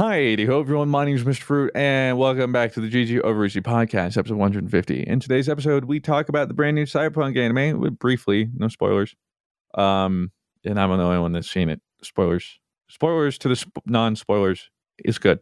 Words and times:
Hi, 0.00 0.34
hope 0.46 0.64
everyone. 0.64 0.88
My 0.88 1.04
name 1.04 1.14
is 1.14 1.24
Mr. 1.24 1.42
Fruit, 1.42 1.72
and 1.74 2.16
welcome 2.16 2.52
back 2.52 2.72
to 2.72 2.80
the 2.80 2.88
GG 2.88 3.20
Overeasy 3.20 3.60
Podcast, 3.60 4.16
episode 4.16 4.38
150. 4.38 5.02
In 5.02 5.20
today's 5.20 5.46
episode, 5.46 5.84
we 5.84 6.00
talk 6.00 6.30
about 6.30 6.48
the 6.48 6.54
brand 6.54 6.74
new 6.74 6.86
Cyberpunk 6.86 7.36
anime 7.36 7.78
with- 7.78 7.98
briefly, 7.98 8.48
no 8.56 8.68
spoilers. 8.68 9.14
Um, 9.74 10.32
and 10.64 10.80
I'm 10.80 10.88
the 10.88 11.04
only 11.04 11.18
one 11.18 11.32
that's 11.32 11.50
seen 11.50 11.68
it. 11.68 11.82
Spoilers, 12.02 12.60
spoilers 12.88 13.36
to 13.40 13.50
the 13.50 13.56
sp- 13.60 13.84
non-spoilers 13.84 14.70
is 15.04 15.18
good, 15.18 15.40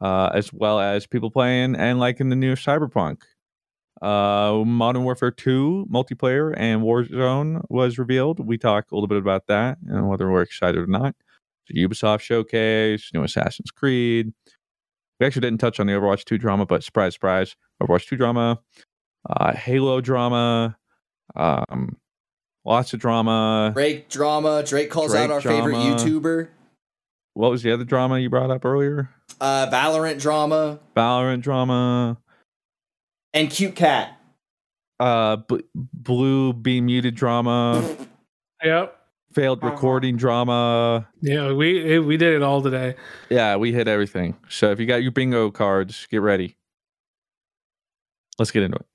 uh, 0.00 0.30
as 0.32 0.52
well 0.52 0.78
as 0.78 1.08
people 1.08 1.32
playing 1.32 1.74
and 1.74 1.98
liking 1.98 2.28
the 2.28 2.36
new 2.36 2.54
Cyberpunk. 2.54 3.22
Uh, 4.00 4.62
Modern 4.64 5.02
Warfare 5.02 5.32
2 5.32 5.88
multiplayer 5.92 6.54
and 6.56 6.82
Warzone 6.82 7.64
was 7.68 7.98
revealed. 7.98 8.38
We 8.46 8.58
talk 8.58 8.92
a 8.92 8.94
little 8.94 9.08
bit 9.08 9.18
about 9.18 9.48
that 9.48 9.78
and 9.88 10.08
whether 10.08 10.30
we're 10.30 10.42
excited 10.42 10.80
or 10.80 10.86
not. 10.86 11.16
The 11.68 11.86
Ubisoft 11.86 12.20
showcase, 12.20 13.10
new 13.14 13.22
Assassin's 13.22 13.70
Creed. 13.70 14.32
We 15.20 15.26
actually 15.26 15.42
didn't 15.42 15.60
touch 15.60 15.78
on 15.78 15.86
the 15.86 15.92
Overwatch 15.92 16.24
2 16.24 16.38
drama, 16.38 16.66
but 16.66 16.82
surprise, 16.82 17.14
surprise, 17.14 17.54
Overwatch 17.82 18.06
2 18.08 18.16
drama, 18.16 18.60
uh, 19.30 19.52
Halo 19.54 20.00
drama, 20.00 20.76
um, 21.36 21.96
lots 22.64 22.92
of 22.92 23.00
drama. 23.00 23.70
Drake 23.74 24.08
drama. 24.08 24.62
Drake 24.66 24.90
calls 24.90 25.12
Drake 25.12 25.24
out 25.24 25.30
our 25.30 25.40
favorite. 25.40 25.76
YouTuber. 25.76 26.48
What 27.34 27.50
was 27.50 27.62
the 27.62 27.72
other 27.72 27.84
drama 27.84 28.18
you 28.18 28.28
brought 28.28 28.50
up 28.50 28.64
earlier? 28.64 29.08
Uh, 29.40 29.66
Valorant 29.70 30.20
drama 30.20 30.78
Valorant 30.94 31.40
drama, 31.40 32.18
and 33.32 33.48
cute 33.48 33.74
cat. 33.74 34.18
uh, 35.00 35.36
b- 35.36 35.62
blue 35.74 36.52
be 36.52 36.80
muted 36.80 37.14
drama, 37.14 37.82
Yep. 38.62 38.96
Failed 39.34 39.60
uh-huh. 39.62 39.72
recording 39.72 40.16
drama. 40.16 41.08
Yeah, 41.20 41.52
we 41.52 41.96
eh, 41.96 41.98
we 41.98 42.16
did 42.16 42.34
it 42.34 42.42
all 42.42 42.62
today. 42.62 42.94
Yeah, 43.30 43.56
we 43.56 43.72
hit 43.72 43.88
everything. 43.88 44.36
So 44.48 44.70
if 44.70 44.80
you 44.80 44.86
got 44.86 45.02
your 45.02 45.12
bingo 45.12 45.50
cards, 45.50 46.06
get 46.10 46.20
ready. 46.20 46.56
Let's 48.38 48.50
get 48.50 48.62
into 48.62 48.78
it. 48.78 48.86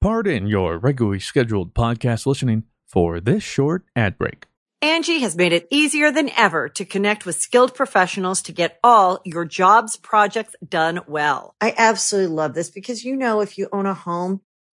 Pardon 0.00 0.46
your 0.46 0.78
regularly 0.78 1.20
scheduled 1.20 1.74
podcast 1.74 2.26
listening 2.26 2.64
for 2.86 3.20
this 3.20 3.42
short 3.42 3.84
ad 3.94 4.18
break. 4.18 4.46
Angie 4.82 5.18
has 5.18 5.36
made 5.36 5.52
it 5.52 5.68
easier 5.70 6.10
than 6.10 6.30
ever 6.34 6.66
to 6.70 6.86
connect 6.86 7.26
with 7.26 7.36
skilled 7.36 7.74
professionals 7.74 8.40
to 8.42 8.52
get 8.52 8.78
all 8.82 9.20
your 9.26 9.44
jobs 9.44 9.98
projects 9.98 10.56
done 10.66 11.00
well. 11.06 11.54
I 11.60 11.74
absolutely 11.76 12.34
love 12.34 12.54
this 12.54 12.70
because, 12.70 13.04
you 13.04 13.14
know, 13.14 13.42
if 13.42 13.58
you 13.58 13.68
own 13.72 13.84
a 13.84 13.92
home, 13.92 14.40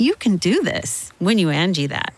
You 0.00 0.14
can 0.14 0.38
do 0.38 0.62
this 0.62 1.12
when 1.18 1.38
you 1.38 1.50
Angie 1.50 1.88
that. 1.88 2.14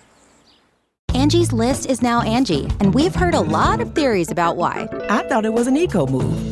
Angie's 1.14 1.52
list 1.52 1.90
is 1.90 2.00
now 2.00 2.22
Angie, 2.22 2.68
and 2.78 2.94
we've 2.94 3.12
heard 3.12 3.34
a 3.34 3.40
lot 3.40 3.80
of 3.80 3.92
theories 3.92 4.30
about 4.30 4.56
why. 4.56 4.88
I 5.10 5.26
thought 5.26 5.44
it 5.44 5.52
was 5.52 5.66
an 5.66 5.76
eco 5.76 6.06
move. 6.06 6.51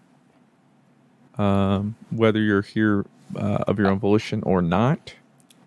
Um, 1.41 1.95
whether 2.11 2.39
you're 2.39 2.61
here 2.61 3.05
uh, 3.35 3.63
of 3.67 3.79
your 3.79 3.87
own 3.87 3.99
volition 3.99 4.43
or 4.43 4.61
not, 4.61 5.13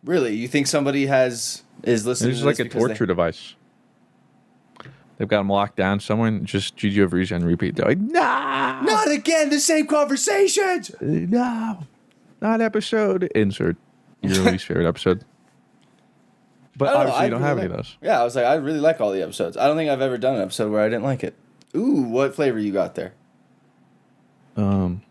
Really? 0.05 0.35
You 0.35 0.49
think 0.49 0.67
somebody 0.67 1.07
has 1.07 1.63
is 1.83 2.07
listening? 2.07 2.31
this 2.31 2.37
is 2.37 2.43
to 2.43 2.47
like 2.47 2.57
this 2.57 2.61
a 2.61 2.65
because 2.69 2.83
they- 2.83 2.89
torture 2.89 3.07
device. 3.07 3.55
They've 5.17 5.29
got 5.29 5.39
them 5.39 5.49
locked 5.49 5.77
down. 5.77 6.01
Someone 6.01 6.45
just 6.45 6.77
GG 6.77 6.99
over 7.03 7.19
easy 7.19 7.35
on 7.37 7.45
repeat. 7.45 7.77
They're 7.77 7.87
like, 7.87 7.99
no, 7.99 8.21
Not 8.21 9.09
again. 9.11 9.49
The 9.49 9.61
same 9.61 9.87
conversations. 9.87 10.91
no, 11.01 11.87
not 12.43 12.61
episode. 12.61 13.25
Insert 13.35 13.77
your 14.23 14.43
least 14.51 14.67
favorite 14.67 14.89
episode. 14.89 15.25
But 16.77 16.87
don't 16.87 16.97
obviously, 16.97 17.21
I 17.21 17.25
you 17.27 17.31
don't 17.31 17.41
really 17.43 17.49
have 17.49 17.59
any 17.59 17.67
of 17.71 17.77
those. 17.77 17.97
Yeah, 18.03 18.21
I 18.21 18.25
was 18.25 18.35
like, 18.35 18.45
I 18.45 18.55
really 18.55 18.81
like 18.81 19.01
all 19.01 19.13
the 19.13 19.23
episodes. 19.23 19.57
I 19.57 19.69
don't 19.69 19.77
think 19.77 19.89
I've 19.89 20.01
ever 20.03 20.19
done 20.19 20.35
an 20.35 20.43
episode 20.43 20.73
where 20.73 20.83
I 20.83 20.89
didn't 20.89 21.05
like 21.05 21.23
it. 21.23 21.35
Ooh, 21.77 22.03
what 22.03 22.35
flavor 22.35 22.59
you 22.59 22.73
got 22.73 22.97
there? 22.97 23.15
Um, 24.57 25.03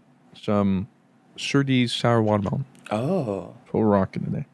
some 0.43 0.87
Surtees 1.37 1.91
sour 1.93 2.21
watermelon. 2.21 2.65
Oh, 2.91 3.53
That's 3.63 3.73
what 3.73 3.81
we're 3.81 3.87
rocking 3.87 4.25
today. 4.25 4.45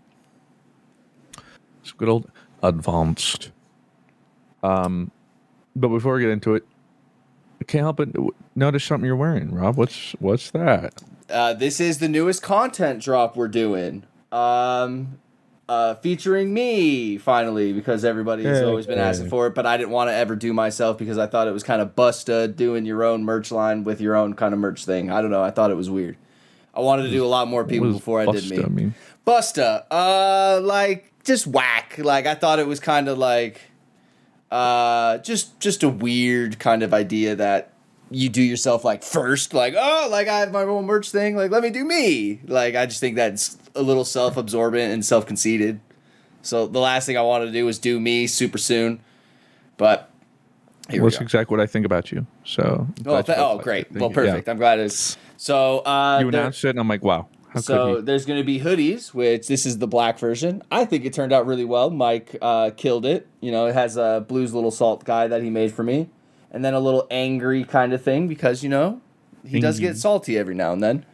It's 1.81 1.91
good 1.91 2.07
old 2.07 2.29
advanced. 2.63 3.51
Um, 4.63 5.11
but 5.75 5.89
before 5.89 6.16
we 6.16 6.22
get 6.22 6.29
into 6.29 6.55
it, 6.55 6.66
I 7.59 7.63
can't 7.66 7.83
help 7.83 7.97
but 7.97 8.09
notice 8.55 8.83
something 8.83 9.05
you're 9.05 9.16
wearing, 9.16 9.53
Rob. 9.53 9.75
What's 9.77 10.11
what's 10.19 10.51
that? 10.51 11.01
uh, 11.30 11.53
this 11.53 11.80
is 11.80 12.00
the 12.00 12.07
newest 12.07 12.41
content 12.41 13.01
drop 13.03 13.36
we're 13.36 13.47
doing. 13.47 14.03
Um, 14.31 15.19
uh, 15.69 15.94
featuring 15.95 16.51
me 16.51 17.18
finally 17.19 17.71
because 17.74 18.04
everybody 18.04 18.44
has 18.44 18.60
Hey, 18.60 18.66
always 18.66 18.88
been 18.88 18.98
asking 18.98 19.30
for 19.30 19.45
it, 19.48 19.54
but 19.54 19.68
I 19.68 19.77
didn't 19.77 19.92
want 19.92 20.10
to 20.10 20.16
ever 20.16 20.36
do 20.36 20.51
myself 20.51 20.98
because 20.98 21.19
I 21.19 21.27
thought 21.27 21.48
it 21.48 21.51
was 21.51 21.62
kind 21.63 21.80
of 21.80 21.95
busta 21.95 22.54
doing 22.56 22.86
your 22.86 23.04
own 23.04 23.24
merch 23.24 23.51
line 23.51 23.83
with 23.83 24.01
your 24.01 24.16
own 24.16 24.33
kind 24.33 24.54
of 24.54 24.60
merch 24.60 24.83
thing. 24.83 25.12
I 25.12 25.21
don't 25.21 25.30
know. 25.30 25.44
I 25.44 25.51
thought 25.51 25.69
it 25.69 25.77
was 25.77 25.89
weird. 25.89 26.18
I 26.74 26.81
wanted 26.81 27.04
to 27.04 27.12
do 27.12 27.24
a 27.24 27.27
lot 27.27 27.48
more 27.48 27.63
people 27.63 27.92
before 27.94 28.19
I 28.19 28.25
did 28.25 28.50
me. 28.50 28.57
mean? 28.63 28.95
Busta, 29.27 29.83
uh, 29.92 30.60
like 30.63 31.13
just 31.24 31.45
whack. 31.45 31.98
Like 32.00 32.25
I 32.25 32.33
thought 32.33 32.57
it 32.57 32.68
was 32.68 32.80
kind 32.80 33.07
of 33.07 33.18
like, 33.19 33.62
uh, 34.50 35.19
just 35.19 35.60
just 35.60 35.83
a 35.83 35.89
weird 35.89 36.57
kind 36.57 36.81
of 36.81 36.94
idea 36.95 37.36
that 37.36 37.74
you 38.11 38.29
do 38.29 38.41
yourself 38.41 38.83
like 38.83 39.03
first, 39.03 39.53
like 39.53 39.75
oh, 39.77 40.07
like 40.09 40.27
I 40.27 40.39
have 40.39 40.51
my 40.51 40.63
own 40.63 40.85
merch 40.85 41.11
thing, 41.11 41.35
like 41.35 41.51
let 41.51 41.63
me 41.63 41.69
do 41.69 41.83
me. 41.85 42.41
Like 42.45 42.75
I 42.75 42.85
just 42.85 43.00
think 43.00 43.15
that's 43.15 43.57
a 43.75 43.81
little 43.81 44.06
self-absorbent 44.06 44.91
and 44.91 45.06
self-conceited. 45.06 45.79
So 46.41 46.67
the 46.67 46.79
last 46.79 47.06
thing 47.06 47.17
I 47.17 47.21
wanted 47.21 47.47
to 47.47 47.51
do 47.51 47.65
was 47.65 47.79
do 47.79 48.00
me 48.00 48.25
super 48.27 48.57
soon, 48.57 49.01
but 49.77 50.09
Here 50.89 51.03
we 51.03 51.09
That's 51.09 51.21
exactly 51.21 51.56
what 51.56 51.61
I 51.61 51.67
think 51.67 51.85
about 51.85 52.11
you. 52.11 52.25
So. 52.44 52.88
Oh, 53.06 53.21
th- 53.21 53.29
oh 53.29 53.33
felt 53.33 53.63
great. 53.63 53.91
Well, 53.91 54.03
you. 54.03 54.07
Yeah. 54.09 54.13
perfect. 54.13 54.50
I'm 54.50 54.57
glad 54.57 54.79
it's 54.79 55.17
so. 55.38 55.79
Uh, 55.79 56.19
You 56.21 56.29
announced 56.29 56.63
it, 56.65 56.71
and 56.71 56.79
I'm 56.79 56.88
like, 56.88 57.03
wow. 57.03 57.27
So 57.55 58.00
there's 58.01 58.25
going 58.27 58.39
to 58.39 58.45
be 58.45 58.59
hoodies, 58.59 59.12
which 59.13 59.47
this 59.47 59.65
is 59.65 59.79
the 59.79 59.88
black 59.88 60.19
version. 60.19 60.62
I 60.69 60.85
think 60.85 61.03
it 61.03 61.13
turned 61.13 61.33
out 61.33 61.47
really 61.47 61.65
well. 61.65 61.89
Mike 61.89 62.35
uh, 62.41 62.69
killed 62.77 63.05
it. 63.07 63.27
You 63.41 63.51
know, 63.51 63.65
it 63.65 63.73
has 63.73 63.97
a 63.97 64.23
blues 64.27 64.53
little 64.53 64.69
salt 64.71 65.03
guy 65.03 65.27
that 65.27 65.41
he 65.41 65.50
made 65.50 65.73
for 65.73 65.83
me, 65.83 66.09
and 66.51 66.63
then 66.63 66.74
a 66.74 66.80
little 66.80 67.07
angry 67.10 67.63
kind 67.63 67.94
of 67.94 68.01
thing 68.04 68.28
because 68.28 68.63
you 68.63 68.69
know 68.69 69.01
he 69.46 69.60
does 69.60 69.80
get 69.80 69.98
salty 69.98 70.38
every 70.38 70.56
now 70.56 70.74
and 70.74 70.84
then. 70.84 71.06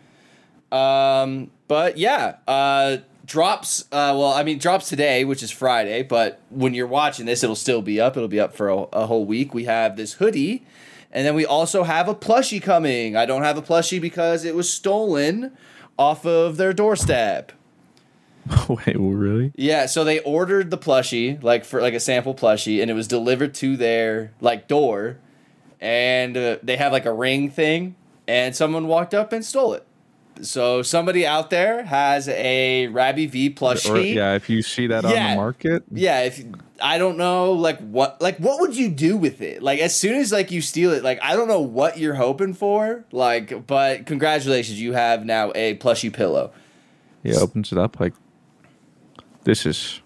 Um, 0.71 1.51
but 1.67 1.97
yeah, 1.97 2.37
uh, 2.47 2.97
drops. 3.25 3.83
Uh, 3.91 4.15
well, 4.17 4.33
I 4.33 4.43
mean, 4.43 4.57
drops 4.57 4.89
today, 4.89 5.25
which 5.25 5.43
is 5.43 5.51
Friday. 5.51 6.03
But 6.03 6.41
when 6.49 6.73
you're 6.73 6.87
watching 6.87 7.25
this, 7.25 7.43
it'll 7.43 7.55
still 7.55 7.81
be 7.81 7.99
up. 7.99 8.17
It'll 8.17 8.27
be 8.27 8.39
up 8.39 8.55
for 8.55 8.69
a, 8.69 8.77
a 8.93 9.05
whole 9.07 9.25
week. 9.25 9.53
We 9.53 9.65
have 9.65 9.95
this 9.95 10.13
hoodie, 10.13 10.65
and 11.11 11.25
then 11.25 11.35
we 11.35 11.45
also 11.45 11.83
have 11.83 12.07
a 12.07 12.15
plushie 12.15 12.61
coming. 12.61 13.15
I 13.15 13.25
don't 13.25 13.43
have 13.43 13.57
a 13.57 13.61
plushie 13.61 14.01
because 14.01 14.43
it 14.45 14.55
was 14.55 14.71
stolen 14.71 15.55
off 15.97 16.25
of 16.25 16.57
their 16.57 16.73
doorstep. 16.73 17.51
Wait, 18.69 18.99
well, 18.99 19.09
really? 19.09 19.51
Yeah, 19.55 19.87
so 19.87 20.03
they 20.03 20.19
ordered 20.19 20.69
the 20.69 20.77
plushie, 20.77 21.41
like 21.41 21.65
for 21.65 21.81
like 21.81 21.93
a 21.93 21.99
sample 21.99 22.35
plushie, 22.35 22.81
and 22.81 22.91
it 22.91 22.93
was 22.93 23.07
delivered 23.07 23.53
to 23.55 23.75
their 23.75 24.33
like 24.39 24.67
door, 24.67 25.17
and 25.85 26.35
uh, 26.35 26.57
they 26.63 26.77
have 26.77 26.91
like 26.91 27.05
a 27.05 27.13
ring 27.13 27.51
thing, 27.51 27.95
and 28.27 28.55
someone 28.55 28.87
walked 28.87 29.13
up 29.13 29.31
and 29.31 29.45
stole 29.45 29.73
it. 29.73 29.85
So 30.41 30.81
somebody 30.81 31.27
out 31.27 31.51
there 31.51 31.83
has 31.83 32.27
a 32.27 32.87
Rabby 32.87 33.27
V 33.27 33.51
plushie. 33.51 33.89
Or, 33.91 33.99
yeah, 33.99 34.33
if 34.33 34.49
you 34.49 34.63
see 34.63 34.87
that 34.87 35.05
on 35.05 35.11
the 35.11 35.35
market, 35.35 35.83
Yeah, 35.91 36.21
if 36.21 36.43
I 36.81 36.97
don't 36.97 37.17
know, 37.17 37.53
like 37.53 37.79
what, 37.79 38.19
like 38.19 38.37
what 38.39 38.59
would 38.59 38.75
you 38.75 38.89
do 38.89 39.15
with 39.15 39.41
it? 39.41 39.61
Like 39.61 39.79
as 39.79 39.95
soon 39.95 40.15
as 40.15 40.31
like 40.31 40.49
you 40.51 40.61
steal 40.61 40.91
it, 40.91 41.03
like 41.03 41.19
I 41.21 41.35
don't 41.35 41.47
know 41.47 41.61
what 41.61 41.99
you're 41.99 42.15
hoping 42.15 42.53
for, 42.55 43.05
like, 43.11 43.67
but 43.67 44.07
congratulations, 44.07 44.81
you 44.81 44.93
have 44.93 45.23
now 45.23 45.51
a 45.53 45.77
plushie 45.77 46.11
pillow. 46.11 46.51
he 47.23 47.33
opens 47.35 47.71
it 47.71 47.77
up 47.77 47.99
like, 47.99 48.13
this 49.43 49.65
is. 49.67 50.01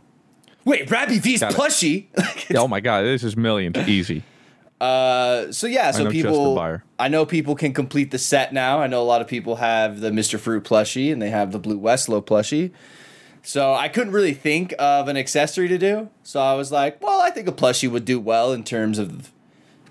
Wait, 0.66 0.92
Rabby 0.92 1.20
V's 1.20 1.42
plushie. 1.42 2.08
Oh 2.58 2.68
my 2.68 2.82
god, 2.82 3.04
this 3.04 3.24
is 3.24 3.38
millions 3.38 3.78
easy. 3.88 4.24
Uh, 4.80 5.52
so 5.52 5.68
yeah, 5.68 5.92
so 5.92 6.06
the 6.06 6.10
people. 6.10 6.58
I 6.98 7.08
know 7.08 7.26
people 7.26 7.56
can 7.56 7.74
complete 7.74 8.12
the 8.12 8.18
set 8.18 8.54
now. 8.54 8.80
I 8.80 8.88
know 8.88 9.02
a 9.02 9.04
lot 9.04 9.22
of 9.22 9.28
people 9.28 9.58
have 9.58 10.00
the 10.00 10.10
Mr. 10.10 10.40
Fruit 10.40 10.64
plushie 10.64 11.12
and 11.12 11.22
they 11.22 11.30
have 11.30 11.52
the 11.52 11.60
BlueWestlo 11.60 12.26
plushie. 12.26 12.72
So 13.42 13.74
I 13.74 13.88
couldn't 13.88 14.14
really 14.14 14.34
think 14.34 14.74
of 14.80 15.08
an 15.08 15.18
accessory 15.18 15.68
to 15.70 15.78
do. 15.78 16.10
So 16.24 16.42
I 16.42 16.54
was 16.56 16.72
like, 16.72 17.02
well, 17.02 17.22
I 17.22 17.30
think 17.30 17.48
a 17.48 17.52
plushie 17.52 17.90
would 17.90 18.06
do 18.06 18.20
well 18.20 18.52
in 18.52 18.64
terms 18.64 19.00
of 19.00 19.32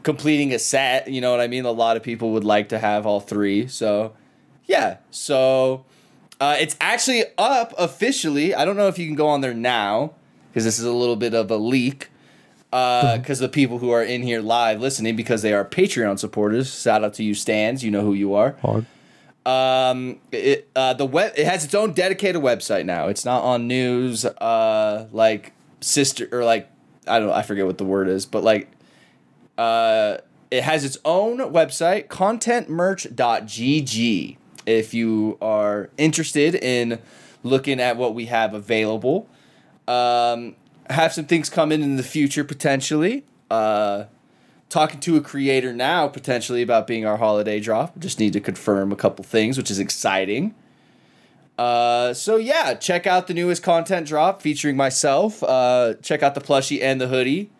completing 0.02 0.52
a 0.52 0.58
set. 0.58 1.08
You 1.08 1.20
know 1.20 1.30
what 1.30 1.40
I 1.40 1.48
mean? 1.48 1.64
A 1.64 1.70
lot 1.70 1.96
of 1.96 2.02
people 2.02 2.32
would 2.32 2.44
like 2.44 2.68
to 2.70 2.78
have 2.78 3.06
all 3.06 3.20
three. 3.20 3.66
So 3.66 4.14
yeah, 4.66 4.98
so 5.10 5.84
uh, 6.40 6.56
it's 6.58 6.76
actually 6.80 7.24
up 7.36 7.74
officially. 7.78 8.54
I 8.54 8.64
don't 8.64 8.76
know 8.76 8.88
if 8.88 8.98
you 8.98 9.06
can 9.06 9.16
go 9.16 9.28
on 9.28 9.40
there 9.40 9.54
now 9.54 10.12
because 10.50 10.64
this 10.64 10.78
is 10.78 10.84
a 10.84 10.92
little 10.92 11.16
bit 11.16 11.34
of 11.34 11.50
a 11.50 11.56
leak. 11.56 12.10
Because 12.70 13.38
the 13.38 13.48
people 13.48 13.78
who 13.78 13.90
are 13.90 14.02
in 14.02 14.22
here 14.22 14.40
live 14.40 14.80
listening, 14.80 15.16
because 15.16 15.42
they 15.42 15.52
are 15.52 15.64
Patreon 15.64 16.18
supporters. 16.18 16.82
Shout 16.82 17.02
out 17.02 17.14
to 17.14 17.24
you, 17.24 17.34
Stans. 17.34 17.82
You 17.82 17.90
know 17.90 18.02
who 18.02 18.14
you 18.14 18.34
are. 18.34 18.52
Hog. 18.60 18.84
Um, 19.46 20.20
it 20.30 20.68
uh, 20.76 20.92
the 20.92 21.06
web 21.06 21.32
it 21.36 21.46
has 21.46 21.64
its 21.64 21.74
own 21.74 21.92
dedicated 21.92 22.42
website 22.42 22.84
now. 22.84 23.08
It's 23.08 23.24
not 23.24 23.42
on 23.42 23.66
news. 23.66 24.26
Uh, 24.26 25.08
like 25.10 25.54
sister 25.80 26.28
or 26.30 26.44
like 26.44 26.70
I 27.06 27.18
don't 27.18 27.28
know. 27.28 27.34
I 27.34 27.42
forget 27.42 27.64
what 27.64 27.78
the 27.78 27.84
word 27.84 28.08
is, 28.08 28.26
but 28.26 28.44
like 28.44 28.68
uh, 29.56 30.18
it 30.50 30.64
has 30.64 30.84
its 30.84 30.98
own 31.04 31.38
website, 31.38 32.08
contentmerch.gg. 32.08 34.36
If 34.66 34.92
you 34.92 35.38
are 35.40 35.88
interested 35.96 36.54
in 36.54 36.98
looking 37.42 37.80
at 37.80 37.96
what 37.96 38.14
we 38.14 38.26
have 38.26 38.52
available, 38.52 39.26
um, 39.86 40.56
have 40.90 41.12
some 41.12 41.24
things 41.26 41.48
coming 41.50 41.82
in 41.82 41.90
in 41.90 41.96
the 41.96 42.02
future 42.02 42.44
potentially. 42.44 43.24
Uh, 43.50 44.04
talking 44.68 45.00
to 45.00 45.16
a 45.16 45.20
creator 45.20 45.72
now 45.72 46.08
potentially 46.08 46.62
about 46.62 46.86
being 46.86 47.06
our 47.06 47.16
holiday 47.16 47.60
drop. 47.60 47.98
Just 47.98 48.18
need 48.18 48.32
to 48.34 48.40
confirm 48.40 48.92
a 48.92 48.96
couple 48.96 49.24
things, 49.24 49.56
which 49.56 49.70
is 49.70 49.78
exciting. 49.78 50.54
Uh, 51.56 52.14
so 52.14 52.36
yeah, 52.36 52.74
check 52.74 53.06
out 53.06 53.26
the 53.26 53.34
newest 53.34 53.62
content 53.62 54.06
drop 54.06 54.42
featuring 54.42 54.76
myself. 54.76 55.42
Uh, 55.42 55.94
check 56.02 56.22
out 56.22 56.34
the 56.34 56.40
plushie 56.40 56.80
and 56.82 57.00
the 57.00 57.08
hoodie. 57.08 57.50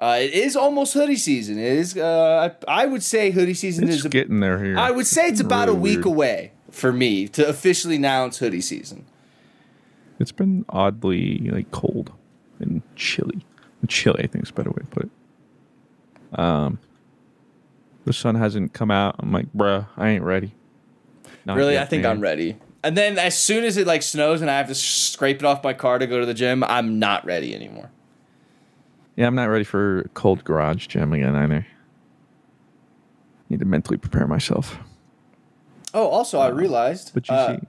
Uh, 0.00 0.18
it 0.20 0.32
is 0.32 0.56
almost 0.56 0.92
hoodie 0.94 1.16
season. 1.16 1.58
It 1.58 1.72
is. 1.72 1.96
Uh, 1.96 2.50
I, 2.68 2.82
I 2.82 2.86
would 2.86 3.02
say 3.02 3.30
hoodie 3.30 3.54
season 3.54 3.88
It's 3.88 3.98
is. 3.98 4.04
A, 4.04 4.08
getting 4.08 4.40
there 4.40 4.62
here. 4.62 4.78
I 4.78 4.90
would 4.90 5.06
say 5.06 5.28
it's 5.28 5.40
about 5.40 5.68
a 5.68 5.74
week 5.74 6.04
weird. 6.04 6.06
away 6.06 6.52
for 6.70 6.92
me 6.92 7.28
to 7.28 7.46
officially 7.46 7.96
announce 7.96 8.38
hoodie 8.38 8.60
season. 8.60 9.06
It's 10.18 10.32
been 10.32 10.64
oddly 10.68 11.38
like 11.50 11.70
cold 11.70 12.12
and 12.60 12.82
chilly. 12.96 13.44
Chilly, 13.88 14.24
I 14.24 14.26
think 14.26 14.44
is 14.44 14.50
a 14.50 14.52
better 14.54 14.70
way 14.70 14.80
to 14.80 14.86
put 14.86 15.02
it. 15.04 16.38
Um, 16.38 16.78
the 18.04 18.12
sun 18.12 18.34
hasn't 18.34 18.72
come 18.72 18.90
out. 18.90 19.16
I'm 19.18 19.30
like, 19.30 19.52
bruh, 19.52 19.86
I 19.96 20.08
ain't 20.08 20.24
ready. 20.24 20.52
Not 21.44 21.56
really, 21.56 21.74
yet, 21.74 21.82
I 21.82 21.86
think 21.86 22.02
man. 22.02 22.12
I'm 22.12 22.20
ready. 22.20 22.56
And 22.82 22.96
then 22.96 23.18
as 23.18 23.36
soon 23.36 23.64
as 23.64 23.76
it 23.76 23.86
like 23.86 24.02
snows 24.02 24.40
and 24.40 24.50
I 24.50 24.58
have 24.58 24.68
to 24.68 24.74
scrape 24.74 25.38
it 25.38 25.44
off 25.44 25.62
my 25.62 25.72
car 25.72 25.98
to 25.98 26.06
go 26.06 26.20
to 26.20 26.26
the 26.26 26.34
gym, 26.34 26.64
I'm 26.64 26.98
not 26.98 27.24
ready 27.24 27.54
anymore. 27.54 27.90
Yeah, 29.16 29.26
I'm 29.26 29.34
not 29.34 29.46
ready 29.46 29.64
for 29.64 30.08
cold 30.14 30.44
garage 30.44 30.86
gym 30.86 31.12
again 31.12 31.34
either. 31.34 31.66
Need 33.48 33.60
to 33.60 33.64
mentally 33.64 33.98
prepare 33.98 34.26
myself. 34.26 34.78
Oh, 35.94 36.06
also 36.06 36.38
I 36.38 36.48
realized 36.48 37.12
But 37.14 37.28
you 37.28 37.34
uh, 37.34 37.56
see, 37.56 37.66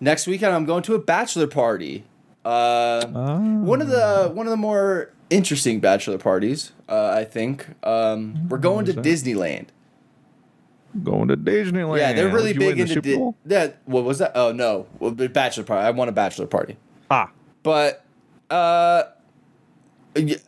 next 0.00 0.26
weekend 0.26 0.54
I'm 0.54 0.66
going 0.66 0.82
to 0.84 0.94
a 0.94 0.98
bachelor 0.98 1.46
party. 1.46 2.04
Uh, 2.44 3.02
Ah. 3.14 3.38
one 3.38 3.80
of 3.80 3.88
the 3.88 4.30
one 4.34 4.46
of 4.46 4.50
the 4.50 4.56
more 4.56 5.10
interesting 5.30 5.80
bachelor 5.80 6.18
parties, 6.18 6.72
uh, 6.88 7.08
I 7.16 7.24
think. 7.24 7.68
Um, 7.82 8.48
we're 8.48 8.58
going 8.58 8.84
to 8.86 8.92
Where's 8.92 9.06
Disneyland. 9.22 9.66
going 11.02 11.28
to 11.28 11.36
Disneyland. 11.36 11.98
Yeah, 11.98 12.12
they're 12.12 12.28
really 12.28 12.52
Did 12.52 12.60
you 12.62 12.68
win 12.68 12.76
big 12.76 12.88
into 12.90 13.00
Di- 13.00 13.16
Bowl? 13.16 13.36
that. 13.46 13.78
What 13.86 14.04
was 14.04 14.18
that? 14.18 14.32
Oh 14.34 14.52
no, 14.52 14.86
well, 14.98 15.10
the 15.10 15.28
bachelor 15.28 15.64
party. 15.64 15.86
I 15.86 15.90
want 15.90 16.08
a 16.10 16.12
bachelor 16.12 16.46
party. 16.46 16.76
Ah, 17.10 17.30
But 17.62 18.04
uh, 18.50 19.04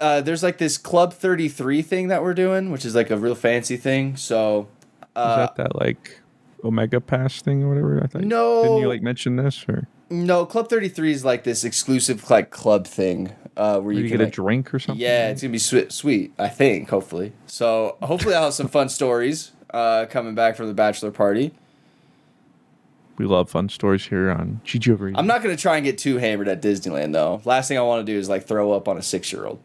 uh, 0.01 0.21
there's 0.21 0.43
like 0.43 0.59
this 0.59 0.79
Club 0.79 1.13
33 1.15 1.83
thing 1.83 2.09
that 2.09 2.23
we're 2.23 2.35
doing, 2.35 2.71
which 2.71 2.85
is 2.85 2.95
like 2.95 3.11
a 3.11 3.17
real 3.17 3.35
fancy 3.35 3.77
thing. 3.77 4.17
So 4.17 4.69
is 5.03 5.07
uh, 5.17 5.37
that 5.39 5.57
that 5.57 5.77
like 5.81 6.21
Omega 6.63 7.01
Pass 7.01 7.41
thing 7.41 7.63
or 7.65 7.69
whatever? 7.71 8.03
I 8.03 8.07
thought. 8.07 8.23
No. 8.23 8.63
Didn't 8.63 8.79
you 8.79 8.89
like 8.89 9.03
mention 9.03 9.37
this 9.37 9.65
or? 9.69 9.89
No, 10.11 10.47
Club 10.47 10.69
33 10.69 11.13
is 11.13 11.25
like 11.25 11.45
this 11.45 11.65
exclusive 11.65 12.29
like 12.31 12.51
club 12.51 12.87
thing 12.87 13.33
uh, 13.57 13.81
where 13.81 13.93
you, 13.93 14.03
you 14.03 14.09
can 14.09 14.19
get 14.19 14.29
a 14.29 14.31
drink 14.31 14.73
or 14.73 14.79
something? 14.79 15.01
Yeah, 15.01 15.31
it's 15.31 15.43
gonna 15.43 15.53
be 15.53 15.59
sweet, 15.59 15.93
sweet. 15.93 16.33
I 16.39 16.49
think, 16.49 16.89
hopefully. 16.91 17.33
So 17.47 17.97
hopefully, 18.03 18.35
I'll 18.35 18.45
have 18.45 18.55
some 18.55 18.69
fun 18.69 18.89
stories 18.89 19.53
uh, 19.73 20.07
coming 20.09 20.35
back 20.35 20.57
from 20.57 20.69
the 20.69 20.75
bachelor 20.75 21.11
party. 21.11 21.53
we 23.19 23.27
love 23.27 23.51
fun 23.51 23.69
stories 23.69 24.07
here 24.07 24.31
on 24.31 24.61
GG 24.65 24.93
over. 24.93 25.11
I'm 25.15 25.27
not 25.27 25.43
gonna 25.43 25.57
try 25.57 25.77
and 25.77 25.85
get 25.85 25.99
too 25.99 26.19
hammered 26.19 26.49
at 26.49 26.63
Disneyland 26.63 27.13
though. 27.13 27.41
Last 27.45 27.69
thing 27.69 27.79
I 27.79 27.83
want 27.83 28.07
to 28.07 28.13
do 28.13 28.19
is 28.19 28.29
like 28.29 28.47
throw 28.47 28.73
up 28.73 28.89
on 28.89 28.99
a 28.99 29.03
six 29.03 29.33
year 29.33 29.47
old. 29.47 29.61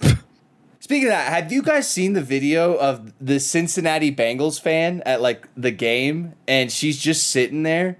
Speaking 0.80 1.08
of 1.08 1.12
that, 1.12 1.32
have 1.32 1.52
you 1.52 1.62
guys 1.62 1.88
seen 1.88 2.12
the 2.12 2.22
video 2.22 2.74
of 2.76 3.12
the 3.20 3.40
Cincinnati 3.40 4.14
Bengals 4.14 4.60
fan 4.60 5.02
at 5.04 5.20
like 5.20 5.48
the 5.56 5.72
game, 5.72 6.34
and 6.46 6.70
she's 6.70 6.98
just 6.98 7.28
sitting 7.28 7.64
there? 7.64 7.98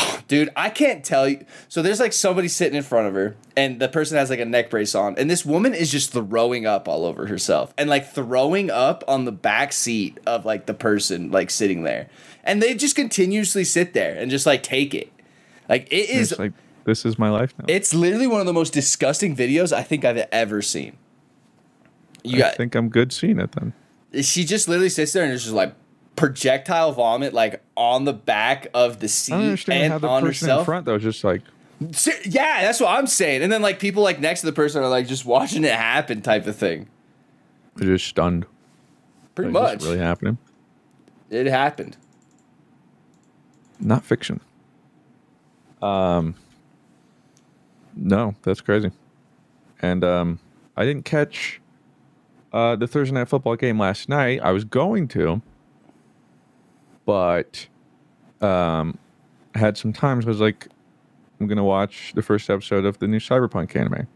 Oh, 0.00 0.20
dude, 0.28 0.50
I 0.56 0.70
can't 0.70 1.04
tell 1.04 1.28
you. 1.28 1.44
So 1.68 1.82
there's 1.82 1.98
like 2.00 2.12
somebody 2.12 2.48
sitting 2.48 2.76
in 2.76 2.82
front 2.82 3.08
of 3.08 3.14
her, 3.14 3.36
and 3.56 3.80
the 3.80 3.88
person 3.88 4.16
has 4.16 4.30
like 4.30 4.38
a 4.40 4.44
neck 4.44 4.70
brace 4.70 4.94
on, 4.94 5.16
and 5.18 5.28
this 5.28 5.44
woman 5.44 5.74
is 5.74 5.90
just 5.90 6.12
throwing 6.12 6.66
up 6.66 6.86
all 6.88 7.04
over 7.04 7.26
herself, 7.26 7.74
and 7.76 7.90
like 7.90 8.12
throwing 8.12 8.70
up 8.70 9.02
on 9.08 9.24
the 9.24 9.32
back 9.32 9.72
seat 9.72 10.18
of 10.26 10.44
like 10.44 10.66
the 10.66 10.74
person 10.74 11.30
like 11.30 11.50
sitting 11.50 11.82
there, 11.82 12.08
and 12.44 12.62
they 12.62 12.74
just 12.74 12.94
continuously 12.96 13.64
sit 13.64 13.92
there 13.94 14.14
and 14.16 14.30
just 14.30 14.46
like 14.46 14.62
take 14.62 14.94
it. 14.94 15.12
Like 15.68 15.86
it 15.90 16.08
is 16.08 16.32
It's 16.32 16.38
like 16.38 16.52
this 16.84 17.04
is 17.04 17.18
my 17.18 17.28
life 17.28 17.52
now. 17.58 17.66
it's 17.68 17.92
literally 17.92 18.26
one 18.26 18.40
of 18.40 18.46
the 18.46 18.52
most 18.54 18.72
disgusting 18.72 19.36
videos 19.36 19.72
I 19.72 19.82
think 19.82 20.04
I've 20.04 20.26
ever 20.32 20.62
seen. 20.62 20.96
You 22.24 22.36
I 22.36 22.38
got 22.38 22.56
think 22.56 22.74
I'm 22.74 22.88
good 22.88 23.12
seeing 23.12 23.38
it 23.38 23.52
then. 23.52 23.72
she 24.22 24.44
just 24.44 24.68
literally 24.68 24.88
sits 24.88 25.12
there 25.12 25.24
and 25.24 25.32
is 25.32 25.42
just 25.42 25.54
like 25.54 25.74
projectile 26.18 26.92
vomit 26.92 27.32
like 27.32 27.62
on 27.76 28.04
the 28.04 28.12
back 28.12 28.66
of 28.74 29.00
the 29.00 29.08
seat 29.08 29.32
I 29.34 29.36
don't 29.36 29.44
understand 29.46 29.82
and 29.84 29.92
how 29.92 29.98
the 29.98 30.08
on 30.08 30.22
person 30.22 30.46
herself. 30.48 30.60
in 30.60 30.64
front 30.64 30.86
though 30.86 30.98
just 30.98 31.22
like 31.24 31.42
Yeah, 31.80 32.62
that's 32.62 32.80
what 32.80 32.90
I'm 32.98 33.06
saying. 33.06 33.42
And 33.42 33.52
then 33.52 33.62
like 33.62 33.78
people 33.78 34.02
like 34.02 34.18
next 34.20 34.40
to 34.40 34.46
the 34.46 34.52
person 34.52 34.82
are 34.82 34.88
like 34.88 35.06
just 35.06 35.24
watching 35.24 35.64
it 35.64 35.72
happen 35.72 36.20
type 36.22 36.46
of 36.46 36.56
thing. 36.56 36.88
they're 37.76 37.88
just 37.96 38.06
stunned. 38.06 38.46
Pretty 39.34 39.52
Like, 39.52 39.74
much. 39.78 39.84
really 39.84 39.98
happening. 39.98 40.38
It 41.30 41.46
happened. 41.46 41.96
Not 43.80 44.04
fiction. 44.04 44.40
Um. 45.80 46.34
No, 47.94 48.34
that's 48.42 48.60
crazy. 48.60 48.90
And 49.82 50.02
um, 50.04 50.38
I 50.76 50.84
didn't 50.84 51.04
catch 51.04 51.60
uh, 52.52 52.74
the 52.76 52.86
Thursday 52.88 53.14
night 53.14 53.28
football 53.28 53.56
game 53.56 53.78
last 53.78 54.08
night. 54.08 54.40
I 54.42 54.50
was 54.52 54.64
going 54.64 55.06
to, 55.08 55.42
but 57.08 57.66
um, 58.42 58.98
I 59.54 59.60
had 59.60 59.78
some 59.78 59.94
times. 59.94 60.26
I 60.26 60.28
was 60.28 60.42
like, 60.42 60.68
I'm 61.40 61.46
gonna 61.46 61.64
watch 61.64 62.12
the 62.14 62.20
first 62.20 62.50
episode 62.50 62.84
of 62.84 62.98
the 62.98 63.08
new 63.08 63.18
Cyberpunk 63.18 63.74
anime. 63.74 64.06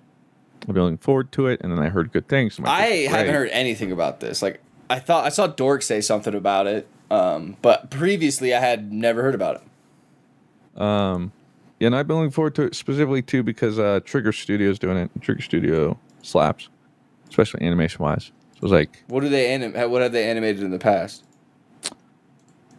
Been 0.66 0.74
looking 0.76 0.98
forward 0.98 1.32
to 1.32 1.46
it, 1.46 1.62
and 1.62 1.72
then 1.72 1.78
I 1.78 1.88
heard 1.88 2.12
good 2.12 2.28
things. 2.28 2.58
I'm 2.58 2.66
like, 2.66 2.78
I 2.78 2.90
"This 2.90 3.10
haven't 3.10 3.34
heard 3.34 3.48
anything 3.48 3.92
about 3.92 4.20
this. 4.20 4.42
Like 4.42 4.60
I 4.90 4.98
thought 4.98 5.24
I 5.24 5.30
saw 5.30 5.46
Dork 5.46 5.80
say 5.80 6.02
something 6.02 6.34
about 6.34 6.66
it, 6.66 6.86
um, 7.10 7.56
but 7.62 7.90
previously 7.90 8.52
I 8.54 8.60
had 8.60 8.92
never 8.92 9.22
heard 9.22 9.34
about 9.34 9.62
it. 10.76 10.80
Um, 10.80 11.32
yeah, 11.80 11.86
and 11.86 11.96
I've 11.96 12.06
been 12.06 12.18
looking 12.18 12.30
forward 12.30 12.54
to 12.56 12.62
it 12.64 12.74
specifically 12.74 13.22
too 13.22 13.42
because 13.42 13.78
uh, 13.78 14.00
Trigger 14.04 14.32
Studio's 14.32 14.78
doing 14.78 14.98
it. 14.98 15.10
Trigger 15.22 15.40
Studio 15.40 15.98
slaps, 16.20 16.68
especially 17.30 17.64
animation 17.66 18.04
wise. 18.04 18.26
So 18.26 18.56
it 18.58 18.62
was 18.64 18.72
like, 18.72 19.02
What 19.08 19.20
do 19.20 19.30
they 19.30 19.50
anim- 19.50 19.90
What 19.90 20.02
have 20.02 20.12
they 20.12 20.28
animated 20.28 20.62
in 20.62 20.70
the 20.72 20.78
past? 20.78 21.24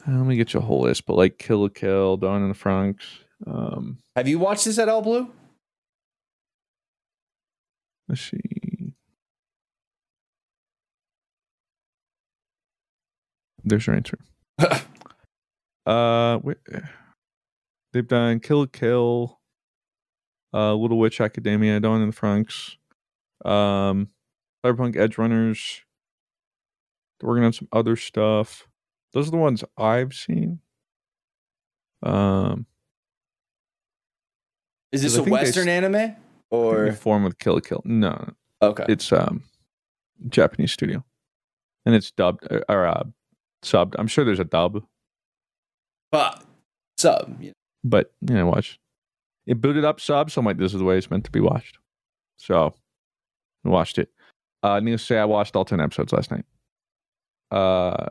Uh, 0.08 0.12
let 0.18 0.26
me 0.26 0.36
get 0.36 0.54
you 0.54 0.60
a 0.60 0.64
whole 0.64 0.82
list, 0.82 1.06
but 1.06 1.16
like 1.16 1.38
Kill 1.38 1.62
la 1.62 1.70
Kill, 1.70 2.18
Darling 2.18 2.44
in 2.44 2.50
the 2.50 2.56
Franxx. 2.56 3.00
Um, 3.48 4.00
Have 4.16 4.28
you 4.28 4.40
watched 4.40 4.66
this 4.66 4.78
at 4.78 4.90
all, 4.90 5.02
Blue? 5.02 5.32
let's 8.10 8.22
see. 8.22 8.40
There's 13.64 13.88
your 13.88 13.96
answer. 13.96 14.18
uh, 15.86 16.40
they've 17.94 18.08
done 18.08 18.42
Kill 18.42 18.60
la 18.60 18.66
Kill, 18.66 19.40
uh, 20.54 20.74
Little 20.74 21.00
Witch 21.00 21.22
Academia, 21.22 21.80
Darling 21.80 22.04
in 22.04 22.10
the 22.10 22.16
Franxx, 22.16 22.76
um, 23.50 24.10
Cyberpunk 24.66 24.98
Edge 24.98 25.18
Runners. 25.18 25.82
They're 27.20 27.30
working 27.30 27.46
on 27.46 27.54
some 27.54 27.70
other 27.72 27.96
stuff. 27.96 28.68
Those 29.14 29.28
are 29.28 29.32
the 29.32 29.38
ones 29.38 29.64
I've 29.78 30.14
seen. 30.14 30.60
Um, 32.02 32.66
Is 34.92 35.02
this 35.04 35.14
a 35.14 35.18
think 35.18 35.28
they 35.28 35.32
Western 35.32 35.70
anime 35.70 36.16
or 36.50 36.88
or 36.88 36.92
form 36.94 37.24
with 37.24 37.38
Kill 37.40 37.54
la 37.56 37.60
Kill. 37.62 37.82
No, 37.86 38.34
okay? 38.62 38.86
it's 38.90 39.12
um 39.12 39.44
Japanese 40.30 40.72
studio, 40.72 41.04
and 41.86 41.96
it's 41.96 42.12
dubbed 42.12 42.46
uh, 42.52 42.60
or 42.68 42.86
uh, 42.86 43.04
subbed. 43.64 43.96
I'm 43.98 44.08
sure 44.08 44.26
there's 44.26 44.40
a 44.40 44.44
dub, 44.46 44.84
But 46.12 46.44
sub. 46.98 47.40
know. 47.40 47.52
but 47.84 48.12
you 48.28 48.36
know, 48.36 48.48
watch 48.48 48.80
it 49.46 49.62
booted 49.62 49.86
up 49.86 50.00
sub. 50.00 50.32
So 50.32 50.40
I'm 50.40 50.46
like, 50.46 50.58
this 50.58 50.74
is 50.74 50.80
the 50.80 50.86
way 50.86 50.98
it's 50.98 51.10
meant 51.12 51.26
to 51.26 51.32
be 51.32 51.40
watched. 51.40 51.78
So 52.38 52.74
I 53.66 53.70
watched 53.70 53.98
it. 53.98 54.10
Uh, 54.62 54.80
needless 54.80 55.02
to 55.02 55.08
say, 55.08 55.18
I 55.20 55.26
watched 55.26 55.56
all 55.56 55.66
ten 55.66 55.80
episodes 55.80 56.12
last 56.14 56.32
night. 56.32 56.46
Uh, 57.52 58.08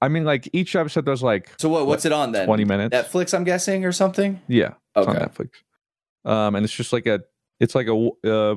I 0.00 0.08
mean, 0.08 0.24
like 0.24 0.48
each 0.52 0.76
episode 0.76 1.06
does 1.06 1.22
like 1.22 1.52
So 1.58 1.68
what? 1.68 1.86
What's 1.86 2.04
it 2.04 2.12
on 2.12 2.32
then? 2.32 2.46
20 2.46 2.64
minutes. 2.64 2.94
Netflix, 2.96 3.32
I'm 3.34 3.44
guessing, 3.44 3.84
or 3.84 3.92
something. 3.92 4.40
Yeah, 4.48 4.74
it's 4.94 5.06
on 5.06 5.16
Netflix. 5.16 5.50
Um, 6.24 6.54
and 6.54 6.64
it's 6.64 6.74
just 6.74 6.92
like 6.92 7.06
a, 7.06 7.20
it's 7.60 7.74
like 7.74 7.86
a, 7.86 8.08
uh, 8.28 8.56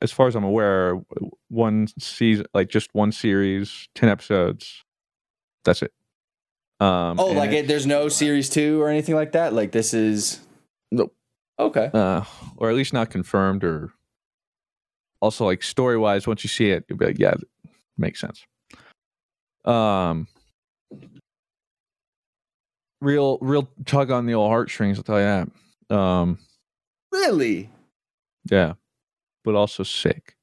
as 0.00 0.12
far 0.12 0.28
as 0.28 0.36
I'm 0.36 0.44
aware, 0.44 1.00
one 1.48 1.88
season, 1.98 2.46
like 2.54 2.68
just 2.68 2.88
one 2.94 3.10
series, 3.12 3.88
ten 3.94 4.08
episodes. 4.08 4.84
That's 5.64 5.82
it. 5.82 5.92
Um, 6.80 7.18
Oh, 7.18 7.26
like 7.32 7.50
it, 7.50 7.66
there's 7.66 7.86
no 7.86 8.08
series 8.08 8.48
two 8.48 8.80
or 8.80 8.88
anything 8.88 9.16
like 9.16 9.32
that. 9.32 9.52
Like 9.52 9.72
this 9.72 9.92
is 9.92 10.40
Nope. 10.92 11.14
Okay. 11.58 11.90
uh, 11.92 12.22
or 12.56 12.70
at 12.70 12.76
least 12.76 12.92
not 12.92 13.10
confirmed, 13.10 13.64
or 13.64 13.92
also 15.20 15.44
like 15.44 15.62
story 15.64 15.98
wise, 15.98 16.26
once 16.26 16.44
you 16.44 16.48
see 16.48 16.70
it, 16.70 16.84
you'll 16.88 16.96
be 16.98 17.06
like, 17.06 17.18
yeah, 17.18 17.32
it 17.32 17.40
makes 17.98 18.20
sense. 18.20 18.46
Um, 19.64 20.28
real, 23.00 23.38
real 23.40 23.68
tug 23.84 24.10
on 24.10 24.26
the 24.26 24.34
old 24.34 24.50
heartstrings. 24.50 24.98
I'll 24.98 25.04
tell 25.04 25.18
you 25.18 25.46
that. 25.88 25.96
Um, 25.96 26.38
Really? 27.12 27.70
Yeah. 28.50 28.74
But 29.44 29.54
also 29.54 29.82
sick. 29.82 30.36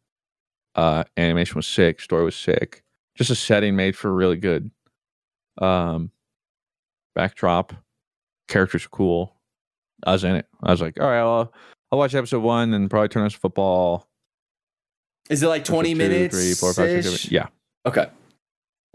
Uh 0.74 1.04
animation 1.16 1.56
was 1.56 1.68
sick, 1.68 2.02
story 2.02 2.26
was 2.26 2.36
sick. 2.36 2.84
Just 3.16 3.30
a 3.30 3.36
setting 3.36 3.76
made 3.76 3.96
for 3.96 4.12
really 4.14 4.36
good. 4.38 4.72
Um 5.60 6.12
backdrop. 7.14 7.74
Characters 8.48 8.88
cool. 8.88 9.36
I 10.06 10.12
was 10.12 10.24
in 10.24 10.36
it. 10.36 10.48
I 10.62 10.72
was 10.72 10.82
like, 10.82 11.00
all 11.00 11.08
right, 11.08 11.24
well, 11.24 11.54
I'll 11.92 12.00
watch 12.00 12.14
episode 12.14 12.42
one 12.42 12.74
and 12.74 12.90
probably 12.90 13.08
turn 13.10 13.24
on 13.24 13.30
some 13.30 13.40
football. 13.40 14.08
Is 15.30 15.42
it 15.42 15.48
like 15.48 15.62
Episode 15.62 15.74
20 15.74 15.90
two, 15.94 15.98
minutes? 15.98 16.36
three, 16.36 16.54
four, 16.54 16.74
five, 16.74 17.04
six, 17.04 17.22
seven. 17.22 17.34
Yeah. 17.34 17.48
Okay. 17.86 18.08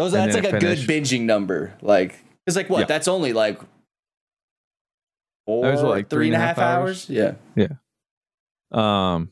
Those 0.01 0.13
that's 0.13 0.35
like 0.35 0.45
a 0.45 0.59
good 0.59 0.79
binging 0.79 1.23
number. 1.23 1.75
Like 1.83 2.19
it's 2.47 2.57
like 2.57 2.71
what? 2.71 2.81
Yeah. 2.81 2.87
That's 2.87 3.07
only 3.07 3.35
like 3.35 3.61
four, 5.45 5.67
That 5.67 5.73
was 5.73 5.83
what, 5.83 5.91
like 5.91 6.09
three 6.09 6.29
and 6.29 6.35
a 6.35 6.39
half 6.39 6.59
hours. 6.59 7.11
Yeah. 7.11 7.35
Yeah. 7.55 7.75
Um 8.73 9.29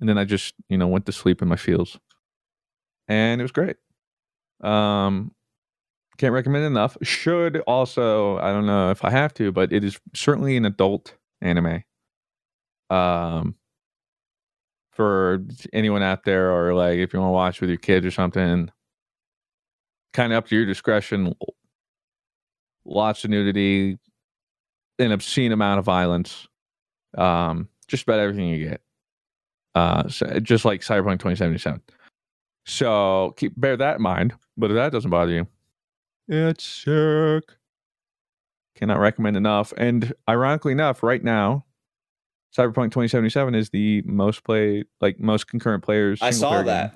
and 0.00 0.06
then 0.06 0.18
I 0.18 0.24
just, 0.24 0.52
you 0.68 0.76
know, 0.76 0.86
went 0.88 1.06
to 1.06 1.12
sleep 1.12 1.40
in 1.40 1.48
my 1.48 1.56
fields. 1.56 1.98
And 3.08 3.40
it 3.40 3.44
was 3.44 3.52
great. 3.52 3.76
Um 4.62 5.32
can't 6.18 6.34
recommend 6.34 6.66
enough. 6.66 6.98
Should 7.02 7.58
also, 7.60 8.36
I 8.38 8.52
don't 8.52 8.66
know 8.66 8.90
if 8.90 9.02
I 9.02 9.10
have 9.10 9.32
to, 9.34 9.50
but 9.50 9.72
it 9.72 9.82
is 9.82 9.98
certainly 10.14 10.58
an 10.58 10.66
adult 10.66 11.14
anime. 11.40 11.84
Um 12.90 13.54
for 14.92 15.42
anyone 15.72 16.02
out 16.02 16.24
there 16.24 16.52
or 16.52 16.74
like 16.74 16.98
if 16.98 17.14
you 17.14 17.18
want 17.20 17.28
to 17.30 17.32
watch 17.32 17.60
with 17.62 17.70
your 17.70 17.78
kids 17.78 18.04
or 18.04 18.10
something, 18.10 18.70
kind 20.16 20.32
of 20.32 20.38
up 20.38 20.48
to 20.48 20.56
your 20.56 20.66
discretion. 20.66 21.34
Lots 22.84 23.24
of 23.24 23.30
nudity, 23.30 23.98
an 24.98 25.12
obscene 25.12 25.52
amount 25.52 25.78
of 25.78 25.84
violence. 25.84 26.48
Um 27.16 27.68
just 27.88 28.02
about 28.02 28.18
everything 28.18 28.48
you 28.48 28.68
get. 28.68 28.80
Uh, 29.74 30.08
so 30.08 30.40
just 30.40 30.64
like 30.64 30.80
Cyberpunk 30.80 31.18
2077. 31.18 31.80
So 32.64 33.34
keep 33.36 33.52
bear 33.60 33.76
that 33.76 33.96
in 33.96 34.02
mind. 34.02 34.34
But 34.56 34.70
if 34.70 34.74
that 34.74 34.90
doesn't 34.90 35.10
bother 35.10 35.32
you, 35.32 35.46
it's 36.28 36.64
sick. 36.64 37.44
Cannot 38.74 38.98
recommend 38.98 39.36
enough. 39.36 39.72
And 39.76 40.12
ironically 40.28 40.72
enough, 40.72 41.02
right 41.02 41.22
now, 41.22 41.64
Cyberpunk 42.56 42.86
2077 42.86 43.54
is 43.54 43.70
the 43.70 44.02
most 44.02 44.44
played, 44.44 44.86
like 45.00 45.20
most 45.20 45.46
concurrent 45.46 45.84
players. 45.84 46.20
I 46.22 46.30
saw 46.30 46.48
player 46.48 46.60
game, 46.60 46.66
that. 46.66 46.94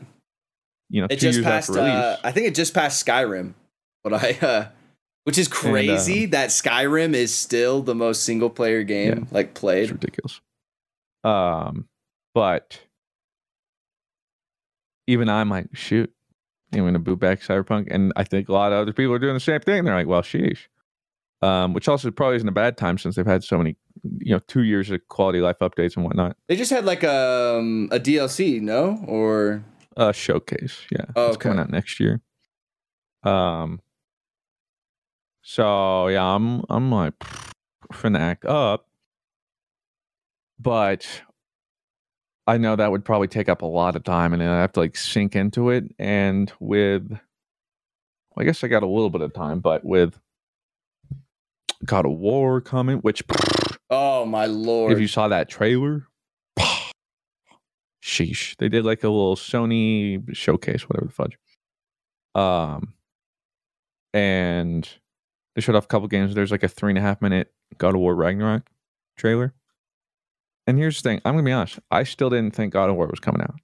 You 0.90 1.02
know, 1.02 1.06
It 1.09 1.16
just 1.16 1.42
passed 1.42 1.70
uh, 1.70 2.16
I 2.23 2.32
think 2.32 2.49
it 2.49 2.54
just 2.54 2.75
passed 2.75 3.04
Skyrim. 3.06 3.54
But 4.02 4.14
I 4.14 4.38
uh 4.42 4.68
which 5.25 5.38
is 5.38 5.49
crazy 5.49 6.25
um, 6.25 6.30
that 6.30 6.49
Skyrim 6.50 7.14
is 7.14 7.32
still 7.32 7.82
the 7.82 7.94
most 7.94 8.25
single 8.25 8.50
player 8.50 8.82
game 8.82 9.28
like 9.30 9.50
it's 9.50 9.61
played. 9.61 9.90
ridiculous. 9.90 10.40
Um, 11.23 11.87
but 12.35 12.80
even 15.06 15.28
I'm 15.28 15.50
like, 15.50 15.68
shoot, 15.75 16.12
I'm 16.73 16.85
gonna 16.85 16.99
boot 16.99 17.20
back 17.20 17.40
Cyberpunk, 17.40 17.88
and 17.90 18.12
I 18.16 18.25
think 18.25 18.49
a 18.49 18.52
lot 18.52 18.73
of 18.73 18.78
other 18.78 18.92
people 18.92 19.12
are 19.12 19.18
doing 19.18 19.35
the 19.35 19.40
same 19.40 19.61
thing. 19.61 19.85
They're 19.85 19.94
like, 19.94 20.06
well, 20.06 20.23
sheesh. 20.23 20.66
Um, 21.42 21.73
which 21.73 21.88
also 21.88 22.11
probably 22.11 22.37
isn't 22.37 22.49
a 22.49 22.52
bad 22.52 22.76
time 22.76 22.99
since 22.99 23.16
they've 23.16 23.25
had 23.25 23.42
so 23.42 23.56
many, 23.56 23.75
you 24.18 24.32
know, 24.32 24.40
two 24.47 24.62
years 24.62 24.90
of 24.90 25.00
quality 25.09 25.40
life 25.40 25.59
updates 25.61 25.97
and 25.97 26.04
whatnot. 26.04 26.37
They 26.49 26.56
just 26.56 26.70
had 26.70 26.85
like 26.85 27.02
um 27.02 27.88
a 27.90 27.99
DLC, 27.99 28.61
no? 28.61 29.02
Or 29.06 29.64
Uh, 29.97 30.12
showcase, 30.12 30.80
yeah, 30.90 31.06
Oh, 31.16 31.28
it's 31.28 31.37
coming 31.37 31.59
okay. 31.59 31.64
out 31.64 31.70
next 31.70 31.99
year. 32.00 32.20
Um, 33.23 33.80
so 35.42 36.06
yeah, 36.09 36.25
I'm 36.25 36.62
I'm 36.70 36.90
like 36.90 37.18
finna 37.92 38.18
act 38.20 38.44
up, 38.44 38.87
but 40.59 41.23
I 42.47 42.56
know 42.56 42.76
that 42.76 42.90
would 42.90 43.04
probably 43.04 43.28
take 43.28 43.49
up 43.49 43.62
a 43.62 43.66
lot 43.66 43.97
of 43.97 44.04
time, 44.04 44.32
and 44.32 44.42
I 44.42 44.61
have 44.61 44.73
to 44.73 44.80
like 44.80 44.97
sink 44.97 45.37
into 45.37 45.70
it. 45.70 45.85
And 45.99 46.52
with, 46.61 47.11
well, 47.11 47.18
I 48.38 48.44
guess 48.44 48.62
I 48.64 48.68
got 48.68 48.82
a 48.82 48.87
little 48.88 49.11
bit 49.11 49.20
of 49.20 49.32
time, 49.35 49.61
but 49.61 49.85
with 49.85 50.18
God 51.85 52.06
of 52.06 52.12
War 52.12 52.61
coming, 52.61 52.99
which 52.99 53.23
oh 53.90 54.25
my 54.25 54.47
lord. 54.47 54.92
if 54.92 55.00
you 55.00 55.09
saw 55.09 55.28
that 55.28 55.49
trailer, 55.49 56.06
sheesh, 58.02 58.57
they 58.57 58.69
did 58.69 58.85
like 58.85 59.04
a 59.04 59.09
little 59.09 59.37
Sony 59.37 60.35
showcase, 60.35 60.88
whatever 60.88 61.07
the 61.07 61.12
fudge. 61.12 61.38
Um, 62.35 62.95
and 64.12 64.88
they 65.54 65.61
showed 65.61 65.76
off 65.76 65.85
a 65.85 65.88
couple 65.88 66.09
games. 66.09 66.35
There's 66.35 66.50
like 66.50 66.62
a 66.62 66.69
three 66.69 66.90
and 66.90 66.99
a 66.99 67.02
half 67.02 67.21
minute 67.23 67.52
God 67.78 67.95
of 67.95 68.00
War 68.00 68.14
Ragnarok 68.14 68.69
trailer. 69.16 69.52
And 70.66 70.78
here's 70.78 71.00
the 71.00 71.09
thing: 71.09 71.21
I'm 71.25 71.35
gonna 71.35 71.45
be 71.45 71.52
honest. 71.52 71.78
I 71.90 72.04
still 72.04 72.30
didn't 72.30 72.54
think 72.54 72.73
God 72.73 72.90
of 72.90 72.97
War 72.97 73.07
was 73.07 73.21
coming 73.21 73.42
out. 73.42 73.57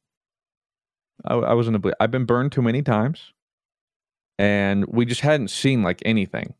I, 1.24 1.34
I 1.34 1.54
wasn't. 1.54 1.80
Bel- 1.80 1.94
I've 2.00 2.10
been 2.10 2.24
burned 2.24 2.52
too 2.52 2.62
many 2.62 2.82
times, 2.82 3.32
and 4.38 4.84
we 4.86 5.04
just 5.04 5.20
hadn't 5.20 5.48
seen 5.48 5.82
like 5.82 6.02
anything, 6.04 6.54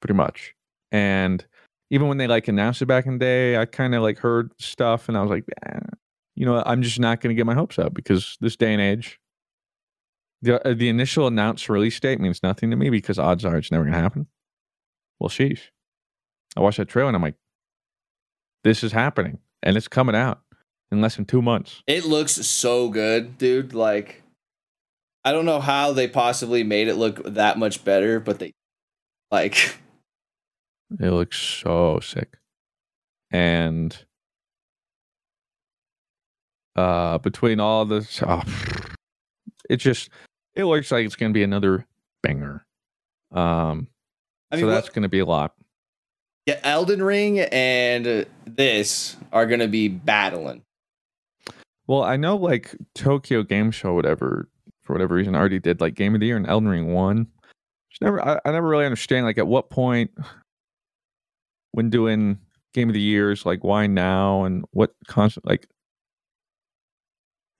pretty 0.00 0.14
much. 0.14 0.54
And 0.90 1.44
even 1.90 2.08
when 2.08 2.18
they 2.18 2.26
like 2.26 2.48
announced 2.48 2.82
it 2.82 2.86
back 2.86 3.06
in 3.06 3.14
the 3.14 3.18
day, 3.18 3.56
I 3.56 3.66
kind 3.66 3.94
of 3.94 4.02
like 4.02 4.18
heard 4.18 4.52
stuff, 4.58 5.08
and 5.08 5.16
I 5.16 5.22
was 5.22 5.30
like, 5.30 5.44
"Eh, 5.66 5.78
you 6.34 6.46
know, 6.46 6.62
I'm 6.64 6.82
just 6.82 6.98
not 6.98 7.20
gonna 7.20 7.34
get 7.34 7.46
my 7.46 7.54
hopes 7.54 7.78
up 7.78 7.94
because 7.94 8.36
this 8.40 8.56
day 8.56 8.72
and 8.72 8.82
age, 8.82 9.20
the 10.42 10.66
uh, 10.66 10.74
the 10.74 10.88
initial 10.88 11.26
announced 11.26 11.68
release 11.68 11.98
date 12.00 12.20
means 12.20 12.42
nothing 12.42 12.70
to 12.70 12.76
me 12.76 12.90
because 12.90 13.18
odds 13.18 13.44
are 13.44 13.56
it's 13.56 13.70
never 13.70 13.84
gonna 13.84 13.96
happen. 13.96 14.26
Well, 15.18 15.30
sheesh. 15.30 15.60
I 16.56 16.60
watched 16.60 16.78
that 16.78 16.88
trailer 16.88 17.08
and 17.08 17.16
I'm 17.16 17.22
like, 17.22 17.36
this 18.62 18.84
is 18.84 18.92
happening 18.92 19.38
and 19.62 19.76
it's 19.76 19.88
coming 19.88 20.14
out 20.14 20.40
in 20.90 21.00
less 21.00 21.16
than 21.16 21.24
two 21.24 21.42
months. 21.42 21.82
It 21.86 22.04
looks 22.04 22.34
so 22.34 22.88
good, 22.88 23.38
dude. 23.38 23.74
Like, 23.74 24.22
I 25.24 25.32
don't 25.32 25.46
know 25.46 25.60
how 25.60 25.92
they 25.92 26.06
possibly 26.06 26.62
made 26.62 26.88
it 26.88 26.94
look 26.94 27.24
that 27.24 27.58
much 27.58 27.84
better, 27.84 28.20
but 28.20 28.38
they, 28.38 28.52
like, 29.30 29.78
It 31.00 31.10
looks 31.10 31.38
so 31.38 32.00
sick. 32.00 32.36
And 33.30 33.96
uh 36.76 37.18
between 37.18 37.60
all 37.60 37.84
this 37.84 38.20
oh, 38.22 38.42
it 39.68 39.76
just 39.76 40.10
it 40.54 40.64
looks 40.64 40.90
like 40.90 41.06
it's 41.06 41.16
gonna 41.16 41.32
be 41.32 41.42
another 41.42 41.86
banger. 42.22 42.64
Um 43.32 43.88
I 44.50 44.60
so 44.60 44.66
that's 44.66 44.88
gonna 44.88 45.08
be 45.08 45.18
a 45.20 45.26
lot. 45.26 45.54
yeah, 46.46 46.60
Elden 46.62 47.02
Ring 47.02 47.40
and 47.40 48.26
this 48.46 49.16
are 49.32 49.46
gonna 49.46 49.68
be 49.68 49.88
battling. 49.88 50.62
Well, 51.86 52.02
I 52.02 52.16
know 52.16 52.36
like 52.36 52.74
Tokyo 52.94 53.42
Game 53.42 53.70
Show, 53.70 53.94
whatever, 53.94 54.48
for 54.82 54.94
whatever 54.94 55.14
reason, 55.14 55.34
already 55.34 55.58
did 55.58 55.80
like 55.80 55.94
Game 55.94 56.14
of 56.14 56.20
the 56.20 56.26
Year 56.26 56.36
and 56.36 56.46
Elden 56.46 56.68
Ring 56.68 56.92
one. 56.92 57.26
Just 57.90 58.02
never, 58.02 58.24
I, 58.26 58.40
I 58.44 58.52
never 58.52 58.68
really 58.68 58.86
understand 58.86 59.26
like 59.26 59.38
at 59.38 59.46
what 59.46 59.70
point 59.70 60.10
when 61.72 61.90
doing 61.90 62.38
Game 62.72 62.88
of 62.88 62.94
the 62.94 63.00
Years, 63.00 63.44
like 63.44 63.62
why 63.62 63.86
now 63.86 64.44
and 64.44 64.64
what 64.70 64.94
constant 65.06 65.46
like 65.46 65.68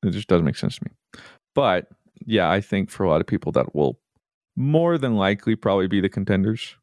it 0.05 0.13
just 0.13 0.29
doesn't 0.29 0.45
make 0.45 0.57
sense 0.57 0.77
to 0.77 0.85
me. 0.85 1.21
But 1.55 1.89
yeah, 2.27 2.51
I 2.51 2.61
think 2.61 2.91
for 2.91 3.05
a 3.05 3.09
lot 3.09 3.21
of 3.21 3.27
people 3.27 3.53
that 3.53 3.75
will 3.75 3.99
more 4.57 4.99
than 4.99 5.17
likely 5.17 5.57
probably 5.57 5.89
be 5.89 6.01
the 6.01 6.09
contenders. 6.09 6.77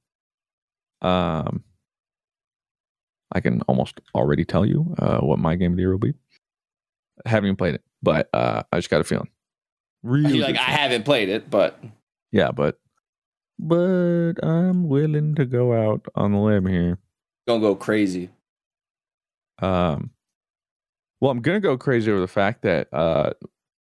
Um, 1.02 1.64
I 3.32 3.40
can 3.40 3.62
almost 3.64 4.02
already 4.14 4.46
tell 4.46 4.66
you 4.66 4.94
uh, 5.00 5.20
what 5.20 5.40
my 5.40 5.56
game 5.56 5.72
of 5.72 5.78
the 5.78 5.84
year 5.84 5.92
will 5.92 5.98
be. 5.98 6.14
I 7.26 7.30
haven't 7.30 7.48
even 7.48 7.56
played 7.56 7.76
it, 7.76 7.82
but 8.04 8.30
uh, 8.34 8.64
I 8.72 8.78
just 8.78 8.90
got 8.90 9.02
a 9.02 9.06
feeling. 9.06 9.30
Really, 10.04 10.40
like, 10.40 10.56
good 10.56 10.62
I 10.62 10.72
haven't 10.72 11.04
played 11.04 11.30
it, 11.30 11.50
but 11.50 11.82
yeah, 12.32 12.52
but 12.52 12.80
but 13.60 14.34
I'm 14.44 14.88
willing 14.88 15.36
to 15.36 15.46
go 15.46 15.74
out 15.74 16.06
on 16.16 16.32
the 16.32 16.40
limb 16.40 16.66
here. 16.66 16.98
gonna 17.48 17.62
go 17.62 17.76
crazy. 17.76 18.30
Um, 19.60 20.10
well, 21.22 21.32
I'm 21.32 21.42
gonna 21.42 21.60
go 21.60 21.78
crazy 21.78 22.12
over 22.12 22.20
the 22.20 22.28
fact 22.28 22.64
that 22.64 22.92
uh, 22.92 23.32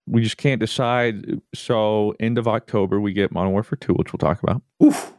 we 0.07 0.21
just 0.21 0.37
can't 0.37 0.59
decide. 0.59 1.41
So, 1.55 2.15
end 2.19 2.37
of 2.37 2.47
October, 2.47 3.01
we 3.01 3.13
get 3.13 3.31
Modern 3.31 3.51
Warfare 3.51 3.77
2, 3.81 3.93
which 3.93 4.13
we'll 4.13 4.19
talk 4.19 4.41
about. 4.41 4.61
Oof. 4.83 5.13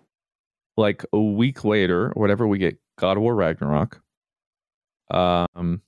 Like 0.76 1.04
a 1.12 1.20
week 1.20 1.64
later, 1.64 2.06
or 2.06 2.20
whatever, 2.20 2.46
we 2.46 2.58
get 2.58 2.78
God 2.96 3.16
of 3.16 3.22
War 3.22 3.34
Ragnarok. 3.34 4.00
Um, 5.10 5.82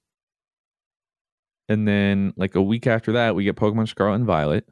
and 1.69 1.89
then 1.89 2.35
like 2.37 2.55
a 2.55 2.63
week 2.63 2.87
after 2.87 3.13
that, 3.13 3.35
we 3.35 3.45
get 3.45 3.57
Pokemon 3.57 3.89
Scarlet 3.89 4.17
and 4.17 4.27
Violet. 4.27 4.69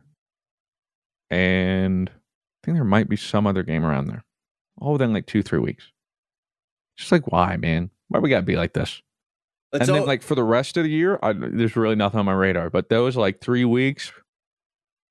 And 1.30 2.10
I 2.10 2.66
think 2.66 2.76
there 2.76 2.84
might 2.84 3.08
be 3.08 3.16
some 3.16 3.46
other 3.46 3.62
game 3.62 3.84
around 3.84 4.08
there. 4.08 4.24
All 4.78 4.92
within 4.92 5.12
like 5.14 5.26
two, 5.26 5.42
three 5.42 5.60
weeks. 5.60 5.90
Just 6.98 7.12
like 7.12 7.30
why, 7.32 7.56
man? 7.56 7.90
Why 8.08 8.18
we 8.18 8.28
gotta 8.28 8.42
be 8.42 8.56
like 8.56 8.74
this? 8.74 9.00
Let's 9.72 9.88
and 9.88 9.96
then 9.96 10.06
like 10.06 10.22
for 10.22 10.34
the 10.34 10.44
rest 10.44 10.76
of 10.76 10.84
the 10.84 10.90
year, 10.90 11.18
I, 11.22 11.32
there's 11.32 11.76
really 11.76 11.94
nothing 11.94 12.20
on 12.20 12.26
my 12.26 12.34
radar. 12.34 12.68
But 12.68 12.90
those 12.90 13.16
like 13.16 13.40
three 13.40 13.64
weeks, 13.64 14.12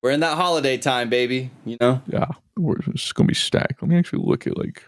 we're 0.04 0.12
in 0.12 0.20
that 0.20 0.38
holiday 0.38 0.78
time, 0.78 1.10
baby. 1.10 1.50
You 1.66 1.78
know, 1.82 2.02
yeah, 2.08 2.28
we're, 2.56 2.78
it's 2.88 3.12
gonna 3.12 3.28
be 3.28 3.34
stacked. 3.34 3.82
Let 3.82 3.90
me 3.90 3.98
actually 3.98 4.24
look 4.24 4.46
at 4.46 4.58
like 4.58 4.86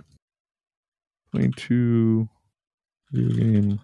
twenty-two 1.32 2.30
video 3.12 3.36
game. 3.36 3.80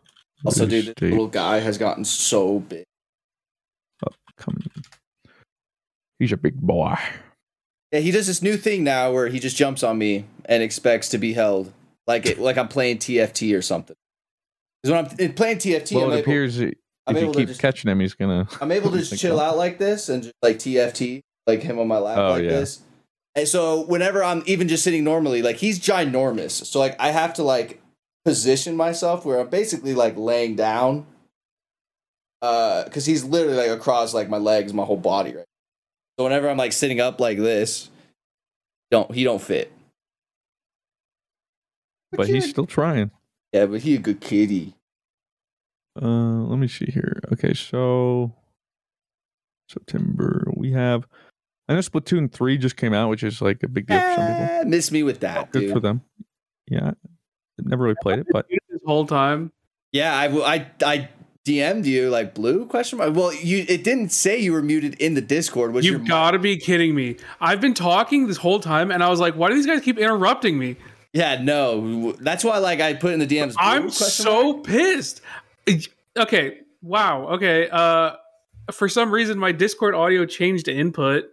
also, 0.46 0.68
dude, 0.68 0.94
this 0.96 1.02
little 1.02 1.28
guy 1.28 1.60
has 1.60 1.80
gotten 1.80 2.06
so 2.06 2.60
big. 2.60 2.84
Up 4.06 4.14
coming. 4.38 4.62
He's 6.20 6.32
a 6.32 6.38
big 6.38 6.60
boy. 6.60 6.98
Yeah, 7.92 8.02
he 8.02 8.12
does 8.12 8.28
this 8.28 8.44
new 8.44 8.58
thing 8.58 8.84
now 8.84 9.12
where 9.12 9.28
he 9.28 9.40
just 9.40 9.58
jumps 9.58 9.82
on 9.82 9.98
me 9.98 10.26
and 10.46 10.62
expects 10.62 11.10
to 11.10 11.18
be 11.18 11.34
held, 11.34 11.74
like 12.06 12.28
it, 12.28 12.38
like 12.38 12.58
I'm 12.58 12.68
playing 12.68 13.00
TFT 13.00 13.58
or 13.58 13.64
something. 13.64 13.96
Because 14.84 15.10
when 15.18 15.28
I'm 15.30 15.34
playing 15.36 15.58
TFT, 15.58 15.96
well, 15.96 16.06
I'm 16.06 16.12
it 16.12 16.14
able- 16.14 16.22
appears 16.22 16.58
that 16.58 16.76
I'm 17.08 17.18
if 17.18 17.24
you 17.24 17.32
keep 17.32 17.48
just- 17.50 17.60
catching 17.62 17.90
him, 17.92 18.00
he's 18.00 18.14
gonna. 18.14 18.48
I'm 18.62 18.72
able 18.72 18.92
to 18.92 18.98
just 19.04 19.18
chill 19.20 19.40
out 19.40 19.58
like 19.58 19.78
this 19.78 20.10
and 20.10 20.24
just 20.24 20.36
like 20.42 20.58
TFT, 20.58 21.22
like 21.48 21.62
him 21.62 21.80
on 21.80 21.88
my 21.88 21.98
lap 21.98 22.18
Oh, 22.18 22.30
like 22.32 22.44
yeah. 22.44 22.50
this. 22.50 22.82
And 23.36 23.48
so 23.48 23.82
whenever 23.86 24.24
I'm 24.24 24.44
even 24.48 24.68
just 24.68 24.84
sitting 24.84 25.04
normally, 25.04 25.42
like 25.42 25.58
he's 25.58 25.80
ginormous. 25.80 26.66
So 26.66 26.80
like 26.80 26.96
I 27.00 27.12
have 27.12 27.34
to 27.36 27.44
like 27.44 27.82
position 28.26 28.76
myself 28.76 29.26
where 29.26 29.40
I'm 29.40 29.50
basically 29.50 29.94
like 29.94 30.16
laying 30.18 30.56
down. 30.56 31.06
Uh, 32.42 32.86
because 32.86 33.06
he's 33.06 33.24
literally 33.26 33.58
like 33.58 33.70
across 33.70 34.14
like 34.14 34.30
my 34.30 34.38
legs, 34.38 34.74
my 34.74 34.84
whole 34.86 34.96
body, 34.98 35.36
right? 35.36 35.46
So 36.18 36.24
whenever 36.24 36.50
I'm 36.50 36.56
like 36.58 36.72
sitting 36.74 37.02
up 37.02 37.20
like 37.20 37.38
this, 37.38 37.90
don't 38.92 39.14
he 39.14 39.24
don't 39.26 39.42
fit. 39.42 39.72
But 42.12 42.28
he's 42.28 42.50
still 42.50 42.66
trying. 42.66 43.12
Yeah, 43.54 43.66
but 43.66 43.82
he 43.82 43.96
a 43.96 43.98
good 44.00 44.22
kitty. 44.22 44.76
Uh, 46.02 46.44
let 46.46 46.60
me 46.60 46.68
see 46.68 46.86
here. 46.86 47.20
Okay, 47.34 47.54
so 47.54 48.34
September 49.70 50.48
we 50.56 50.72
have. 50.72 51.08
I 51.68 51.74
know 51.74 51.80
Splatoon 51.80 52.32
three 52.32 52.58
just 52.58 52.78
came 52.78 52.94
out, 52.94 53.10
which 53.10 53.24
is 53.24 53.42
like 53.42 53.62
a 53.64 53.68
big 53.68 53.88
deal 53.88 54.00
for 54.00 54.16
some 54.16 54.28
people. 54.28 54.44
Eh, 54.56 54.64
miss 54.66 54.92
me 54.92 55.04
with 55.04 55.20
that, 55.20 55.52
Good 55.52 55.60
dude. 55.62 55.74
for 55.74 55.80
them. 55.80 56.02
Yeah, 56.68 56.92
I've 57.60 57.66
never 57.66 57.84
really 57.84 57.98
played 58.02 58.20
it, 58.20 58.28
but 58.32 58.48
This 58.70 58.82
whole 58.86 59.06
time. 59.06 59.52
Yeah, 59.92 60.16
I 60.16 60.28
I 60.56 60.68
I 60.86 61.10
DM'd 61.46 61.86
you 61.86 62.10
like 62.10 62.34
blue 62.36 62.66
question 62.68 63.00
mark. 63.00 63.16
Well, 63.16 63.34
you 63.34 63.66
it 63.68 63.84
didn't 63.84 64.10
say 64.12 64.38
you 64.40 64.54
were 64.54 64.62
muted 64.62 64.96
in 64.96 65.16
the 65.16 65.22
Discord. 65.22 65.74
Was 65.74 65.86
You've 65.86 66.08
got 66.08 66.32
to 66.32 66.40
be 66.40 66.58
kidding 66.58 66.94
me. 66.96 67.18
I've 67.42 67.60
been 67.62 67.74
talking 67.74 68.28
this 68.28 68.38
whole 68.38 68.60
time, 68.60 68.92
and 68.92 69.04
I 69.04 69.10
was 69.10 69.20
like, 69.20 69.34
why 69.36 69.50
do 69.50 69.56
these 69.56 69.66
guys 69.66 69.82
keep 69.82 69.98
interrupting 69.98 70.58
me? 70.60 70.76
Yeah, 71.14 71.42
no. 71.42 72.12
That's 72.14 72.44
why 72.44 72.58
like 72.60 72.82
I 72.82 72.94
put 72.94 73.14
in 73.14 73.20
the 73.20 73.28
DMs. 73.28 73.54
blue 73.54 73.58
I'm 73.60 73.82
question 73.84 74.26
so 74.26 74.54
mark. 74.54 74.64
pissed. 74.66 75.22
Okay, 76.18 76.60
wow. 76.82 77.28
Okay, 77.30 77.68
uh, 77.72 78.12
for 78.72 78.88
some 78.90 79.12
reason 79.12 79.38
my 79.40 79.52
Discord 79.52 79.96
audio 79.96 80.26
changed 80.26 80.66
to 80.66 80.74
input 80.74 81.26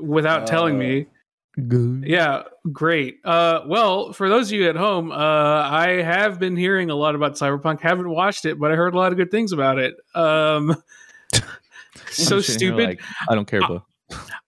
without 0.00 0.46
telling 0.46 0.74
Oh. 0.76 0.78
me. 0.78 1.06
good. 1.68 2.04
Yeah, 2.06 2.44
great. 2.72 3.18
Uh, 3.24 3.60
well, 3.66 4.12
for 4.12 4.28
those 4.28 4.50
of 4.50 4.58
you 4.58 4.68
at 4.70 4.76
home, 4.76 5.12
uh, 5.12 5.14
I 5.14 6.00
have 6.02 6.38
been 6.40 6.56
hearing 6.56 6.88
a 6.90 6.94
lot 6.94 7.14
about 7.14 7.34
Cyberpunk. 7.34 7.80
Haven't 7.80 8.08
watched 8.08 8.44
it, 8.46 8.58
but 8.58 8.72
I 8.72 8.74
heard 8.76 8.94
a 8.94 8.96
lot 8.96 9.12
of 9.12 9.18
good 9.18 9.30
things 9.30 9.52
about 9.52 9.78
it. 9.78 9.94
Um, 10.14 10.74
so 11.32 11.40
I'm 11.40 11.42
sitting 12.10 12.36
here 12.36 12.42
stupid. 12.42 12.84
like, 12.88 13.00
I 13.28 13.34
don't 13.34 13.46
care, 13.46 13.60
Blue. 13.66 13.82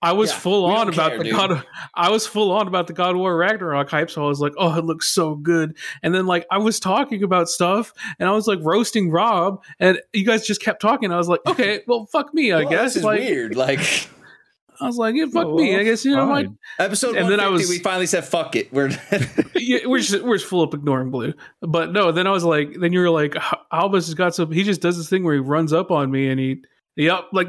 I 0.02 0.12
was 0.12 0.30
Yeah, 0.30 0.36
full 0.38 0.66
on 0.66 0.88
about 0.88 1.10
care, 1.10 1.18
the 1.18 1.24
dude. 1.24 1.32
God. 1.34 1.50
Of, 1.52 1.64
I 1.94 2.10
was 2.10 2.26
full 2.26 2.52
on 2.52 2.68
about 2.68 2.86
the 2.86 2.92
God 2.92 3.16
War 3.16 3.36
Ragnarok 3.36 3.88
hype. 3.90 4.10
So 4.10 4.24
I 4.24 4.28
was 4.28 4.40
like, 4.40 4.52
"Oh, 4.58 4.76
it 4.78 4.84
looks 4.84 5.08
so 5.08 5.34
good." 5.34 5.76
And 6.02 6.14
then 6.14 6.26
like 6.26 6.46
I 6.50 6.58
was 6.58 6.78
talking 6.78 7.22
about 7.22 7.48
stuff, 7.48 7.92
and 8.18 8.28
I 8.28 8.32
was 8.32 8.46
like 8.46 8.58
roasting 8.62 9.10
Rob, 9.10 9.62
and 9.80 9.98
you 10.12 10.24
guys 10.26 10.46
just 10.46 10.60
kept 10.60 10.82
talking. 10.82 11.10
I 11.12 11.16
was 11.16 11.28
like, 11.28 11.40
"Okay, 11.46 11.80
well, 11.86 12.06
fuck 12.12 12.34
me, 12.34 12.52
I 12.52 12.60
Well, 12.60 12.68
guess." 12.70 12.82
this 12.92 12.96
is 12.96 13.04
like 13.04 13.20
weird. 13.20 13.56
Like 13.56 13.80
I 14.80 14.86
was 14.86 14.96
like, 14.98 15.14
"Yeah, 15.14 15.26
fuck 15.32 15.46
Oh, 15.46 15.56
me, 15.56 15.74
I 15.76 15.84
guess." 15.84 16.04
You 16.04 16.16
know, 16.16 16.26
like 16.26 16.48
episode 16.78 17.16
And 17.16 17.30
then 17.30 17.40
I 17.40 17.48
was- 17.48 17.68
we 17.70 17.78
finally 17.78 18.06
said 18.06 18.24
fuck 18.26 18.56
it. 18.56 18.70
We're 18.72 18.90
yeah, 19.54 19.86
we're 19.86 20.00
just 20.00 20.22
we're 20.22 20.36
just 20.36 20.48
full 20.50 20.62
up 20.62 20.74
ignoring 20.74 21.10
blue. 21.10 21.32
But 21.62 21.92
no, 21.92 22.12
then 22.12 22.26
I 22.26 22.30
was 22.30 22.44
like, 22.44 22.74
then 22.78 22.92
you 22.92 23.00
were 23.00 23.08
like, 23.10 23.36
Albus 23.72 24.06
has 24.06 24.14
got 24.14 24.34
some. 24.34 24.52
He 24.52 24.64
just 24.64 24.82
does 24.82 24.98
this 24.98 25.08
thing 25.08 25.24
where 25.24 25.34
he 25.34 25.40
runs 25.40 25.72
up 25.72 25.90
on 25.90 26.10
me 26.10 26.28
and 26.28 26.38
he, 26.38 26.62
yep, 26.96 27.26
like 27.32 27.48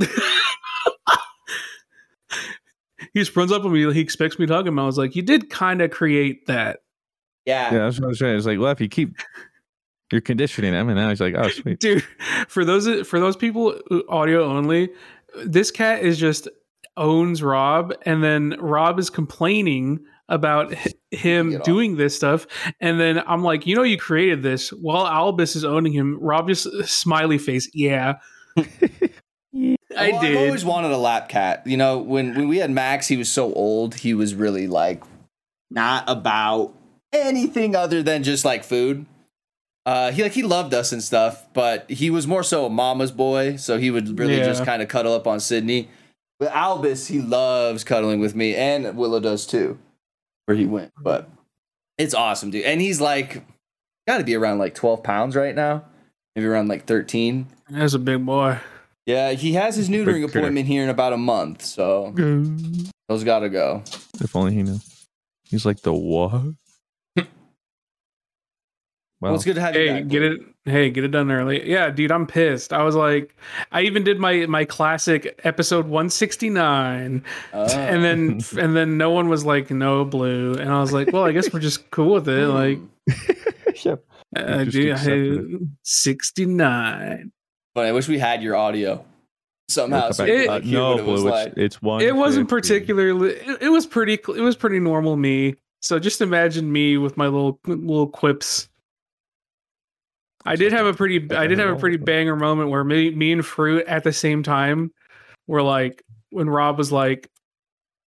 he 3.16 3.22
just 3.22 3.36
runs 3.36 3.52
up 3.52 3.64
on 3.64 3.72
me. 3.72 3.92
He 3.94 4.02
expects 4.02 4.38
me 4.38 4.46
to 4.46 4.54
hug 4.54 4.68
him. 4.68 4.78
I 4.78 4.86
was 4.86 4.98
like, 4.98 5.16
you 5.16 5.22
did 5.24 5.50
kind 5.50 5.82
of 5.82 5.90
create 5.90 6.46
that, 6.48 6.82
yeah. 7.46 7.74
Yeah, 7.74 7.80
that's 7.86 8.00
what 8.00 8.06
I 8.06 8.10
was 8.10 8.20
saying. 8.20 8.36
It's 8.36 8.46
like, 8.46 8.60
well, 8.60 8.72
if 8.72 8.82
you 8.82 8.90
keep, 8.90 9.16
you're 10.12 10.22
conditioning 10.22 10.74
him, 10.74 10.90
and 10.90 10.98
now 10.98 11.10
he's 11.10 11.22
like, 11.22 11.36
oh, 11.38 11.48
sweet. 11.48 11.80
dude. 11.80 12.04
For 12.48 12.66
those 12.66 13.08
for 13.08 13.20
those 13.20 13.36
people 13.36 13.80
uh, 13.90 14.02
audio 14.10 14.44
only, 14.44 14.90
this 15.46 15.72
cat 15.72 16.04
is 16.04 16.18
just 16.18 16.48
owns 16.98 17.42
Rob, 17.42 17.94
and 18.04 18.24
then 18.24 18.56
Rob 18.60 19.00
is 19.00 19.10
complaining 19.10 20.04
about 20.28 20.74
him 21.12 21.62
doing 21.64 21.98
this 21.98 22.16
stuff, 22.16 22.48
and 22.82 23.00
then 23.00 23.24
I'm 23.28 23.44
like, 23.44 23.66
you 23.66 23.76
know, 23.76 23.84
you 23.84 23.98
created 23.98 24.44
this 24.44 24.70
while 24.70 25.08
Albus 25.08 25.56
is 25.56 25.64
owning 25.64 25.94
him. 25.94 26.18
Rob 26.20 26.48
just 26.48 26.68
uh, 26.68 26.86
smiley 26.86 27.38
face, 27.38 27.70
yeah. 27.74 28.16
I 29.98 30.12
Well, 30.12 30.22
did. 30.22 30.32
I've 30.38 30.46
always 30.46 30.66
wanted 30.66 30.92
a 30.92 30.98
lap 30.98 31.30
cat. 31.30 31.64
You 31.66 31.78
know, 31.78 32.00
when 32.00 32.36
when 32.36 32.48
we 32.48 32.58
had 32.58 32.72
Max, 32.72 33.08
he 33.08 33.18
was 33.18 33.32
so 33.32 33.54
old. 33.54 33.96
He 33.96 34.14
was 34.14 34.36
really 34.36 34.68
like 34.68 35.04
not 35.72 36.04
about 36.08 36.74
anything 37.14 37.76
other 37.76 38.04
than 38.04 38.24
just 38.24 38.46
like 38.46 38.64
food. 38.64 39.06
Uh, 39.86 40.12
he 40.12 40.24
like 40.24 40.32
he 40.32 40.42
loved 40.44 40.74
us 40.74 40.92
and 40.92 41.04
stuff, 41.04 41.46
but 41.54 41.90
he 41.90 42.10
was 42.10 42.26
more 42.26 42.42
so 42.44 42.66
a 42.66 42.70
mama's 42.70 43.12
boy. 43.12 43.56
So 43.56 43.78
he 43.78 43.92
would 43.92 44.18
really 44.20 44.38
Yeah. 44.38 44.46
just 44.46 44.66
kind 44.66 44.82
of 44.82 44.88
cuddle 44.88 45.14
up 45.14 45.28
on 45.28 45.40
Sydney. 45.40 45.90
But 46.40 46.52
Albus, 46.54 47.08
he 47.08 47.22
loves 47.22 47.84
cuddling 47.84 48.20
with 48.20 48.36
me, 48.36 48.56
and 48.56 48.98
Willow 48.98 49.20
does 49.22 49.46
too, 49.46 49.78
where 50.46 50.58
he 50.58 50.66
went. 50.66 50.92
But 51.02 51.30
it's 51.98 52.14
awesome, 52.14 52.50
dude. 52.52 52.66
And 52.66 52.82
he's 52.82 53.00
like, 53.00 53.46
got 54.08 54.18
to 54.18 54.24
be 54.26 54.36
around 54.36 54.58
like 54.58 54.76
12 54.76 55.02
pounds 55.04 55.36
right 55.36 55.56
now, 55.56 55.86
maybe 56.36 56.46
around 56.48 56.68
like 56.68 56.86
13. 56.88 57.48
That's 57.70 57.94
a 57.94 58.00
big 58.00 58.26
boy. 58.26 58.58
Yeah, 59.06 59.32
he 59.34 59.54
has 59.54 59.76
his 59.76 59.88
neutering 59.90 60.24
critter. 60.24 60.40
appointment 60.40 60.68
here 60.68 60.84
in 60.84 60.90
about 60.90 61.14
a 61.14 61.18
month, 61.18 61.64
so 61.64 62.12
those 63.08 63.24
got 63.24 63.40
to 63.40 63.50
go. 63.50 63.84
If 64.20 64.36
only 64.36 64.54
he 64.54 64.64
knew. 64.64 64.80
He's 65.44 65.66
like 65.66 65.82
the 65.82 65.94
what? 65.94 66.42
Well, 69.22 69.32
well, 69.32 69.36
it's 69.36 69.46
good 69.46 69.56
to 69.56 69.62
have 69.62 69.76
you 69.76 69.82
Hey, 69.94 70.02
get 70.04 70.24
it. 70.24 70.42
Hey, 70.66 70.90
get 70.90 71.06
it 71.06 71.08
done 71.08 71.32
early. 71.32 71.68
Yeah, 71.70 71.90
dude, 71.90 72.12
I'm 72.12 72.28
pissed. 72.28 72.74
I 72.74 72.84
was 72.84 72.96
like, 72.96 73.34
I 73.72 73.82
even 73.84 74.04
did 74.04 74.20
my 74.20 74.46
my 74.46 74.66
classic 74.66 75.40
episode 75.46 75.86
169, 75.88 77.24
Oh. 77.54 77.66
and 77.78 78.04
then 78.04 78.42
and 78.60 78.76
then 78.76 78.98
no 78.98 79.12
one 79.12 79.30
was 79.30 79.46
like, 79.46 79.72
no 79.72 80.04
blue, 80.04 80.54
and 80.56 80.70
I 80.70 80.82
was 80.82 80.92
like, 80.92 81.14
well, 81.14 81.24
I 81.24 81.32
guess 81.32 81.52
we're 81.54 81.62
just 81.62 81.90
cool 81.92 82.14
with 82.16 82.28
it. 82.28 82.48
Like, 82.48 82.80
Yep. 83.86 84.04
uh, 84.36 84.64
dude, 84.66 84.92
accepted 84.92 85.70
69. 85.84 87.32
But 87.76 87.86
I 87.86 87.92
wish 87.92 88.08
we 88.08 88.18
had 88.18 88.42
your 88.42 88.56
audio 88.56 89.06
somehow. 89.70 90.10
So 90.12 90.24
we 90.24 90.32
It- 90.32 90.40
could, 90.48 90.50
Uh, 90.50 90.60
hear 90.62 90.74
no, 90.80 90.90
what 90.92 91.00
it 91.00 91.06
was 91.06 91.22
Blue, 91.22 91.30
like. 91.30 91.48
it's, 91.50 91.58
it's 91.58 91.82
one. 91.82 92.02
It 92.02 92.16
wasn't 92.16 92.50
particularly. 92.50 93.32
It, 93.34 93.64
it 93.64 93.70
was 93.70 93.86
pretty. 93.86 94.14
It 94.14 94.42
was 94.42 94.56
pretty 94.56 94.80
normal 94.80 95.16
me. 95.18 95.56
So 95.82 96.00
just 96.00 96.22
imagine 96.22 96.72
me 96.72 96.98
with 96.98 97.16
my 97.18 97.26
little 97.28 97.60
little 97.68 98.08
quips. 98.08 98.70
I 100.46 100.56
did 100.56 100.72
have 100.72 100.86
a 100.86 100.94
pretty. 100.94 101.32
I 101.36 101.48
did 101.48 101.60
have 101.60 101.70
a 101.70 101.76
pretty 101.76 101.98
banger 101.98 102.36
moment 102.36 102.70
where 102.70 102.84
me, 102.84 103.12
me 103.12 103.32
and 103.34 103.46
Fruit 103.46 103.86
at 103.88 104.04
the 104.04 104.14
same 104.14 104.42
time 104.42 104.92
were 105.48 105.62
like 105.62 106.02
when 106.30 106.50
Rob 106.50 106.78
was 106.78 106.92
like, 106.92 107.30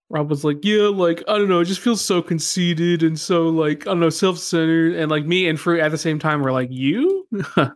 Rob 0.09 0.31
was 0.31 0.45
like, 0.45 0.65
yeah, 0.65 0.85
like 0.85 1.23
I 1.29 1.37
don't 1.37 1.49
know, 1.49 1.61
it 1.61 1.67
just 1.67 1.81
feels 1.81 2.01
so 2.01 2.23
conceited 2.23 3.03
and 3.03 3.19
so 3.19 3.49
like 3.49 3.83
I 3.87 3.91
don't 3.91 4.01
know, 4.01 4.09
self 4.11 4.39
centered, 4.39 4.95
and 4.95 5.11
like 5.11 5.27
me 5.27 5.49
and 5.49 5.59
Fruit 5.61 5.81
at 5.81 5.91
the 5.91 5.99
same 5.99 6.19
time 6.19 6.41
were 6.41 6.53
like, 6.53 6.71
you. 6.73 7.27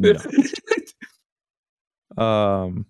No. 0.00 0.12
Um. 2.16 2.86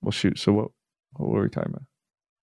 Well, 0.00 0.12
shoot. 0.12 0.38
So 0.38 0.52
what? 0.52 0.68
What 1.14 1.28
were 1.30 1.42
we 1.42 1.48
talking 1.48 1.72
about? 1.72 1.82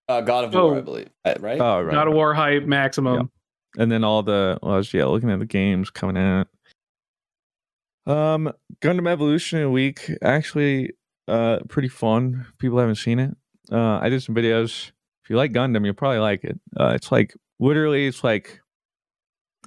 uh, 0.09 0.21
God 0.21 0.43
of 0.45 0.53
War, 0.53 0.75
Oh. 0.75 0.77
I 0.77 0.81
believe. 0.81 1.09
Right? 1.39 1.59
Oh, 1.61 1.81
right. 1.81 1.93
God 1.93 2.07
of 2.09 2.13
War 2.13 2.33
hype 2.33 2.63
maximum. 2.65 3.31
and 3.77 3.89
then 3.91 4.03
all 4.03 4.21
the 4.21 4.59
well, 4.61 4.73
I 4.73 4.77
was 4.77 4.93
yeah 4.93 5.05
looking 5.05 5.31
at 5.31 5.39
the 5.39 5.45
games 5.45 5.89
coming 5.89 6.17
out. 6.17 6.47
Um, 8.05 8.51
Gundam 8.81 9.07
Evolution 9.09 9.59
in 9.59 9.65
a 9.65 9.69
week 9.71 10.11
actually 10.21 10.91
uh 11.29 11.59
pretty 11.69 11.87
fun. 11.87 12.45
People 12.59 12.79
haven't 12.79 12.95
seen 12.95 13.17
it. 13.19 13.31
Uh, 13.71 13.99
I 13.99 14.09
did 14.09 14.21
some 14.21 14.35
videos. 14.35 14.91
If 15.23 15.29
you 15.29 15.37
like 15.37 15.53
Gundam, 15.53 15.85
you'll 15.85 15.93
probably 15.93 16.19
like 16.19 16.43
it. 16.43 16.59
Uh, 16.77 16.89
it's 16.95 17.11
like 17.13 17.33
literally 17.59 18.07
it's 18.07 18.23
like 18.25 18.59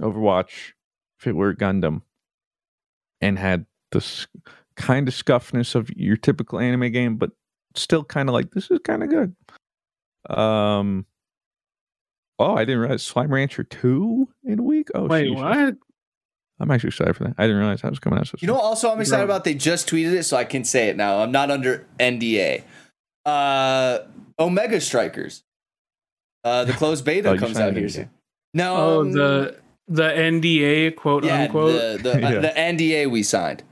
Overwatch 0.00 0.72
if 1.18 1.26
it 1.26 1.32
were 1.35 1.54
Gundam, 1.54 2.02
and 3.20 3.38
had 3.38 3.66
this 3.92 4.26
kind 4.76 5.09
of 5.09 5.14
scuffness 5.14 5.74
of 5.74 5.90
your 5.96 6.16
typical 6.16 6.59
anime 6.59 6.90
game, 6.92 7.16
but 7.16 7.31
still 7.74 8.05
kind 8.05 8.29
of 8.29 8.33
like 8.35 8.50
this 8.52 8.70
is 8.70 8.79
kind 8.85 9.02
of 9.02 9.09
good. 9.11 9.35
Um. 10.29 11.07
Oh, 12.38 12.55
I 12.55 12.66
didn't 12.66 12.81
realize 12.81 13.02
Slime 13.02 13.33
Rancher 13.33 13.64
2 13.64 14.29
in 14.44 14.59
a 14.59 14.62
week. 14.62 14.88
Oh, 14.94 15.07
Wait, 15.07 15.29
sheesh. 15.31 15.35
what? 15.37 15.76
I'm 16.61 16.70
actually 16.70 16.88
excited 16.88 17.16
for 17.16 17.24
that. 17.24 17.35
I 17.38 17.44
didn't 17.46 17.57
realize 17.59 17.81
that 17.81 17.90
was 17.90 17.98
coming 17.98 18.18
out 18.18 18.26
so 18.26 18.37
You 18.40 18.46
know, 18.46 18.52
soon. 18.52 18.59
what 18.59 18.64
also 18.64 18.90
I'm 18.92 19.00
excited 19.00 19.24
Bro. 19.26 19.37
about. 19.37 19.44
They 19.44 19.55
just 19.55 19.88
tweeted 19.88 20.12
it, 20.12 20.24
so 20.24 20.37
I 20.37 20.44
can 20.44 20.62
say 20.64 20.88
it 20.88 20.96
now. 20.96 21.20
I'm 21.22 21.33
not 21.33 21.50
under 21.50 21.87
NDA. 21.98 22.62
Uh, 23.24 24.00
Omega 24.38 24.81
Strikers. 24.83 25.44
Uh, 26.44 26.64
the 26.64 26.74
closed 26.74 27.07
beta 27.07 27.31
Oh, 27.31 27.38
comes 27.38 27.59
out 27.59 27.74
here 27.74 27.88
soon. 27.88 28.11
No, 28.52 28.76
Oh, 28.76 29.00
um, 29.00 29.12
the 29.12 29.57
the 29.88 30.03
NDA 30.11 30.96
quote 30.96 31.25
yeah, 31.25 31.42
unquote. 31.44 32.03
the 32.03 32.03
the, 32.03 32.14
uh, 32.27 32.31
Yeah. 32.31 32.40
the 32.40 32.49
NDA 32.59 33.11
we 33.11 33.22
signed. 33.22 33.62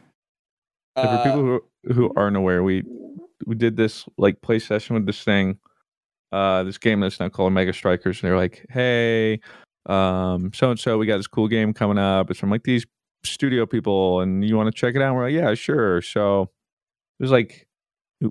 And 0.97 1.09
for 1.09 1.15
Uh, 1.17 1.25
people 1.25 1.41
who 1.41 1.65
who 1.95 2.13
aren't 2.17 2.37
aware, 2.37 2.63
we 2.63 2.83
we 3.47 3.55
did 3.55 3.77
this 3.77 4.07
like 4.17 4.41
play 4.43 4.59
session 4.59 4.95
with 4.95 5.07
this 5.07 5.23
thing, 5.23 5.59
uh, 6.33 6.63
this 6.63 6.79
game 6.79 7.01
that's 7.01 7.21
now 7.21 7.29
called 7.29 7.53
Mega 7.53 7.73
Strikers, 7.73 8.23
and 8.23 8.29
they're 8.29 8.37
like, 8.39 8.65
"Hey, 8.71 9.41
um, 9.87 10.53
so 10.55 10.71
and 10.71 10.79
so, 10.81 10.97
we 10.99 11.07
got 11.07 11.17
this 11.19 11.27
cool 11.27 11.49
game 11.49 11.75
coming 11.75 11.99
up. 11.99 12.31
It's 12.31 12.39
from 12.41 12.51
like 12.51 12.63
these 12.65 12.87
studio 13.25 13.67
people, 13.67 14.21
and 14.21 14.45
you 14.45 14.57
want 14.57 14.69
to 14.69 14.73
check 14.73 14.95
it 14.95 15.03
out?" 15.03 15.09
And 15.09 15.17
we're 15.17 15.25
like, 15.25 15.35
"Yeah, 15.35 15.53
sure." 15.55 16.01
So 16.01 16.43
it 17.19 17.23
was 17.25 17.31
like 17.33 17.67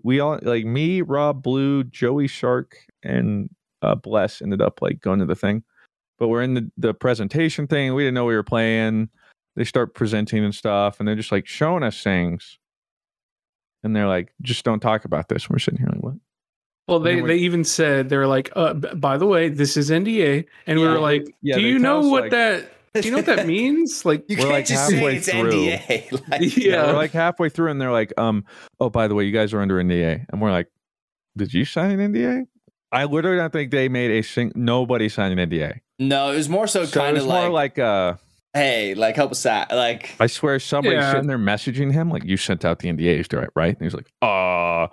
we 0.04 0.20
all 0.22 0.40
like 0.42 0.66
me, 0.66 1.02
Rob, 1.02 1.44
Blue, 1.44 1.84
Joey 1.84 2.28
Shark, 2.28 2.76
and 3.04 3.50
uh, 3.82 3.96
Bless 3.96 4.42
ended 4.42 4.62
up 4.62 4.82
like 4.82 5.02
going 5.02 5.20
to 5.20 5.26
the 5.26 5.36
thing, 5.36 5.64
but 6.20 6.28
we're 6.28 6.42
in 6.44 6.54
the 6.54 6.72
the 6.78 6.94
presentation 6.94 7.68
thing. 7.68 7.94
We 7.94 8.04
didn't 8.04 8.16
know 8.16 8.26
we 8.26 8.36
were 8.36 8.44
playing. 8.44 9.10
They 9.56 9.64
start 9.64 9.94
presenting 9.94 10.44
and 10.44 10.54
stuff, 10.56 11.00
and 11.00 11.08
they're 11.08 11.16
just 11.16 11.32
like 11.32 11.46
showing 11.48 11.84
us 11.84 12.02
things 12.02 12.58
and 13.84 13.96
they're 13.96 14.08
like, 14.08 14.34
just 14.42 14.64
don't 14.64 14.80
talk 14.80 15.04
about 15.06 15.28
this. 15.28 15.50
We're 15.50 15.60
sitting 15.60 15.78
here 15.80 15.90
like, 15.92 16.02
what? 16.02 16.14
Well, 16.88 17.00
they, 17.00 17.22
we- 17.22 17.28
they 17.28 17.36
even 17.38 17.64
said 17.64 18.10
they 18.10 18.18
were 18.18 18.28
like, 18.28 18.50
uh, 18.56 18.74
by 18.74 19.18
the 19.18 19.26
way, 19.28 19.50
this 19.50 19.76
is 19.78 19.90
NDA, 19.90 20.46
and 20.68 20.80
we 20.80 20.86
Yeah. 20.86 20.92
were 20.94 21.00
like, 21.00 21.26
Yeah, 21.42 21.56
do 21.58 21.62
they 21.62 21.68
you 21.68 21.80
know 21.80 22.02
what 22.08 22.24
like- 22.24 22.32
that? 22.32 22.70
Do 22.94 23.02
you 23.02 23.12
know 23.12 23.18
what 23.18 23.26
that 23.26 23.48
means? 23.48 24.06
Like, 24.06 24.24
You 24.30 24.38
We're, 24.38 24.44
can't 24.44 24.54
like, 24.54 24.66
just 24.68 24.88
say 24.88 24.96
halfway 24.96 25.16
it's 25.18 25.30
through. 25.30 25.52
NDA. 25.52 26.12
Like, 26.30 26.58
yeah, 26.58 26.86
We're 26.88 26.94
like 26.94 27.12
halfway 27.12 27.50
through, 27.50 27.72
and 27.72 27.82
they're 27.82 27.92
like, 27.92 28.14
um, 28.18 28.46
oh, 28.80 28.90
by 28.90 29.08
the 29.08 29.16
way, 29.16 29.24
you 29.26 29.32
guys 29.32 29.54
are 29.54 29.62
under 29.62 29.82
NDA, 29.84 30.26
and 30.30 30.42
we're 30.42 30.52
like, 30.52 30.68
did 31.36 31.54
you 31.54 31.66
sign 31.66 32.00
an 32.00 32.14
NDA? 32.14 32.46
I 32.92 33.06
literally 33.06 33.38
don't 33.38 33.52
think 33.52 33.72
they 33.72 33.90
made 33.90 34.12
a 34.12 34.22
sing. 34.22 34.52
Nobody 34.56 35.10
signed 35.10 35.38
an 35.40 35.50
NDA. 35.50 35.80
No, 36.00 36.32
it 36.32 36.36
was 36.36 36.50
more 36.50 36.68
so, 36.68 36.86
So 36.86 37.00
kind 37.00 37.18
of 37.18 37.26
like, 37.26 37.52
like, 37.52 37.80
uh, 37.80 38.16
hey, 38.54 38.94
like 38.96 39.16
help 39.16 39.32
us 39.32 39.46
out. 39.46 39.72
Like, 39.72 40.12
I 40.20 40.28
swear 40.28 40.60
somebody's 40.60 41.00
Yeah. 41.02 41.12
sitting 41.12 41.28
there 41.28 41.38
messaging 41.38 41.92
him 41.92 42.10
like, 42.10 42.24
you 42.24 42.38
sent 42.38 42.66
out 42.66 42.80
the 42.80 42.90
NDAs, 42.90 43.32
right? 43.38 43.50
Right? 43.56 43.76
And 43.78 43.82
he's 43.84 43.94
like, 43.94 44.08
uh 44.22 44.88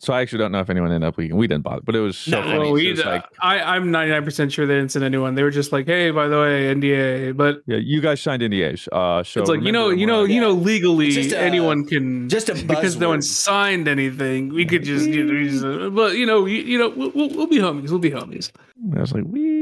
So 0.00 0.12
I 0.12 0.20
actually 0.20 0.40
don't 0.40 0.50
know 0.50 0.58
if 0.58 0.68
anyone 0.68 0.90
ended 0.90 1.06
up 1.06 1.16
leaking. 1.16 1.36
We 1.36 1.46
didn't 1.46 1.62
bother, 1.62 1.80
but 1.84 1.94
it 1.94 2.00
was 2.00 2.18
so 2.18 2.32
No, 2.32 2.42
funny. 2.42 2.58
well, 2.58 2.68
It 2.70 2.72
we, 2.72 2.90
was 2.90 3.04
like, 3.04 3.24
I, 3.40 3.60
I'm 3.76 3.92
99 3.92 4.24
percent 4.24 4.52
sure 4.52 4.66
they 4.66 4.74
didn't 4.74 4.90
send 4.90 5.04
anyone. 5.04 5.36
They 5.36 5.44
were 5.44 5.52
just 5.52 5.70
like, 5.70 5.86
hey, 5.86 6.10
by 6.10 6.26
the 6.26 6.40
way, 6.40 6.74
NDA. 6.74 7.36
But 7.36 7.62
yeah, 7.68 7.76
you 7.76 8.00
guys 8.00 8.20
signed 8.20 8.42
NDAs. 8.42 8.88
Uh, 8.90 9.22
so 9.22 9.40
it's 9.40 9.48
like 9.48 9.62
you 9.62 9.70
know, 9.70 9.90
you 9.90 10.06
know, 10.06 10.22
when- 10.22 10.32
you 10.32 10.40
know, 10.40 10.50
legally 10.50 11.16
a- 11.32 11.38
anyone 11.40 11.84
can 11.86 12.28
just 12.28 12.48
a 12.48 12.54
because 12.54 12.96
no 12.96 13.10
one 13.10 13.22
signed 13.22 13.86
anything. 13.86 14.48
We 14.52 14.66
could 14.66 14.82
just, 14.82 15.06
you 15.08 15.22
know, 15.24 15.48
just, 15.48 15.94
but 15.94 16.16
you 16.16 16.26
know, 16.26 16.46
you, 16.46 16.62
you 16.62 16.78
know, 16.78 16.88
we'll, 16.88 17.12
we'll, 17.14 17.28
we'll 17.30 17.46
be 17.46 17.58
homies. 17.58 17.90
We'll 17.90 18.00
be 18.00 18.10
homies. 18.10 18.50
I 18.96 19.00
was 19.02 19.12
like, 19.12 19.22
we 19.28 19.61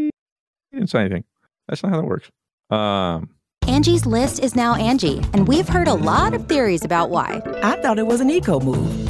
didn't 0.72 0.90
say 0.90 1.00
anything. 1.00 1.24
That's 1.68 1.82
not 1.82 1.90
how 1.92 2.00
that 2.00 2.06
works. 2.06 2.30
Um, 2.70 3.30
Angie's 3.66 4.06
list 4.06 4.40
is 4.40 4.56
now 4.56 4.74
Angie, 4.74 5.20
and 5.32 5.46
we've 5.46 5.68
heard 5.68 5.86
a 5.86 5.94
lot 5.94 6.34
of 6.34 6.48
theories 6.48 6.84
about 6.84 7.10
why. 7.10 7.40
I 7.62 7.76
thought 7.76 7.98
it 7.98 8.06
was 8.06 8.20
an 8.20 8.30
eco 8.30 8.58
move. 8.60 9.09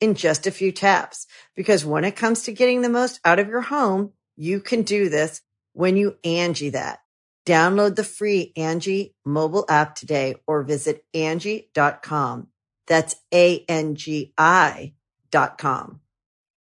in 0.00 0.14
just 0.14 0.46
a 0.46 0.50
few 0.50 0.72
taps. 0.72 1.26
Because 1.54 1.84
when 1.84 2.04
it 2.04 2.16
comes 2.16 2.42
to 2.42 2.52
getting 2.52 2.82
the 2.82 2.88
most 2.88 3.20
out 3.24 3.38
of 3.38 3.48
your 3.48 3.62
home, 3.62 4.12
you 4.36 4.60
can 4.60 4.82
do 4.82 5.08
this 5.08 5.40
when 5.72 5.96
you 5.96 6.16
Angie 6.24 6.70
that. 6.70 7.00
Download 7.46 7.94
the 7.94 8.04
free 8.04 8.52
Angie 8.56 9.14
mobile 9.24 9.64
app 9.68 9.94
today 9.94 10.34
or 10.46 10.62
visit 10.62 11.04
Angie.com. 11.14 12.48
That's 12.88 13.16
A-N-G-I 13.32 14.94
dot 15.30 15.58
com. 15.58 16.00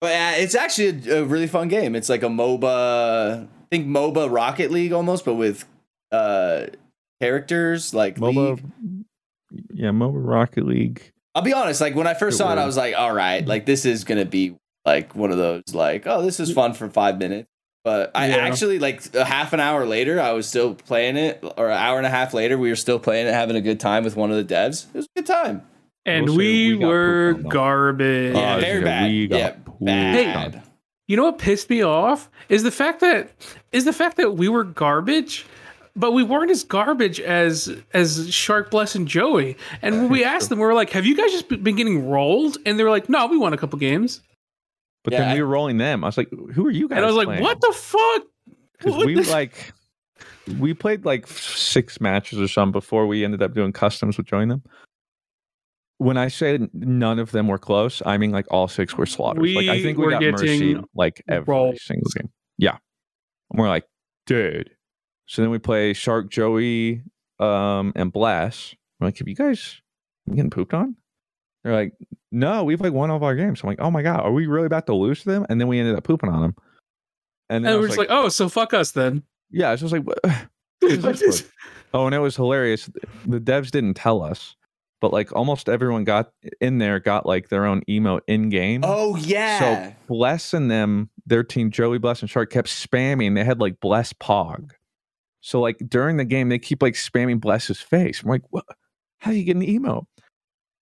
But 0.01 0.12
uh, 0.12 0.33
it's 0.37 0.55
actually 0.55 1.11
a, 1.11 1.21
a 1.21 1.25
really 1.25 1.47
fun 1.47 1.69
game. 1.69 1.95
It's 1.95 2.09
like 2.09 2.23
a 2.23 2.29
MOBA, 2.29 3.45
I 3.45 3.47
think 3.71 3.87
MOBA 3.87 4.33
Rocket 4.33 4.71
League 4.71 4.93
almost, 4.93 5.25
but 5.25 5.35
with 5.35 5.66
uh 6.12 6.66
characters 7.21 7.95
like 7.95 8.16
MOBA, 8.16 8.57
League. 8.57 9.05
yeah, 9.75 9.90
MOBA 9.90 10.12
Rocket 10.14 10.66
League. 10.66 11.12
I'll 11.35 11.43
be 11.43 11.53
honest, 11.53 11.81
like 11.81 11.95
when 11.95 12.07
I 12.07 12.14
first 12.14 12.38
Good 12.38 12.45
saw 12.45 12.53
it, 12.53 12.59
I 12.59 12.66
was 12.66 12.77
like, 12.77 12.95
all 12.97 13.12
right, 13.12 13.47
like 13.47 13.66
this 13.66 13.85
is 13.85 14.05
gonna 14.05 14.25
be 14.25 14.57
like 14.85 15.14
one 15.14 15.31
of 15.31 15.38
those 15.38 15.62
like, 15.73 16.07
oh, 16.07 16.23
this 16.23 16.40
is 16.40 16.53
fun 16.53 16.75
for 16.75 16.88
five 16.88 17.19
minutes. 17.19 17.49
But 17.85 18.11
I 18.14 18.29
Yeah. 18.29 18.37
actually 18.37 18.79
like 18.79 19.14
a 19.14 19.25
half 19.25 19.53
an 19.53 19.61
hour 19.61 19.87
later, 19.87 20.21
I 20.21 20.33
was 20.33 20.47
still 20.47 20.75
playing 20.75 21.16
it, 21.16 21.43
or 21.57 21.69
an 21.71 21.79
hour 21.79 21.97
and 21.99 22.07
a 22.07 22.11
half 22.11 22.35
later, 22.35 22.59
we 22.59 22.69
were 22.69 22.77
still 22.77 22.99
playing 22.99 23.27
it, 23.27 23.33
having 23.33 23.57
a 23.57 23.61
good 23.61 23.81
time 23.81 24.05
with 24.05 24.16
one 24.16 24.31
of 24.31 24.37
the 24.37 24.55
devs. 24.55 24.87
It 24.93 24.97
was 24.99 25.07
a 25.07 25.21
good 25.21 25.27
time. 25.27 25.62
And 26.05 26.27
We'll 26.27 26.37
we, 26.37 26.75
we 26.75 26.85
were 26.85 27.35
pooped 27.37 27.49
garbage. 27.51 28.35
Yeah, 28.35 28.57
Oh, 28.57 28.61
very 28.61 28.81
yeah, 28.81 28.85
bad. 28.85 29.11
we 29.11 29.27
got 29.29 29.38
Yeah, 29.38 29.55
bad. 29.81 30.55
on. 30.57 30.62
You 31.09 31.16
know 31.16 31.25
what 31.25 31.38
pissed 31.38 31.71
me 31.71 31.83
off 31.83 32.29
is 32.49 32.62
the 32.62 32.71
fact 32.71 33.01
that 33.01 33.31
is 33.73 33.85
the 33.85 33.93
fact 33.93 34.16
that 34.19 34.37
we 34.37 34.49
were 34.49 34.64
garbage, 34.64 35.45
but 35.96 36.12
we 36.12 36.22
weren't 36.22 36.50
as 36.50 36.64
garbage 36.64 37.20
as 37.20 37.74
as 37.92 38.33
Shark 38.33 38.70
Bless 38.70 38.94
and 38.94 39.07
Joey. 39.09 39.57
And 39.83 39.96
when 40.03 40.09
we 40.11 40.24
asked 40.35 40.48
them, 40.48 40.59
we 40.59 40.64
were 40.66 40.74
like, 40.74 40.90
"Have 40.90 41.07
you 41.07 41.16
guys 41.16 41.31
just 41.33 41.48
been 41.48 41.76
getting 41.76 42.09
rolled?" 42.09 42.59
And 42.66 42.79
they 42.79 42.85
were 42.85 42.90
like, 42.90 43.09
"No, 43.09 43.26
we 43.26 43.37
won 43.38 43.53
a 43.53 43.57
couple 43.59 43.79
games." 43.79 44.20
But 45.05 45.12
Yeah, 45.14 45.20
then 45.20 45.29
I- 45.31 45.35
we 45.35 45.42
were 45.42 45.48
rolling 45.48 45.79
them. 45.79 46.05
I 46.05 46.09
was 46.09 46.18
like, 46.18 46.29
who 46.31 46.66
are 46.66 46.70
you 46.70 46.87
guys? 46.88 46.96
And 46.96 47.05
I 47.05 47.09
was 47.09 47.16
like, 47.16 47.26
playing? 47.26 47.42
"What 47.42 47.61
the 47.61 47.72
fuck?" 47.72 48.22
because 48.79 49.05
we 49.05 49.14
the- 49.14 49.31
like 49.31 49.72
we 50.59 50.74
played 50.74 51.05
like 51.05 51.26
six 51.26 52.00
matches 52.00 52.40
or 52.40 52.48
something 52.48 52.72
before 52.72 53.07
we 53.07 53.24
ended 53.24 53.42
up 53.42 53.55
doing 53.55 53.72
customs 53.72 54.16
with 54.16 54.26
join 54.26 54.48
them. 54.48 54.62
When 55.98 56.16
I 56.16 56.29
say 56.29 56.59
none 56.72 57.18
of 57.18 57.31
them 57.31 57.46
were 57.46 57.59
close, 57.59 58.03
I 58.07 58.16
mean 58.16 58.31
like 58.31 58.46
all 58.50 58.68
six 58.68 58.96
were 58.96 59.05
slaughtered. 59.07 59.42
like 59.46 59.68
I 59.68 59.83
think 59.83 59.98
we 59.98 60.05
were 60.07 60.11
got 60.12 60.22
mercy 60.22 60.76
like 60.94 61.22
every 61.29 61.44
rolled. 61.53 61.79
single 61.79 62.11
game. 62.16 62.31
Yeah, 62.57 62.76
and 63.50 63.61
we're 63.61 63.68
like, 63.68 63.85
dude. 64.26 64.70
So 65.31 65.43
then 65.43 65.53
we 65.53 65.61
play 65.61 65.93
Shark 65.93 66.29
Joey 66.29 67.05
um 67.38 67.93
and 67.95 68.12
Bless. 68.12 68.75
I'm 69.01 69.07
like, 69.07 69.19
have 69.19 69.29
you 69.29 69.37
guys 69.37 69.81
been 70.27 70.35
getting 70.35 70.51
pooped 70.51 70.75
on? 70.75 70.97
They're 71.62 71.73
like, 71.73 71.95
no, 72.33 72.64
we've 72.64 72.81
like 72.81 72.93
won 72.93 73.11
all 73.11 73.16
of 73.16 73.23
our 73.23 73.37
games. 73.37 73.62
I'm 73.62 73.69
like, 73.69 73.81
oh 73.81 73.93
my 73.93 74.03
god, 74.03 74.21
are 74.21 74.33
we 74.33 74.49
really 74.49 74.66
about 74.66 74.87
to 74.87 74.95
lose 74.95 75.23
to 75.23 75.29
them? 75.31 75.47
And 75.49 75.61
then 75.61 75.69
we 75.69 75.79
ended 75.79 75.95
up 75.95 76.03
pooping 76.03 76.31
on 76.31 76.43
them. 76.43 76.57
And 77.49 77.64
then 77.64 77.73
And 77.73 77.79
we're 77.79 77.83
was 77.83 77.90
just 77.90 77.99
like, 77.99 78.09
"Oh, 78.11 78.29
so 78.29 78.49
fuck 78.49 78.75
us 78.75 78.90
then." 78.90 79.23
yeah, 79.53 79.73
it's 79.73 79.83
just 79.83 79.93
like, 79.93 80.03
what, 80.03 80.19
what 80.25 80.90
is 80.90 81.21
this 81.21 81.40
for? 81.43 81.51
Oh, 81.95 82.07
and 82.07 82.14
it 82.14 82.19
was 82.19 82.35
hilarious. 82.35 82.90
The 83.25 83.40
devs 83.40 83.71
didn't 83.71 83.95
tell 83.95 84.23
us, 84.23 84.57
but 85.01 85.12
like 85.12 85.33
almost 85.33 85.69
everyone 85.69 86.03
got 86.03 86.33
in 86.61 86.79
there 86.79 86.99
got 86.99 87.25
like 87.25 87.51
their 87.51 87.66
own 87.66 87.83
emote 87.88 88.23
in 88.27 88.49
game. 88.49 88.83
Oh 88.85 89.14
yeah. 89.14 89.59
So 89.61 89.95
Bless 90.09 90.53
and 90.55 90.69
them, 90.69 91.09
their 91.25 91.45
team, 91.45 91.71
Joey 91.71 91.99
Bless 91.99 92.21
and 92.21 92.29
Shark, 92.29 92.51
kept 92.51 92.69
spamming. 92.69 93.37
They 93.37 93.45
had 93.45 93.61
like 93.61 93.79
Bless 93.79 94.12
Pog. 94.12 94.71
So 95.40 95.61
like 95.61 95.79
during 95.88 96.16
the 96.16 96.24
game, 96.24 96.48
they 96.48 96.59
keep 96.59 96.83
like 96.83 96.94
spamming 96.94 97.40
bless 97.40 97.66
his 97.66 97.81
face. 97.81 98.22
I'm 98.22 98.29
like, 98.29 98.42
what? 98.50 98.64
How 99.18 99.31
do 99.31 99.37
you 99.37 99.44
get 99.44 99.57
an 99.57 99.62
emote? 99.62 100.07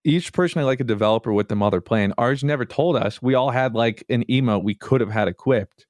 Each 0.05 0.33
person 0.33 0.61
had 0.61 0.67
like 0.67 0.81
a 0.81 0.85
developer 0.85 1.33
with 1.33 1.49
them 1.49 1.61
while 1.61 1.71
they're 1.71 1.81
playing. 1.81 2.13
Ours 2.17 2.45
never 2.45 2.65
told 2.65 2.97
us. 2.97 3.21
We 3.21 3.35
all 3.35 3.51
had 3.51 3.75
like 3.75 4.05
an 4.09 4.25
emote 4.27 4.63
we 4.63 4.75
could 4.75 5.01
have 5.01 5.11
had 5.11 5.27
equipped, 5.29 5.87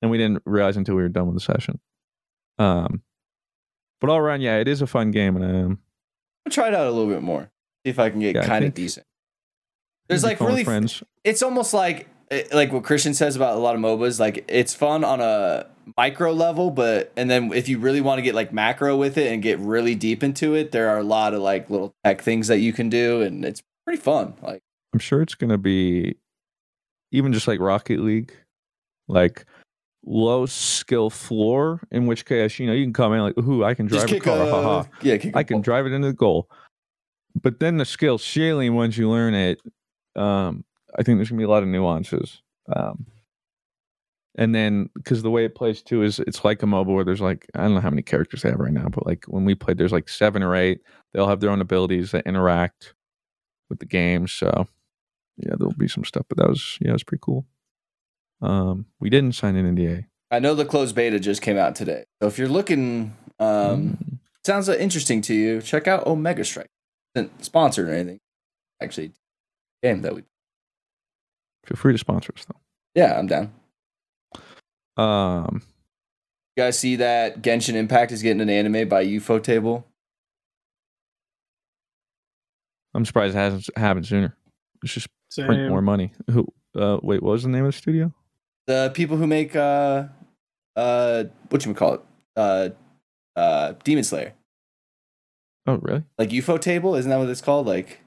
and 0.00 0.10
we 0.10 0.18
didn't 0.18 0.42
realize 0.46 0.76
until 0.76 0.94
we 0.94 1.02
were 1.02 1.08
done 1.08 1.26
with 1.26 1.34
the 1.36 1.40
session. 1.40 1.80
Um, 2.58 3.02
but 4.00 4.10
all 4.10 4.18
around, 4.18 4.42
yeah, 4.42 4.58
it 4.58 4.68
is 4.68 4.82
a 4.82 4.86
fun 4.86 5.10
game, 5.10 5.36
and 5.36 5.44
I 5.44 5.60
um, 5.62 5.78
I'll 6.46 6.52
try 6.52 6.68
it 6.68 6.74
out 6.74 6.86
a 6.86 6.90
little 6.90 7.12
bit 7.12 7.22
more. 7.22 7.50
See 7.84 7.90
if 7.90 7.98
I 7.98 8.10
can 8.10 8.20
get 8.20 8.36
Yeah, 8.36 8.46
kind 8.46 8.64
of 8.64 8.74
decent. 8.74 9.06
There's 10.08 10.24
like 10.24 10.40
really 10.40 10.64
friends. 10.64 11.02
it's 11.24 11.42
almost 11.42 11.74
like 11.74 12.08
eh, 12.30 12.44
like 12.52 12.72
what 12.72 12.84
Christian 12.84 13.14
says 13.14 13.36
about 13.36 13.56
a 13.56 13.58
lot 13.58 13.74
of 13.74 13.80
MOBAs. 13.80 14.18
Like 14.20 14.44
it's 14.48 14.74
fun 14.74 15.04
on 15.04 15.20
a 15.20 15.66
micro 15.96 16.32
level, 16.32 16.70
but 16.70 17.12
and 17.16 17.30
then 17.30 17.52
if 17.52 17.68
you 17.68 17.78
really 17.78 18.00
want 18.00 18.18
to 18.18 18.22
get 18.22 18.34
like 18.34 18.52
macro 18.52 18.96
with 18.96 19.16
it 19.18 19.32
and 19.32 19.42
get 19.42 19.58
really 19.58 19.94
deep 19.94 20.22
into 20.22 20.54
it, 20.54 20.72
there 20.72 20.88
are 20.90 20.98
a 20.98 21.04
lot 21.04 21.34
of 21.34 21.40
like 21.40 21.70
little 21.70 21.94
tech 22.04 22.22
things 22.22 22.48
that 22.48 22.58
you 22.58 22.72
can 22.72 22.88
do, 22.88 23.22
and 23.22 23.44
it's 23.44 23.62
pretty 23.84 24.00
fun. 24.00 24.34
Like 24.42 24.62
I'm 24.92 25.00
sure 25.00 25.22
it's 25.22 25.34
going 25.34 25.50
to 25.50 25.58
be 25.58 26.16
even 27.12 27.32
just 27.32 27.48
like 27.48 27.60
Rocket 27.60 28.00
League, 28.00 28.32
like 29.06 29.44
low 30.04 30.46
skill 30.46 31.10
floor. 31.10 31.80
In 31.90 32.06
which 32.06 32.24
case, 32.24 32.58
you 32.58 32.66
know, 32.66 32.72
you 32.72 32.84
can 32.84 32.92
come 32.92 33.12
in 33.12 33.20
like, 33.20 33.38
"Ooh, 33.38 33.64
I 33.64 33.74
can 33.74 33.86
drive 33.86 34.10
a 34.10 34.20
car, 34.20 34.36
a, 34.38 34.50
haha. 34.50 34.84
yeah, 35.02 35.18
I 35.34 35.42
can 35.42 35.60
drive 35.60 35.86
it 35.86 35.92
into 35.92 36.08
the 36.08 36.14
goal." 36.14 36.48
But 37.40 37.60
then 37.60 37.76
the 37.76 37.84
skill 37.84 38.18
ceiling, 38.18 38.74
once 38.74 38.96
you 38.96 39.08
learn 39.08 39.34
it, 39.34 39.60
um, 40.16 40.64
I 40.96 41.02
think 41.02 41.18
there's 41.18 41.28
gonna 41.30 41.38
be 41.38 41.44
a 41.44 41.48
lot 41.50 41.62
of 41.62 41.68
nuances. 41.68 42.42
Um, 42.74 43.06
and 44.36 44.54
then 44.54 44.88
because 44.94 45.22
the 45.22 45.30
way 45.30 45.44
it 45.44 45.54
plays 45.56 45.82
too 45.82 46.02
is 46.02 46.20
it's 46.20 46.44
like 46.44 46.62
a 46.62 46.66
mobile 46.66 46.94
where 46.94 47.04
there's 47.04 47.20
like 47.20 47.46
I 47.54 47.62
don't 47.62 47.74
know 47.74 47.80
how 47.80 47.90
many 47.90 48.02
characters 48.02 48.42
they 48.42 48.50
have 48.50 48.60
right 48.60 48.72
now, 48.72 48.88
but 48.88 49.04
like 49.06 49.24
when 49.26 49.44
we 49.44 49.54
played, 49.54 49.78
there's 49.78 49.92
like 49.92 50.08
seven 50.08 50.42
or 50.42 50.54
eight. 50.54 50.80
They'll 51.12 51.28
have 51.28 51.40
their 51.40 51.50
own 51.50 51.60
abilities 51.60 52.12
that 52.12 52.26
interact 52.26 52.94
with 53.68 53.80
the 53.80 53.86
game. 53.86 54.28
So 54.28 54.68
yeah, 55.38 55.54
there'll 55.58 55.72
be 55.74 55.88
some 55.88 56.04
stuff. 56.04 56.26
But 56.28 56.38
that 56.38 56.48
was 56.48 56.78
yeah, 56.80 56.90
it 56.90 56.92
was 56.92 57.04
pretty 57.04 57.22
cool. 57.24 57.46
Um, 58.40 58.86
we 59.00 59.10
didn't 59.10 59.32
sign 59.34 59.56
an 59.56 59.74
NDA. 59.76 60.04
I 60.30 60.38
know 60.38 60.54
the 60.54 60.64
closed 60.64 60.94
beta 60.94 61.18
just 61.18 61.42
came 61.42 61.56
out 61.56 61.74
today, 61.74 62.04
so 62.20 62.28
if 62.28 62.38
you're 62.38 62.48
looking, 62.48 63.16
um, 63.40 63.96
Mm. 63.98 64.18
sounds 64.44 64.68
uh, 64.68 64.74
interesting 64.74 65.20
to 65.22 65.34
you, 65.34 65.60
check 65.62 65.88
out 65.88 66.06
Omega 66.06 66.44
Strike. 66.44 66.68
Isn't 67.14 67.44
sponsored 67.44 67.88
or 67.88 67.94
anything. 67.94 68.20
Actually, 68.80 69.12
game 69.82 70.02
that 70.02 70.14
we. 70.14 70.22
Feel 71.68 71.76
free 71.76 71.92
to 71.92 71.98
sponsor 71.98 72.32
us 72.36 72.46
though. 72.46 72.58
Yeah, 72.94 73.18
I'm 73.18 73.26
down. 73.26 73.52
Um, 74.96 75.62
You 76.56 76.64
guys 76.64 76.78
see 76.78 76.96
that 76.96 77.42
Genshin 77.42 77.74
Impact 77.74 78.10
is 78.10 78.22
getting 78.22 78.40
an 78.40 78.48
anime 78.50 78.88
by 78.88 79.04
Ufotable? 79.04 79.84
I'm 82.94 83.04
surprised 83.04 83.34
it 83.36 83.38
hasn't 83.38 83.68
happened 83.76 84.06
sooner. 84.06 84.34
It's 84.82 84.94
just 84.94 85.08
print 85.36 85.68
more 85.68 85.82
money. 85.82 86.12
Who? 86.30 86.48
Uh, 86.74 86.98
wait, 87.02 87.22
what 87.22 87.32
was 87.32 87.42
the 87.42 87.48
name 87.48 87.64
of 87.64 87.72
the 87.72 87.78
studio? 87.78 88.12
The 88.66 88.90
people 88.94 89.16
who 89.16 89.26
make 89.26 89.54
uh 89.54 90.04
uh 90.76 91.24
what 91.50 91.64
you 91.64 91.74
call 91.74 91.94
it? 91.94 92.00
Uh 92.36 92.70
uh 93.36 93.74
Demon 93.84 94.04
Slayer. 94.04 94.32
Oh, 95.66 95.76
really? 95.82 96.02
Like 96.18 96.30
Ufotable, 96.30 96.98
isn't 96.98 97.10
that 97.10 97.18
what 97.18 97.28
it's 97.28 97.40
called? 97.42 97.66
Like 97.66 98.00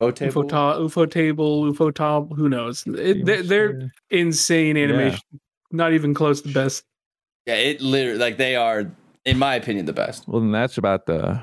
Ufotable. 0.00 0.44
UFO, 0.44 0.48
ta- 0.48 0.78
Ufotable, 0.78 1.72
UFO 1.72 1.94
top, 1.94 2.34
who 2.36 2.48
knows? 2.48 2.84
It, 2.86 3.24
they're, 3.24 3.42
they're 3.42 3.92
insane 4.10 4.76
Yeah. 4.76 4.84
animation. 4.84 5.20
Not 5.72 5.92
even 5.94 6.14
close 6.14 6.42
to 6.42 6.48
the 6.48 6.54
best. 6.54 6.84
Yeah, 7.46 7.54
it 7.54 7.80
literally 7.80 8.18
like 8.18 8.36
they 8.36 8.56
are, 8.56 8.90
in 9.24 9.38
my 9.38 9.54
opinion, 9.54 9.86
the 9.86 9.92
best. 9.92 10.26
Well, 10.28 10.40
then 10.40 10.52
that's 10.52 10.78
about 10.78 11.06
the 11.06 11.40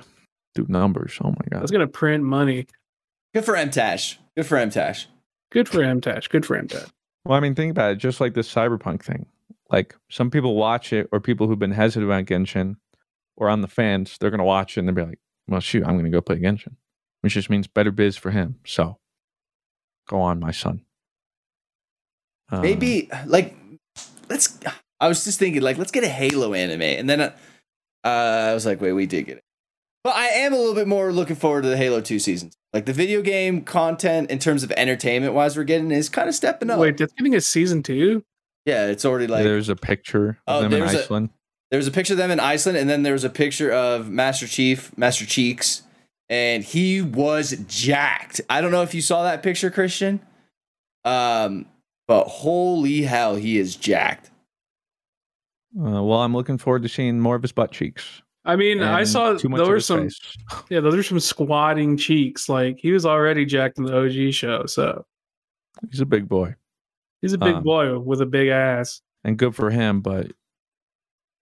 do 0.56 0.66
numbers. 0.70 1.18
Oh 1.22 1.30
my 1.30 1.46
god. 1.50 1.62
That's 1.62 1.72
gonna 1.72 1.88
print 1.88 2.24
money. 2.24 2.68
Good 3.34 3.46
for 3.46 3.54
MTash. 3.54 4.18
Good 4.38 4.46
for 4.46 4.58
MTash. 4.58 5.08
Good 5.52 5.68
for 5.68 5.80
MTash. 5.80 6.30
Good 6.30 6.46
for 6.46 6.58
MTash. 6.62 6.90
Well, 7.26 7.38
I 7.38 7.40
mean, 7.40 7.56
think 7.56 7.72
about 7.72 7.92
it. 7.92 7.96
Just 7.96 8.22
like 8.22 8.34
this 8.34 8.54
cyberpunk 8.54 9.02
thing. 9.04 9.26
Like 9.72 9.96
some 10.10 10.30
people 10.30 10.56
watch 10.56 10.94
it, 10.94 11.08
or 11.12 11.20
people 11.20 11.48
who've 11.48 11.58
been 11.58 11.72
hesitant 11.72 12.06
about 12.06 12.26
Genshin, 12.26 12.76
or 13.38 13.50
on 13.50 13.62
the 13.62 13.68
fans, 13.68 14.18
they're 14.20 14.30
gonna 14.32 14.44
watch 14.44 14.78
it 14.78 14.82
and 14.82 14.88
they'll 14.90 14.96
be 14.96 15.04
like, 15.10 15.20
"Well, 15.48 15.60
shoot, 15.60 15.84
I'm 15.86 15.98
gonna 15.98 16.10
go 16.12 16.22
play 16.22 16.38
Genshin," 16.40 16.76
which 17.24 17.34
just 17.34 17.50
means 17.50 17.68
better 17.68 17.92
biz 17.92 18.18
for 18.18 18.32
him. 18.32 18.60
So, 18.66 18.98
go 20.10 20.20
on, 20.22 20.40
my 20.40 20.52
son. 20.52 20.82
Um, 22.50 22.62
Maybe 22.62 23.10
like 23.26 23.56
let's. 24.30 24.60
I 25.00 25.08
was 25.08 25.24
just 25.24 25.40
thinking 25.40 25.62
like 25.62 25.78
let's 25.78 25.92
get 25.92 26.04
a 26.04 26.10
Halo 26.10 26.54
anime, 26.54 26.82
and 26.82 27.10
then 27.10 27.22
uh, 27.22 27.32
I 28.04 28.54
was 28.54 28.66
like, 28.66 28.80
wait, 28.82 28.94
we 28.94 29.06
did 29.06 29.26
get 29.26 29.38
it. 29.38 29.44
But 30.04 30.16
I 30.16 30.26
am 30.28 30.54
a 30.54 30.58
little 30.58 30.76
bit 30.76 30.88
more 30.88 31.12
looking 31.14 31.38
forward 31.38 31.62
to 31.64 31.70
the 31.70 31.78
Halo 31.78 32.02
Two 32.02 32.20
seasons. 32.20 32.56
Like 32.74 32.86
the 32.86 32.94
video 32.94 33.22
game 33.22 33.62
content 33.62 34.30
in 34.32 34.40
terms 34.40 34.64
of 34.64 34.72
entertainment 34.74 35.34
wise, 35.34 35.56
we're 35.56 35.64
getting 35.64 35.92
is 35.92 36.10
kind 36.10 36.28
of 36.28 36.36
stepping 36.36 36.70
up. 36.70 36.80
Wait, 36.80 36.98
that's 36.98 37.14
getting 37.14 37.36
a 37.36 37.42
season 37.42 37.84
two. 37.84 38.24
Yeah, 38.66 38.88
it's 38.88 39.06
already 39.06 39.28
like 39.28 39.44
there's 39.44 39.70
a 39.70 39.76
picture 39.76 40.38
Oh, 40.48 40.58
of 40.58 40.64
them 40.64 40.74
in 40.74 40.80
there's 40.80 40.94
a- 40.94 41.04
Iceland. 41.04 41.30
there 41.72 41.78
was 41.78 41.88
a 41.88 41.92
picture 41.92 42.14
of 42.14 42.18
them 42.18 42.32
in 42.32 42.40
Iceland, 42.40 42.78
and 42.78 42.90
then 42.90 43.04
there 43.04 43.14
was 43.14 43.24
a 43.24 43.30
picture 43.30 43.72
of 43.72 44.10
Master 44.10 44.48
Chief, 44.48 44.98
Master 44.98 45.26
Cheeks, 45.26 45.84
and 46.30 46.64
he 46.64 47.02
was 47.02 47.52
jacked. 47.68 48.42
I 48.50 48.62
don't 48.62 48.72
know 48.72 48.82
if 48.82 48.94
you 48.94 49.02
saw 49.02 49.24
that 49.24 49.44
picture, 49.44 49.70
Christian. 49.70 50.20
Um, 51.06 51.66
but 52.08 52.26
holy 52.26 53.02
hell, 53.02 53.36
he 53.36 53.58
is 53.58 53.76
jacked. 53.76 54.32
Uh, 55.78 56.04
well, 56.04 56.20
I'm 56.22 56.34
looking 56.36 56.58
forward 56.58 56.84
to 56.84 56.90
seeing 56.90 57.20
more 57.20 57.36
of 57.36 57.42
his 57.42 57.52
butt 57.52 57.72
cheeks. 57.72 58.22
I 58.46 58.56
mean, 58.56 58.82
I 58.82 59.06
saw 59.06 59.38
too 59.38 59.48
much 59.50 59.60
there 59.60 59.70
were 59.70 59.80
some 59.80 60.04
face. 60.04 60.36
yeah, 60.70 60.82
those 60.82 60.96
are 60.96 61.04
some 61.04 61.20
squatting 61.20 61.96
cheeks. 61.98 62.50
Like 62.50 62.78
he 62.78 62.92
was 62.92 63.06
already 63.06 63.46
jacked 63.46 63.78
in 63.78 63.86
the 63.86 63.98
OG 63.98 64.34
show, 64.34 64.66
so 64.66 65.06
He's 65.90 66.02
a 66.02 66.06
big 66.06 66.28
boy 66.30 66.56
he's 67.24 67.34
a 67.34 67.38
big 67.38 67.56
Um, 67.56 67.64
boy 67.64 67.98
with 67.98 68.22
a 68.22 68.26
big 68.26 68.50
ass. 68.50 69.02
and 69.24 69.38
good 69.38 69.56
for 69.56 69.72
him, 69.72 70.02
but 70.02 70.30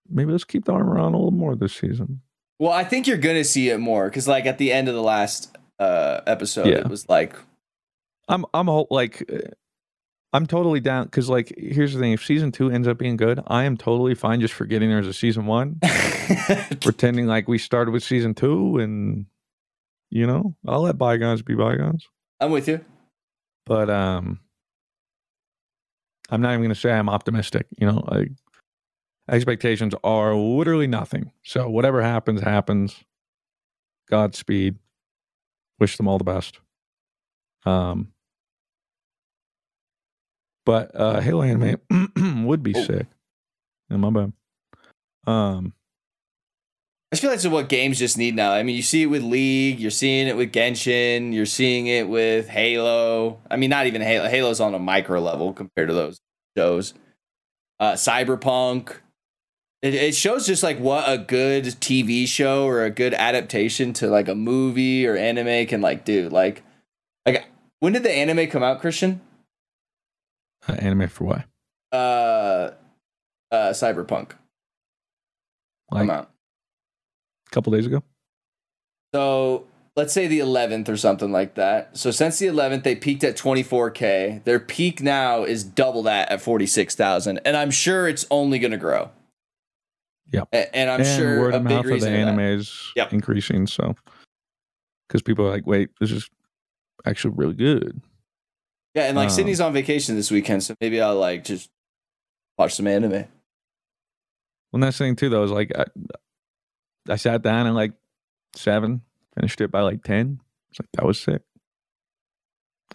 maybe 0.08 0.32
let's 0.32 0.44
keep 0.44 0.64
the 0.66 0.72
armor 0.74 1.00
on 1.00 1.14
a 1.14 1.18
little 1.18 1.32
more 1.32 1.56
this 1.56 1.74
season. 1.74 2.22
Well, 2.62 2.72
I 2.72 2.84
think 2.84 3.08
you're 3.08 3.18
gonna 3.18 3.44
see 3.44 3.70
it 3.70 3.80
more 3.80 4.08
because, 4.08 4.28
like, 4.28 4.46
at 4.46 4.60
the 4.60 4.72
end 4.72 4.88
of 4.88 4.94
the 4.94 5.02
last 5.02 5.58
uh 5.80 6.22
episode, 6.28 6.68
Yeah. 6.68 6.76
it 6.82 6.90
was 6.90 7.10
like, 7.10 7.36
I'm 8.30 8.46
I'm 8.54 8.68
like 8.92 9.28
uh, 9.34 9.50
I'm 10.32 10.46
totally 10.46 10.80
down 10.80 11.06
because 11.06 11.28
like 11.28 11.52
here's 11.58 11.92
the 11.96 12.00
thing: 12.00 12.12
if 12.12 12.24
season 12.24 12.52
two 12.52 12.70
ends 12.70 12.88
up 12.88 13.00
being 13.00 13.18
good, 13.18 13.42
I 13.48 13.64
am 13.64 13.78
totally 13.78 14.14
fine 14.14 14.42
just 14.42 14.54
forgetting 14.54 14.92
there's 14.92 15.08
a 15.08 15.14
season 15.14 15.48
one, 15.48 15.80
pretending 16.82 17.26
like 17.26 17.48
we 17.48 17.58
started 17.58 17.94
with 17.94 18.04
season 18.04 18.36
two, 18.36 18.78
and 18.78 19.26
you 20.12 20.28
know 20.28 20.56
I'll 20.68 20.82
let 20.82 21.00
bygones 21.00 21.42
be 21.42 21.56
bygones. 21.56 22.08
I'm 22.40 22.52
with 22.52 22.68
you. 22.68 22.86
But 23.66 23.90
um, 23.90 24.40
I'm 26.30 26.42
not 26.42 26.52
even 26.52 26.62
gonna 26.62 26.76
say 26.76 26.92
I'm 26.92 27.10
optimistic. 27.10 27.66
You 27.80 27.88
know, 27.88 28.04
like 28.08 28.30
expectations 29.30 29.94
are 30.04 30.36
literally 30.36 30.88
nothing. 30.88 31.32
So 31.44 31.70
whatever 31.70 32.02
happens, 32.02 32.42
happens. 32.42 32.96
Godspeed. 34.10 34.78
Wish 35.80 35.98
them 35.98 36.08
all 36.08 36.18
the 36.18 36.24
best. 36.24 36.60
Um, 37.66 38.12
but 40.66 40.92
uh, 40.96 41.20
Halo 41.22 41.42
anime 41.42 41.78
would 42.46 42.64
be 42.64 42.74
Oh. 42.76 42.84
sick. 42.84 43.08
Yeah, 43.90 43.98
my 43.98 44.10
bad. 44.10 44.34
Um, 45.28 45.74
I 47.12 47.16
just 47.16 47.22
feel 47.22 47.30
like 47.32 47.38
it's 47.38 47.48
what 47.48 47.68
games 47.68 48.00
just 48.00 48.18
need 48.18 48.36
now. 48.36 48.54
I 48.54 48.64
mean, 48.64 48.76
you 48.76 48.82
see 48.82 49.04
it 49.04 49.08
with 49.08 49.22
League, 49.22 49.80
you're 49.80 49.92
seeing 49.92 50.28
it 50.28 50.38
with 50.38 50.52
Genshin, 50.54 51.34
you're 51.34 51.46
seeing 51.46 51.88
it 51.88 52.08
with 52.08 52.48
Halo. 52.48 53.40
I 53.50 53.58
mean, 53.58 53.70
not 53.70 53.86
even 53.88 54.02
Halo. 54.02 54.30
Halo's 54.30 54.60
on 54.62 54.74
a 54.74 54.80
micro 54.80 55.20
level 55.20 55.52
compared 55.52 55.90
to 55.90 55.94
those 55.94 56.22
shows. 56.58 56.94
Uh, 57.80 57.94
Cyberpunk. 57.94 58.94
It, 59.82 59.96
it 59.96 60.16
shows 60.16 60.46
just 60.46 60.62
like 60.62 60.80
what 60.80 61.10
a 61.10 61.18
good 61.18 61.66
TV 61.66 62.28
show 62.28 62.66
or 62.66 62.84
a 62.84 62.92
good 62.92 63.14
adaptation 63.16 63.94
to 63.94 64.08
like 64.08 64.28
a 64.28 64.36
movie 64.36 65.08
or 65.08 65.16
anime 65.16 65.66
can 65.66 65.82
like 65.82 66.06
do. 66.06 66.30
Like, 66.30 66.64
like 67.26 67.46
when 67.80 67.94
did 67.94 68.04
the 68.04 68.12
anime 68.12 68.48
come 68.48 68.62
out, 68.64 68.80
Christian? 68.80 69.22
uh, 70.68 70.74
anime 70.74 71.08
for 71.08 71.26
what? 71.26 71.46
Uh, 71.92 72.72
uh, 73.52 73.72
Cyberpunk 73.72 74.32
Like 75.90 76.08
come 76.08 76.10
a 76.10 76.28
couple 77.52 77.74
days 77.74 77.86
ago. 77.86 78.04
So 79.14 79.66
let's 79.96 80.14
say 80.14 80.28
the 80.28 80.40
11th 80.40 80.88
or 80.88 80.96
something 80.96 81.32
like 81.32 81.56
that. 81.56 81.98
So 81.98 82.12
since 82.12 82.40
the 82.40 82.48
11th, 82.48 82.84
they 82.84 82.96
peaked 82.96 83.24
at 83.24 83.36
24K. 83.36 84.44
Their 84.44 84.60
peak 84.60 85.02
now 85.02 85.44
is 85.44 85.64
double 85.64 86.04
that 86.04 86.32
at 86.32 86.42
46,000. 86.42 87.40
And 87.44 87.58
I'm 87.58 87.72
sure 87.72 88.08
it's 88.08 88.26
only 88.32 88.60
going 88.60 88.72
to 88.72 88.78
grow. 88.78 89.10
Yep. 90.32 90.48
A- 90.54 90.76
And 90.76 90.90
I'm 90.90 91.02
and 91.02 91.20
sure 91.20 91.40
word 91.42 91.54
a 91.54 91.58
of 91.58 91.64
mouth 91.64 91.80
of 91.80 91.86
the 91.86 91.92
reason. 91.94 92.14
of 92.14 92.20
that- 92.20 92.28
anime 92.28 92.40
is 92.60 92.92
Yep. 92.96 93.14
increasing. 93.14 93.68
So, 93.68 93.96
because 95.08 95.22
people 95.22 95.46
are 95.46 95.50
like, 95.52 95.66
wait, 95.68 95.90
this 96.00 96.12
is 96.12 96.30
actually 97.06 97.34
really 97.36 97.54
good. 97.56 98.02
Yeah, 98.96 99.04
and 99.04 99.16
like 99.18 99.30
Um, 99.30 99.36
Sydney's 99.36 99.62
on 99.62 99.74
vacation 99.74 100.16
this 100.16 100.32
weekend, 100.32 100.64
so 100.64 100.76
maybe 100.82 101.02
I'll 101.02 101.16
like 101.18 101.44
just 101.44 101.70
watch 102.58 102.74
some 102.76 102.88
anime. 102.88 103.26
Well, 104.72 104.80
that's 104.82 104.98
the 104.98 105.06
thing 105.06 105.16
too, 105.16 105.30
though, 105.30 105.44
is 105.44 105.52
like 105.52 105.72
I, 105.76 105.86
I 107.10 107.16
sat 107.18 107.42
down 107.42 107.68
at 107.68 107.74
like 107.74 107.94
seven, 108.56 109.02
finished 109.36 109.60
it 109.62 109.72
by 109.72 109.82
like 109.82 110.04
ten. 110.04 110.40
It's 110.70 110.80
like 110.80 110.90
that 110.94 111.06
was 111.06 111.20
sick. 111.20 111.42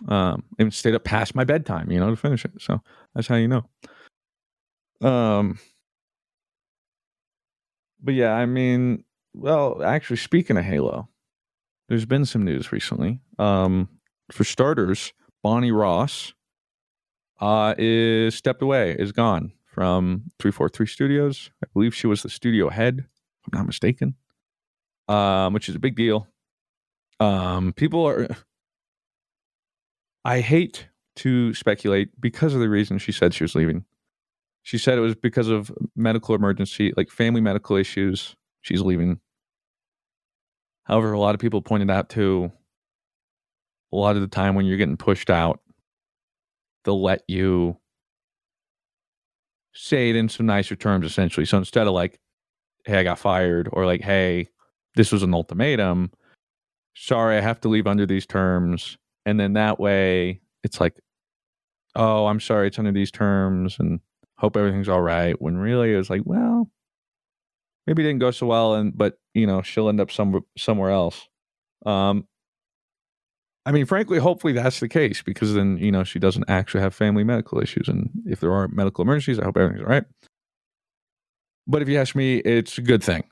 Um, 0.09 0.44
even 0.59 0.70
stayed 0.70 0.94
up 0.94 1.05
past 1.05 1.35
my 1.35 1.44
bedtime, 1.44 1.90
you 1.90 1.99
know, 1.99 2.11
to 2.11 2.16
finish 2.16 2.44
it. 2.44 2.53
So 2.61 2.83
that's 3.14 3.27
how 3.29 3.37
you 3.37 3.49
know. 3.49 3.64
Um, 5.07 5.59
but 8.07 8.14
yeah, 8.14 8.33
I 8.33 8.47
mean, 8.47 9.05
well, 9.35 9.83
actually, 9.83 10.16
speaking 10.16 10.57
of 10.57 10.64
Halo, 10.64 11.09
there's 11.88 12.07
been 12.07 12.25
some 12.25 12.45
news 12.45 12.73
recently. 12.73 13.21
Um, 13.38 13.88
for 14.33 14.45
starters, 14.45 15.12
Bonnie 15.42 15.73
Ross 15.73 16.33
uh, 17.40 17.75
is 17.77 18.35
stepped 18.35 18.62
away, 18.62 18.97
is 18.99 19.12
gone 19.12 19.53
from 19.66 20.23
343 20.38 20.87
Studios. 20.87 21.51
I 21.62 21.66
believe 21.75 21.95
she 21.95 22.07
was 22.07 22.23
the 22.23 22.31
studio 22.31 22.71
head, 22.71 23.01
if 23.01 23.53
I'm 23.53 23.59
not 23.59 23.66
mistaken, 23.66 24.14
um, 25.09 25.53
which 25.53 25.69
is 25.69 25.75
a 25.75 25.81
big 25.81 25.97
deal. 25.97 26.29
Um, 27.21 27.73
people 27.73 28.07
are. 28.07 28.29
I 30.25 30.40
hate 30.40 30.88
to 31.16 31.55
speculate 31.55 32.21
because 32.21 32.55
of 32.55 32.61
the 32.61 32.69
reason 32.69 32.99
she 32.99 33.12
said 33.12 33.35
she 33.35 33.45
was 33.45 33.55
leaving. 33.55 33.85
She 34.66 34.79
said 34.79 34.98
it 34.98 35.00
was 35.00 35.14
because 35.14 35.46
of 35.46 35.70
medical 35.94 36.35
emergency, 36.35 36.92
like 36.96 37.09
family 37.09 37.40
medical 37.40 37.76
issues. 37.76 38.35
She's 38.62 38.81
leaving. 38.81 39.20
However, 40.83 41.12
a 41.12 41.20
lot 41.20 41.37
of 41.37 41.40
people 41.40 41.62
pointed 41.62 41.88
out 41.88 42.09
too, 42.09 42.50
a 43.92 43.96
lot 43.96 44.16
of 44.16 44.22
the 44.22 44.29
time 44.29 44.57
when 44.57 44.66
you're 44.66 44.76
getting 44.76 44.96
pushed 44.96 45.31
out, 45.31 45.61
they'll 46.85 47.00
let 47.00 47.22
you 47.29 47.76
say 49.72 50.11
it 50.11 50.16
in 50.16 50.29
some 50.29 50.46
nicer 50.46 50.74
terms, 50.74 51.07
essentially. 51.07 51.46
So 51.46 51.59
instead 51.59 51.87
of 51.87 51.92
like, 51.92 52.18
hey, 52.87 52.98
I 52.98 53.05
got 53.05 53.20
fired, 53.20 53.68
or 53.72 53.87
like, 53.87 54.00
hey, 54.00 54.48
this 54.96 55.12
was 55.12 55.22
an 55.22 55.33
ultimatum, 55.33 56.11
sorry, 56.96 57.37
I 57.37 57.40
have 57.40 57.61
to 57.61 57.68
leave 57.68 57.87
under 57.87 58.05
these 58.05 58.26
terms. 58.26 58.98
And 59.24 59.38
then 59.38 59.52
that 59.52 59.79
way 59.79 60.40
it's 60.64 60.81
like, 60.81 60.98
oh, 61.94 62.26
I'm 62.26 62.40
sorry, 62.40 62.66
it's 62.66 62.81
under 62.81 62.90
these 62.90 63.12
terms 63.12 63.76
and 63.79 64.00
hope 64.38 64.57
everything's 64.57 64.88
all 64.88 65.03
right. 65.03 65.40
When 65.40 65.57
really 65.57 65.94
it 65.94 65.96
was 65.96 66.11
like, 66.11 66.22
well, 66.25 66.70
maybe 67.87 68.03
it 68.03 68.07
didn't 68.07 68.20
go 68.20 68.31
so 68.31 68.46
well, 68.46 68.75
and 68.75 68.96
but 68.96 69.18
you 69.35 69.46
know, 69.46 69.62
she'll 69.62 69.88
end 69.88 70.01
up 70.01 70.11
somewhere 70.11 70.42
somewhere 70.57 70.90
else. 70.90 71.29
Um 71.85 72.27
I 73.66 73.72
mean, 73.72 73.85
frankly, 73.85 74.18
hopefully 74.18 74.53
that's 74.53 74.79
the 74.79 74.88
case 74.88 75.22
because 75.22 75.53
then, 75.55 75.77
you 75.79 75.90
know, 75.90 76.05
she 76.05 76.20
doesn't 76.20 76.49
actually 76.49 76.83
have 76.83 76.94
family 76.94 77.25
medical 77.25 77.61
issues. 77.61 77.88
And 77.88 78.11
if 78.25 78.38
there 78.38 78.53
are 78.53 78.68
medical 78.68 79.03
emergencies, 79.03 79.40
I 79.40 79.44
hope 79.44 79.57
everything's 79.57 79.83
all 79.83 79.90
right. 79.90 80.05
But 81.66 81.83
if 81.83 81.88
you 81.88 81.99
ask 81.99 82.14
me, 82.14 82.37
it's 82.37 82.79
a 82.79 82.83
good 82.83 83.03
thing 83.03 83.25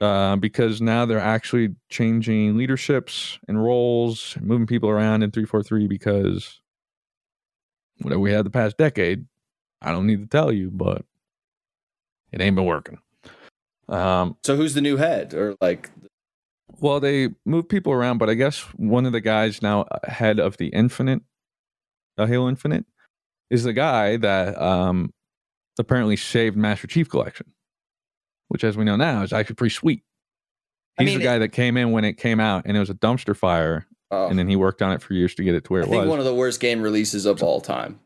uh, 0.00 0.36
because 0.36 0.80
now 0.80 1.04
they're 1.04 1.18
actually 1.18 1.74
changing 1.90 2.56
leaderships 2.56 3.38
and 3.46 3.62
roles, 3.62 4.36
and 4.36 4.46
moving 4.46 4.66
people 4.66 4.88
around 4.88 5.22
in 5.22 5.30
343 5.30 5.86
because 5.86 6.60
whatever 8.00 8.20
we 8.20 8.32
had 8.32 8.46
the 8.46 8.50
past 8.50 8.78
decade, 8.78 9.26
I 9.80 9.92
don't 9.92 10.06
need 10.06 10.20
to 10.20 10.26
tell 10.26 10.52
you, 10.52 10.70
but 10.72 11.04
it 12.32 12.40
ain't 12.40 12.56
been 12.56 12.64
working. 12.64 12.98
Um, 13.88 14.36
So 14.44 14.56
who's 14.56 14.74
the 14.74 14.80
new 14.80 14.96
head? 14.96 15.34
Or 15.34 15.56
like, 15.60 15.90
well, 16.80 17.00
they 17.00 17.30
move 17.44 17.68
people 17.68 17.92
around, 17.92 18.18
but 18.18 18.28
I 18.28 18.34
guess 18.34 18.60
one 18.76 19.06
of 19.06 19.12
the 19.12 19.20
guys 19.20 19.62
now 19.62 19.82
uh, 19.82 20.10
head 20.10 20.38
of 20.38 20.56
the 20.58 20.68
Infinite, 20.68 21.22
uh, 22.16 22.26
Halo 22.26 22.48
Infinite, 22.48 22.84
is 23.50 23.64
the 23.64 23.72
guy 23.72 24.16
that 24.18 24.60
um, 24.60 25.12
apparently 25.78 26.16
saved 26.16 26.56
Master 26.56 26.86
Chief 26.86 27.08
Collection, 27.08 27.46
which, 28.48 28.64
as 28.64 28.76
we 28.76 28.84
know 28.84 28.96
now, 28.96 29.22
is 29.22 29.32
actually 29.32 29.56
pretty 29.56 29.74
sweet. 29.74 30.02
I 30.98 31.04
He's 31.04 31.12
mean, 31.12 31.20
the 31.20 31.24
guy 31.24 31.38
that 31.38 31.50
came 31.50 31.76
in 31.76 31.92
when 31.92 32.04
it 32.04 32.14
came 32.14 32.40
out, 32.40 32.64
and 32.66 32.76
it 32.76 32.80
was 32.80 32.90
a 32.90 32.94
dumpster 32.94 33.36
fire, 33.36 33.86
oh, 34.10 34.26
and 34.28 34.38
then 34.38 34.48
he 34.48 34.56
worked 34.56 34.82
on 34.82 34.92
it 34.92 35.00
for 35.00 35.14
years 35.14 35.34
to 35.36 35.44
get 35.44 35.54
it 35.54 35.64
to 35.64 35.72
where 35.72 35.82
it 35.82 35.88
was. 35.88 35.92
I 35.92 35.94
it 35.94 36.00
think 36.00 36.02
was. 36.02 36.10
one 36.10 36.18
of 36.18 36.24
the 36.26 36.34
worst 36.34 36.60
game 36.60 36.82
releases 36.82 37.24
of 37.24 37.42
all 37.42 37.60
time. 37.60 38.00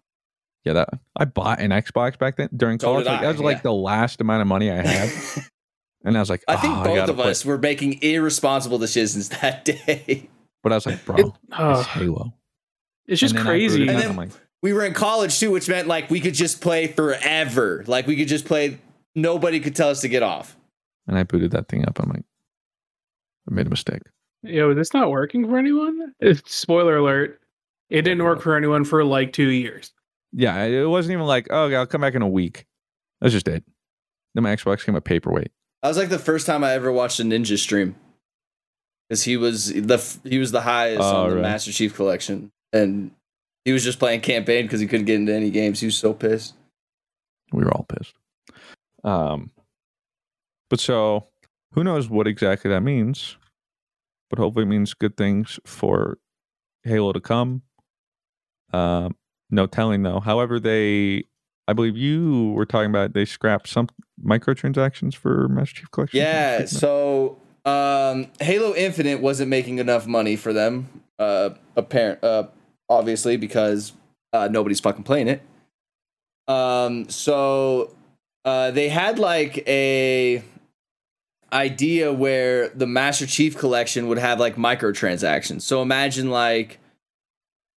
Yeah, 0.64 0.72
that 0.74 0.88
I 1.16 1.24
bought 1.24 1.60
an 1.60 1.70
Xbox 1.70 2.18
back 2.18 2.36
then 2.36 2.48
during 2.56 2.78
So 2.78 2.88
college. 2.88 3.04
did 3.04 3.10
Like, 3.10 3.20
I, 3.20 3.22
that 3.24 3.32
was 3.32 3.40
like 3.40 3.56
yeah. 3.58 3.62
the 3.62 3.72
last 3.72 4.20
amount 4.20 4.42
of 4.42 4.46
money 4.48 4.70
I 4.70 4.76
had, 4.86 5.10
and 6.04 6.16
I 6.16 6.20
was 6.20 6.30
like, 6.30 6.42
I 6.48 6.56
think 6.56 6.74
"Oh, 6.76 6.84
both 6.84 6.96
gotta 6.96 7.10
of 7.12 7.16
play-" 7.18 7.30
us 7.30 7.44
were 7.44 7.58
making 7.58 8.02
irresponsible 8.02 8.78
decisions 8.78 9.28
that 9.40 9.64
day. 9.64 10.28
But 10.62 10.72
I 10.72 10.76
was 10.76 10.86
like, 10.86 11.04
bro, 11.04 11.16
It- 11.16 11.26
it's 11.26 11.36
uh, 11.52 11.82
Halo. 11.82 12.34
it's 13.06 13.20
just 13.20 13.34
And 13.34 13.40
then 13.40 13.46
crazy. 13.46 13.82
it 13.82 13.88
And 13.88 13.98
then- 13.98 14.16
like, 14.16 14.30
we 14.62 14.72
were 14.72 14.84
in 14.86 14.94
college 14.94 15.40
too, 15.40 15.50
which 15.50 15.68
meant 15.68 15.88
like 15.88 16.08
we 16.08 16.20
could 16.20 16.34
just 16.34 16.60
play 16.60 16.86
forever. 16.86 17.82
Like 17.88 18.06
we 18.06 18.14
could 18.16 18.28
just 18.28 18.44
play. 18.44 18.78
Nobody 19.16 19.58
could 19.58 19.74
tell 19.74 19.88
us 19.90 20.00
to 20.02 20.08
get 20.08 20.22
off. 20.22 20.56
And 21.08 21.18
I 21.18 21.24
booted 21.24 21.50
that 21.50 21.68
thing 21.68 21.84
up. 21.86 21.98
I'm 22.00 22.08
like, 22.08 22.22
I 23.50 23.54
made 23.54 23.66
a 23.66 23.70
mistake. 23.70 24.02
Yo, 24.44 24.70
is 24.70 24.76
this 24.76 24.94
not 24.94 25.10
working 25.10 25.46
for 25.48 25.58
anyone? 25.58 26.14
It's, 26.20 26.42
spoiler 26.54 26.96
alert. 26.96 27.40
It 27.90 28.02
didn't 28.02 28.22
work 28.24 28.40
for 28.40 28.56
anyone 28.56 28.84
for 28.84 29.04
like 29.04 29.32
two 29.32 29.48
years. 29.48 29.92
Yeah, 30.32 30.62
it 30.64 30.88
wasn't 30.88 31.12
even 31.14 31.26
like, 31.26 31.48
oh, 31.50 31.64
okay, 31.64 31.76
I'll 31.76 31.86
come 31.86 32.00
back 32.00 32.14
in 32.14 32.22
a 32.22 32.28
week. 32.28 32.66
That's 33.20 33.32
just 33.32 33.48
it. 33.48 33.64
Then 34.34 34.44
my 34.44 34.54
Xbox 34.56 34.84
came 34.84 34.94
a 34.94 35.00
paperweight. 35.00 35.50
That 35.82 35.88
was 35.88 35.98
like 35.98 36.08
the 36.08 36.18
first 36.18 36.46
time 36.46 36.64
I 36.64 36.72
ever 36.72 36.90
watched 36.90 37.20
a 37.20 37.22
Ninja 37.24 37.58
stream. 37.58 37.96
Because 39.08 39.24
he 39.24 39.36
was 39.36 39.66
the 39.66 40.18
he 40.24 40.38
was 40.38 40.52
the 40.52 40.62
highest 40.62 41.02
Oh, 41.02 41.24
on 41.24 41.30
the 41.30 41.36
right. 41.36 41.42
Master 41.42 41.70
Chief 41.72 41.94
collection, 41.94 42.50
and 42.72 43.10
he 43.64 43.72
was 43.72 43.84
just 43.84 43.98
playing 43.98 44.22
campaign 44.22 44.64
because 44.64 44.80
he 44.80 44.86
couldn't 44.86 45.04
get 45.06 45.16
into 45.16 45.34
any 45.34 45.50
games. 45.50 45.80
He 45.80 45.86
was 45.86 45.96
so 45.96 46.14
pissed. 46.14 46.54
We 47.52 47.62
were 47.64 47.72
all 47.72 47.84
pissed. 47.84 48.14
Um, 49.04 49.50
but 50.70 50.80
so 50.80 51.26
who 51.72 51.84
knows 51.84 52.08
what 52.08 52.26
exactly 52.26 52.70
that 52.70 52.80
means? 52.82 53.36
But 54.30 54.38
hopefully, 54.38 54.62
it 54.62 54.68
means 54.68 54.94
good 54.94 55.16
things 55.18 55.60
for 55.66 56.16
Halo 56.84 57.12
to 57.12 57.20
come. 57.20 57.62
Um, 58.72 59.16
no 59.52 59.66
telling 59.66 60.02
though. 60.02 60.18
However, 60.18 60.58
they, 60.58 61.24
I 61.68 61.72
believe 61.74 61.96
you 61.96 62.52
were 62.52 62.66
talking 62.66 62.90
about 62.90 63.12
they 63.12 63.24
scrapped 63.24 63.68
some 63.68 63.88
microtransactions 64.24 65.14
for 65.14 65.48
Master 65.48 65.76
Chief 65.76 65.90
Collection. 65.92 66.18
Yeah, 66.18 66.64
so 66.64 67.38
um, 67.64 68.26
Halo 68.40 68.74
Infinite 68.74 69.20
wasn't 69.20 69.50
making 69.50 69.78
enough 69.78 70.06
money 70.06 70.34
for 70.34 70.52
them. 70.52 71.02
Uh, 71.18 71.50
apparent, 71.76 72.24
uh, 72.24 72.48
obviously 72.88 73.36
because 73.36 73.92
uh, 74.32 74.48
nobody's 74.50 74.80
fucking 74.80 75.04
playing 75.04 75.28
it. 75.28 75.42
Um, 76.48 77.08
so 77.08 77.94
uh, 78.44 78.72
they 78.72 78.88
had 78.88 79.20
like 79.20 79.58
a 79.68 80.42
idea 81.52 82.12
where 82.12 82.70
the 82.70 82.86
Master 82.86 83.26
Chief 83.26 83.56
collection 83.56 84.08
would 84.08 84.18
have 84.18 84.40
like 84.40 84.56
microtransactions. 84.56 85.62
So 85.62 85.82
imagine 85.82 86.30
like, 86.30 86.78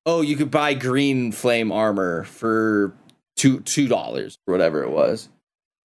oh, 0.06 0.22
you 0.22 0.36
could 0.36 0.52
buy 0.52 0.74
green 0.74 1.32
flame 1.32 1.72
armor 1.72 2.24
for 2.24 2.94
two 3.36 3.60
two 3.62 3.88
dollars 3.88 4.38
or 4.48 4.54
whatever 4.54 4.84
it 4.84 4.92
was. 4.92 5.30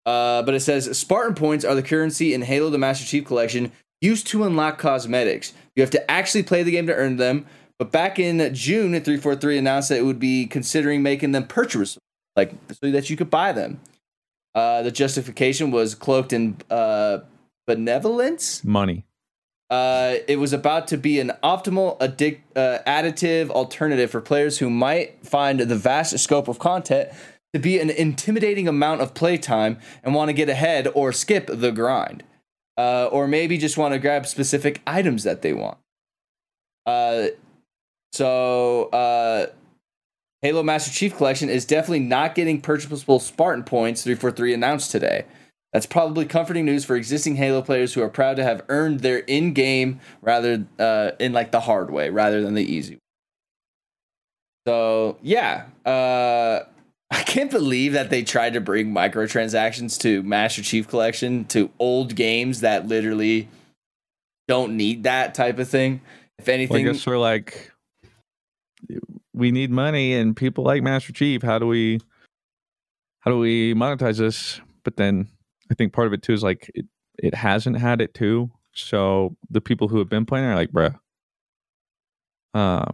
Uh, 0.07 0.43
but 0.43 0.55
it 0.55 0.61
says 0.61 0.97
Spartan 0.99 1.35
points 1.35 1.65
are 1.65 1.75
the 1.75 1.83
currency 1.83 2.33
in 2.33 2.43
Halo 2.43 2.71
the 2.71 2.79
Master 2.79 3.05
Chief 3.05 3.25
collection 3.25 3.73
used 4.01 4.27
to 4.29 4.45
unlock 4.45 4.79
cosmetics. 4.79 5.53
You 5.77 5.83
have 5.83 5.91
to 5.91 6.11
actually 6.11 6.43
play 6.43 6.63
the 6.63 6.71
game 6.71 6.87
to 6.87 6.95
earn 6.95 7.17
them. 7.17 7.47
But 7.79 7.93
back 7.93 8.19
in 8.19 8.55
June, 8.55 8.93
343 8.93 9.59
announced 9.59 9.89
that 9.89 9.99
it 9.99 10.05
would 10.05 10.19
be 10.19 10.47
considering 10.47 11.03
making 11.03 11.33
them 11.33 11.47
purchasable, 11.47 12.03
like 12.37 12.53
so 12.71 12.91
that 12.91 13.09
you 13.09 13.17
could 13.17 13.31
buy 13.31 13.53
them. 13.53 13.81
Uh, 14.55 14.83
the 14.83 14.91
justification 14.91 15.71
was 15.71 15.95
cloaked 15.95 16.33
in 16.33 16.57
uh, 16.71 17.21
benevolence. 17.67 18.63
money. 18.65 19.05
Uh, 19.71 20.17
it 20.27 20.37
was 20.37 20.53
about 20.53 20.89
to 20.89 20.97
be 20.97 21.21
an 21.21 21.31
optimal 21.45 21.97
addic- 22.01 22.41
uh, 22.57 22.79
additive 22.87 23.51
alternative 23.51 24.11
for 24.11 24.21
players 24.21 24.59
who 24.59 24.69
might 24.69 25.25
find 25.25 25.61
the 25.61 25.77
vast 25.77 26.19
scope 26.19 26.49
of 26.49 26.59
content 26.59 27.09
to 27.55 27.61
be 27.61 27.79
an 27.79 27.89
intimidating 27.89 28.67
amount 28.67 29.01
of 29.01 29.15
playtime 29.15 29.79
and 30.03 30.15
want 30.15 30.29
to 30.29 30.33
get 30.33 30.49
ahead 30.49 30.89
or 30.95 31.13
skip 31.13 31.49
the 31.49 31.71
grind. 31.71 32.25
Uh, 32.77 33.09
or 33.13 33.29
maybe 33.29 33.59
just 33.59 33.77
want 33.77 33.93
to 33.93 33.99
grab 33.99 34.27
specific 34.27 34.81
items 34.87 35.23
that 35.23 35.43
they 35.43 35.53
want. 35.53 35.77
Uh, 36.87 37.27
so, 38.13 38.85
uh, 38.87 39.47
Halo 40.41 40.63
Master 40.63 40.91
Chief 40.91 41.15
Collection 41.15 41.51
is 41.51 41.67
definitely 41.67 42.01
not 42.01 42.35
getting 42.35 42.61
purchasable 42.61 43.21
Spartan 43.21 43.65
points 43.65 44.03
343 44.03 44.55
announced 44.55 44.91
today. 44.91 45.27
That's 45.73 45.87
probably 45.87 46.25
comforting 46.25 46.65
news 46.65 46.85
for 46.85 46.97
existing 46.97 47.37
Halo 47.37 47.63
players 47.63 47.95
who 47.95 48.03
are 48.03 48.09
proud 48.09 48.37
to 48.37 48.43
have 48.43 48.63
earned 48.69 49.01
their 49.01 49.19
in-game 49.19 50.01
rather 50.21 50.67
uh, 50.79 51.13
in 51.21 51.33
like 51.33 51.53
the 51.53 51.61
hard 51.61 51.91
way 51.91 52.11
rather 52.11 52.43
than 52.43 52.55
the 52.55 52.65
easy. 52.65 52.95
way. 52.95 52.99
So 54.67 55.19
yeah, 55.23 55.67
uh, 55.87 56.65
I 57.13 57.23
can't 57.23 57.51
believe 57.51 57.93
that 57.93 58.11
they 58.11 58.23
tried 58.23 58.55
to 58.55 58.61
bring 58.61 58.93
microtransactions 58.93 59.99
to 60.01 60.23
Master 60.23 60.63
Chief 60.63 60.89
Collection 60.89 61.45
to 61.47 61.71
old 61.79 62.15
games 62.17 62.61
that 62.61 62.87
literally 62.87 63.49
don't 64.49 64.77
need 64.77 65.05
that 65.05 65.35
type 65.35 65.59
of 65.59 65.69
thing. 65.69 66.01
If 66.39 66.49
Well, 66.69 66.79
I 66.79 66.81
anything, 66.81 66.85
guess 66.85 67.07
we're 67.07 67.19
like, 67.19 67.71
we 69.33 69.51
need 69.51 69.71
money, 69.71 70.15
and 70.15 70.37
people 70.37 70.65
like 70.65 70.83
Master 70.83 71.13
Chief. 71.13 71.43
How 71.43 71.59
do 71.59 71.67
we, 71.67 72.01
how 73.21 73.31
do 73.31 73.39
we 73.39 73.75
monetize 73.75 74.19
this? 74.19 74.61
But 74.85 74.97
then 74.97 75.29
I 75.71 75.75
think 75.75 75.93
part 75.93 76.07
of 76.07 76.13
it 76.13 76.23
too 76.23 76.33
is 76.33 76.43
like 76.43 76.71
it, 76.75 76.87
it 77.19 77.35
hasn't 77.35 77.79
had 77.79 78.01
it 78.01 78.15
too. 78.15 78.51
So 78.73 79.37
the 79.51 79.61
people 79.61 79.89
who 79.89 79.99
have 79.99 80.09
been 80.09 80.27
playing 80.27 80.47
are 80.47 80.55
like, 80.55 80.71
bruh. 80.71 80.99
Uh, 82.53 82.91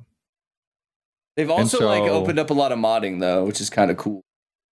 they've 1.36 1.50
also 1.50 1.86
like 1.86 2.02
opened 2.02 2.38
up 2.38 2.50
a 2.50 2.54
lot 2.54 2.72
of 2.72 2.78
modding 2.78 3.20
though, 3.20 3.44
which 3.44 3.60
is 3.60 3.70
kind 3.70 3.90
of 3.90 3.96
cool. 3.96 4.22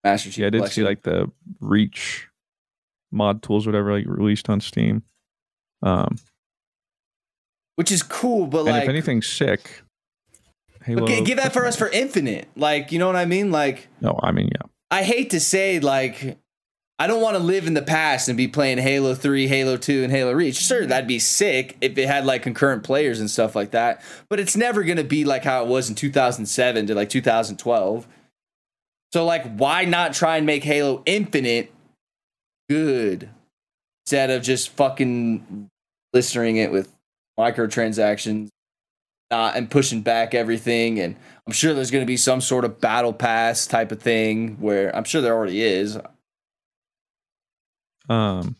Master 0.02 0.28
Chief 0.28 0.38
yeah, 0.38 0.46
I 0.48 0.50
did 0.50 0.68
see 0.68 0.82
like 0.82 1.02
the 1.02 1.30
Reach 1.60 2.28
mod 3.10 3.42
tools, 3.42 3.66
whatever, 3.66 3.92
like 3.92 4.06
released 4.06 4.50
on 4.50 4.60
Steam. 4.60 5.02
Um, 5.82 6.16
which 7.76 7.90
is 7.90 8.02
cool, 8.02 8.46
but 8.46 8.60
and 8.60 8.68
like 8.68 8.82
if 8.84 8.88
anything's 8.88 9.26
sick, 9.26 9.82
Halo. 10.84 11.06
Give 11.06 11.38
that 11.38 11.52
for 11.52 11.64
us 11.64 11.76
for 11.76 11.88
Infinite. 11.88 12.48
Like, 12.56 12.92
you 12.92 12.98
know 12.98 13.06
what 13.06 13.16
I 13.16 13.24
mean? 13.24 13.50
Like, 13.50 13.88
No, 14.00 14.18
I 14.22 14.32
mean, 14.32 14.50
yeah. 14.52 14.68
I 14.90 15.02
hate 15.02 15.30
to 15.30 15.40
say, 15.40 15.80
like, 15.80 16.38
I 16.98 17.08
don't 17.08 17.20
want 17.20 17.36
to 17.36 17.42
live 17.42 17.66
in 17.66 17.74
the 17.74 17.82
past 17.82 18.28
and 18.28 18.36
be 18.36 18.46
playing 18.46 18.78
Halo 18.78 19.14
3, 19.14 19.48
Halo 19.48 19.76
2, 19.76 20.04
and 20.04 20.12
Halo 20.12 20.32
Reach. 20.32 20.56
Sure, 20.56 20.86
that'd 20.86 21.08
be 21.08 21.18
sick 21.18 21.76
if 21.80 21.98
it 21.98 22.06
had 22.06 22.24
like 22.24 22.42
concurrent 22.42 22.84
players 22.84 23.18
and 23.18 23.28
stuff 23.28 23.56
like 23.56 23.72
that. 23.72 24.00
But 24.28 24.38
it's 24.38 24.56
never 24.56 24.84
going 24.84 24.98
to 24.98 25.04
be 25.04 25.24
like 25.24 25.42
how 25.42 25.64
it 25.64 25.68
was 25.68 25.88
in 25.88 25.96
2007 25.96 26.86
to 26.86 26.94
like 26.94 27.08
2012. 27.08 28.06
So, 29.12 29.24
like, 29.24 29.56
why 29.56 29.84
not 29.84 30.12
try 30.12 30.36
and 30.36 30.46
make 30.46 30.62
Halo 30.62 31.02
Infinite 31.04 31.72
good 32.68 33.28
instead 34.04 34.30
of 34.30 34.42
just 34.42 34.70
fucking 34.70 35.68
blistering 36.12 36.56
it 36.56 36.70
with 36.70 36.92
microtransactions 37.38 38.48
uh, 39.30 39.52
and 39.54 39.70
pushing 39.70 40.02
back 40.02 40.34
everything. 40.34 41.00
And 41.00 41.16
I'm 41.46 41.52
sure 41.52 41.74
there's 41.74 41.90
going 41.90 42.02
to 42.02 42.06
be 42.06 42.16
some 42.16 42.40
sort 42.40 42.64
of 42.64 42.80
battle 42.80 43.12
pass 43.12 43.66
type 43.66 43.90
of 43.92 44.00
thing 44.00 44.56
where 44.60 44.94
I'm 44.94 45.04
sure 45.04 45.20
there 45.20 45.34
already 45.34 45.62
is. 45.62 45.98
Um, 48.08 48.56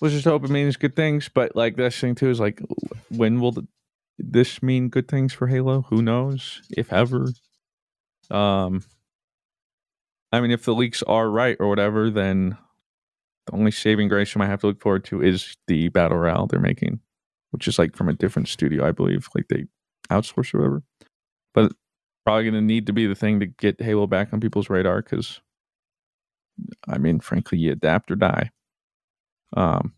let's 0.00 0.14
just 0.14 0.24
hope 0.24 0.44
it 0.44 0.50
means 0.50 0.76
good 0.76 0.96
things. 0.96 1.28
But 1.28 1.56
like 1.56 1.76
this 1.76 1.98
thing 1.98 2.14
too 2.14 2.30
is 2.30 2.40
like, 2.40 2.60
when 3.08 3.40
will 3.40 3.52
the, 3.52 3.66
this 4.18 4.62
mean 4.62 4.88
good 4.88 5.08
things 5.08 5.32
for 5.32 5.46
Halo? 5.46 5.82
Who 5.90 6.02
knows, 6.02 6.62
if 6.70 6.92
ever. 6.92 7.28
Um, 8.30 8.84
I 10.32 10.40
mean, 10.40 10.50
if 10.50 10.64
the 10.64 10.74
leaks 10.74 11.02
are 11.04 11.30
right 11.30 11.56
or 11.60 11.68
whatever, 11.68 12.10
then 12.10 12.56
the 13.46 13.54
only 13.54 13.70
saving 13.70 14.08
grace 14.08 14.34
I 14.34 14.38
might 14.38 14.46
have 14.46 14.60
to 14.60 14.68
look 14.68 14.80
forward 14.80 15.04
to 15.06 15.22
is 15.22 15.56
the 15.66 15.88
battle 15.90 16.18
royale 16.18 16.46
they're 16.46 16.60
making, 16.60 17.00
which 17.50 17.68
is 17.68 17.78
like 17.78 17.96
from 17.96 18.08
a 18.08 18.14
different 18.14 18.48
studio, 18.48 18.86
I 18.86 18.92
believe. 18.92 19.28
Like 19.34 19.48
they 19.48 19.66
outsource 20.10 20.54
or 20.54 20.58
whatever. 20.58 20.82
But 21.52 21.72
probably 22.24 22.44
going 22.44 22.54
to 22.54 22.60
need 22.60 22.86
to 22.86 22.92
be 22.92 23.06
the 23.06 23.14
thing 23.14 23.40
to 23.40 23.46
get 23.46 23.80
Halo 23.80 24.06
back 24.06 24.32
on 24.32 24.40
people's 24.40 24.70
radar 24.70 25.02
because 25.02 25.40
I 26.88 26.98
mean, 26.98 27.20
frankly, 27.20 27.58
you 27.58 27.72
adapt 27.72 28.10
or 28.10 28.16
die. 28.16 28.50
Um, 29.56 29.94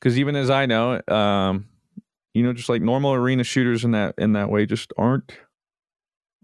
because 0.00 0.18
even 0.18 0.34
as 0.34 0.50
I 0.50 0.66
know, 0.66 1.00
um, 1.08 1.68
you 2.34 2.42
know, 2.42 2.52
just 2.52 2.68
like 2.68 2.82
normal 2.82 3.12
arena 3.12 3.44
shooters 3.44 3.84
in 3.84 3.92
that 3.92 4.14
in 4.18 4.32
that 4.32 4.50
way 4.50 4.66
just 4.66 4.92
aren't 4.98 5.32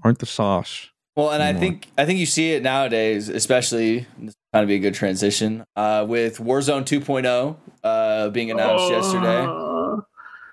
aren't 0.04 0.20
the 0.20 0.26
sauce. 0.26 0.90
Well, 1.16 1.32
and 1.32 1.42
I 1.42 1.52
think 1.52 1.88
I 1.98 2.06
think 2.06 2.20
you 2.20 2.26
see 2.26 2.52
it 2.52 2.62
nowadays, 2.62 3.28
especially 3.28 4.06
this 4.18 4.34
kind 4.52 4.62
of 4.62 4.68
be 4.68 4.76
a 4.76 4.78
good 4.78 4.94
transition 4.94 5.64
uh, 5.74 6.06
with 6.08 6.38
Warzone 6.38 6.84
2.0 6.84 7.56
uh, 7.82 8.28
being 8.28 8.52
announced 8.52 8.88
yesterday. 8.90 9.44
Uh, 9.44 10.02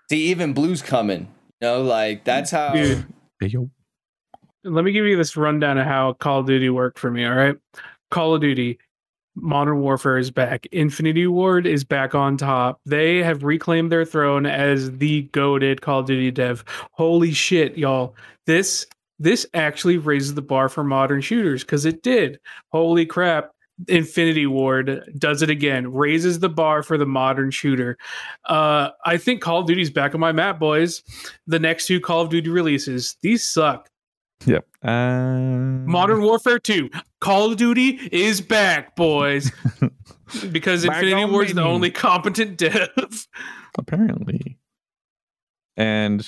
See, 0.10 0.28
even 0.28 0.54
Blue's 0.54 0.82
coming. 0.82 1.28
You 1.62 1.68
know, 1.68 1.82
like 1.84 2.24
that's 2.24 2.52
how. 2.52 2.74
Dude. 2.74 3.06
Hey, 3.40 3.48
yo, 3.48 3.70
let 4.66 4.84
me 4.84 4.92
give 4.92 5.06
you 5.06 5.16
this 5.16 5.38
rundown 5.38 5.78
of 5.78 5.86
how 5.86 6.14
Call 6.14 6.40
of 6.40 6.48
Duty 6.48 6.70
worked 6.70 7.00
for 7.00 7.12
me. 7.12 7.26
All 7.26 7.36
right, 7.36 7.56
Call 8.12 8.36
of 8.36 8.42
Duty, 8.42 8.80
Modern 9.36 9.80
Warfare 9.80 10.18
is 10.18 10.32
back. 10.32 10.66
Infinity 10.72 11.28
Ward 11.28 11.68
is 11.68 11.84
back 11.84 12.16
on 12.16 12.38
top. 12.38 12.80
They 12.86 13.22
have 13.22 13.44
reclaimed 13.44 13.92
their 13.92 14.06
throne 14.06 14.46
as 14.46 14.98
the 14.98 15.24
goaded 15.34 15.82
Call 15.82 16.00
of 16.00 16.08
Duty 16.08 16.32
dev. 16.32 16.64
Holy 16.92 17.32
shit, 17.32 17.78
y'all! 17.78 18.16
This 18.46 18.88
this 19.20 19.46
actually 19.54 19.98
raises 19.98 20.34
the 20.34 20.42
bar 20.42 20.68
for 20.68 20.84
modern 20.84 21.22
shooters 21.22 21.64
because 21.64 21.86
it 21.86 22.02
did. 22.02 22.40
Holy 22.72 23.06
crap! 23.06 23.52
Infinity 23.90 24.48
Ward 24.48 25.04
does 25.18 25.42
it 25.42 25.50
again, 25.50 25.92
raises 25.92 26.40
the 26.40 26.50
bar 26.50 26.82
for 26.82 26.98
the 26.98 27.06
modern 27.06 27.52
shooter. 27.52 27.98
Uh, 28.46 28.90
I 29.06 29.18
think 29.18 29.42
Call 29.42 29.60
of 29.60 29.68
Duty's 29.68 29.90
back 29.90 30.14
on 30.14 30.22
my 30.22 30.32
map, 30.32 30.60
boys. 30.60 31.04
The 31.46 31.60
next 31.60 31.88
two 31.88 32.00
Call 32.00 32.22
of 32.22 32.30
Duty 32.30 32.50
releases, 32.50 33.18
these 33.22 33.44
suck. 33.44 33.90
Yep. 34.46 34.68
Um, 34.84 35.86
Modern 35.90 36.22
Warfare 36.22 36.60
2. 36.60 36.90
Call 37.22 37.52
of 37.52 37.58
Duty 37.58 38.00
is 38.12 38.42
back, 38.42 38.96
boys. 38.96 39.52
because 40.52 40.86
Back 40.86 41.02
Infinity 41.04 41.32
Ward 41.32 41.48
is 41.48 41.54
the 41.56 41.64
only 41.64 41.90
competent 41.92 42.58
dev. 42.58 42.90
apparently. 43.78 44.58
And 45.78 46.28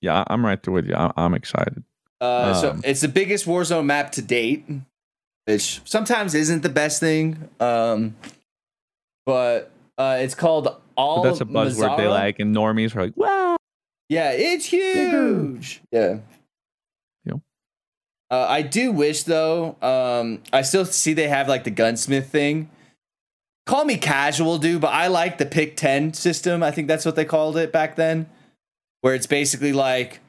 yeah, 0.00 0.24
I'm 0.26 0.44
right 0.44 0.62
there 0.62 0.72
with 0.72 0.86
you. 0.86 0.94
I- 0.94 1.12
I'm 1.16 1.34
excited. 1.34 1.82
Uh, 2.20 2.54
so 2.54 2.70
Um, 2.72 2.80
it's 2.84 3.00
the 3.00 3.08
biggest 3.08 3.46
Warzone 3.46 3.86
map 3.86 4.12
to 4.12 4.22
date, 4.22 4.64
which 5.46 5.80
sometimes 5.84 6.34
isn't 6.34 6.62
the 6.62 6.68
best 6.68 7.00
thing. 7.00 7.48
Um, 7.58 8.14
but 9.26 9.72
uh, 9.98 10.18
it's 10.20 10.34
called 10.36 10.68
All. 10.96 11.22
That's 11.24 11.40
a 11.40 11.44
buzzword 11.44 11.96
they 11.96 12.06
like, 12.06 12.38
and 12.38 12.54
normies 12.54 12.94
are 12.94 13.02
like, 13.06 13.16
wow. 13.16 13.56
Yeah, 14.08 14.30
it's 14.32 14.66
huge. 14.66 15.80
Yeah. 15.90 16.18
Uh, 18.32 18.46
I 18.48 18.62
do 18.62 18.90
wish 18.92 19.24
though. 19.24 19.76
Um, 19.82 20.42
I 20.54 20.62
still 20.62 20.86
see 20.86 21.12
they 21.12 21.28
have 21.28 21.48
like 21.48 21.64
the 21.64 21.70
gunsmith 21.70 22.30
thing. 22.30 22.70
Call 23.66 23.84
me 23.84 23.98
casual, 23.98 24.56
dude, 24.56 24.80
but 24.80 24.88
I 24.92 25.08
like 25.08 25.36
the 25.36 25.44
pick 25.44 25.76
ten 25.76 26.14
system. 26.14 26.62
I 26.62 26.70
think 26.70 26.88
that's 26.88 27.04
what 27.04 27.14
they 27.14 27.26
called 27.26 27.58
it 27.58 27.72
back 27.72 27.94
then, 27.94 28.26
where 29.02 29.14
it's 29.14 29.26
basically 29.26 29.74
like 29.74 30.20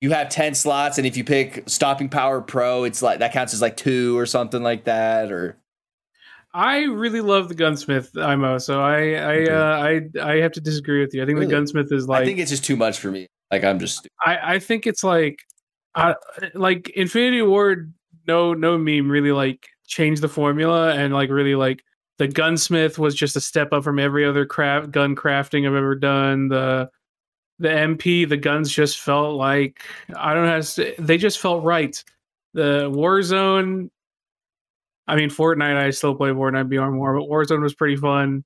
you 0.00 0.12
have 0.12 0.30
ten 0.30 0.54
slots, 0.54 0.96
and 0.96 1.06
if 1.06 1.14
you 1.14 1.24
pick 1.24 1.64
stopping 1.66 2.08
power 2.08 2.40
pro, 2.40 2.84
it's 2.84 3.02
like 3.02 3.18
that 3.18 3.34
counts 3.34 3.52
as 3.52 3.60
like 3.60 3.76
two 3.76 4.18
or 4.18 4.24
something 4.24 4.62
like 4.62 4.84
that. 4.84 5.30
Or 5.30 5.58
I 6.54 6.84
really 6.84 7.20
love 7.20 7.48
the 7.48 7.54
gunsmith 7.54 8.16
IMO, 8.16 8.56
so 8.56 8.80
I 8.80 9.12
I 9.12 9.44
uh, 9.44 9.78
I 9.82 10.00
I 10.22 10.36
have 10.36 10.52
to 10.52 10.60
disagree 10.62 11.00
with 11.00 11.12
you. 11.12 11.22
I 11.22 11.26
think 11.26 11.36
Really? 11.36 11.48
the 11.48 11.52
gunsmith 11.52 11.92
is 11.92 12.08
like 12.08 12.22
I 12.22 12.24
think 12.24 12.38
it's 12.38 12.50
just 12.50 12.64
too 12.64 12.76
much 12.76 12.98
for 12.98 13.10
me. 13.10 13.26
Like 13.50 13.62
I'm 13.62 13.78
just 13.78 14.08
I, 14.24 14.54
I 14.54 14.58
think 14.58 14.86
it's 14.86 15.04
like 15.04 15.36
Like 16.54 16.88
Infinity 16.90 17.42
Ward 17.42 17.92
no 18.26 18.54
no 18.54 18.78
meme 18.78 19.10
really 19.10 19.32
like 19.32 19.66
changed 19.86 20.22
the 20.22 20.28
formula 20.28 20.94
and 20.94 21.12
like 21.12 21.30
really 21.30 21.54
like 21.54 21.84
the 22.18 22.28
gunsmith 22.28 22.98
was 22.98 23.14
just 23.14 23.36
a 23.36 23.40
step 23.40 23.72
up 23.72 23.84
from 23.84 23.98
every 23.98 24.24
other 24.24 24.46
craft 24.46 24.90
gun 24.90 25.16
crafting 25.16 25.66
I've 25.66 25.74
ever 25.74 25.94
done. 25.94 26.48
The 26.48 26.90
the 27.58 27.68
MP, 27.68 28.28
the 28.28 28.36
guns 28.36 28.72
just 28.72 29.00
felt 29.00 29.36
like 29.36 29.82
I 30.16 30.34
don't 30.34 30.46
know 30.46 30.60
say, 30.60 30.94
they 30.98 31.18
just 31.18 31.40
felt 31.40 31.64
right. 31.64 32.02
The 32.54 32.90
Warzone 32.90 33.90
I 35.08 35.16
mean 35.16 35.30
Fortnite 35.30 35.76
I 35.76 35.90
still 35.90 36.14
play 36.14 36.30
Fortnite 36.30 36.68
beyond 36.68 36.94
more, 36.94 37.18
but 37.18 37.28
Warzone 37.28 37.62
was 37.62 37.74
pretty 37.74 37.96
fun. 37.96 38.44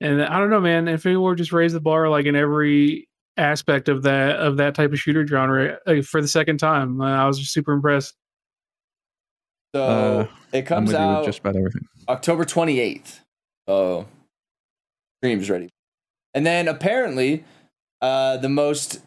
And 0.00 0.22
I 0.22 0.38
don't 0.38 0.50
know, 0.50 0.60
man. 0.60 0.88
Infinity 0.88 1.16
Ward 1.18 1.38
just 1.38 1.52
raised 1.52 1.74
the 1.74 1.80
bar 1.80 2.08
like 2.08 2.26
in 2.26 2.36
every 2.36 3.07
aspect 3.38 3.88
of 3.88 4.02
that 4.02 4.36
of 4.36 4.56
that 4.58 4.74
type 4.74 4.92
of 4.92 4.98
shooter 4.98 5.26
genre 5.26 5.78
uh, 5.86 6.02
for 6.02 6.20
the 6.20 6.28
second 6.28 6.58
time. 6.58 7.00
Uh, 7.00 7.22
I 7.22 7.26
was 7.26 7.38
just 7.38 7.52
super 7.52 7.72
impressed. 7.72 8.14
so 9.74 9.82
Uh, 9.82 10.26
it 10.52 10.62
comes 10.66 10.88
with 10.88 11.00
you 11.00 11.06
with 11.06 11.16
out 11.16 11.24
just 11.24 11.38
about 11.40 11.56
everything. 11.56 11.86
October 12.08 12.44
28th. 12.44 13.20
So 13.68 14.06
stream's 15.20 15.48
ready. 15.50 15.68
And 16.34 16.46
then 16.46 16.68
apparently, 16.68 17.44
uh, 18.00 18.36
the 18.38 18.48
most 18.48 19.00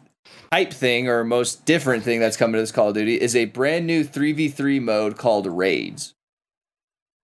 hype 0.52 0.72
thing 0.72 1.08
or 1.08 1.24
most 1.24 1.64
different 1.64 2.04
thing 2.04 2.20
that's 2.20 2.36
coming 2.36 2.54
to 2.54 2.60
this 2.60 2.72
Call 2.72 2.88
of 2.88 2.94
Duty 2.94 3.20
is 3.20 3.34
a 3.34 3.46
brand 3.46 3.86
new 3.86 4.04
3v3 4.04 4.80
mode 4.82 5.16
called 5.16 5.46
Raids, 5.46 6.14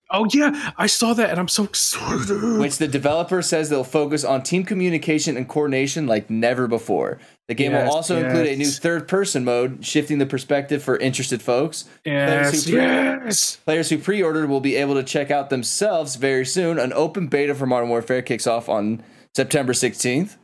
Oh 0.10 0.26
yeah, 0.34 0.72
I 0.78 0.88
saw 0.88 1.14
that 1.14 1.30
and 1.32 1.40
I'm 1.40 1.48
so 1.50 1.64
excited. 1.66 2.60
which 2.60 2.78
the 2.78 2.88
developer 2.88 3.42
says 3.42 3.70
they'll 3.70 3.84
focus 3.84 4.24
on 4.24 4.42
team 4.44 4.64
communication 4.64 5.36
and 5.36 5.48
coordination 5.48 6.08
like 6.08 6.30
never 6.30 6.68
before. 6.68 7.20
The 7.48 7.54
game 7.54 7.72
Yes, 7.72 7.88
will 7.88 7.96
also 7.96 8.18
include 8.24 8.48
a 8.48 8.56
new 8.56 8.66
third 8.66 9.08
person 9.08 9.44
mode, 9.46 9.86
shifting 9.86 10.18
the 10.18 10.26
perspective 10.26 10.84
for 10.84 10.98
interested 10.98 11.42
folks. 11.42 11.86
yes, 12.06 12.64
super- 12.64 12.78
yes. 12.78 13.58
Players 13.66 13.90
who 13.90 13.98
pre-ordered 13.98 14.50
will 14.50 14.60
be 14.62 14.76
able 14.76 14.96
to 14.96 15.04
check 15.04 15.32
out 15.32 15.50
themselves 15.50 16.16
very 16.18 16.46
soon. 16.46 16.78
An 16.80 16.92
open 16.94 17.28
beta 17.28 17.56
for 17.56 17.66
Modern 17.66 17.90
Warfare 17.90 18.22
kicks 18.22 18.48
off 18.48 18.68
on 18.70 19.02
September 19.36 19.74
16th. 19.74 20.36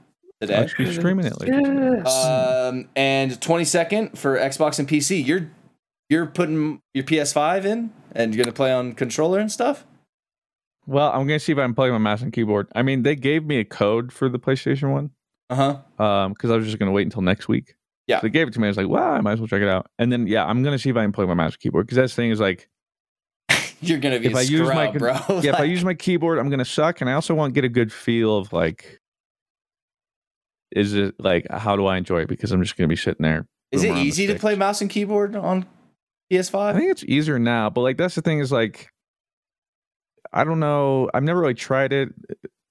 I 0.42 0.46
Today. 0.46 0.68
should 0.68 0.78
be 0.78 0.94
streaming 0.94 1.26
it 1.26 1.40
later. 1.40 1.62
Yes. 2.04 2.26
Um, 2.26 2.90
and 2.98 3.32
22nd 3.40 4.18
for 4.18 4.38
Xbox 4.38 4.78
and 4.80 4.88
PC. 4.88 5.26
You're 5.26 5.50
you're 6.10 6.26
putting 6.26 6.82
your 6.94 7.06
PS5 7.06 7.64
in 7.66 7.92
and 8.14 8.34
you're 8.34 8.44
gonna 8.44 8.54
play 8.54 8.72
on 8.72 8.94
controller 8.94 9.40
and 9.40 9.52
stuff. 9.52 9.86
Well, 10.86 11.12
I'm 11.12 11.26
gonna 11.28 11.40
see 11.40 11.52
if 11.52 11.58
I 11.58 11.64
can 11.64 11.74
plug 11.74 11.92
my 11.92 11.98
mouse 11.98 12.22
and 12.22 12.32
keyboard. 12.34 12.68
I 12.76 12.82
mean, 12.84 13.04
they 13.04 13.16
gave 13.16 13.46
me 13.46 13.58
a 13.60 13.66
code 13.66 14.12
for 14.12 14.28
the 14.30 14.40
PlayStation 14.40 14.92
One, 14.92 15.12
Uh 15.50 15.56
huh. 15.98 16.04
um, 16.04 16.34
because 16.34 16.52
I 16.52 16.56
was 16.58 16.66
just 16.66 16.80
gonna 16.80 16.92
wait 16.92 17.04
until 17.04 17.22
next 17.22 17.48
week. 17.48 17.76
Yeah. 18.08 18.20
So 18.20 18.28
they 18.28 18.32
gave 18.32 18.48
it 18.50 18.54
to 18.56 18.60
me. 18.60 18.68
I 18.68 18.70
was 18.70 18.78
like, 18.78 18.90
wow, 18.90 19.14
I 19.14 19.22
might 19.22 19.34
as 19.34 19.40
well 19.40 19.48
check 19.48 19.62
it 19.62 19.70
out. 19.70 19.88
And 19.98 20.12
then 20.12 20.28
yeah, 20.28 20.46
I'm 20.46 20.62
gonna 20.64 20.78
see 20.80 20.90
if 20.90 20.98
I 20.98 21.04
can 21.04 21.12
play 21.14 21.26
my 21.26 21.34
mouse 21.36 21.54
and 21.54 21.60
keyboard 21.60 21.86
because 21.86 21.96
that's 21.96 22.14
the 22.14 22.22
thing 22.22 22.32
is 22.32 22.40
like, 22.42 22.68
You're 23.82 24.00
gonna 24.00 24.20
be 24.20 24.28
if 24.28 24.36
a 24.36 24.40
I 24.40 24.42
use 24.42 24.68
my 24.68 24.92
bro. 24.92 25.14
yeah, 25.42 25.54
if 25.54 25.60
I 25.60 25.64
use 25.64 25.84
my 25.86 25.94
keyboard, 25.94 26.38
I'm 26.40 26.50
gonna 26.50 26.66
suck, 26.66 27.00
and 27.02 27.10
I 27.10 27.14
also 27.14 27.34
want 27.34 27.54
to 27.54 27.56
get 27.62 27.66
a 27.66 27.70
good 27.70 27.92
feel 27.94 28.38
of 28.38 28.52
like, 28.52 29.00
is 30.72 30.94
it 30.94 31.16
like 31.20 31.48
how 31.50 31.76
do 31.76 31.86
I 31.86 31.98
enjoy 31.98 32.22
it? 32.22 32.28
Because 32.28 32.52
I'm 32.52 32.62
just 32.62 32.76
gonna 32.76 32.88
be 32.90 32.96
sitting 32.96 33.24
there. 33.24 33.46
is 33.72 33.84
it 33.84 33.96
easy 33.98 34.28
to 34.28 34.36
play 34.36 34.56
mouse 34.56 34.82
and 34.82 34.90
keyboard 34.90 35.36
on 35.36 35.66
I 36.68 36.74
PS5? 36.74 36.74
think 36.74 36.92
it's 36.92 37.04
easier 37.06 37.40
now, 37.40 37.70
but 37.70 37.82
like 37.82 37.98
that's 37.98 38.16
the 38.16 38.22
thing 38.22 38.40
is 38.40 38.52
like 38.52 38.90
I 40.34 40.44
don't 40.44 40.60
know. 40.60 41.10
I've 41.14 41.24
never 41.24 41.42
really 41.42 41.54
tried 41.54 41.94
it. 41.94 42.10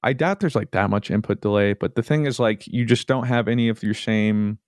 I 0.03 0.13
doubt 0.15 0.41
there's 0.41 0.57
like 0.57 0.73
that 0.73 0.91
much 0.91 1.11
input 1.11 1.41
delay, 1.41 1.75
but 1.75 1.95
the 1.95 2.03
thing 2.03 2.27
is 2.27 2.41
like 2.41 2.67
you 2.67 2.85
just 2.85 3.07
don't 3.07 3.27
have 3.27 3.49
any 3.49 3.69
of 3.69 3.83
your 3.83 3.95
same 3.95 4.59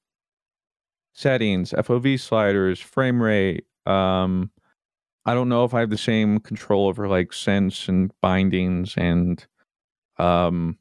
settings, 1.14 1.72
FOV 1.72 2.20
sliders, 2.20 2.80
frame 2.80 3.22
rate. 3.22 3.66
Um 3.86 4.50
I 5.26 5.34
don't 5.34 5.48
know 5.48 5.64
if 5.64 5.74
I 5.74 5.80
have 5.80 5.90
the 5.90 5.98
same 5.98 6.40
control 6.40 6.88
over 6.88 7.08
like 7.08 7.32
sense 7.32 7.88
and 7.88 8.12
bindings 8.22 8.94
and 8.96 9.44
um 10.18 10.78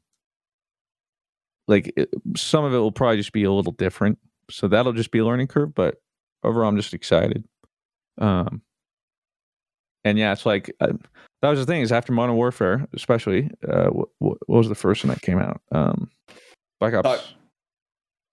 like 1.68 1.92
it, 1.96 2.10
some 2.36 2.64
of 2.64 2.74
it 2.74 2.78
will 2.78 2.92
probably 2.92 3.16
just 3.18 3.32
be 3.32 3.44
a 3.44 3.52
little 3.52 3.72
different. 3.72 4.18
So 4.50 4.68
that'll 4.68 4.92
just 4.92 5.10
be 5.10 5.18
a 5.20 5.24
learning 5.24 5.48
curve, 5.48 5.74
but 5.74 5.96
overall 6.44 6.68
I'm 6.68 6.76
just 6.76 6.94
excited. 6.94 7.44
Um, 8.18 8.62
and 10.04 10.18
yeah, 10.18 10.32
it's 10.32 10.44
like 10.46 10.74
uh, 10.80 10.92
that 11.42 11.50
was 11.50 11.58
the 11.58 11.66
thing 11.66 11.80
is 11.82 11.92
after 11.92 12.12
Modern 12.12 12.36
Warfare, 12.36 12.86
especially, 12.94 13.50
uh, 13.68 13.88
what, 13.88 14.08
what 14.18 14.38
was 14.48 14.68
the 14.68 14.74
first 14.74 15.04
one 15.04 15.08
that 15.14 15.22
came 15.22 15.38
out? 15.38 15.60
Um, 15.72 16.10
Black 16.80 16.94
Ops, 16.94 17.02
Black- 17.04 17.20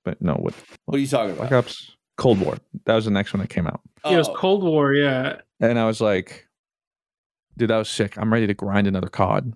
but 0.04 0.22
no, 0.22 0.34
what 0.34 0.54
What 0.86 0.96
are 0.98 1.00
you 1.00 1.08
talking 1.08 1.32
about? 1.32 1.50
Black 1.50 1.52
Ops 1.66 1.96
Cold 2.18 2.40
War? 2.42 2.58
That 2.86 2.96
was 2.96 3.06
the 3.06 3.12
next 3.12 3.34
one 3.34 3.40
that 3.42 3.50
came 3.50 3.68
out, 3.68 3.82
Yeah, 4.06 4.14
it 4.14 4.18
was 4.18 4.28
Oh, 4.30 4.36
Cold 4.36 4.64
War. 4.64 4.94
Yeah. 4.94 5.38
and 5.60 5.80
I 5.80 5.86
was 5.86 6.02
like, 6.02 6.48
dude, 7.58 7.70
that 7.70 7.78
was 7.78 7.90
sick. 7.90 8.18
I'm 8.18 8.32
ready 8.34 8.48
to 8.48 8.54
grind 8.54 8.88
another 8.88 9.10
COD. 9.10 9.54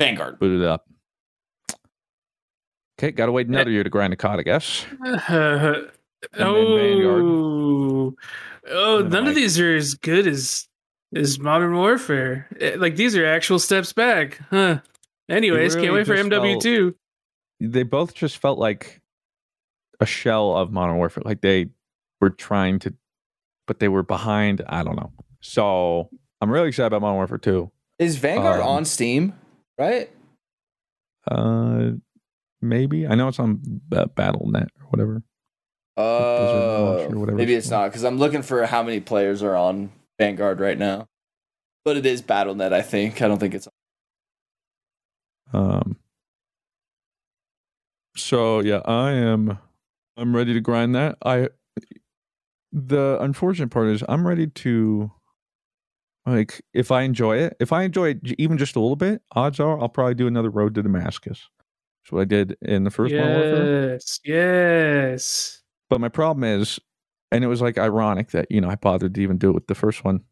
Vanguard. 0.00 0.38
Boot 0.40 0.60
it 0.60 0.66
up. 0.66 0.86
Okay, 2.98 3.10
gotta 3.12 3.32
wait 3.32 3.48
another 3.48 3.70
year 3.70 3.84
to 3.84 3.90
grind 3.90 4.12
a 4.12 4.16
COD, 4.16 4.40
I 4.40 4.42
guess. 4.42 4.86
oh, 6.38 6.76
Vanguard. 6.76 7.22
oh, 7.24 8.98
And 8.98 9.12
then 9.12 9.24
none 9.24 9.26
of 9.28 9.34
these 9.34 9.58
are 9.60 9.74
as 9.76 9.94
good 9.94 10.26
as 10.26 10.68
as 11.16 11.38
Modern 11.38 11.74
Warfare. 11.76 12.48
Eh, 12.60 12.74
Like 12.76 12.96
these 12.96 13.16
are 13.16 13.24
actual 13.24 13.58
steps 13.58 13.92
back, 13.92 14.40
huh? 14.50 14.80
Anyways, 15.28 15.74
can't 15.76 15.92
wait 15.94 16.06
for 16.06 16.14
MW 16.16 16.60
two. 16.60 16.94
They 17.60 17.82
both 17.84 18.14
just 18.14 18.38
felt 18.38 18.58
like 18.58 19.00
a 20.00 20.06
shell 20.06 20.56
of 20.56 20.72
Modern 20.72 20.96
Warfare. 20.96 21.22
Like 21.24 21.40
they 21.40 21.68
were 22.20 22.30
trying 22.30 22.78
to, 22.80 22.94
but 23.66 23.78
they 23.78 23.88
were 23.88 24.02
behind. 24.02 24.62
I 24.68 24.82
don't 24.82 24.96
know. 24.96 25.12
So 25.40 26.10
I'm 26.40 26.50
really 26.50 26.68
excited 26.68 26.88
about 26.88 27.02
Modern 27.02 27.16
Warfare 27.16 27.38
2. 27.38 27.70
Is 27.98 28.16
Vanguard 28.16 28.60
Um, 28.60 28.66
on 28.68 28.84
Steam? 28.84 29.34
Right? 29.78 30.10
Uh, 31.30 31.92
maybe 32.60 33.06
I 33.06 33.14
know 33.14 33.28
it's 33.28 33.38
on 33.38 33.60
uh, 33.92 34.06
Battle.net 34.06 34.68
or 34.80 34.86
whatever. 34.88 35.22
Blizzard 35.96 37.28
Uh, 37.28 37.32
maybe 37.32 37.54
it's 37.54 37.66
it's 37.66 37.70
not 37.70 37.88
because 37.88 38.04
I'm 38.04 38.18
looking 38.18 38.42
for 38.42 38.66
how 38.66 38.82
many 38.82 39.00
players 39.00 39.42
are 39.42 39.56
on 39.56 39.92
Vanguard 40.18 40.60
right 40.60 40.78
now. 40.78 41.06
But 41.84 41.96
it 41.96 42.06
is 42.06 42.22
Battle.net, 42.22 42.72
I 42.72 42.82
think. 42.82 43.20
I 43.20 43.28
don't 43.28 43.38
think 43.38 43.54
it's. 43.54 43.68
Um. 45.52 45.96
So 48.16 48.60
yeah, 48.60 48.80
I 48.84 49.12
am. 49.12 49.58
I'm 50.16 50.34
ready 50.34 50.54
to 50.54 50.60
grind 50.60 50.94
that. 50.94 51.16
I. 51.24 51.48
The 52.72 53.18
unfortunate 53.20 53.70
part 53.70 53.88
is 53.88 54.02
I'm 54.08 54.26
ready 54.26 54.46
to. 54.48 55.12
Like, 56.26 56.62
if 56.72 56.90
I 56.90 57.02
enjoy 57.02 57.36
it, 57.36 57.54
if 57.60 57.70
I 57.70 57.82
enjoy 57.82 58.10
it 58.10 58.20
even 58.38 58.56
just 58.56 58.76
a 58.76 58.80
little 58.80 58.96
bit, 58.96 59.20
odds 59.32 59.60
are 59.60 59.78
I'll 59.78 59.90
probably 59.90 60.14
do 60.14 60.26
another 60.26 60.48
Road 60.48 60.74
to 60.74 60.82
Damascus. 60.82 61.50
That's 62.02 62.12
what 62.12 62.22
I 62.22 62.24
did 62.24 62.56
in 62.62 62.84
the 62.84 62.90
first 62.90 63.14
Modern 63.14 63.32
Warfare. 63.32 63.90
Yes, 63.92 64.20
yes. 64.24 65.63
But 65.94 66.00
my 66.00 66.08
problem 66.08 66.42
is, 66.42 66.80
and 67.30 67.44
it 67.44 67.46
was 67.46 67.62
like 67.62 67.78
ironic 67.78 68.32
that 68.32 68.50
you 68.50 68.60
know 68.60 68.68
I 68.68 68.74
bothered 68.74 69.14
to 69.14 69.20
even 69.20 69.38
do 69.38 69.50
it 69.50 69.54
with 69.54 69.68
the 69.68 69.76
first 69.76 70.02
one, 70.02 70.22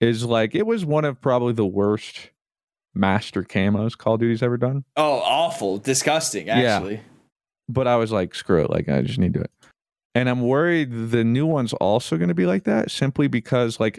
is 0.00 0.24
like 0.24 0.54
it 0.54 0.64
was 0.64 0.84
one 0.84 1.04
of 1.04 1.20
probably 1.20 1.54
the 1.54 1.66
worst 1.66 2.30
master 2.94 3.42
camos 3.42 3.98
Call 3.98 4.14
of 4.14 4.20
Duty's 4.20 4.44
ever 4.44 4.56
done. 4.56 4.84
Oh, 4.96 5.18
awful, 5.18 5.78
disgusting. 5.78 6.46
Yeah. 6.46 6.76
Actually, 6.76 7.00
but 7.68 7.88
I 7.88 7.96
was 7.96 8.12
like, 8.12 8.32
screw 8.32 8.62
it, 8.62 8.70
like 8.70 8.88
I 8.88 9.02
just 9.02 9.18
need 9.18 9.32
to 9.32 9.40
do 9.40 9.42
it. 9.44 9.50
And 10.14 10.28
I'm 10.28 10.42
worried 10.42 11.10
the 11.10 11.24
new 11.24 11.46
one's 11.46 11.72
also 11.72 12.16
going 12.16 12.28
to 12.28 12.34
be 12.34 12.46
like 12.46 12.62
that 12.62 12.92
simply 12.92 13.26
because, 13.26 13.80
like, 13.80 13.98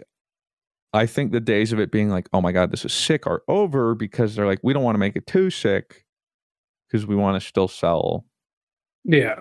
I 0.94 1.04
think 1.04 1.32
the 1.32 1.40
days 1.40 1.70
of 1.70 1.80
it 1.80 1.92
being 1.92 2.08
like, 2.08 2.30
oh 2.32 2.40
my 2.40 2.52
God, 2.52 2.70
this 2.70 2.86
is 2.86 2.94
sick 2.94 3.26
are 3.26 3.42
over 3.46 3.94
because 3.94 4.36
they're 4.36 4.46
like, 4.46 4.60
we 4.62 4.72
don't 4.72 4.84
want 4.84 4.94
to 4.94 5.00
make 5.00 5.16
it 5.16 5.26
too 5.26 5.50
sick 5.50 6.06
because 6.88 7.06
we 7.06 7.14
want 7.14 7.38
to 7.38 7.46
still 7.46 7.68
sell. 7.68 8.24
Yeah. 9.04 9.40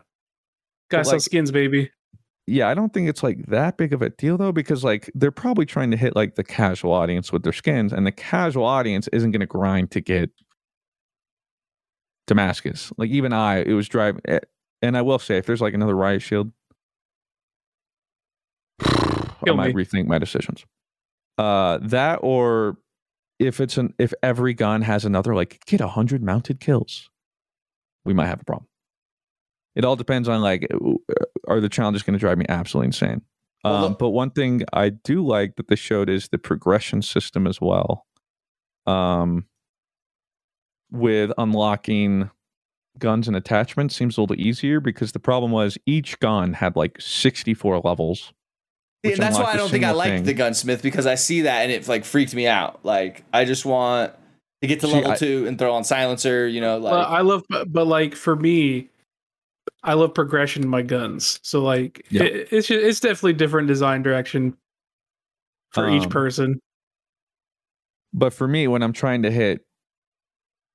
Gotta 0.94 1.06
sell 1.06 1.14
like- 1.14 1.22
skins, 1.22 1.52
baby. 1.52 1.92
Yeah, 2.46 2.68
I 2.68 2.74
don't 2.74 2.94
think 2.94 3.08
it's 3.08 3.24
like 3.24 3.46
that 3.48 3.78
big 3.78 3.94
of 3.94 4.02
a 4.02 4.10
deal 4.10 4.38
though, 4.38 4.52
because 4.52 4.84
like 4.84 5.10
they're 5.16 5.32
probably 5.32 5.66
trying 5.66 5.92
to 5.92 5.98
hit 5.98 6.14
like 6.14 6.36
the 6.36 6.44
casual 6.44 6.92
audience 6.92 7.32
with 7.32 7.44
their 7.44 7.54
skins, 7.54 7.94
and 7.94 8.06
the 8.06 8.12
casual 8.12 8.66
audience 8.66 9.08
isn't 9.14 9.32
going 9.32 9.40
to 9.40 9.46
grind 9.46 9.92
to 9.92 10.02
get 10.02 10.30
Damascus. 12.28 12.92
Like 12.98 13.10
even 13.12 13.32
I, 13.32 13.60
it 13.60 13.72
was 13.74 13.88
driving, 13.88 14.22
eh, 14.26 14.40
and 14.82 14.98
I 14.98 15.02
will 15.04 15.20
say, 15.20 15.38
if 15.38 15.46
there's 15.46 15.62
like 15.62 15.74
another 15.74 15.96
riot 15.96 16.22
shield, 16.22 16.52
I 18.82 19.52
might 19.54 19.74
me. 19.74 19.84
rethink 19.86 20.08
my 20.08 20.20
decisions. 20.20 20.66
Uh, 21.38 21.80
that 21.82 22.20
or 22.22 22.78
if 23.40 23.62
it's 23.62 23.78
an 23.78 23.94
if 23.98 24.14
every 24.22 24.54
gun 24.54 24.82
has 24.82 25.06
another 25.06 25.34
like 25.34 25.64
get 25.66 25.80
a 25.80 25.88
hundred 25.88 26.22
mounted 26.22 26.60
kills, 26.60 27.10
we 28.04 28.14
might 28.14 28.28
have 28.28 28.42
a 28.42 28.46
problem. 28.46 28.68
It 29.76 29.86
all 29.86 29.96
depends 29.96 30.28
on 30.30 30.42
like 30.42 30.68
uh, 30.74 31.14
are 31.48 31.60
the 31.60 31.70
challenges 31.70 32.04
going 32.04 32.14
to 32.14 32.20
drive 32.20 32.38
me 32.38 32.46
absolutely 32.50 32.88
insane. 32.88 33.22
Well, 33.64 33.74
Um, 33.76 33.82
look- 33.84 34.00
but 34.00 34.10
one 34.10 34.30
thing 34.32 34.64
I 34.74 34.90
do 34.90 35.26
like 35.26 35.56
that 35.56 35.68
they 35.68 35.76
showed 35.76 36.10
is 36.10 36.28
the 36.30 36.38
progression 36.38 37.02
system 37.02 37.48
as 37.48 37.60
well. 37.62 38.06
Um, 38.86 39.46
with 40.92 41.32
unlocking 41.38 42.30
guns 43.00 43.28
and 43.28 43.36
attachments 43.36 43.96
seems 43.96 44.18
a 44.18 44.22
little 44.22 44.40
easier 44.40 44.80
because 44.80 45.12
the 45.14 45.20
problem 45.20 45.52
was 45.52 45.78
each 45.86 46.20
gun 46.20 46.54
had 46.54 46.76
like 46.76 47.02
64 47.02 47.80
levels. 47.80 48.32
See, 49.04 49.10
which 49.10 49.14
and 49.14 49.24
that's 49.24 49.38
why 49.40 49.46
I 49.54 49.58
don't 49.58 49.70
think 49.72 49.84
I 49.84 49.88
single 49.88 49.98
like 49.98 50.10
thing. 50.12 50.24
the 50.24 50.34
gunsmith 50.34 50.82
because 50.84 51.08
I 51.08 51.16
see 51.16 51.42
that 51.42 51.64
and 51.64 51.72
it 51.72 51.88
like 51.88 52.06
freaked 52.06 52.36
me 52.36 52.46
out. 52.48 52.80
Like 52.84 53.24
I 53.34 53.46
just 53.46 53.66
want 53.66 54.14
to 54.62 54.68
get 54.68 54.80
to 54.82 54.88
See, 54.88 54.94
level 54.94 55.12
I- 55.12 55.16
two 55.16 55.46
and 55.48 55.58
throw 55.58 55.74
on 55.74 55.84
silencer. 55.84 56.48
You 56.48 56.62
know, 56.62 56.78
like 56.78 56.92
Well, 56.92 57.06
I 57.06 57.22
love, 57.22 57.44
but, 57.50 57.72
but 57.72 57.88
like 57.88 58.16
for 58.16 58.36
me, 58.36 58.90
I 59.84 59.94
love 59.94 60.14
progression 60.14 60.64
in 60.64 60.70
my 60.70 60.82
guns. 60.82 61.40
So 61.44 61.62
like, 61.62 62.06
Yeah. 62.10 62.24
it, 62.24 62.48
it's 62.52 62.68
ju- 62.68 62.80
it's 62.80 63.00
definitely 63.00 63.34
different 63.34 63.68
design 63.68 64.02
direction 64.02 64.56
for 65.72 65.90
each 65.90 66.04
Um, 66.04 66.10
person. 66.10 66.60
But 68.14 68.34
for 68.34 68.48
me, 68.48 68.68
when 68.68 68.84
I'm 68.84 68.94
trying 68.94 69.24
to 69.24 69.32
hit 69.32 69.66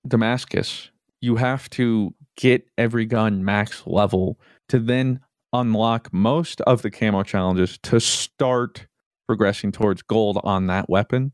Damascus, 0.06 0.90
you 1.20 1.36
have 1.36 1.68
to 1.70 2.14
get 2.36 2.66
every 2.78 3.04
gun 3.04 3.44
max 3.44 3.82
level 3.86 4.38
to 4.68 4.78
then 4.78 5.20
unlock 5.52 6.12
most 6.12 6.60
of 6.62 6.82
the 6.82 6.90
camo 6.90 7.22
challenges 7.22 7.78
to 7.82 8.00
start 8.00 8.86
progressing 9.26 9.72
towards 9.72 10.02
gold 10.02 10.38
on 10.44 10.66
that 10.66 10.88
weapon. 10.88 11.32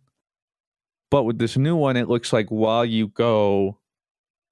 But 1.10 1.24
with 1.24 1.38
this 1.38 1.56
new 1.56 1.76
one, 1.76 1.96
it 1.96 2.08
looks 2.08 2.32
like 2.32 2.48
while 2.48 2.84
you 2.84 3.08
go 3.08 3.78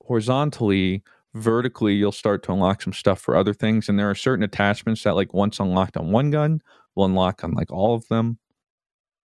horizontally, 0.04 1.02
vertically, 1.34 1.94
you'll 1.94 2.12
start 2.12 2.42
to 2.44 2.52
unlock 2.52 2.82
some 2.82 2.92
stuff 2.92 3.20
for 3.20 3.36
other 3.36 3.54
things. 3.54 3.88
And 3.88 3.98
there 3.98 4.10
are 4.10 4.14
certain 4.14 4.42
attachments 4.42 5.02
that, 5.02 5.14
like, 5.14 5.32
once 5.32 5.60
unlocked 5.60 5.96
on 5.96 6.12
one 6.12 6.30
gun, 6.30 6.62
will 6.94 7.06
unlock 7.06 7.42
on 7.42 7.52
like 7.52 7.72
all 7.72 7.94
of 7.94 8.06
them. 8.08 8.38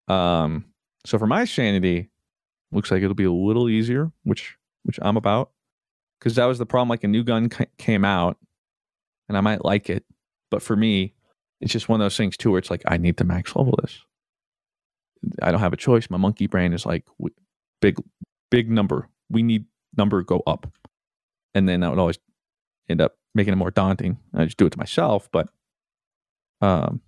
Um, 0.09 0.67
so 1.05 1.19
for 1.19 1.27
my 1.27 1.45
sanity, 1.45 2.11
looks 2.73 2.91
like 2.91 3.03
it'll 3.03 3.15
be 3.15 3.25
a 3.25 3.33
little 3.33 3.69
easier, 3.69 4.13
which 4.25 4.57
which 4.85 4.99
I'm 5.03 5.17
about, 5.17 5.51
because 6.19 6.37
that 6.37 6.45
was 6.45 6.59
the 6.59 6.67
problem. 6.67 6.89
Like 6.89 7.05
a 7.05 7.09
new 7.09 7.25
gun 7.25 7.49
ca- 7.49 7.67
came 7.79 8.05
out, 8.05 8.39
and 9.29 9.37
I 9.37 9.41
might 9.41 9.65
like 9.65 9.91
it, 9.91 10.05
but 10.51 10.63
for 10.63 10.77
me, 10.77 11.15
it's 11.61 11.73
just 11.73 11.89
one 11.89 12.01
of 12.01 12.05
those 12.05 12.17
things 12.17 12.37
too, 12.37 12.53
where 12.53 12.59
it's 12.59 12.71
like 12.71 12.83
I 12.87 12.97
need 12.99 13.17
to 13.19 13.25
max 13.25 13.57
level 13.57 13.79
this. 13.83 14.01
I 15.43 15.51
don't 15.51 15.61
have 15.61 15.73
a 15.73 15.77
choice. 15.77 16.09
My 16.09 16.19
monkey 16.19 16.47
brain 16.47 16.73
is 16.73 16.87
like 16.87 17.05
big, 17.81 17.99
big 18.51 18.71
number. 18.71 19.09
We 19.29 19.43
need 19.43 19.65
number 19.97 20.23
go 20.23 20.43
up, 20.47 20.71
and 21.57 21.67
then 21.67 21.81
that 21.81 21.89
would 21.89 21.99
always 21.99 22.19
end 22.87 23.01
up 23.01 23.17
making 23.35 23.55
it 23.55 23.57
more 23.57 23.71
daunting. 23.71 24.19
I 24.35 24.45
just 24.45 24.59
do 24.59 24.67
it 24.67 24.73
to 24.73 24.79
myself, 24.79 25.31
but 25.33 25.49
um, 26.61 27.01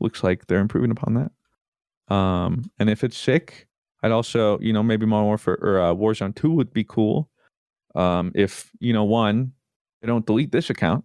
looks 0.00 0.24
like 0.24 0.48
they're 0.48 0.58
improving 0.58 0.90
upon 0.90 1.14
that. 1.14 2.12
Um, 2.12 2.72
and 2.76 2.90
if 2.90 3.04
it's 3.04 3.16
sick, 3.16 3.68
I'd 4.02 4.10
also, 4.10 4.58
you 4.58 4.72
know, 4.72 4.82
maybe 4.82 5.06
Modern 5.06 5.26
Warfare 5.26 5.58
or 5.62 5.80
uh, 5.80 5.94
Warzone 5.94 6.34
2 6.34 6.50
would 6.50 6.72
be 6.72 6.82
cool. 6.82 7.30
Um, 7.94 8.32
if, 8.34 8.72
you 8.80 8.92
know, 8.92 9.04
one, 9.04 9.52
they 10.02 10.08
don't 10.08 10.26
delete 10.26 10.50
this 10.50 10.70
account. 10.70 11.04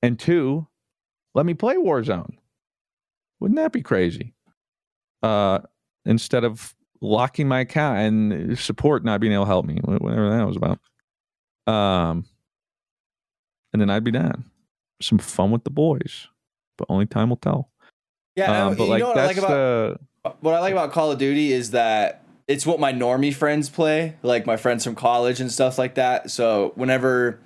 And 0.00 0.18
two, 0.18 0.66
let 1.34 1.44
me 1.44 1.52
play 1.52 1.76
Warzone. 1.76 2.38
Wouldn't 3.38 3.58
that 3.58 3.72
be 3.72 3.82
crazy? 3.82 4.34
Uh, 5.22 5.58
instead 6.06 6.44
of 6.44 6.74
locking 7.00 7.48
my 7.48 7.60
account 7.60 7.98
and 7.98 8.58
support 8.58 9.04
not 9.04 9.20
being 9.20 9.32
able 9.32 9.44
to 9.44 9.48
help 9.48 9.66
me, 9.66 9.78
whatever 9.82 10.30
that 10.30 10.46
was 10.46 10.56
about. 10.56 10.80
Um, 11.66 12.24
and 13.72 13.80
then 13.80 13.90
I'd 13.90 14.04
be 14.04 14.10
done. 14.10 14.44
Some 15.00 15.18
fun 15.18 15.50
with 15.50 15.64
the 15.64 15.70
boys, 15.70 16.28
but 16.76 16.86
only 16.88 17.06
time 17.06 17.28
will 17.28 17.36
tell. 17.36 17.70
yeah. 18.36 18.66
Um, 18.66 18.74
but 18.74 18.84
you 18.84 18.90
like 18.90 19.00
know 19.00 19.08
what 19.08 19.18
I 19.18 19.26
like 19.26 19.36
about 19.36 19.48
the 19.48 19.98
what 20.40 20.54
I 20.54 20.60
like 20.60 20.72
about 20.72 20.92
Call 20.92 21.12
of 21.12 21.18
Duty 21.18 21.52
is 21.52 21.70
that 21.70 22.22
it's 22.46 22.66
what 22.66 22.80
my 22.80 22.92
normie 22.92 23.34
friends 23.34 23.68
play, 23.68 24.16
like 24.22 24.46
my 24.46 24.56
friends 24.56 24.84
from 24.84 24.94
college 24.94 25.40
and 25.40 25.52
stuff 25.52 25.78
like 25.78 25.94
that. 25.94 26.30
So 26.30 26.72
whenever 26.74 27.38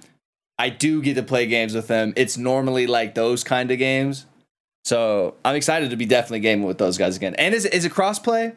I 0.58 0.70
do 0.70 1.02
get 1.02 1.14
to 1.14 1.22
play 1.22 1.46
games 1.46 1.74
with 1.74 1.88
them, 1.88 2.12
it's 2.16 2.36
normally 2.38 2.86
like 2.86 3.14
those 3.14 3.44
kind 3.44 3.70
of 3.70 3.78
games. 3.78 4.26
So 4.84 5.34
I'm 5.44 5.54
excited 5.54 5.90
to 5.90 5.96
be 5.96 6.06
definitely 6.06 6.40
gaming 6.40 6.66
with 6.66 6.78
those 6.78 6.98
guys 6.98 7.16
again. 7.16 7.34
And 7.36 7.54
is 7.54 7.64
it, 7.64 7.74
is 7.74 7.84
it 7.84 7.92
crossplay? 7.92 8.54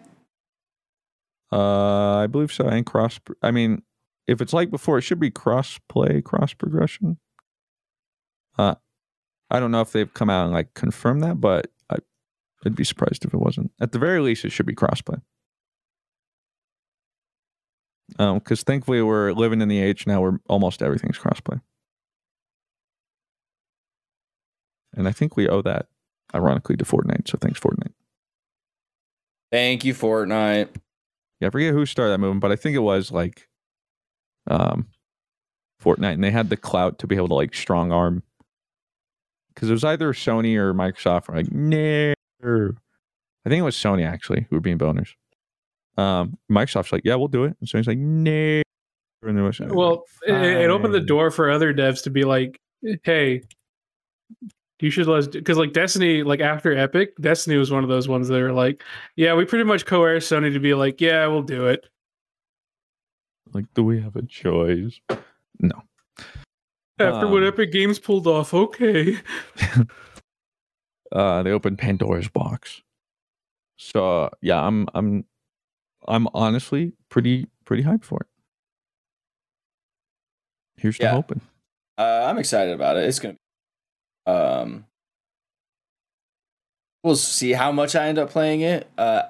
Uh, 1.52 2.18
I 2.18 2.28
believe 2.28 2.52
so. 2.52 2.68
And 2.68 2.86
cross. 2.86 3.20
I 3.42 3.52
mean, 3.52 3.84
if 4.28 4.42
it's 4.42 4.54
like 4.54 4.72
before, 4.72 4.98
it 4.98 5.04
should 5.04 5.20
be 5.20 5.32
cross 5.32 5.80
play, 5.90 6.22
cross 6.22 6.54
progression. 6.54 7.18
Uh, 8.58 8.76
I 9.50 9.60
don't 9.60 9.72
know 9.72 9.82
if 9.82 9.92
they've 9.92 10.14
come 10.14 10.30
out 10.30 10.46
and 10.46 10.54
like 10.54 10.74
confirmed 10.74 11.22
that, 11.24 11.40
but 11.40 11.68
I, 11.90 11.98
I'd 12.66 12.76
be 12.76 12.84
surprised 12.84 13.26
if 13.26 13.34
it 13.34 13.40
wasn't. 13.40 13.72
At 13.80 13.92
the 13.92 14.00
very 14.00 14.20
least, 14.22 14.46
it 14.46 14.52
should 14.52 14.66
be 14.66 14.74
cross 14.74 15.02
play. 15.02 15.18
Um, 18.20 18.38
because 18.40 18.64
thankfully 18.64 19.02
we're 19.02 19.32
living 19.34 19.62
in 19.62 19.68
the 19.68 19.80
age 19.82 20.06
now 20.06 20.22
where 20.22 20.40
almost 20.48 20.82
everything's 20.84 21.18
cross 21.18 21.40
play, 21.40 21.58
and 24.96 25.08
I 25.08 25.12
think 25.12 25.36
we 25.36 25.50
owe 25.50 25.64
that, 25.64 25.88
ironically, 26.34 26.78
to 26.78 26.86
Fortnite. 26.86 27.28
So 27.28 27.38
thanks, 27.40 27.60
Fortnite. 27.60 27.94
Thank 29.52 29.86
you, 29.86 29.94
Fortnite. 29.94 30.70
I 31.46 31.50
forget 31.50 31.74
who 31.74 31.86
started 31.86 32.12
that 32.12 32.20
movement, 32.20 32.42
but 32.42 32.52
I 32.52 32.56
think 32.56 32.76
it 32.76 32.80
was 32.80 33.12
like 33.12 33.48
um 34.48 34.88
Fortnite, 35.84 36.14
and 36.14 36.24
they 36.24 36.32
had 36.32 36.50
the 36.50 36.58
clout 36.58 37.00
to 37.00 37.08
be 37.08 37.16
able 37.16 37.28
to 37.30 37.36
like 37.36 37.54
strong 37.54 37.92
arm 37.92 38.24
because 39.54 39.70
it 39.70 39.74
was 39.74 39.84
either 39.84 40.12
Sony 40.14 40.58
or 40.58 40.74
Microsoft 40.74 41.28
were 41.28 41.36
like, 41.36 41.52
no. 41.52 42.14
I 42.44 43.50
think 43.50 43.60
it 43.60 43.64
was 43.64 43.76
Sony 43.76 44.06
actually 44.06 44.48
who 44.50 44.58
were 44.58 44.62
being 44.62 44.78
boners. 44.78 45.14
Um, 45.98 46.38
Microsoft's 46.52 46.92
like, 46.92 47.04
yeah, 47.06 47.16
we'll 47.16 47.30
do 47.30 47.46
it, 47.46 47.56
and 47.60 47.70
Sony's 47.70 47.88
like, 47.88 47.98
no. 47.98 48.62
And 49.22 49.38
there 49.38 49.44
was, 49.44 49.60
Well, 49.60 50.04
it, 50.28 50.34
it 50.34 50.70
opened 50.70 50.94
the 50.94 51.00
door 51.00 51.32
for 51.32 51.50
other 51.50 51.74
devs 51.74 52.04
to 52.04 52.12
be 52.12 52.24
like, 52.24 52.60
"Hey, 53.04 53.42
you 54.80 54.90
should 54.90 55.08
let's 55.08 55.28
because 55.28 55.58
like 55.58 55.74
Destiny, 55.74 56.24
like 56.24 56.40
after 56.42 56.74
Epic, 56.76 57.16
Destiny 57.22 57.58
was 57.58 57.72
one 57.72 57.84
of 57.84 57.90
those 57.90 58.08
ones 58.08 58.28
that 58.28 58.40
are 58.42 58.52
like, 58.54 58.84
yeah, 59.16 59.34
we 59.34 59.46
pretty 59.46 59.64
much 59.66 59.86
coerced 59.86 60.32
Sony 60.32 60.52
to 60.54 60.60
be 60.60 60.74
like, 60.74 61.00
yeah, 61.02 61.26
we'll 61.28 61.42
do 61.44 61.68
it. 61.68 61.86
like, 63.54 63.66
do 63.74 63.84
we 63.84 64.02
have 64.02 64.16
a 64.16 64.22
choice? 64.24 65.00
No. 65.60 65.82
After 67.00 67.28
what 67.28 67.44
Um, 67.44 67.48
Epic 67.48 67.72
Games 67.72 68.00
pulled 68.00 68.28
off, 68.28 68.54
okay. 68.54 69.18
uh 71.12 71.44
they 71.44 71.52
opened 71.52 71.78
Pandora's 71.78 72.28
box. 72.30 72.82
So 73.78 74.24
uh, 74.24 74.30
yeah, 74.42 74.62
I'm 74.62 74.88
I'm 74.94 75.26
I'm 76.08 76.28
honestly 76.34 76.94
pretty 77.10 77.48
pretty 77.66 77.84
hyped 77.84 78.04
for 78.06 78.20
it. 78.22 78.28
Here's 80.78 81.00
Yeah. 81.00 81.10
to 81.10 81.16
hoping. 81.16 81.42
Uh, 81.98 82.26
I'm 82.30 82.38
excited 82.38 82.74
about 82.74 82.98
it. 82.98 83.06
It's 83.06 83.20
gonna. 83.20 83.36
Um, 84.26 84.86
we'll 87.04 87.16
see 87.16 87.52
how 87.54 87.72
much 87.72 87.96
I 87.96 88.08
end 88.08 88.18
up 88.18 88.30
playing 88.30 88.62
it. 88.62 88.88
Uh, 88.98 89.24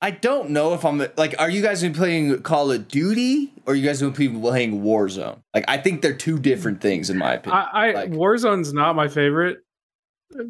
I 0.00 0.10
don't 0.10 0.50
know 0.50 0.74
if 0.74 0.84
I'm 0.84 0.98
like. 1.16 1.34
Are 1.38 1.48
you 1.48 1.62
guys 1.62 1.82
gonna 1.82 1.94
playing 1.94 2.42
Call 2.42 2.70
of 2.70 2.88
Duty 2.88 3.52
or 3.66 3.72
are 3.72 3.76
you 3.76 3.86
guys 3.86 4.02
gonna 4.02 4.12
playing 4.12 4.82
Warzone? 4.82 5.38
Like, 5.54 5.64
I 5.66 5.78
think 5.78 6.02
they're 6.02 6.16
two 6.16 6.38
different 6.38 6.80
things 6.82 7.08
in 7.08 7.16
my 7.16 7.34
opinion. 7.34 7.62
I, 7.72 7.88
I 7.88 7.92
like- 7.92 8.10
Warzone's 8.10 8.72
not 8.74 8.96
my 8.96 9.08
favorite, 9.08 9.58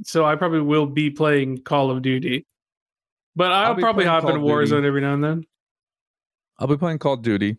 so 0.02 0.24
I 0.24 0.34
probably 0.36 0.60
will 0.60 0.86
be 0.86 1.10
playing 1.10 1.58
Call 1.62 1.90
of 1.92 2.02
Duty. 2.02 2.46
But 3.36 3.52
I'll, 3.52 3.72
I'll 3.72 3.76
probably 3.76 4.04
hop 4.06 4.22
Call 4.22 4.34
in 4.34 4.40
Duty. 4.40 4.52
Warzone 4.52 4.84
every 4.84 5.00
now 5.00 5.14
and 5.14 5.22
then. 5.22 5.44
I'll 6.58 6.68
be 6.68 6.76
playing 6.76 6.98
Call 6.98 7.14
of 7.14 7.22
Duty, 7.22 7.56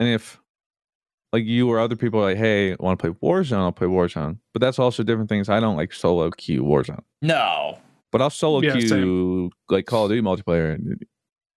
and 0.00 0.08
if 0.10 0.38
like 1.34 1.44
you 1.44 1.68
or 1.68 1.78
other 1.80 1.96
people 1.96 2.20
are 2.20 2.30
like, 2.30 2.36
hey, 2.38 2.76
want 2.78 2.98
to 2.98 3.02
play 3.12 3.14
Warzone? 3.28 3.58
I'll 3.58 3.72
play 3.72 3.88
Warzone. 3.88 4.38
But 4.52 4.60
that's 4.60 4.78
also 4.78 5.02
different 5.02 5.28
things. 5.28 5.48
I 5.48 5.58
don't 5.60 5.76
like 5.76 5.92
solo 5.92 6.30
queue 6.30 6.62
Warzone, 6.62 7.02
No. 7.22 7.78
but 8.12 8.22
I'll 8.22 8.30
solo 8.30 8.60
Yeah, 8.62 8.72
queue 8.72 8.88
same. 8.88 9.50
like 9.68 9.86
Call 9.86 10.04
of 10.04 10.10
Duty 10.10 10.22
multiplayer 10.22 10.78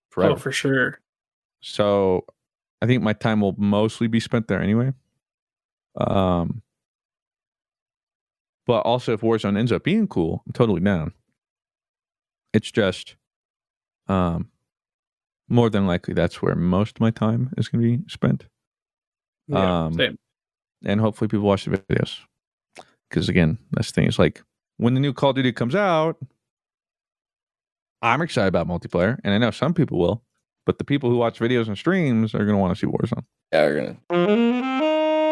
forever. 0.10 0.34
Oh, 0.34 0.36
for 0.36 0.52
sure. 0.52 1.00
So 1.62 2.26
I 2.82 2.88
think 2.88 3.04
my 3.04 3.14
time 3.14 3.40
will 3.42 3.56
mostly 3.58 4.08
be 4.08 4.20
spent 4.20 4.48
there 4.48 4.62
anyway. 4.62 4.94
Um, 5.96 6.62
but 8.66 8.80
also 8.82 9.14
if 9.14 9.22
Warzone 9.22 9.58
ends 9.58 9.72
up 9.72 9.84
being 9.84 10.08
cool, 10.08 10.44
I'm 10.46 10.54
totally 10.54 10.82
down. 10.82 11.14
It's 12.54 12.72
just, 12.72 13.16
um, 14.08 14.50
more 15.50 15.70
than 15.70 15.86
likely 15.88 16.14
that's 16.14 16.42
where 16.42 16.56
most 16.56 16.98
of 16.98 17.02
my 17.02 17.12
time 17.12 17.54
is 17.58 17.68
going 17.70 17.82
to 17.84 17.98
be 17.98 18.04
spent, 18.10 18.46
Yeah, 19.48 19.86
Um, 19.86 19.94
same. 19.94 20.18
and 20.86 21.00
hopefully 21.00 21.28
people 21.28 21.46
watch 21.48 21.66
the 21.66 21.78
videos. 21.78 22.20
Because 23.10 23.30
again, 23.30 23.58
that's 23.72 23.92
the 23.92 24.02
thing. 24.02 24.08
It's 24.08 24.20
like 24.20 24.42
when 24.78 24.94
the 24.94 25.00
new 25.00 25.14
Call 25.14 25.30
of 25.32 25.36
Duty 25.38 25.52
comes 25.54 25.76
out, 25.76 26.18
I'm 28.02 28.22
excited 28.22 28.50
about 28.50 28.68
multiplayer, 28.68 29.18
and 29.24 29.34
I 29.34 29.38
know 29.38 29.52
some 29.52 29.74
people 29.74 29.98
will. 29.98 30.24
But 30.66 30.78
the 30.78 30.84
people 30.84 31.10
who 31.10 31.18
watch 31.18 31.40
videos 31.40 31.68
and 31.68 31.78
streams 31.78 32.36
are 32.36 32.40
going 32.40 32.50
to 32.50 32.58
want 32.58 32.78
to 32.78 32.80
see 32.80 32.92
Warzone. 32.92 33.24
Yeah, 33.54 33.66
we're 33.66 33.98
gonna. 34.10 35.28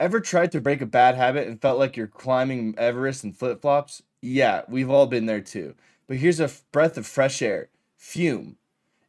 Ever 0.00 0.20
tried 0.20 0.52
to 0.52 0.60
break 0.60 0.80
a 0.80 0.86
bad 0.86 1.16
habit 1.16 1.48
and 1.48 1.60
felt 1.60 1.78
like 1.78 1.96
you're 1.96 2.06
climbing 2.06 2.74
Everest 2.78 3.24
in 3.24 3.32
flip 3.32 3.62
flops? 3.62 4.02
Yeah, 4.22 4.62
we've 4.68 4.90
all 4.90 5.06
been 5.06 5.26
there 5.26 5.40
too. 5.40 5.74
But 6.06 6.18
here's 6.18 6.38
a 6.38 6.44
f- 6.44 6.64
breath 6.70 6.96
of 6.96 7.06
fresh 7.06 7.42
air 7.42 7.68
Fume. 7.96 8.56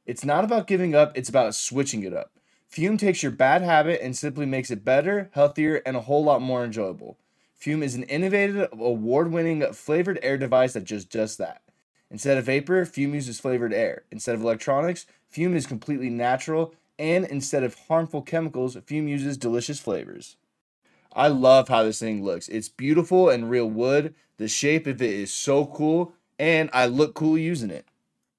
It's 0.06 0.26
not 0.26 0.44
about 0.44 0.66
giving 0.66 0.96
up, 0.96 1.16
it's 1.16 1.30
about 1.30 1.54
switching 1.54 2.04
it 2.04 2.14
up. 2.14 2.32
Fume 2.70 2.99
takes 2.99 3.24
your 3.24 3.32
bad 3.32 3.63
habit 3.63 3.99
and 4.01 4.15
simply 4.15 4.45
makes 4.45 4.70
it 4.70 4.86
better, 4.86 5.32
healthier, 5.34 5.82
and 5.88 5.97
a 5.97 6.01
whole 6.01 6.24
lot 6.24 6.39
more 6.39 6.63
enjoyable. 6.63 7.17
Fume 7.55 7.82
is 7.82 7.95
an 7.95 8.03
innovative, 8.03 8.70
award 8.72 9.32
winning 9.32 9.61
flavored 9.74 10.20
air 10.22 10.38
device 10.38 10.74
that 10.74 10.84
just 10.84 11.09
does 11.09 11.36
that. 11.38 11.63
Instead 12.11 12.38
of 12.38 12.45
vapor, 12.45 12.86
Fume 12.86 13.15
uses 13.15 13.39
flavored 13.39 13.74
air. 13.74 14.03
Instead 14.11 14.36
of 14.36 14.43
electronics, 14.43 15.07
Fume 15.28 15.55
is 15.55 15.65
completely 15.65 16.11
natural. 16.11 16.76
And 16.99 17.26
instead 17.26 17.63
of 17.63 17.74
harmful 17.88 18.22
chemicals, 18.22 18.78
Fume 18.86 19.07
uses 19.07 19.36
delicious 19.36 19.80
flavors. 19.80 20.38
I 21.11 21.28
love 21.28 21.70
how 21.70 21.84
this 21.84 21.99
thing 21.99 22.24
looks. 22.24 22.47
It's 22.49 22.70
beautiful 22.70 23.30
and 23.30 23.49
real 23.49 23.70
wood. 23.70 24.13
The 24.38 24.47
shape 24.47 24.86
of 24.86 25.01
it 25.01 25.09
is 25.09 25.34
so 25.34 25.65
cool, 25.65 26.13
and 26.38 26.70
I 26.72 26.86
look 26.86 27.15
cool 27.15 27.38
using 27.38 27.72
it. 27.72 27.89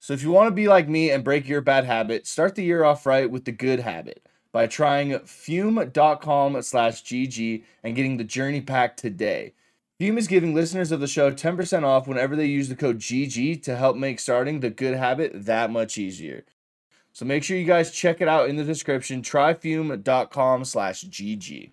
So 0.00 0.14
if 0.14 0.22
you 0.22 0.30
want 0.30 0.48
to 0.48 0.54
be 0.54 0.66
like 0.66 0.88
me 0.88 1.10
and 1.10 1.22
break 1.22 1.46
your 1.46 1.60
bad 1.60 1.84
habit, 1.84 2.26
start 2.26 2.54
the 2.54 2.64
year 2.64 2.84
off 2.84 3.04
right 3.04 3.30
with 3.30 3.44
the 3.44 3.52
good 3.52 3.80
habit 3.80 4.26
by 4.50 4.66
trying 4.66 5.18
fume.com 5.20 6.62
slash 6.62 7.04
GG 7.04 7.62
and 7.84 7.94
getting 7.94 8.16
the 8.16 8.24
journey 8.24 8.62
pack 8.62 8.96
today. 8.96 9.52
Fume 9.98 10.16
is 10.16 10.26
giving 10.26 10.54
listeners 10.54 10.90
of 10.90 11.00
the 11.00 11.06
show 11.06 11.30
10% 11.30 11.84
off 11.84 12.08
whenever 12.08 12.34
they 12.34 12.46
use 12.46 12.70
the 12.70 12.74
code 12.74 12.98
GG 12.98 13.62
to 13.62 13.76
help 13.76 13.94
make 13.94 14.18
starting 14.18 14.60
the 14.60 14.70
good 14.70 14.96
habit 14.96 15.32
that 15.34 15.70
much 15.70 15.98
easier. 15.98 16.44
So 17.12 17.26
make 17.26 17.44
sure 17.44 17.58
you 17.58 17.66
guys 17.66 17.90
check 17.90 18.22
it 18.22 18.28
out 18.28 18.48
in 18.48 18.56
the 18.56 18.64
description. 18.64 19.20
Tryfume.com 19.20 20.64
slash 20.64 21.04
GG. 21.04 21.72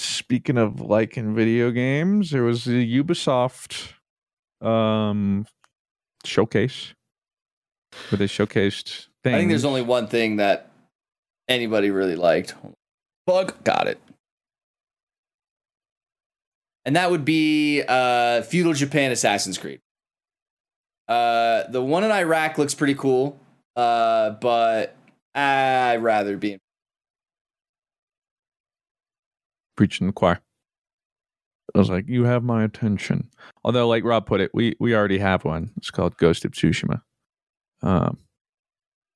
Speaking 0.00 0.56
of 0.56 0.80
like 0.80 1.18
in 1.18 1.34
video 1.34 1.70
games, 1.70 2.30
there 2.30 2.42
was 2.42 2.64
the 2.64 3.02
Ubisoft 3.02 3.92
um 4.62 5.46
showcase 6.24 6.94
where 8.08 8.18
they 8.18 8.26
showcased 8.26 9.06
things. 9.22 9.34
I 9.34 9.38
think 9.38 9.50
there's 9.50 9.64
only 9.64 9.82
one 9.82 10.06
thing 10.06 10.36
that 10.36 10.70
anybody 11.48 11.90
really 11.90 12.16
liked. 12.16 12.54
Bug 13.26 13.62
got 13.64 13.86
it. 13.88 14.00
And 16.86 16.96
that 16.96 17.10
would 17.10 17.24
be 17.24 17.82
uh, 17.86 18.42
Feudal 18.42 18.72
Japan 18.72 19.12
Assassin's 19.12 19.58
Creed. 19.58 19.80
Uh, 21.08 21.64
the 21.68 21.82
one 21.82 22.04
in 22.04 22.10
Iraq 22.10 22.56
looks 22.56 22.74
pretty 22.74 22.94
cool, 22.94 23.38
uh, 23.76 24.30
but 24.30 24.96
I'd 25.34 25.98
rather 26.02 26.36
be. 26.38 26.58
Preaching 29.80 30.06
the 30.06 30.12
choir. 30.12 30.38
I 31.74 31.78
was 31.78 31.88
like, 31.88 32.06
"You 32.06 32.24
have 32.24 32.44
my 32.44 32.64
attention." 32.64 33.30
Although, 33.64 33.88
like 33.88 34.04
Rob 34.04 34.26
put 34.26 34.42
it, 34.42 34.50
we 34.52 34.76
we 34.78 34.94
already 34.94 35.16
have 35.16 35.42
one. 35.42 35.70
It's 35.78 35.90
called 35.90 36.18
Ghost 36.18 36.44
of 36.44 36.50
Tsushima, 36.50 37.00
um, 37.80 38.18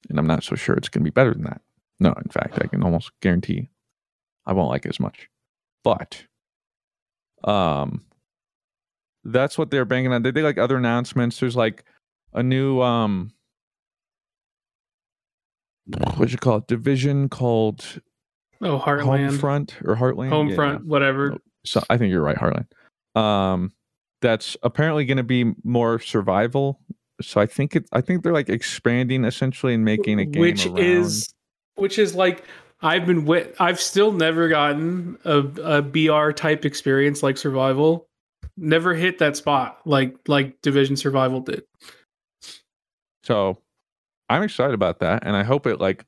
and 0.09 0.19
I'm 0.19 0.27
not 0.27 0.43
so 0.43 0.57
sure 0.57 0.75
it's 0.75 0.89
going 0.89 1.03
to 1.03 1.11
be 1.11 1.13
better 1.13 1.35
than 1.35 1.43
that. 1.43 1.61
No, 2.01 2.15
in 2.15 2.31
fact, 2.31 2.59
I 2.63 2.67
can 2.67 2.83
almost 2.83 3.11
guarantee 3.21 3.69
I 4.47 4.55
won't 4.55 4.71
like 4.71 4.87
it 4.87 4.89
as 4.89 5.01
much. 5.01 5.29
But, 5.83 6.25
um, 7.45 8.07
that's 9.23 9.59
what 9.59 9.71
they're 9.71 9.85
banking 9.85 10.15
on. 10.15 10.23
They 10.23 10.33
did 10.33 10.45
like 10.45 10.57
other 10.57 10.79
announcements. 10.79 11.41
There's 11.41 11.57
like 11.57 11.85
a 12.33 12.43
new 12.43 12.81
um, 12.81 13.35
what 16.17 16.33
you 16.33 16.39
call 16.39 16.57
it? 16.59 16.69
Division 16.69 17.29
called 17.29 18.01
Oh, 18.61 18.79
Heartland. 18.79 19.39
Homefront 19.39 19.73
or 19.85 19.97
Heartland. 19.97 20.31
Yeah, 20.31 20.57
Homefront, 20.57 20.73
yeah. 20.81 20.85
whatever. 20.85 21.37
So 21.65 21.83
I 21.91 21.99
think 21.99 22.11
you're 22.11 22.23
right, 22.23 22.37
Heartland. 22.37 22.67
Um, 23.21 23.73
that's 24.21 24.57
apparently 24.63 25.05
going 25.05 25.19
to 25.19 25.23
be 25.23 25.53
more 25.65 25.99
survival. 26.01 26.81
So 27.21 27.41
I 27.41 27.47
think 27.47 27.77
it. 27.77 27.87
I 27.93 28.01
think 28.01 28.23
they're 28.23 28.33
like 28.33 28.49
expanding 28.49 29.25
essentially 29.25 29.75
and 29.75 29.85
making 29.85 30.19
a 30.19 30.25
game 30.25 30.41
which 30.41 30.67
around. 30.67 30.79
is 30.79 31.33
which 31.77 31.99
is 31.99 32.15
like 32.15 32.45
I've 32.83 33.07
been 33.07 33.25
wit- 33.25 33.55
I've 33.61 33.81
still 33.81 34.13
never 34.13 34.49
gotten 34.49 35.19
a, 35.25 35.39
a 35.39 35.83
BR 35.83 36.33
type 36.33 36.65
experience 36.65 37.23
like 37.23 37.37
survival. 37.37 38.09
Never 38.57 38.95
hit 38.95 39.19
that 39.19 39.37
spot 39.37 39.81
like 39.85 40.17
like 40.27 40.61
Division 40.63 40.97
Survival 40.97 41.41
did. 41.41 41.65
So 43.23 43.59
I'm 44.29 44.43
excited 44.43 44.75
about 44.75 45.01
that, 45.01 45.23
and 45.25 45.37
I 45.37 45.45
hope 45.45 45.67
it 45.67 45.81
like 45.81 46.05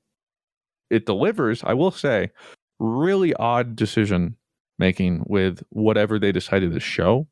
it 0.91 1.07
delivers. 1.07 1.63
I 1.65 1.75
will 1.75 1.91
say, 1.91 2.31
really 2.79 3.35
odd 3.35 3.77
decision 3.77 4.37
making 4.79 5.25
with 5.27 5.63
whatever 5.71 6.19
they 6.19 6.33
decided 6.33 6.73
to 6.73 6.81
show. 6.81 7.27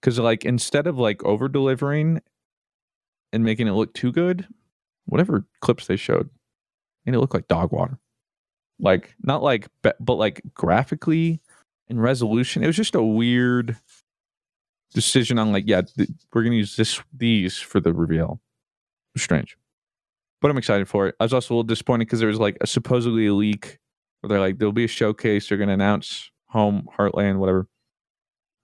Because 0.00 0.18
like 0.18 0.44
instead 0.44 0.86
of 0.86 0.98
like 0.98 1.22
over 1.24 1.48
delivering 1.48 2.20
and 3.32 3.44
making 3.44 3.68
it 3.68 3.72
look 3.72 3.94
too 3.94 4.12
good, 4.12 4.46
whatever 5.06 5.46
clips 5.60 5.86
they 5.86 5.96
showed 5.96 6.28
made 7.06 7.14
it 7.14 7.20
look 7.20 7.34
like 7.34 7.48
dog 7.48 7.72
water. 7.72 7.98
Like 8.78 9.14
not 9.22 9.42
like 9.42 9.68
but 9.82 10.14
like 10.14 10.42
graphically 10.54 11.40
and 11.88 12.02
resolution, 12.02 12.62
it 12.62 12.66
was 12.66 12.76
just 12.76 12.94
a 12.94 13.02
weird 13.02 13.76
decision 14.92 15.38
on 15.38 15.52
like 15.52 15.64
yeah 15.66 15.82
th- 15.82 16.08
we're 16.32 16.42
gonna 16.42 16.56
use 16.56 16.76
this 16.76 17.00
these 17.16 17.58
for 17.58 17.80
the 17.80 17.92
reveal. 17.92 18.40
Strange, 19.16 19.56
but 20.42 20.50
I'm 20.50 20.58
excited 20.58 20.88
for 20.88 21.08
it. 21.08 21.16
I 21.20 21.24
was 21.24 21.34
also 21.34 21.54
a 21.54 21.56
little 21.56 21.64
disappointed 21.64 22.06
because 22.06 22.20
there 22.20 22.28
was 22.28 22.40
like 22.40 22.58
a 22.62 22.68
supposedly 22.68 23.28
a 23.28 23.34
leak 23.34 23.78
where 24.20 24.28
they're 24.28 24.40
like 24.40 24.58
there'll 24.58 24.72
be 24.72 24.84
a 24.84 24.88
showcase. 24.88 25.48
They're 25.48 25.58
gonna 25.58 25.74
announce 25.74 26.30
home 26.48 26.88
Heartland 26.98 27.38
whatever, 27.38 27.68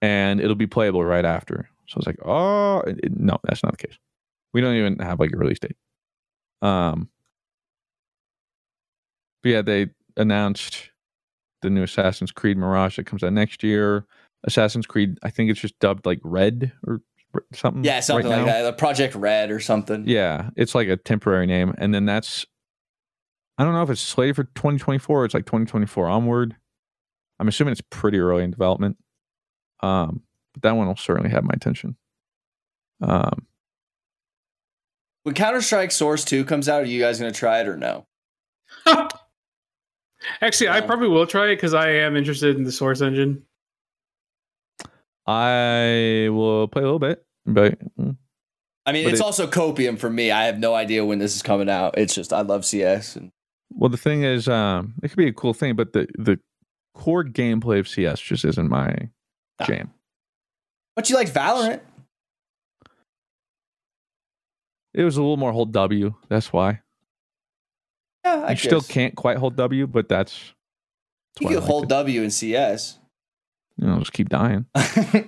and 0.01 0.41
it'll 0.41 0.55
be 0.55 0.67
playable 0.67 1.05
right 1.05 1.25
after. 1.25 1.69
So 1.87 1.95
I 1.97 1.99
was 1.99 2.07
like, 2.07 2.19
oh 2.25 2.81
it- 2.81 3.17
no, 3.19 3.39
that's 3.45 3.63
not 3.63 3.77
the 3.77 3.87
case. 3.87 3.97
We 4.53 4.61
don't 4.61 4.75
even 4.75 4.99
have 4.99 5.19
like 5.19 5.31
a 5.33 5.37
release 5.37 5.59
date. 5.59 5.77
Um, 6.61 7.09
but 9.43 9.49
yeah, 9.49 9.61
they 9.63 9.87
announced 10.17 10.91
the 11.61 11.69
new 11.69 11.83
Assassin's 11.83 12.31
Creed 12.31 12.57
Mirage 12.57 12.97
that 12.97 13.05
comes 13.05 13.23
out 13.23 13.33
next 13.33 13.63
year. 13.63 14.05
Assassin's 14.45 14.87
Creed, 14.87 15.17
I 15.23 15.29
think 15.29 15.51
it's 15.51 15.59
just 15.59 15.79
dubbed 15.79 16.05
like 16.05 16.19
Red 16.23 16.71
or 16.87 17.01
something. 17.53 17.83
Yeah, 17.83 17.99
something 17.99 18.29
right 18.29 18.37
like 18.37 18.45
now. 18.45 18.53
that. 18.53 18.61
The 18.63 18.73
Project 18.73 19.15
Red 19.15 19.51
or 19.51 19.59
something. 19.59 20.03
Yeah, 20.07 20.49
it's 20.55 20.75
like 20.75 20.87
a 20.87 20.97
temporary 20.97 21.45
name, 21.45 21.73
and 21.77 21.93
then 21.93 22.05
that's 22.05 22.45
I 23.57 23.63
don't 23.63 23.73
know 23.73 23.83
if 23.83 23.89
it's 23.89 24.01
slated 24.01 24.37
for 24.37 24.45
2024 24.45 25.21
or 25.21 25.25
it's 25.25 25.33
like 25.33 25.45
2024 25.45 26.07
onward. 26.07 26.55
I'm 27.39 27.47
assuming 27.47 27.73
it's 27.73 27.81
pretty 27.89 28.17
early 28.17 28.43
in 28.43 28.51
development. 28.51 28.97
Um, 29.81 30.23
but 30.53 30.63
that 30.63 30.75
one 30.75 30.87
will 30.87 30.95
certainly 30.95 31.29
have 31.29 31.43
my 31.43 31.53
attention. 31.53 31.97
Um, 33.01 33.47
when 35.23 35.35
Counter 35.35 35.61
Strike 35.61 35.91
Source 35.91 36.23
Two 36.23 36.45
comes 36.45 36.69
out, 36.69 36.83
are 36.83 36.85
you 36.85 37.01
guys 37.01 37.19
gonna 37.19 37.31
try 37.31 37.59
it 37.59 37.67
or 37.67 37.77
no? 37.77 38.07
Actually, 40.41 40.69
I 40.69 40.81
probably 40.81 41.07
will 41.07 41.27
try 41.27 41.47
it 41.47 41.55
because 41.55 41.73
I 41.73 41.91
am 41.91 42.15
interested 42.15 42.55
in 42.57 42.63
the 42.63 42.71
Source 42.71 43.01
engine. 43.01 43.43
I 45.29 46.29
will 46.29 46.67
play 46.67 46.81
a 46.81 46.85
little 46.85 46.99
bit, 46.99 47.23
but 47.45 47.77
mm, 47.97 48.17
I 48.85 48.91
mean, 48.91 49.03
But 49.05 49.11
it's 49.13 49.21
it- 49.21 49.23
also 49.25 49.47
copium 49.47 49.97
for 49.99 50.09
me. 50.09 50.31
I 50.31 50.45
have 50.45 50.57
no 50.59 50.73
idea 50.73 51.05
when 51.05 51.19
this 51.19 51.35
is 51.35 51.41
coming 51.43 51.69
out. 51.69 51.97
It's 51.97 52.15
just 52.15 52.33
I 52.33 52.41
love 52.41 52.65
CS 52.65 53.15
and 53.15 53.31
well, 53.71 53.89
the 53.89 53.97
thing 53.97 54.23
is, 54.23 54.47
um, 54.47 54.95
it 55.03 55.09
could 55.09 55.17
be 55.17 55.27
a 55.27 55.33
cool 55.33 55.53
thing, 55.53 55.75
but 55.75 55.93
the 55.93 56.07
the 56.17 56.39
core 56.95 57.23
gameplay 57.23 57.79
of 57.79 57.87
CS 57.87 58.19
just 58.19 58.43
isn't 58.43 58.67
my 58.69 59.09
Nah. 59.59 59.65
jam. 59.67 59.93
but 60.95 61.09
you 61.09 61.15
like 61.15 61.29
Valorant. 61.31 61.81
It 64.93 65.03
was 65.03 65.17
a 65.17 65.21
little 65.21 65.37
more 65.37 65.51
hold 65.51 65.71
W. 65.73 66.15
That's 66.29 66.51
why. 66.51 66.81
Yeah, 68.25 68.43
I 68.45 68.51
you 68.51 68.57
still 68.57 68.81
can't 68.81 69.15
quite 69.15 69.37
hold 69.37 69.55
W, 69.55 69.85
but 69.87 70.09
that's, 70.09 70.31
that's 70.33 71.41
You 71.41 71.47
why 71.47 71.51
I 71.51 71.55
can 71.55 71.63
hold. 71.63 71.89
W 71.89 72.21
in 72.23 72.31
CS. 72.31 72.98
You 73.79 73.87
know, 73.87 73.99
just 73.99 74.13
keep 74.13 74.29
dying. 74.29 74.65
I 74.75 75.27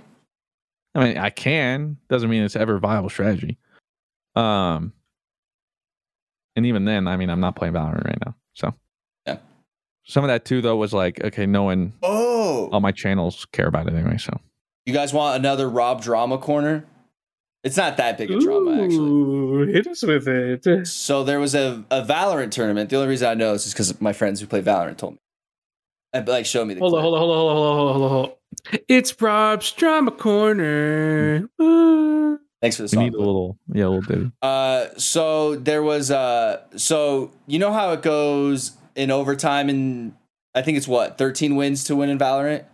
mean, 0.96 1.18
I 1.18 1.30
can. 1.30 1.98
Doesn't 2.10 2.30
mean 2.30 2.44
it's 2.44 2.56
ever 2.56 2.76
a 2.76 2.80
viable 2.80 3.10
strategy. 3.10 3.58
Um, 4.36 4.94
and 6.56 6.66
even 6.66 6.86
then, 6.86 7.08
I 7.08 7.16
mean, 7.18 7.30
I'm 7.30 7.40
not 7.40 7.56
playing 7.56 7.74
Valorant 7.74 8.06
right 8.06 8.20
now. 8.26 8.36
So, 8.54 8.74
Yeah. 9.26 9.38
Some 10.04 10.24
of 10.26 10.28
that 10.28 10.44
too, 10.44 10.62
though, 10.62 10.76
was 10.76 10.94
like, 10.94 11.24
okay, 11.24 11.46
no 11.46 11.64
one, 11.64 11.94
oh, 12.04 12.70
all 12.72 12.82
my 12.82 12.92
channels 12.92 13.46
care 13.54 13.68
about 13.68 13.88
it 13.88 13.94
anyway. 13.94 14.18
So, 14.18 14.38
you 14.86 14.94
guys 14.94 15.14
want 15.14 15.40
another 15.40 15.70
Rob 15.70 16.02
drama 16.02 16.38
corner? 16.38 16.86
It's 17.64 17.78
not 17.78 17.98
that 17.98 18.18
big 18.18 18.32
a 18.32 18.40
drama 18.40 18.84
actually. 18.84 19.72
Hit 19.72 19.86
us 19.86 20.02
with 20.02 20.28
it. 20.28 20.88
So 20.88 21.24
there 21.24 21.40
was 21.40 21.54
a, 21.54 21.86
a 21.92 22.02
Valorant 22.04 22.50
tournament. 22.50 22.90
The 22.90 22.96
only 22.96 23.08
reason 23.08 23.28
I 23.30 23.36
know 23.36 23.54
this 23.54 23.68
is 23.68 23.74
because 23.74 24.02
my 24.02 24.14
friends 24.14 24.42
who 24.42 24.48
play 24.48 24.64
Valorant 24.64 24.98
told 24.98 25.14
me. 25.14 25.20
And 26.12 26.28
like 26.28 26.48
showed 26.48 26.66
me 26.66 26.74
the 26.74 26.80
Hold 26.80 26.96
on, 26.96 27.02
hold 27.02 27.14
on, 27.14 27.20
hold 27.20 27.32
on, 27.32 27.38
hold 27.38 27.50
on, 27.50 27.56
hold 27.56 27.68
on, 27.68 27.94
hold 27.94 28.04
on, 28.04 28.10
hold 28.10 28.26
on. 28.30 28.36
It's 28.88 29.20
Rob's 29.22 29.72
drama 29.72 30.12
corner. 30.12 31.50
Woo. 31.58 32.40
Thanks 32.62 32.76
for 32.76 32.84
the 32.84 32.86
we 32.86 32.90
song. 32.90 33.04
need 33.04 33.14
a 33.16 33.18
little, 33.18 33.58
yeah, 33.74 33.86
a 33.86 33.90
little 33.90 34.02
ditty. 34.02 34.32
Uh, 34.42 34.88
so 34.98 35.56
there 35.56 35.82
was 35.82 36.12
uh, 36.12 36.62
so 36.76 37.32
you 37.48 37.58
know 37.58 37.74
how 37.74 37.92
it 37.94 38.04
goes 38.04 38.74
in 38.96 39.10
overtime, 39.10 39.68
and 39.68 40.14
I 40.54 40.62
think 40.62 40.78
it's 40.78 40.88
what 40.88 41.18
thirteen 41.18 41.56
wins 41.56 41.84
to 41.86 41.96
win 41.96 42.10
in 42.10 42.20
Valorant, 42.20 42.66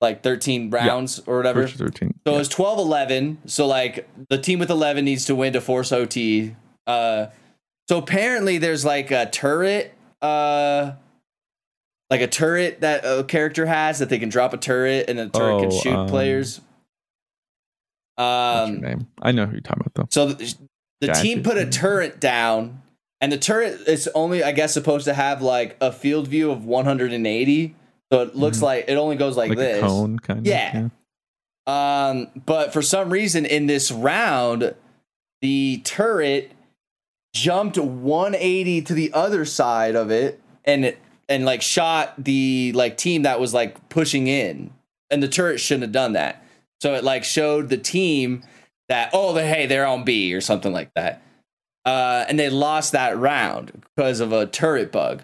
like 0.00 0.22
thirteen 0.22 0.70
rounds 0.70 1.20
or 1.26 1.38
whatever. 1.38 1.62
First 1.62 1.78
13. 1.78 2.20
So 2.24 2.30
yeah. 2.30 2.36
it 2.36 2.38
was 2.38 2.48
12 2.48 2.78
11. 2.78 3.38
So, 3.46 3.66
like, 3.66 4.08
the 4.28 4.38
team 4.38 4.58
with 4.58 4.70
11 4.70 5.04
needs 5.04 5.24
to 5.24 5.34
win 5.34 5.52
to 5.54 5.60
force 5.60 5.90
OT. 5.90 6.54
Uh, 6.86 7.26
so, 7.88 7.98
apparently, 7.98 8.58
there's 8.58 8.84
like 8.84 9.10
a 9.10 9.26
turret, 9.26 9.94
uh, 10.22 10.92
like 12.10 12.20
a 12.20 12.26
turret 12.26 12.80
that 12.80 13.04
a 13.04 13.24
character 13.24 13.66
has 13.66 14.00
that 14.00 14.08
they 14.08 14.18
can 14.18 14.28
drop 14.28 14.52
a 14.52 14.56
turret 14.56 15.08
and 15.08 15.18
the 15.18 15.28
turret 15.28 15.60
can 15.62 15.72
Oh, 15.72 15.80
shoot 15.80 15.94
um, 15.94 16.08
players. 16.08 16.60
What's 18.16 18.68
Um, 18.68 18.72
your 18.78 18.80
name? 18.82 19.06
I 19.22 19.32
know 19.32 19.46
who 19.46 19.52
you're 19.52 19.60
talking 19.60 19.82
about, 19.86 19.94
though. 19.94 20.06
so 20.10 20.32
the, 20.34 20.54
the 21.00 21.12
team 21.12 21.42
put 21.42 21.56
a 21.56 21.66
turret 21.66 22.20
down, 22.20 22.82
and 23.20 23.30
the 23.32 23.38
turret 23.38 23.80
is 23.86 24.08
only, 24.14 24.42
I 24.42 24.52
guess, 24.52 24.74
supposed 24.74 25.04
to 25.06 25.14
have 25.14 25.40
like 25.40 25.76
a 25.80 25.90
field 25.92 26.28
view 26.28 26.50
of 26.50 26.64
180. 26.64 27.74
So 28.12 28.22
it 28.22 28.34
looks 28.34 28.58
Mhm. 28.58 28.62
like 28.62 28.84
it 28.88 28.94
only 28.96 29.16
goes 29.16 29.36
like, 29.36 29.50
Like 29.50 29.58
this. 29.58 29.78
a 29.82 29.86
cone, 29.86 30.18
kind 30.18 30.40
of. 30.40 30.46
Yeah. 30.46 30.88
Um, 31.66 32.28
but 32.44 32.72
for 32.72 32.82
some 32.82 33.10
reason 33.10 33.46
in 33.46 33.66
this 33.66 33.92
round, 33.92 34.74
the 35.40 35.80
turret 35.84 36.50
jumped 37.32 37.78
180 37.78 38.82
to 38.82 38.92
the 38.94 39.12
other 39.12 39.44
side 39.44 39.94
of 39.94 40.10
it 40.10 40.40
and 40.64 40.84
it, 40.84 40.98
and 41.30 41.44
like 41.44 41.62
shot 41.62 42.12
the 42.22 42.72
like 42.74 42.96
team 42.98 43.22
that 43.22 43.40
was 43.40 43.54
like 43.54 43.88
pushing 43.88 44.26
in. 44.26 44.70
And 45.08 45.22
the 45.22 45.28
turret 45.28 45.58
shouldn't 45.58 45.84
have 45.84 45.92
done 45.92 46.12
that. 46.12 46.44
So 46.82 46.94
it 46.94 47.04
like 47.04 47.24
showed 47.24 47.68
the 47.68 47.78
team 47.78 48.42
that 48.88 49.10
oh 49.14 49.32
they, 49.32 49.48
hey 49.48 49.66
they're 49.66 49.86
on 49.86 50.04
B 50.04 50.34
or 50.34 50.40
something 50.40 50.72
like 50.72 50.92
that. 50.94 51.22
Uh, 51.86 52.26
and 52.28 52.38
they 52.38 52.50
lost 52.50 52.92
that 52.92 53.16
round 53.16 53.84
because 53.96 54.20
of 54.20 54.32
a 54.32 54.46
turret 54.46 54.92
bug. 54.92 55.22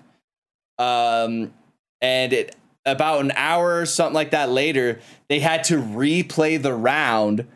Um, 0.79 1.53
and 2.01 2.33
it 2.33 2.57
about 2.87 3.21
an 3.21 3.33
hour 3.35 3.81
or 3.81 3.87
something 3.87 4.15
like 4.15 4.31
that 4.31 4.49
later, 4.49 5.01
they 5.29 5.41
had 5.41 5.65
to 5.65 5.77
replay 5.77 6.61
the 6.61 6.73
round 6.73 7.47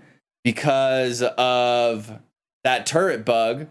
because 0.43 1.23
of 1.23 2.19
that 2.65 2.85
turret 2.85 3.25
bug. 3.25 3.69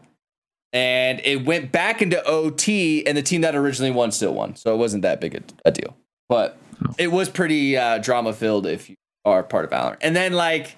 And 0.72 1.20
it 1.24 1.46
went 1.46 1.72
back 1.72 2.02
into 2.02 2.24
OT, 2.26 3.06
and 3.08 3.18
the 3.18 3.24
team 3.24 3.42
that 3.42 3.56
originally 3.56 3.92
won 3.92 4.12
still 4.12 4.34
won. 4.34 4.56
So 4.56 4.74
it 4.74 4.78
wasn't 4.78 5.02
that 5.02 5.20
big 5.20 5.36
a, 5.36 5.42
a 5.66 5.72
deal. 5.72 5.96
But 6.28 6.58
it 6.98 7.12
was 7.12 7.28
pretty 7.28 7.76
uh, 7.76 7.98
drama 7.98 8.34
filled 8.34 8.68
if 8.68 8.90
you 8.90 8.96
are 9.26 9.42
part 9.42 9.66
of 9.66 9.72
Valorant. 9.72 9.98
And 10.02 10.16
then, 10.16 10.34
like, 10.34 10.76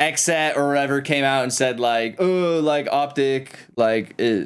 Xset 0.00 0.56
or 0.56 0.68
whatever 0.68 1.00
came 1.00 1.24
out 1.24 1.42
and 1.42 1.52
said, 1.52 1.80
like, 1.80 2.16
oh, 2.18 2.60
like, 2.60 2.86
Optic, 2.92 3.56
like, 3.76 4.14
eh, 4.18 4.44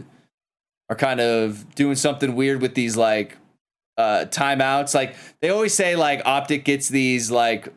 are 0.89 0.97
kind 0.97 1.21
of 1.21 1.75
doing 1.75 1.97
something 1.97 2.37
weird 2.37 2.63
with 2.63 2.75
these, 2.75 2.97
like, 2.97 3.37
uh, 3.99 4.25
timeouts. 4.31 4.95
Like 4.95 5.17
they 5.41 5.51
always 5.51 5.75
say, 5.75 5.97
like 5.97 6.23
Optic 6.25 6.65
gets 6.65 6.89
these 6.89 7.31
like, 7.31 7.69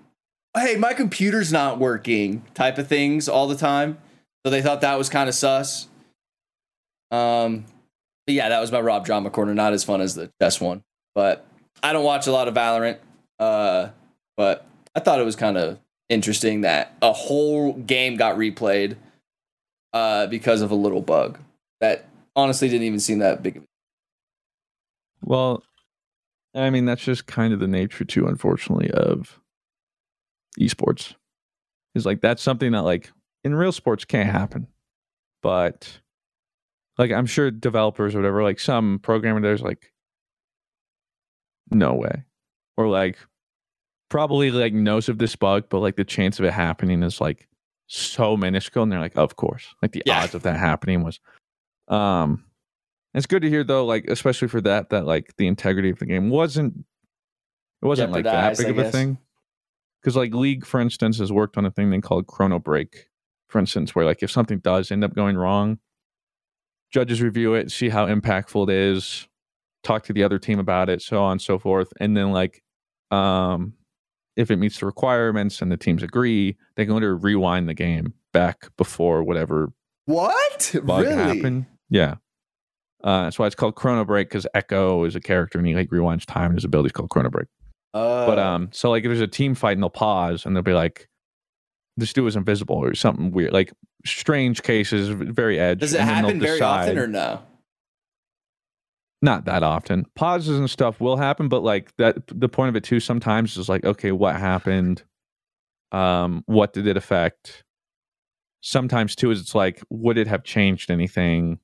"Hey, 0.56 0.76
my 0.78 0.94
computer's 0.94 1.52
not 1.52 1.80
working" 1.80 2.46
type 2.54 2.78
of 2.78 2.88
things 2.88 3.28
all 3.28 3.48
the 3.48 3.58
time. 3.58 3.98
So 4.46 4.52
they 4.52 4.62
thought 4.62 4.82
that 4.82 4.98
was 4.98 5.10
kind 5.10 5.28
of 5.28 5.36
sus. 5.36 5.88
Um, 7.12 7.66
but 8.26 8.36
yeah, 8.36 8.50
that 8.50 8.60
was 8.60 8.72
my 8.72 8.82
Rob 8.82 9.06
drama 9.06 9.30
corner. 9.30 9.54
Not 9.54 9.74
as 9.74 9.84
fun 9.84 10.02
as 10.02 10.16
the 10.16 10.32
chess 10.42 10.62
one, 10.62 10.84
but 11.14 11.46
I 11.84 11.94
don't 11.94 12.06
watch 12.06 12.28
a 12.28 12.32
lot 12.32 12.48
of 12.48 12.54
Valorant. 12.54 13.00
Uh, 13.40 13.90
but 14.38 14.66
I 14.96 15.00
thought 15.00 15.20
it 15.20 15.26
was 15.26 15.36
kind 15.36 15.58
of 15.58 15.80
interesting 16.10 16.62
that 16.62 16.96
a 17.02 17.14
whole 17.14 17.74
game 17.74 18.18
got 18.18 18.38
replayed 18.38 18.96
uh, 19.94 20.28
because 20.28 20.62
of 20.62 20.72
a 20.72 20.76
little 20.76 21.02
bug 21.02 21.40
that 21.80 22.06
honestly 22.36 22.68
didn't 22.70 22.86
even 22.86 23.00
seem 23.00 23.20
that 23.20 23.42
big. 23.42 23.58
of 23.58 23.64
a 23.64 23.66
Well, 25.24 25.64
I 26.54 26.70
mean, 26.70 26.86
that's 26.86 27.04
just 27.04 27.28
kind 27.28 27.54
of 27.54 27.60
the 27.60 27.68
nature, 27.68 28.04
too, 28.06 28.28
unfortunately, 28.28 28.92
of 28.92 29.40
esports. 30.60 31.16
Is 31.96 32.06
like 32.06 32.22
that's 32.22 32.42
something 32.42 32.72
that, 32.74 32.84
like, 32.84 33.12
in 33.44 33.56
real 33.56 33.72
sports 33.72 34.06
can't 34.06 34.30
happen. 34.30 34.68
But, 35.42 36.01
like, 36.98 37.12
I'm 37.12 37.26
sure 37.26 37.52
developers 37.52 38.14
or 38.16 38.20
whatever, 38.20 38.44
like, 38.44 38.60
some 38.60 39.00
programmer 39.00 39.42
there's 39.42 39.62
like, 39.62 39.92
no 41.72 41.94
way. 41.94 42.24
Or, 42.78 42.88
like, 42.88 43.18
probably, 44.10 44.52
like, 44.52 44.74
knows 44.74 45.10
of 45.10 45.18
this 45.18 45.36
bug, 45.36 45.66
but, 45.70 45.80
like, 45.80 45.96
the 45.96 46.04
chance 46.04 46.40
of 46.40 46.46
it 46.46 46.54
happening 46.54 47.04
is, 47.04 47.22
like, 47.22 47.48
so 47.88 48.36
minuscule. 48.38 48.84
And 48.84 48.92
they're 48.92 49.00
like, 49.00 49.18
of 49.18 49.36
course. 49.36 49.74
Like, 49.82 49.92
the 49.92 50.04
Yeah. 50.06 50.24
odds 50.24 50.36
of 50.36 50.44
that 50.44 50.58
happening 50.60 51.04
was, 51.04 51.20
um, 51.88 52.46
it's 53.14 53.26
good 53.26 53.42
to 53.42 53.50
hear 53.50 53.66
though, 53.66 53.86
like 53.86 54.06
especially 54.08 54.48
for 54.48 54.62
that, 54.62 54.90
that 54.92 55.06
like 55.06 55.34
the 55.36 55.48
integrity 55.48 55.90
of 55.90 56.00
the 56.00 56.06
game 56.06 56.30
wasn't 56.30 56.86
it 57.82 57.86
wasn't 57.86 58.14
like 58.14 58.24
that 58.24 58.58
big 58.58 58.68
I 58.68 58.70
of 58.70 58.78
a 58.78 58.90
thing. 58.90 59.18
Because 60.02 60.16
like 60.16 60.34
League, 60.34 60.66
for 60.66 60.80
instance, 60.80 61.20
has 61.20 61.30
worked 61.30 61.58
on 61.58 61.66
a 61.66 61.72
thing 61.72 61.90
they 61.90 62.00
called 62.00 62.28
Chrono 62.28 62.58
Break, 62.58 63.10
for 63.50 63.60
instance, 63.60 63.94
where 63.94 64.06
like 64.06 64.24
if 64.24 64.32
something 64.32 64.60
does 64.60 64.92
end 64.92 65.04
up 65.04 65.14
going 65.14 65.36
wrong, 65.36 65.80
judges 66.92 67.22
review 67.22 67.54
it, 67.54 67.72
see 67.72 67.90
how 67.90 68.06
impactful 68.08 68.70
it 68.70 68.74
is, 68.74 69.28
talk 69.84 70.04
to 70.04 70.14
the 70.14 70.24
other 70.24 70.38
team 70.40 70.60
about 70.60 70.90
it, 70.90 71.02
so 71.02 71.22
on 71.24 71.34
and 71.34 71.42
so 71.42 71.58
forth, 71.60 71.92
and 72.00 72.16
then 72.16 72.32
like 72.32 72.62
um 73.12 73.74
if 74.38 74.50
it 74.50 74.56
meets 74.58 74.80
the 74.80 74.86
requirements 74.86 75.62
and 75.62 75.70
the 75.72 75.78
teams 75.78 76.02
agree, 76.04 76.56
they 76.76 76.86
can 76.86 77.00
to 77.02 77.14
rewind 77.14 77.68
the 77.68 77.74
game 77.74 78.14
back 78.32 78.70
before 78.78 79.24
whatever 79.24 79.74
What? 80.06 80.74
bug 80.86 81.04
really? 81.04 81.16
happened. 81.16 81.66
Yeah. 81.90 82.16
Uh, 83.04 83.24
that's 83.24 83.38
why 83.38 83.46
it's 83.48 83.56
called 83.56 83.76
Chrono 83.76 84.06
Break 84.06 84.30
because 84.30 84.48
Ekko 84.56 85.06
is 85.06 85.16
a 85.16 85.20
character 85.20 85.58
and 85.58 85.68
he 85.68 85.76
like 85.76 85.90
rewinds 85.90 86.24
time 86.26 86.46
and 86.52 86.56
his 86.56 86.64
ability 86.64 86.88
is 86.88 86.92
called 86.94 87.10
Chrono 87.10 87.30
Break. 87.30 87.48
Uh, 87.94 88.26
But 88.26 88.40
um, 88.40 88.70
so 88.72 88.90
like 88.90 89.04
if 89.04 89.10
there's 89.10 89.20
a 89.20 89.28
team 89.28 89.54
fight 89.54 89.74
and 89.74 89.84
they'll 89.84 89.90
pause 89.90 90.46
and 90.46 90.56
they'll 90.56 90.64
be 90.64 90.72
like, 90.74 91.10
"This 92.02 92.12
dude 92.12 92.26
was 92.26 92.36
invisible" 92.36 92.76
or 92.76 92.94
something 92.96 93.32
weird, 93.32 93.54
like 93.54 93.72
strange 94.06 94.62
cases, 94.64 95.08
very 95.10 95.58
edge. 95.60 95.80
does 95.80 95.94
it 95.94 96.02
and 96.02 96.10
then 96.10 96.16
they'll 96.16 96.26
happen 96.26 96.40
very 96.42 96.62
often 96.62 96.98
or 96.98 97.08
no? 97.08 97.42
not 99.22 99.46
that 99.46 99.64
often? 99.64 100.06
Pauses 100.16 100.58
and 100.58 100.70
stuff 100.70 101.00
will 101.00 101.18
happen, 101.18 101.48
but 101.48 101.64
like 101.64 101.96
that, 101.98 102.16
the 102.28 102.50
point 102.50 102.70
of 102.70 102.76
it 102.76 102.84
too 102.84 103.00
sometimes 103.00 103.56
is 103.58 103.70
like, 103.70 103.86
okay, 103.86 104.12
what 104.12 104.36
happened? 104.36 105.04
Um, 105.92 106.44
what 106.48 106.74
did 106.74 106.88
it 106.88 106.98
affect? 106.98 107.64
Sometimes 108.62 109.16
too 109.16 109.32
is 109.32 109.40
it's 109.40 109.56
like, 109.56 109.84
would 109.90 110.18
it 110.18 110.28
have 110.28 110.44
changed 110.44 110.90
anything? 110.90 111.60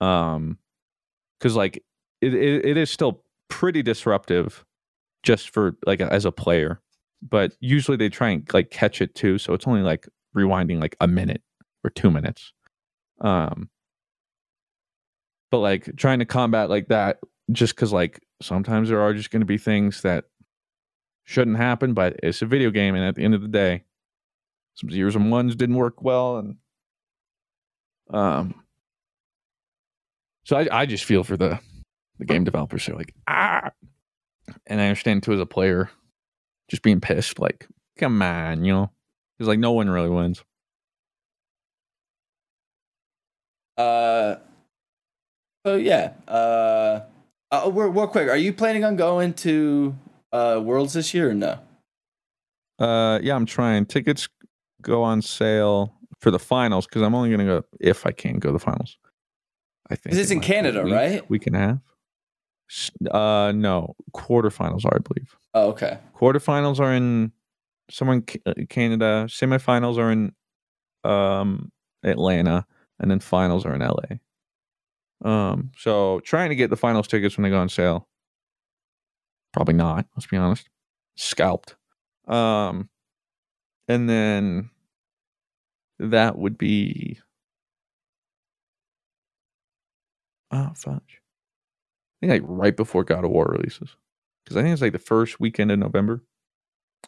Um, 0.00 0.58
because 1.38 1.56
like 1.56 1.82
it, 2.20 2.34
it, 2.34 2.64
it 2.64 2.76
is 2.76 2.90
still 2.90 3.24
pretty 3.48 3.82
disruptive, 3.82 4.64
just 5.22 5.50
for 5.50 5.76
like 5.86 6.00
as 6.00 6.24
a 6.24 6.32
player. 6.32 6.80
But 7.22 7.52
usually 7.60 7.96
they 7.96 8.08
try 8.08 8.30
and 8.30 8.48
like 8.52 8.70
catch 8.70 9.00
it 9.00 9.14
too, 9.14 9.38
so 9.38 9.54
it's 9.54 9.66
only 9.66 9.82
like 9.82 10.08
rewinding 10.36 10.80
like 10.80 10.96
a 11.00 11.06
minute 11.06 11.42
or 11.84 11.90
two 11.90 12.10
minutes. 12.10 12.52
Um, 13.20 13.70
but 15.50 15.58
like 15.58 15.96
trying 15.96 16.18
to 16.18 16.24
combat 16.24 16.70
like 16.70 16.88
that, 16.88 17.18
just 17.52 17.76
because 17.76 17.92
like 17.92 18.20
sometimes 18.40 18.88
there 18.88 19.00
are 19.00 19.14
just 19.14 19.30
going 19.30 19.40
to 19.40 19.46
be 19.46 19.58
things 19.58 20.02
that 20.02 20.24
shouldn't 21.24 21.56
happen, 21.56 21.94
but 21.94 22.16
it's 22.22 22.42
a 22.42 22.46
video 22.46 22.70
game, 22.70 22.94
and 22.94 23.04
at 23.04 23.14
the 23.14 23.24
end 23.24 23.34
of 23.34 23.42
the 23.42 23.48
day, 23.48 23.84
some 24.74 24.90
zeros 24.90 25.14
and 25.14 25.30
ones 25.30 25.54
didn't 25.54 25.76
work 25.76 26.02
well, 26.02 26.38
and 26.38 26.56
um, 28.10 28.54
so 30.44 30.56
I 30.56 30.68
I 30.72 30.86
just 30.86 31.04
feel 31.04 31.22
for 31.24 31.36
the 31.36 31.60
the 32.18 32.24
game 32.24 32.44
developers. 32.44 32.86
They're 32.86 32.96
like 32.96 33.14
ah, 33.28 33.70
and 34.66 34.80
I 34.80 34.86
understand 34.86 35.22
too 35.22 35.32
as 35.32 35.40
a 35.40 35.46
player, 35.46 35.90
just 36.68 36.82
being 36.82 37.00
pissed. 37.00 37.38
Like, 37.38 37.68
come 37.98 38.20
on, 38.22 38.64
you 38.64 38.72
know, 38.72 38.90
because 39.36 39.48
like 39.48 39.58
no 39.58 39.72
one 39.72 39.90
really 39.90 40.10
wins. 40.10 40.42
Uh, 43.76 44.36
so 45.66 45.76
yeah. 45.76 46.12
Uh, 46.28 47.00
uh, 47.50 47.70
real, 47.72 47.88
real 47.88 48.06
quick, 48.06 48.28
are 48.28 48.36
you 48.36 48.52
planning 48.52 48.84
on 48.84 48.96
going 48.96 49.34
to 49.34 49.94
uh 50.32 50.60
Worlds 50.62 50.94
this 50.94 51.12
year 51.12 51.30
or 51.30 51.34
no? 51.34 51.58
Uh, 52.78 53.18
yeah, 53.22 53.36
I'm 53.36 53.46
trying. 53.46 53.86
Tickets 53.86 54.28
go 54.80 55.02
on 55.02 55.22
sale 55.22 55.94
for 56.20 56.30
the 56.30 56.38
finals 56.38 56.86
because 56.86 57.02
I'm 57.02 57.14
only 57.14 57.30
gonna 57.30 57.44
go 57.44 57.62
if 57.80 58.06
I 58.06 58.12
can 58.12 58.38
go 58.38 58.48
to 58.48 58.52
the 58.54 58.58
finals. 58.58 58.96
I 59.90 59.96
think 59.96 60.16
it's 60.16 60.30
in 60.30 60.38
might 60.38 60.46
be 60.46 60.46
a 60.46 60.54
Canada, 60.54 60.82
week, 60.84 60.94
right? 60.94 61.30
Week 61.30 61.46
and 61.46 61.56
a 61.56 61.58
half. 61.58 61.78
Uh, 63.10 63.52
no, 63.54 63.94
quarterfinals 64.14 64.84
are, 64.86 64.96
I 64.96 64.98
believe. 64.98 65.36
Oh, 65.54 65.68
okay. 65.70 65.98
Quarterfinals 66.16 66.80
are 66.80 66.92
in 66.92 67.32
somewhere 67.90 68.18
in 68.18 68.24
uh, 68.46 68.54
Canada. 68.68 69.26
Semifinals 69.28 69.98
are 69.98 70.10
in 70.10 70.32
um 71.04 71.70
Atlanta, 72.04 72.66
and 72.98 73.10
then 73.10 73.20
finals 73.20 73.66
are 73.66 73.74
in 73.74 73.80
LA. 73.82 74.18
Um, 75.24 75.70
so 75.76 76.20
trying 76.20 76.48
to 76.48 76.56
get 76.56 76.70
the 76.70 76.76
finals 76.76 77.06
tickets 77.08 77.36
when 77.36 77.44
they 77.44 77.50
go 77.50 77.58
on 77.58 77.68
sale. 77.68 78.08
Probably 79.52 79.74
not. 79.74 80.06
Let's 80.16 80.26
be 80.26 80.36
honest. 80.36 80.68
Scalped. 81.16 81.76
Um, 82.26 82.88
and 83.88 84.08
then 84.08 84.70
that 85.98 86.38
would 86.38 86.58
be 86.58 87.18
oh 90.50 90.72
fudge. 90.74 91.20
I 92.22 92.26
think 92.26 92.42
like 92.42 92.42
right 92.44 92.76
before 92.76 93.04
God 93.04 93.24
of 93.24 93.30
War 93.30 93.46
releases, 93.50 93.96
because 94.44 94.56
I 94.56 94.62
think 94.62 94.72
it's 94.72 94.82
like 94.82 94.92
the 94.92 94.98
first 94.98 95.40
weekend 95.40 95.70
of 95.70 95.78
November. 95.78 96.22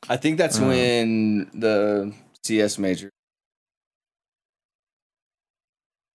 I 0.09 0.16
think 0.16 0.39
that's 0.39 0.59
Uh. 0.61 0.66
when 0.66 1.51
the 1.55 2.12
CS 2.43 2.78
major. 2.78 3.11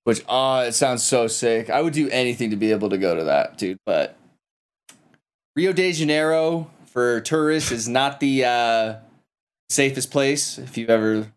Which 0.06 0.24
ah, 0.28 0.64
it 0.64 0.74
sounds 0.74 1.04
so 1.04 1.28
sick. 1.28 1.70
I 1.70 1.82
would 1.82 1.94
do 1.94 2.10
anything 2.10 2.50
to 2.50 2.56
be 2.56 2.72
able 2.72 2.90
to 2.90 2.98
go 2.98 3.16
to 3.16 3.26
that, 3.26 3.58
dude. 3.58 3.78
But 3.86 4.18
Rio 5.56 5.72
de 5.74 5.92
Janeiro 5.92 6.72
for 6.86 7.22
tourists 7.22 7.72
is 7.72 7.88
not 7.88 8.20
the 8.20 8.46
uh, 8.46 8.96
safest 9.70 10.10
place. 10.10 10.58
If 10.58 10.78
you've 10.78 10.90
ever 10.90 11.32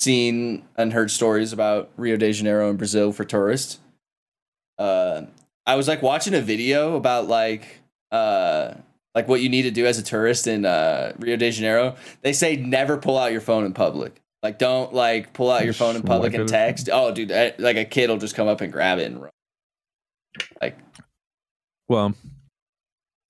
seen 0.00 0.64
and 0.76 0.92
heard 0.92 1.10
stories 1.10 1.52
about 1.52 1.90
Rio 1.96 2.16
de 2.16 2.32
Janeiro 2.32 2.68
in 2.68 2.76
Brazil 2.76 3.12
for 3.12 3.24
tourists, 3.24 3.78
uh, 4.78 5.22
I 5.66 5.76
was 5.76 5.88
like 5.88 6.02
watching 6.02 6.34
a 6.34 6.42
video 6.42 6.96
about 6.96 7.28
like 7.28 7.80
uh, 8.12 8.74
like 9.16 9.26
what 9.28 9.40
you 9.40 9.48
need 9.48 9.62
to 9.62 9.70
do 9.70 9.86
as 9.86 9.98
a 9.98 10.02
tourist 10.02 10.46
in 10.46 10.66
uh, 10.66 11.14
Rio 11.18 11.36
de 11.36 11.50
Janeiro. 11.50 11.96
They 12.20 12.34
say 12.34 12.56
never 12.56 12.98
pull 12.98 13.16
out 13.16 13.32
your 13.32 13.40
phone 13.40 13.64
in 13.64 13.72
public. 13.72 14.20
Like 14.42 14.58
don't 14.58 14.92
like 14.92 15.32
pull 15.32 15.50
out 15.50 15.64
your 15.64 15.72
phone 15.72 15.96
in 15.96 16.02
public 16.02 16.34
and 16.34 16.46
text. 16.46 16.90
Oh, 16.92 17.10
dude, 17.12 17.30
like 17.58 17.78
a 17.78 17.86
kid 17.86 18.10
will 18.10 18.18
just 18.18 18.36
come 18.36 18.46
up 18.46 18.60
and 18.60 18.70
grab 18.70 18.98
it 18.98 19.06
and 19.06 19.22
run. 19.22 19.30
Like, 20.60 20.78
Well, 21.88 22.14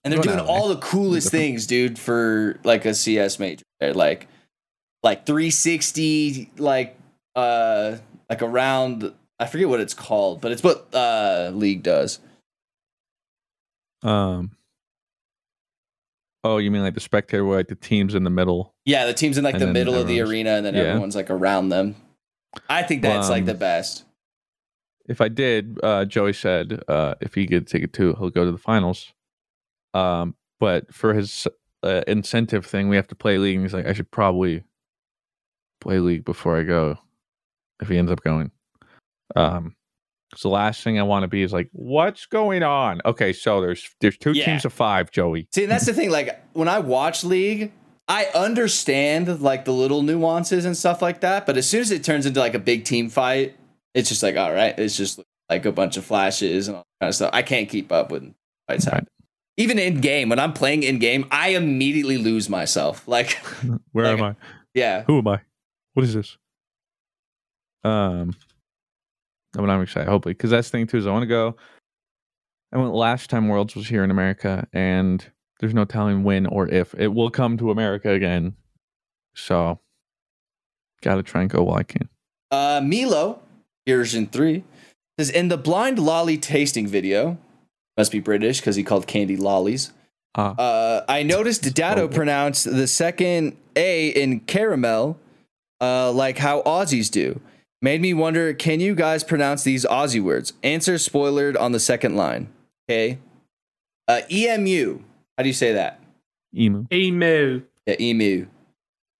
and 0.02 0.12
they're 0.12 0.20
doing 0.20 0.40
all 0.40 0.68
the 0.68 0.76
coolest 0.76 1.30
things, 1.30 1.68
dude, 1.68 2.00
for 2.00 2.58
like 2.64 2.84
a 2.84 2.92
CS 2.92 3.38
major. 3.38 3.62
They're 3.78 3.94
like, 3.94 4.26
like 5.04 5.24
360, 5.24 6.50
like 6.58 6.98
uh, 7.36 7.98
like 8.28 8.42
around. 8.42 9.12
I 9.38 9.46
forget 9.46 9.68
what 9.68 9.80
it's 9.80 9.94
called, 9.94 10.40
but 10.40 10.50
it's 10.50 10.64
what 10.64 10.92
uh 10.92 11.52
League 11.54 11.84
does. 11.84 12.18
um, 14.02 14.50
oh, 16.46 16.58
you 16.58 16.70
mean 16.70 16.82
like 16.82 16.94
the 16.94 17.00
spectator 17.00 17.44
where 17.44 17.58
like 17.58 17.68
the 17.68 17.74
teams 17.74 18.14
in 18.14 18.24
the 18.24 18.30
middle? 18.30 18.74
Yeah, 18.84 19.06
the 19.06 19.14
team's 19.14 19.36
in 19.36 19.44
like 19.44 19.58
the 19.58 19.66
middle 19.66 19.94
of 19.94 20.06
the 20.06 20.20
arena, 20.20 20.50
and 20.50 20.64
then 20.64 20.74
yeah. 20.74 20.82
everyone's 20.82 21.16
like 21.16 21.30
around 21.30 21.70
them. 21.70 21.96
I 22.68 22.82
think 22.82 23.02
that's 23.02 23.28
like 23.28 23.42
Um, 23.42 23.46
the 23.46 23.54
best. 23.54 24.04
If 25.08 25.20
I 25.20 25.28
did, 25.28 25.78
uh, 25.82 26.04
Joey 26.04 26.32
said 26.32 26.82
uh, 26.88 27.14
if 27.20 27.34
he 27.34 27.46
gets 27.46 27.70
a 27.70 27.74
ticket 27.76 27.92
too, 27.92 28.14
he'll 28.18 28.30
go 28.30 28.44
to 28.44 28.52
the 28.52 28.58
finals. 28.58 29.12
Um, 29.94 30.34
but 30.58 30.92
for 30.94 31.14
his 31.14 31.46
uh, 31.82 32.02
incentive 32.06 32.64
thing, 32.64 32.88
we 32.88 32.96
have 32.96 33.08
to 33.08 33.14
play 33.14 33.38
league. 33.38 33.56
And 33.56 33.64
he's 33.64 33.74
like, 33.74 33.86
I 33.86 33.92
should 33.92 34.10
probably 34.10 34.64
play 35.80 35.98
league 35.98 36.24
before 36.24 36.58
I 36.58 36.62
go. 36.62 36.98
If 37.80 37.88
he 37.88 37.98
ends 37.98 38.10
up 38.10 38.22
going, 38.22 38.50
um, 39.36 39.76
'cause 40.32 40.42
the 40.42 40.48
last 40.48 40.82
thing 40.82 40.98
I 40.98 41.02
want 41.02 41.22
to 41.22 41.28
be 41.28 41.42
is 41.42 41.52
like, 41.52 41.68
what's 41.72 42.26
going 42.26 42.62
on? 42.62 43.00
Okay, 43.04 43.32
so 43.32 43.60
there's 43.60 43.88
there's 44.00 44.16
two 44.18 44.32
Yeah. 44.32 44.44
teams 44.46 44.64
of 44.64 44.72
five, 44.72 45.10
Joey. 45.10 45.48
See, 45.54 45.62
and 45.62 45.70
that's 45.72 45.86
the 45.86 45.94
thing. 45.94 46.10
Like 46.10 46.40
when 46.52 46.68
I 46.68 46.78
watch 46.80 47.24
League, 47.24 47.72
I 48.08 48.26
understand 48.34 49.40
like 49.40 49.64
the 49.64 49.72
little 49.72 50.02
nuances 50.02 50.64
and 50.64 50.76
stuff 50.76 51.00
like 51.02 51.20
that. 51.20 51.46
But 51.46 51.56
as 51.56 51.68
soon 51.68 51.80
as 51.80 51.90
it 51.90 52.04
turns 52.04 52.26
into 52.26 52.40
like 52.40 52.54
a 52.54 52.58
big 52.58 52.84
team 52.84 53.08
fight, 53.08 53.56
it's 53.94 54.08
just 54.08 54.22
like 54.22 54.36
all 54.36 54.52
right, 54.52 54.78
it's 54.78 54.96
just 54.96 55.20
like 55.48 55.64
a 55.64 55.72
bunch 55.72 55.96
of 55.96 56.04
flashes 56.04 56.68
and 56.68 56.76
all 56.76 56.82
that 57.00 57.04
kind 57.04 57.08
of 57.10 57.14
stuff. 57.14 57.30
I 57.32 57.42
can't 57.42 57.68
keep 57.68 57.92
up 57.92 58.10
with 58.10 58.32
fights 58.68 58.86
Right. 58.90 59.06
Even 59.58 59.78
in 59.78 60.00
game, 60.02 60.28
when 60.28 60.38
I'm 60.38 60.52
playing 60.52 60.82
in 60.82 60.98
game, 60.98 61.24
I 61.30 61.50
immediately 61.50 62.18
lose 62.18 62.48
myself. 62.50 63.06
Like, 63.08 63.38
Where 63.92 64.06
Like- 64.12 64.18
am 64.18 64.24
I? 64.24 64.34
yeah, 64.74 65.04
Who 65.04 65.18
am 65.18 65.28
I? 65.28 65.40
What 65.94 66.04
is 66.04 66.12
this? 66.14 66.36
Um, 67.84 68.34
but 69.56 69.70
I'm 69.70 69.82
excited, 69.82 70.08
hopefully, 70.08 70.34
because 70.34 70.50
that's 70.50 70.68
the 70.68 70.78
thing 70.78 70.86
too. 70.86 70.98
Is 70.98 71.06
I 71.06 71.10
want 71.10 71.22
to 71.22 71.28
go. 71.28 71.56
I 72.72 72.78
went 72.78 72.92
last 72.94 73.30
time 73.30 73.48
Worlds 73.48 73.74
was 73.76 73.88
here 73.88 74.04
in 74.04 74.10
America, 74.10 74.66
and 74.72 75.24
there's 75.60 75.74
no 75.74 75.84
telling 75.84 76.24
when 76.24 76.46
or 76.46 76.68
if 76.68 76.94
it 76.94 77.08
will 77.08 77.30
come 77.30 77.56
to 77.58 77.70
America 77.70 78.10
again. 78.10 78.54
So, 79.34 79.80
gotta 81.02 81.22
try 81.22 81.42
and 81.42 81.50
go 81.50 81.62
while 81.62 81.78
I 81.78 81.82
can. 81.84 82.08
Uh, 82.50 82.80
Milo, 82.82 83.40
version 83.86 84.26
three, 84.26 84.64
says 85.18 85.30
in 85.30 85.48
the 85.48 85.56
blind 85.56 85.98
lolly 85.98 86.38
tasting 86.38 86.86
video, 86.86 87.38
must 87.96 88.12
be 88.12 88.20
British 88.20 88.60
because 88.60 88.76
he 88.76 88.82
called 88.82 89.06
candy 89.06 89.36
lollies. 89.36 89.92
Ah, 90.34 90.54
Uh, 90.58 91.04
I 91.08 91.22
noticed 91.22 91.62
Dado 91.74 92.08
pronounced 92.08 92.64
the 92.64 92.86
second 92.86 93.56
A 93.74 94.08
in 94.08 94.40
caramel, 94.40 95.18
uh, 95.80 96.12
like 96.12 96.38
how 96.38 96.62
Aussies 96.62 97.10
do. 97.10 97.40
Made 97.82 98.00
me 98.00 98.14
wonder, 98.14 98.54
can 98.54 98.80
you 98.80 98.94
guys 98.94 99.22
pronounce 99.22 99.62
these 99.62 99.84
Aussie 99.84 100.22
words? 100.22 100.52
Answer 100.62 100.94
spoilered 100.94 101.58
on 101.60 101.72
the 101.72 101.80
second 101.80 102.16
line. 102.16 102.48
Okay. 102.88 103.18
Uh, 104.08 104.22
EMU. 104.30 105.00
How 105.36 105.42
do 105.42 105.48
you 105.48 105.52
say 105.54 105.72
that? 105.74 106.00
emu. 106.56 106.86
Emu. 106.90 107.62
Yeah, 107.86 107.96
emu. 108.00 108.46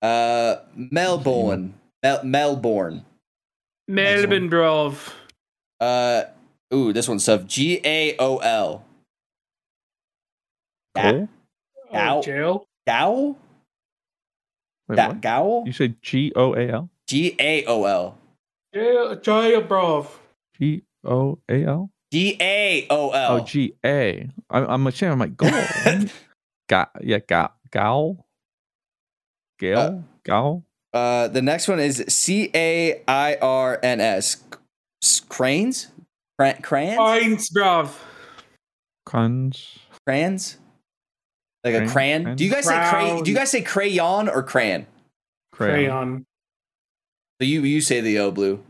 Uh, 0.01 0.57
Melbourne. 0.75 1.75
Mel- 2.03 2.25
Melbourne. 2.25 3.05
Melbourne 3.89 4.49
Drove. 4.49 5.15
Uh, 5.81 6.23
ooh, 6.73 6.93
this 6.93 7.09
one's 7.09 7.25
tough. 7.27 7.47
G 7.47 7.81
A 7.85 8.17
O 8.19 8.39
L. 8.39 8.85
Cole? 10.97 11.29
Ow. 11.95 12.19
Oh, 12.19 12.23
jail. 12.23 12.67
Gowl? 12.87 13.37
Wait, 14.89 14.97
That 14.97 15.09
what? 15.09 15.21
Gowl? 15.21 15.65
You 15.67 15.73
said 15.73 16.01
G 16.01 16.33
O 16.35 16.55
A 16.55 16.69
L? 16.71 16.91
G 17.07 17.37
A 17.39 17.65
O 17.67 17.85
L. 17.85 18.19
Jail. 18.77 19.17
Jail, 19.17 19.61
bro. 19.63 20.07
G 20.61 20.83
O 21.05 21.39
A 21.49 21.65
L? 21.65 21.91
G 22.13 22.37
A 22.41 22.87
O 22.91 23.11
L. 23.11 23.33
Oh, 23.37 23.41
G 23.45 23.75
A. 23.85 24.29
I- 24.51 24.65
I'm 24.67 24.87
ashamed. 24.87 25.13
I'm 25.13 25.19
like, 25.19 25.37
go. 25.37 25.47
Ga- 26.69 26.91
yeah, 27.01 27.19
ga- 27.27 27.53
Gal? 27.71 28.27
Gale? 29.59 29.79
Uh, 29.79 29.99
Gal? 30.25 30.65
Uh, 30.93 31.29
the 31.29 31.41
next 31.43 31.69
one 31.69 31.81
is 31.81 32.05
C 32.09 32.51
A 32.55 33.03
I 33.09 33.37
R 33.41 33.79
N 33.83 34.01
S. 34.01 34.43
S- 35.03 35.21
Cranes? 35.21 35.89
Cran- 36.39 36.61
crayons? 36.61 36.97
Fines, 36.97 37.51
bruv. 37.51 37.91
Crans? 39.09 39.79
Crayons? 40.07 40.59
Like 41.65 41.75
a 41.75 41.87
Crayon? 41.87 41.91
crayon? 41.91 42.23
Crayon? 42.25 42.37
Do 42.37 42.45
you 42.45 42.51
guys 42.51 42.65
say 42.67 42.91
cray- 42.91 43.23
Do 43.23 43.31
you 43.31 43.37
guys 43.37 43.51
say 43.51 43.63
crayon 43.63 44.29
or 44.29 44.43
crayon? 44.43 44.87
Crayon. 45.53 46.27
So 47.41 47.47
you 47.47 47.63
you 47.63 47.81
say 47.81 48.01
the 48.01 48.19
O 48.19 48.31
blue. 48.31 48.63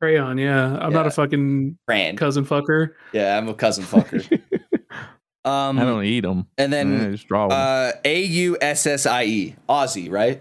Crayon, 0.00 0.38
yeah. 0.38 0.76
I'm 0.80 0.92
not 0.92 1.06
a 1.06 1.10
fucking 1.10 1.76
Crayon. 1.86 2.16
cousin 2.16 2.44
fucker. 2.44 2.90
Yeah, 3.12 3.36
I'm 3.36 3.48
a 3.48 3.54
cousin 3.54 3.84
fucker. 3.84 4.22
um, 5.44 5.78
I 5.78 5.84
don't 5.84 6.04
eat 6.04 6.20
them. 6.20 6.46
and 6.56 6.72
then 6.72 7.00
I 7.00 7.10
just 7.12 7.26
draw 7.26 7.46
'em. 7.46 7.50
uh, 7.52 7.92
A 8.04 8.22
U 8.22 8.56
S 8.60 8.86
S 8.86 9.06
I 9.06 9.24
E. 9.24 9.56
Aussie, 9.68 10.10
right? 10.10 10.40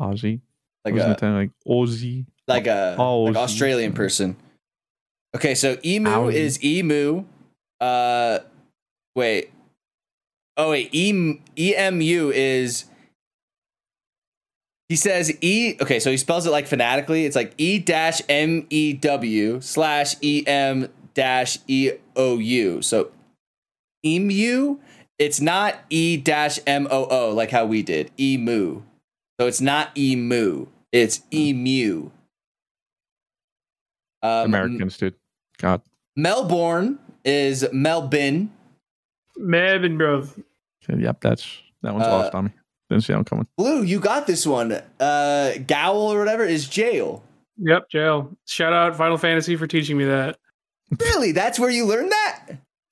Aussie. 0.00 0.40
like 0.84 0.94
a 0.94 1.10
it 1.10 1.22
like 1.22 1.50
Aussie? 1.66 2.26
like 2.46 2.66
a 2.68 2.94
Oh, 2.98 3.22
like 3.24 3.36
Australian 3.36 3.92
person. 3.92 4.36
Okay, 5.36 5.54
so 5.54 5.76
emu 5.84 6.08
Aussie. 6.08 6.34
is 6.34 6.64
emu. 6.64 7.24
Uh, 7.80 8.38
wait. 9.16 9.50
Oh 10.56 10.70
wait, 10.70 10.90
e 10.94 11.12
emu 11.56 12.30
is. 12.30 12.84
He 14.88 14.96
says 14.96 15.30
e. 15.42 15.76
Okay, 15.80 16.00
so 16.00 16.10
he 16.10 16.16
spells 16.16 16.46
it 16.46 16.50
like 16.50 16.66
phonetically. 16.66 17.26
It's 17.26 17.36
like 17.36 17.52
e 17.58 17.78
dash 17.78 18.22
m 18.28 18.66
e 18.70 18.94
w 18.94 19.60
slash 19.60 20.16
e 20.22 20.44
m 20.46 20.88
dash 21.14 21.58
e 21.66 21.92
o 22.16 22.38
u. 22.38 22.80
So 22.82 23.10
emu. 24.04 24.78
It's 25.18 25.40
not 25.40 25.74
e 25.90 26.16
dash 26.16 26.58
m 26.66 26.86
o 26.90 27.04
o 27.06 27.30
like 27.34 27.50
how 27.50 27.66
we 27.66 27.82
did 27.82 28.10
emu. 28.18 28.82
So 29.40 29.46
it's 29.46 29.60
not 29.60 29.96
emu. 29.96 30.66
It's 30.92 31.20
emu. 31.32 32.10
Um, 34.22 34.46
Americans, 34.46 34.96
dude. 34.96 35.14
God. 35.58 35.82
Melbourne 36.16 36.98
is 37.24 37.66
Melbourne. 37.72 38.50
Melbourne, 39.36 39.98
bro. 39.98 40.26
Yep, 40.88 41.20
that's 41.20 41.46
that 41.82 41.92
one's 41.94 42.06
Uh, 42.06 42.10
lost 42.10 42.34
on 42.34 42.44
me. 42.46 42.50
Didn't 42.90 43.04
see 43.04 43.12
that 43.12 43.18
one 43.18 43.24
coming. 43.24 43.46
Blue, 43.56 43.82
you 43.82 44.00
got 44.00 44.26
this 44.26 44.46
one. 44.46 44.80
Uh, 44.98 45.52
Gowl 45.66 46.12
or 46.12 46.18
whatever 46.18 46.44
is 46.44 46.68
jail. 46.68 47.22
Yep, 47.58 47.90
jail. 47.90 48.36
Shout 48.46 48.72
out 48.72 48.96
Final 48.96 49.18
Fantasy 49.18 49.56
for 49.56 49.66
teaching 49.66 49.96
me 49.96 50.04
that. 50.04 50.38
Really? 51.00 51.32
That's 51.32 51.58
where 51.58 51.68
you 51.68 51.84
learned 51.84 52.10
that? 52.12 52.46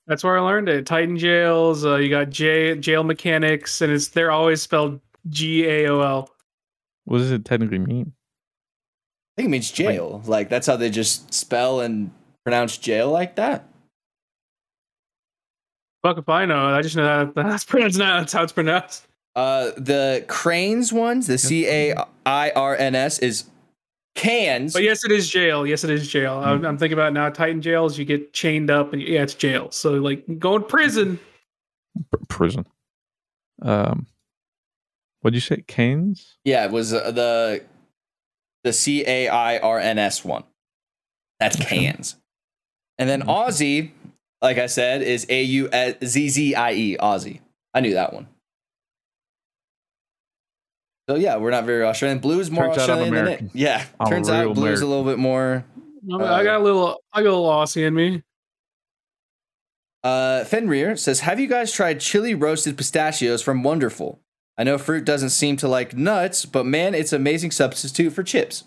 That's 0.06 0.22
where 0.22 0.36
I 0.36 0.42
learned 0.42 0.68
it. 0.68 0.84
Titan 0.84 1.16
jails. 1.16 1.82
Uh, 1.82 1.96
you 1.96 2.10
got 2.10 2.28
J 2.28 2.76
jail 2.76 3.02
mechanics, 3.04 3.80
and 3.80 3.90
it's 3.90 4.08
they're 4.08 4.30
always 4.30 4.60
spelled 4.60 5.00
G 5.30 5.64
A 5.66 5.88
O 5.88 6.00
L. 6.02 6.30
What 7.06 7.18
does 7.18 7.30
it 7.32 7.46
technically 7.46 7.78
mean? 7.78 8.12
I 9.32 9.40
think 9.40 9.46
it 9.46 9.50
means 9.50 9.70
jail. 9.70 10.20
Like 10.26 10.50
that's 10.50 10.66
how 10.66 10.76
they 10.76 10.90
just 10.90 11.32
spell 11.32 11.80
and 11.80 12.10
pronounce 12.44 12.76
jail 12.76 13.10
like 13.10 13.36
that. 13.36 13.66
Fuck 16.02 16.18
if 16.18 16.28
I 16.28 16.44
know. 16.44 16.66
I 16.66 16.82
just 16.82 16.96
know 16.96 17.24
that 17.24 17.34
that's 17.34 17.64
pronounced. 17.66 17.96
That's 17.96 18.32
how 18.34 18.42
it's 18.42 18.52
pronounced. 18.52 19.06
Uh, 19.36 19.72
the 19.76 20.24
cranes 20.28 20.94
ones, 20.94 21.26
the 21.26 21.36
C 21.36 21.68
A 21.68 21.94
I 22.24 22.50
R 22.56 22.74
N 22.74 22.94
S 22.94 23.18
is 23.18 23.44
cans. 24.14 24.72
But 24.72 24.82
yes, 24.82 25.04
it 25.04 25.12
is 25.12 25.28
jail. 25.28 25.66
Yes, 25.66 25.84
it 25.84 25.90
is 25.90 26.08
jail. 26.08 26.38
I'm, 26.38 26.64
I'm 26.64 26.78
thinking 26.78 26.94
about 26.94 27.08
it 27.08 27.12
now. 27.12 27.28
Titan 27.28 27.60
jails, 27.60 27.98
you 27.98 28.06
get 28.06 28.32
chained 28.32 28.70
up, 28.70 28.94
and 28.94 29.02
yeah, 29.02 29.22
it's 29.22 29.34
jail. 29.34 29.70
So 29.70 29.92
like 29.92 30.24
go 30.38 30.56
in 30.56 30.64
prison. 30.64 31.20
Pr- 32.10 32.24
prison. 32.28 32.66
Um, 33.60 34.06
what 35.20 35.32
did 35.32 35.36
you 35.36 35.40
say? 35.42 35.62
Canes? 35.66 36.38
Yeah, 36.44 36.64
it 36.64 36.70
was 36.70 36.94
uh, 36.94 37.10
the 37.10 37.62
the 38.64 38.72
C 38.72 39.04
A 39.06 39.28
I 39.28 39.58
R 39.58 39.78
N 39.78 39.98
S 39.98 40.24
one. 40.24 40.44
That's 41.40 41.56
cans. 41.56 42.16
And 42.96 43.06
then 43.06 43.20
Aussie, 43.24 43.90
like 44.40 44.56
I 44.56 44.64
said, 44.66 45.02
is 45.02 45.26
A 45.28 45.42
U 45.42 45.68
Z 46.02 46.28
Z 46.30 46.54
I 46.54 46.72
E 46.72 46.96
Aussie. 46.96 47.40
I 47.74 47.80
knew 47.80 47.92
that 47.92 48.14
one. 48.14 48.28
So 51.08 51.14
yeah, 51.14 51.36
we're 51.36 51.50
not 51.50 51.64
very 51.64 51.84
Australian. 51.84 52.18
Blues 52.18 52.50
more 52.50 52.66
Turns 52.66 52.78
Australian 52.78 53.14
than 53.14 53.28
it. 53.28 53.44
Yeah, 53.54 53.84
I'm 54.00 54.08
turns 54.08 54.28
out 54.28 54.44
blues 54.44 54.56
blue 54.56 54.72
is 54.72 54.80
a 54.80 54.86
little 54.86 55.04
bit 55.04 55.18
more. 55.18 55.64
I 56.12 56.16
I 56.16 56.44
got 56.44 56.60
a 56.60 56.64
little. 56.64 57.00
I 57.12 57.22
got 57.22 57.28
a 57.28 57.36
little 57.36 57.48
Aussie 57.48 57.86
in 57.86 57.94
me. 57.94 58.22
Uh, 60.02 60.44
Fenrir 60.44 60.96
says, 60.96 61.20
"Have 61.20 61.38
you 61.38 61.46
guys 61.46 61.72
tried 61.72 62.00
chili 62.00 62.34
roasted 62.34 62.76
pistachios 62.76 63.42
from 63.42 63.62
Wonderful? 63.62 64.20
I 64.58 64.64
know 64.64 64.78
fruit 64.78 65.04
doesn't 65.04 65.30
seem 65.30 65.56
to 65.58 65.68
like 65.68 65.96
nuts, 65.96 66.44
but 66.44 66.66
man, 66.66 66.94
it's 66.94 67.12
an 67.12 67.20
amazing 67.20 67.52
substitute 67.52 68.12
for 68.12 68.22
chips." 68.22 68.64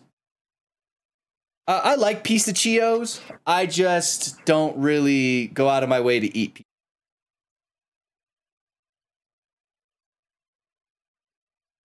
Uh, 1.67 1.81
I 1.83 1.95
like 1.95 2.23
pistachios. 2.23 3.21
I 3.45 3.65
just 3.67 4.43
don't 4.45 4.75
really 4.77 5.47
go 5.47 5.69
out 5.69 5.83
of 5.83 5.89
my 5.89 5.99
way 5.99 6.19
to 6.19 6.37
eat. 6.37 6.65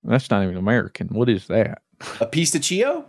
That's 0.04 0.30
not 0.30 0.42
even 0.44 0.56
American. 0.56 1.08
What 1.08 1.28
is 1.28 1.46
that? 1.48 1.82
A 2.20 2.26
pistachio? 2.26 3.04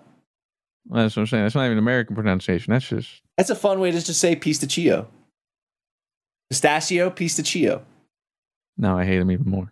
That's 0.89 1.15
what 1.15 1.21
I'm 1.21 1.27
saying. 1.27 1.43
That's 1.43 1.55
not 1.55 1.65
even 1.65 1.77
American 1.77 2.15
pronunciation. 2.15 2.71
That's 2.73 2.87
just 2.87 3.21
That's 3.37 3.49
a 3.49 3.55
fun 3.55 3.79
way 3.79 3.91
to 3.91 4.01
just 4.01 4.19
say 4.21 4.35
pistachio. 4.35 5.07
Pistachio, 6.49 7.09
pistachio. 7.09 7.83
no. 8.77 8.97
I 8.97 9.03
hate 9.05 9.17
them 9.19 9.31
even 9.31 9.49
more. 9.49 9.71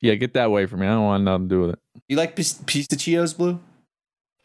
Yeah, 0.00 0.14
get 0.14 0.34
that 0.34 0.46
away 0.46 0.66
from 0.66 0.80
me. 0.80 0.86
I 0.86 0.90
don't 0.90 1.04
want 1.04 1.22
nothing 1.24 1.48
to 1.48 1.54
do 1.54 1.60
with 1.62 1.70
it. 1.74 1.78
You 2.08 2.16
like 2.16 2.34
pis- 2.34 2.60
pistachios, 2.66 3.34
Blue? 3.34 3.60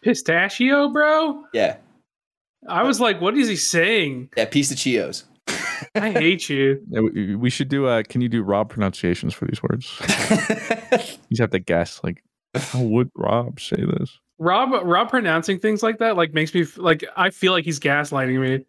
Pistachio, 0.03 0.89
bro. 0.89 1.43
Yeah, 1.53 1.78
I 2.67 2.84
was 2.84 2.99
like, 2.99 3.19
what 3.19 3.36
is 3.36 3.47
he 3.47 3.55
saying? 3.55 4.30
yeah, 4.38 4.45
pistachios. 4.45 5.23
I 6.03 6.11
hate 6.11 6.49
you. 6.49 6.81
We, 6.89 7.35
we 7.35 7.49
should 7.49 7.69
do. 7.69 7.87
Uh, 7.87 8.03
can 8.07 8.21
you 8.21 8.29
do 8.29 8.43
Rob 8.43 8.69
pronunciations 8.69 9.33
for 9.33 9.45
these 9.45 9.61
words? 9.63 9.95
you 10.01 11.35
just 11.35 11.41
have 11.41 11.51
to 11.51 11.59
guess. 11.59 12.01
Like, 12.03 12.23
how 12.55 12.81
would 12.81 13.11
Rob 13.15 13.59
say 13.59 13.77
this? 13.77 14.19
Rob, 14.39 14.69
Rob 14.85 15.09
pronouncing 15.09 15.59
things 15.59 15.81
like 15.81 15.97
that 15.99 16.15
like 16.15 16.33
makes 16.33 16.53
me 16.53 16.65
like 16.75 17.03
I 17.15 17.31
feel 17.31 17.51
like 17.53 17.65
he's 17.65 17.79
gaslighting 17.79 18.39
me. 18.39 18.65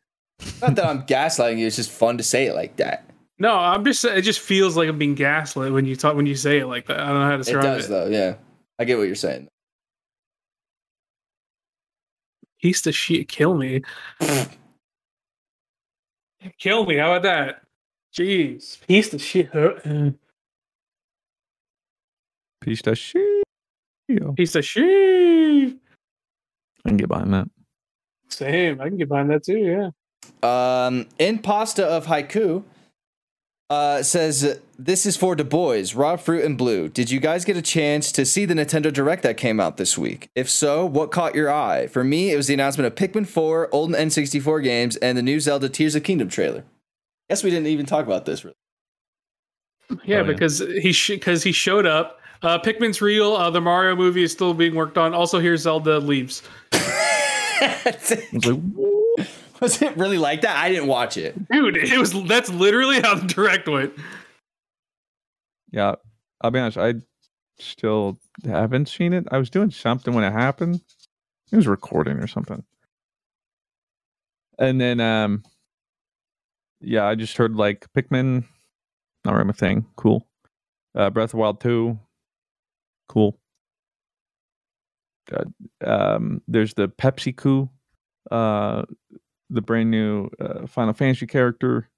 Not 0.63 0.77
that 0.77 0.87
I'm 0.87 1.03
gaslighting 1.03 1.59
you. 1.59 1.67
It's 1.67 1.77
just 1.77 1.91
fun 1.91 2.17
to 2.19 2.25
say 2.25 2.47
it 2.47 2.55
like 2.55 2.77
that. 2.77 3.05
No, 3.39 3.55
I'm 3.55 3.85
just. 3.85 4.05
It 4.05 4.23
just 4.23 4.41
feels 4.41 4.77
like 4.77 4.89
I'm 4.89 4.99
being 4.99 5.15
gaslit 5.15 5.73
when 5.73 5.85
you 5.85 5.95
talk 5.95 6.17
when 6.17 6.27
you 6.27 6.35
say 6.35 6.59
it 6.59 6.67
like 6.67 6.87
that. 6.87 6.99
I 6.99 7.07
don't 7.07 7.19
know 7.19 7.25
how 7.25 7.31
to 7.33 7.39
describe 7.39 7.65
It 7.65 7.77
describe 7.77 7.77
does, 7.77 7.87
it. 7.87 7.89
though. 7.91 8.07
Yeah, 8.09 8.35
I 8.79 8.85
get 8.85 8.99
what 8.99 9.05
you're 9.07 9.15
saying. 9.15 9.49
Piece 12.63 12.85
of 12.87 12.95
shit, 12.95 13.29
kill 13.29 13.55
me. 13.55 13.83
kill 16.59 16.87
me. 16.87 16.97
How 16.97 17.15
about 17.15 17.23
that? 17.23 17.63
Jeez, 18.17 18.85
piece 18.87 19.13
of 19.13 19.21
shit. 19.21 19.51
Uh, 19.55 20.11
Pistachio. 22.61 23.21
I 24.11 24.33
Piece 24.37 24.55
of 24.55 24.65
shit. 24.65 25.77
I 26.85 26.89
can 26.89 26.97
get 26.97 27.09
behind 27.09 27.35
that. 27.35 27.49
Same. 28.29 28.81
I 28.81 28.89
can 28.89 28.97
get 28.97 29.09
behind 29.09 29.31
that 29.31 29.45
too. 29.45 29.59
Yeah. 29.59 29.91
Um, 30.43 31.07
in 31.19 31.39
pasta 31.39 31.87
of 31.87 32.07
haiku, 32.07 32.63
uh, 33.71 34.03
says 34.03 34.61
this 34.79 35.05
is 35.05 35.17
for 35.17 35.37
the 35.37 35.45
boys, 35.45 35.95
raw 35.95 36.17
fruit 36.17 36.45
and 36.45 36.57
blue. 36.57 36.89
Did 36.89 37.11
you 37.11 37.21
guys 37.21 37.45
get 37.45 37.57
a 37.57 37.63
chance 37.63 38.11
to 38.13 38.25
see 38.25 38.45
the 38.45 38.55
Nintendo 38.55 38.93
Direct 38.93 39.23
that 39.25 39.37
came 39.37 39.61
out 39.61 39.77
this 39.77 39.99
week? 39.99 40.31
If 40.35 40.49
so, 40.49 40.87
what 40.87 41.11
caught 41.11 41.35
your 41.35 41.51
eye? 41.53 41.87
For 41.87 42.03
me, 42.03 42.31
it 42.33 42.37
was 42.37 42.47
the 42.47 42.55
announcement 42.55 42.87
of 42.87 42.95
Pikmin 42.95 43.27
4, 43.27 43.69
old 43.73 43.91
N64 43.93 44.63
games, 44.63 44.97
and 44.97 45.19
the 45.19 45.23
new 45.23 45.39
Zelda 45.41 45.69
Tears 45.69 45.95
of 45.95 46.03
Kingdom 46.03 46.29
trailer. 46.29 46.65
Guess 47.29 47.45
we 47.45 47.51
didn't 47.51 47.67
even 47.67 47.85
talk 47.87 48.07
about 48.07 48.25
this. 48.25 48.45
Really. 48.45 48.57
Yeah, 49.91 49.97
Oh, 49.97 50.03
yeah. 50.07 50.23
because 50.23 50.59
he 50.61 50.95
because 51.15 51.43
he 51.43 51.53
showed 51.53 51.87
up. 51.87 52.21
Uh, 52.43 52.59
Pikmin's 52.59 53.03
real. 53.03 53.35
Uh, 53.35 53.51
the 53.51 53.61
Mario 53.61 53.97
movie 53.97 54.23
is 54.23 54.31
still 54.33 54.55
being 54.55 54.75
worked 54.75 54.97
on. 54.97 55.13
Also, 55.13 55.41
here's 55.41 55.63
Zelda 55.63 55.99
leaves. 55.99 56.43
It's 57.61 58.11
like, 58.13 58.61
Was 59.61 59.83
it 59.83 59.97
really 59.97 60.19
like 60.19 60.43
that? 60.43 60.57
I 60.57 60.69
didn't 60.69 60.87
watch 60.89 61.17
it. 61.17 61.35
Dude, 61.51 61.77
it 61.77 61.99
was 61.99 62.13
that's 62.27 62.49
literally 62.51 63.01
how 63.01 63.17
the 63.17 63.27
direct 63.27 63.69
went. 63.69 63.93
yeah, 65.73 65.95
I'll 66.41 66.51
be 66.51 66.59
honest. 66.61 66.79
I 66.79 66.95
still 67.59 68.19
haven't 68.45 68.89
seen 68.89 69.13
it. 69.13 69.27
I 69.31 69.39
was 69.39 69.51
doing 69.51 69.71
something 69.71 70.15
when 70.15 70.25
it 70.25 70.33
happened. 70.33 70.81
It 71.51 71.57
was 71.57 71.67
recording 71.67 72.19
or 72.19 72.27
something. 72.27 72.63
And 74.59 74.81
then, 74.81 75.01
um, 75.01 75.43
yeah, 76.81 77.07
I 77.07 77.15
just 77.15 77.37
heard 77.37 77.57
like 77.57 77.87
Pikmin, 77.97 78.45
not 79.25 79.33
really 79.33 79.47
my 79.47 79.53
thing. 79.53 79.87
Cool. 79.97 80.27
Uh, 80.95 81.11
Breath 81.11 81.35
of 81.35 81.41
Wild 81.41 81.61
2, 81.61 81.99
cool. 83.09 83.39
Uh, 85.33 85.45
um, 85.85 86.43
there's 86.49 86.75
the 86.75 86.89
Pepsi 86.89 87.37
Coup, 87.37 87.69
uh, 88.31 88.83
the 89.51 89.63
brand 89.63 89.91
new 89.91 90.29
uh, 90.41 90.67
Final 90.67 90.93
Fantasy 90.93 91.27
character, 91.27 91.89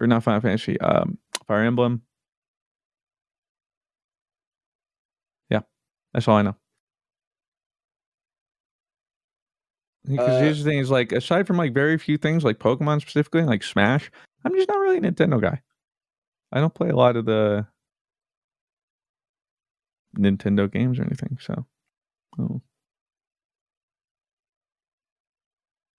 or 0.00 0.06
not 0.06 0.22
Final 0.22 0.40
Fantasy, 0.40 0.78
um, 0.80 1.18
Fire 1.46 1.62
Emblem. 1.62 2.02
Yeah, 5.50 5.60
that's 6.12 6.26
all 6.28 6.36
I 6.36 6.42
know. 6.42 6.56
Because 10.04 10.36
Uh, 10.36 10.38
here's 10.38 10.62
the 10.62 10.70
thing: 10.70 10.78
is 10.78 10.90
like 10.90 11.12
aside 11.12 11.46
from 11.46 11.56
like 11.56 11.72
very 11.74 11.98
few 11.98 12.16
things, 12.16 12.44
like 12.44 12.58
Pokemon 12.58 13.00
specifically, 13.00 13.42
like 13.42 13.62
Smash, 13.62 14.10
I'm 14.44 14.54
just 14.54 14.68
not 14.68 14.78
really 14.78 14.98
a 14.98 15.00
Nintendo 15.00 15.40
guy. 15.40 15.62
I 16.52 16.60
don't 16.60 16.74
play 16.74 16.90
a 16.90 16.96
lot 16.96 17.16
of 17.16 17.24
the 17.24 17.66
Nintendo 20.16 20.70
games 20.70 20.98
or 20.98 21.02
anything. 21.02 21.38
So, 21.40 21.66
oh. 22.38 22.62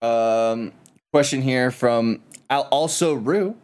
Um, 0.01 0.73
question 1.17 1.41
here 1.41 1.71
from 1.71 2.21
Al- 2.47 2.67
also 2.69 3.15
Rue 3.15 3.55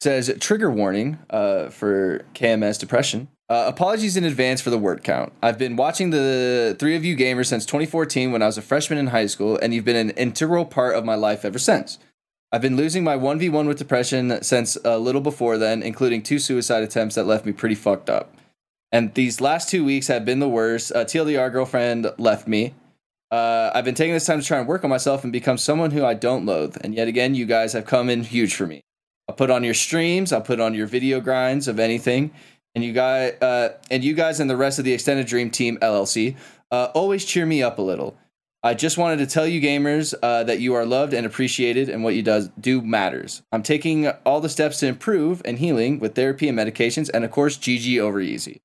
says 0.00 0.34
trigger 0.40 0.70
warning 0.70 1.18
uh, 1.28 1.68
for 1.68 2.24
KMS 2.32 2.80
depression. 2.80 3.28
Uh, 3.50 3.64
apologies 3.66 4.16
in 4.16 4.24
advance 4.24 4.62
for 4.62 4.70
the 4.70 4.78
word 4.78 5.04
count. 5.04 5.30
I've 5.42 5.58
been 5.58 5.76
watching 5.76 6.08
the 6.08 6.74
three 6.78 6.96
of 6.96 7.04
you 7.04 7.14
gamers 7.14 7.48
since 7.48 7.66
2014 7.66 8.32
when 8.32 8.40
I 8.40 8.46
was 8.46 8.56
a 8.56 8.62
freshman 8.62 8.98
in 8.98 9.08
high 9.08 9.26
school, 9.26 9.58
and 9.58 9.74
you've 9.74 9.84
been 9.84 10.08
an 10.08 10.16
integral 10.16 10.64
part 10.64 10.94
of 10.94 11.04
my 11.04 11.14
life 11.14 11.44
ever 11.44 11.58
since. 11.58 11.98
I've 12.50 12.62
been 12.62 12.78
losing 12.78 13.04
my 13.04 13.18
1v1 13.18 13.68
with 13.68 13.76
depression 13.76 14.42
since 14.42 14.78
a 14.82 14.98
little 14.98 15.20
before 15.20 15.58
then, 15.58 15.82
including 15.82 16.22
two 16.22 16.38
suicide 16.38 16.82
attempts 16.82 17.14
that 17.16 17.26
left 17.26 17.44
me 17.44 17.52
pretty 17.52 17.74
fucked 17.74 18.08
up. 18.08 18.34
And 18.90 19.12
these 19.12 19.42
last 19.42 19.68
two 19.68 19.84
weeks 19.84 20.06
have 20.06 20.24
been 20.24 20.38
the 20.38 20.48
worst. 20.48 20.92
Uh, 20.92 21.04
TLDR 21.04 21.52
girlfriend 21.52 22.10
left 22.16 22.48
me. 22.48 22.72
Uh, 23.30 23.70
I've 23.74 23.84
been 23.84 23.94
taking 23.94 24.14
this 24.14 24.26
time 24.26 24.40
to 24.40 24.46
try 24.46 24.58
and 24.58 24.68
work 24.68 24.84
on 24.84 24.90
myself 24.90 25.24
and 25.24 25.32
become 25.32 25.58
someone 25.58 25.90
who 25.90 26.04
I 26.04 26.14
don't 26.14 26.46
loathe. 26.46 26.76
And 26.80 26.94
yet 26.94 27.08
again, 27.08 27.34
you 27.34 27.46
guys 27.46 27.72
have 27.72 27.84
come 27.84 28.08
in 28.08 28.22
huge 28.22 28.54
for 28.54 28.66
me. 28.66 28.82
I'll 29.28 29.34
put 29.34 29.50
on 29.50 29.64
your 29.64 29.74
streams, 29.74 30.32
I'll 30.32 30.40
put 30.40 30.60
on 30.60 30.74
your 30.74 30.86
video 30.86 31.20
grinds 31.20 31.66
of 31.66 31.80
anything, 31.80 32.30
and 32.76 32.84
you 32.84 32.92
guys, 32.92 33.32
uh, 33.42 33.76
and 33.90 34.04
you 34.04 34.14
guys 34.14 34.38
and 34.38 34.48
the 34.48 34.56
rest 34.56 34.78
of 34.78 34.84
the 34.84 34.92
extended 34.92 35.26
dream 35.26 35.50
team 35.50 35.78
LLC 35.78 36.36
uh, 36.70 36.88
always 36.94 37.24
cheer 37.24 37.46
me 37.46 37.62
up 37.62 37.78
a 37.78 37.82
little. 37.82 38.16
I 38.62 38.74
just 38.74 38.98
wanted 38.98 39.18
to 39.18 39.26
tell 39.26 39.46
you 39.46 39.60
gamers 39.60 40.14
uh, 40.22 40.42
that 40.44 40.60
you 40.60 40.74
are 40.74 40.84
loved 40.84 41.12
and 41.12 41.26
appreciated, 41.26 41.88
and 41.88 42.02
what 42.02 42.14
you 42.14 42.22
does 42.22 42.50
do 42.60 42.82
matters. 42.82 43.42
I'm 43.52 43.62
taking 43.62 44.08
all 44.24 44.40
the 44.40 44.48
steps 44.48 44.80
to 44.80 44.86
improve 44.86 45.42
and 45.44 45.58
healing 45.58 46.00
with 46.00 46.14
therapy 46.14 46.48
and 46.48 46.58
medications, 46.58 47.10
and 47.12 47.24
of 47.24 47.30
course, 47.30 47.56
GG 47.58 48.00
over 48.00 48.20
easy. 48.20 48.60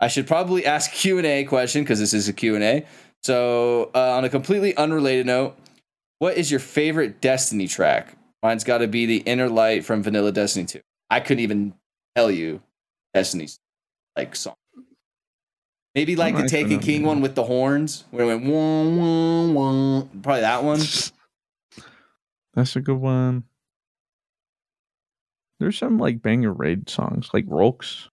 I 0.00 0.08
should 0.08 0.26
probably 0.26 0.64
ask 0.76 0.92
Q&A 0.92 1.44
question 1.44 1.82
because 1.82 2.00
this 2.00 2.14
is 2.14 2.28
a 2.28 2.32
Q&A. 2.32 2.86
So, 3.24 3.90
uh, 3.94 4.16
on 4.16 4.24
a 4.24 4.28
completely 4.28 4.76
unrelated 4.76 5.24
note, 5.24 5.56
what 6.18 6.36
is 6.36 6.50
your 6.50 6.60
favorite 6.60 7.22
Destiny 7.22 7.66
track? 7.66 8.18
Mine's 8.42 8.64
got 8.64 8.78
to 8.78 8.86
be 8.86 9.06
the 9.06 9.16
Inner 9.18 9.48
Light 9.48 9.82
from 9.82 10.02
Vanilla 10.02 10.30
Destiny 10.30 10.66
2. 10.66 10.80
I 11.08 11.20
couldn't 11.20 11.42
even 11.42 11.72
tell 12.14 12.30
you 12.30 12.60
Destiny's 13.14 13.58
like 14.14 14.36
song. 14.36 14.56
Maybe 15.94 16.16
like 16.16 16.34
the 16.34 16.42
nice 16.42 16.50
Taken 16.50 16.80
King 16.80 17.00
yeah. 17.00 17.06
one 17.06 17.22
with 17.22 17.34
the 17.34 17.44
horns, 17.44 18.04
where 18.10 18.24
it 18.24 18.26
went 18.26 18.44
wah, 18.44 18.82
wah, 18.82 19.46
wah. 19.46 20.06
Probably 20.22 20.40
that 20.42 20.62
one. 20.62 20.80
That's 22.52 22.76
a 22.76 22.80
good 22.82 22.98
one. 22.98 23.44
There's 25.60 25.78
some 25.78 25.98
like 25.98 26.20
banger 26.20 26.52
raid 26.52 26.90
songs, 26.90 27.30
like 27.32 27.46
Rolks. 27.48 28.10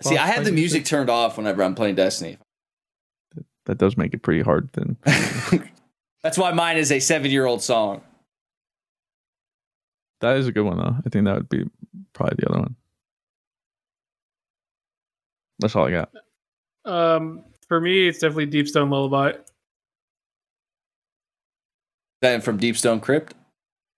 See, 0.00 0.16
I 0.16 0.28
have 0.28 0.46
the 0.46 0.52
music 0.52 0.86
turned 0.86 1.10
off 1.10 1.36
whenever 1.36 1.62
I'm 1.62 1.74
playing 1.74 1.96
Destiny. 1.96 2.38
That 3.66 3.78
does 3.78 3.96
make 3.96 4.14
it 4.14 4.22
pretty 4.22 4.42
hard 4.42 4.68
then. 4.72 4.96
That's 6.22 6.38
why 6.38 6.52
mine 6.52 6.76
is 6.76 6.92
a 6.92 7.00
seven-year-old 7.00 7.62
song. 7.62 8.02
that 10.20 10.36
is 10.36 10.46
a 10.46 10.52
good 10.52 10.64
one 10.64 10.78
though. 10.78 10.96
I 11.04 11.08
think 11.10 11.24
that 11.26 11.34
would 11.36 11.48
be 11.48 11.64
probably 12.12 12.36
the 12.38 12.50
other 12.50 12.60
one. 12.60 12.76
That's 15.58 15.76
all 15.76 15.86
I 15.86 15.90
got. 15.92 16.10
Um, 16.84 17.44
for 17.68 17.80
me, 17.80 18.08
it's 18.08 18.18
definitely 18.18 18.46
Deep 18.46 18.68
Stone 18.68 18.90
Lullaby. 18.90 19.32
Then 22.20 22.40
from 22.40 22.56
Deep 22.56 22.76
Stone 22.76 23.00
Crypt. 23.00 23.34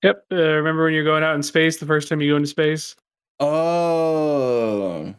Yep. 0.03 0.27
Uh, 0.31 0.35
remember 0.37 0.85
when 0.85 0.93
you're 0.93 1.05
going 1.05 1.25
out 1.25 1.35
in 1.35 1.43
space 1.43 1.79
the 1.79 1.87
first 1.87 2.09
time 2.09 2.21
you 2.21 2.33
go 2.33 2.37
into 2.37 2.49
space? 2.49 2.95
Oh, 3.41 5.05
Do, 5.05 5.05
do, 5.05 5.05
do, 5.05 5.05
do, 5.05 5.15
do. 5.15 5.17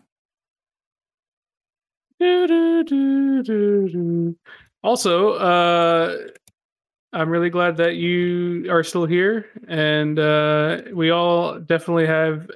Also, 4.84 5.34
uh, 5.34 6.18
I'm 7.12 7.30
really 7.30 7.50
glad 7.50 7.78
that 7.78 7.96
you 7.96 8.72
are 8.72 8.84
still 8.84 9.06
here, 9.06 9.46
and 9.68 10.20
uh, 10.20 10.82
we 10.94 11.10
all 11.10 11.60
definitely 11.60 12.06
have 12.06 12.50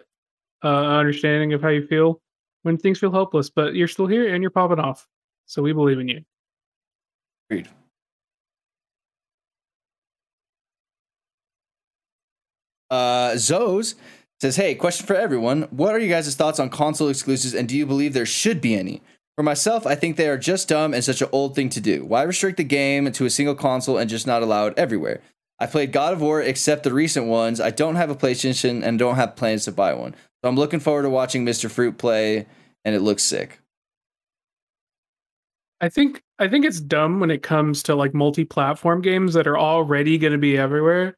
uh, 0.63 0.67
an 0.67 0.85
understanding 0.85 1.53
of 1.53 1.61
how 1.61 1.69
you 1.69 1.87
feel 1.87 2.21
when 2.63 2.77
things 2.77 2.99
feel 2.99 3.11
hopeless. 3.11 3.49
But 3.49 3.75
you're 3.75 3.87
still 3.87 4.07
here, 4.07 4.33
and 4.33 4.41
you're 4.41 4.51
popping 4.51 4.79
off, 4.79 5.07
so 5.45 5.61
we 5.61 5.73
believe 5.73 5.99
in 5.99 6.07
you. 6.07 6.21
agreed. 7.49 7.69
Uh, 12.89 13.31
Zoes 13.33 13.95
says, 14.41 14.55
"Hey, 14.55 14.75
question 14.75 15.05
for 15.05 15.15
everyone: 15.15 15.63
What 15.71 15.95
are 15.95 15.99
you 15.99 16.09
guys' 16.09 16.33
thoughts 16.35 16.59
on 16.59 16.69
console 16.69 17.09
exclusives, 17.09 17.53
and 17.53 17.67
do 17.67 17.77
you 17.77 17.85
believe 17.85 18.13
there 18.13 18.25
should 18.25 18.61
be 18.61 18.75
any? 18.75 19.01
For 19.39 19.43
myself, 19.43 19.87
I 19.87 19.95
think 19.95 20.17
they 20.17 20.27
are 20.27 20.37
just 20.37 20.67
dumb 20.67 20.93
and 20.93 21.01
such 21.01 21.21
an 21.21 21.29
old 21.31 21.55
thing 21.55 21.69
to 21.69 21.79
do. 21.79 22.03
Why 22.03 22.23
restrict 22.23 22.57
the 22.57 22.65
game 22.65 23.09
to 23.09 23.23
a 23.23 23.29
single 23.29 23.55
console 23.55 23.97
and 23.97 24.09
just 24.09 24.27
not 24.27 24.43
allow 24.43 24.65
it 24.65 24.73
everywhere? 24.75 25.21
I 25.59 25.65
played 25.65 25.93
God 25.93 26.11
of 26.11 26.19
War, 26.19 26.41
except 26.41 26.83
the 26.83 26.93
recent 26.93 27.27
ones. 27.27 27.61
I 27.61 27.69
don't 27.69 27.95
have 27.95 28.09
a 28.09 28.15
PlayStation 28.15 28.83
and 28.83 28.99
don't 28.99 29.15
have 29.15 29.37
plans 29.37 29.63
to 29.63 29.71
buy 29.71 29.93
one, 29.93 30.11
so 30.11 30.49
I'm 30.49 30.57
looking 30.57 30.81
forward 30.81 31.03
to 31.03 31.09
watching 31.09 31.45
Mr. 31.45 31.71
Fruit 31.71 31.97
play, 31.97 32.47
and 32.83 32.93
it 32.93 32.99
looks 32.99 33.23
sick. 33.23 33.61
I 35.79 35.87
think 35.87 36.21
I 36.37 36.49
think 36.49 36.65
it's 36.65 36.81
dumb 36.81 37.21
when 37.21 37.31
it 37.31 37.41
comes 37.41 37.81
to 37.83 37.95
like 37.95 38.13
multi-platform 38.13 39.01
games 39.01 39.35
that 39.35 39.47
are 39.47 39.57
already 39.57 40.17
going 40.17 40.33
to 40.33 40.37
be 40.37 40.57
everywhere. 40.57 41.15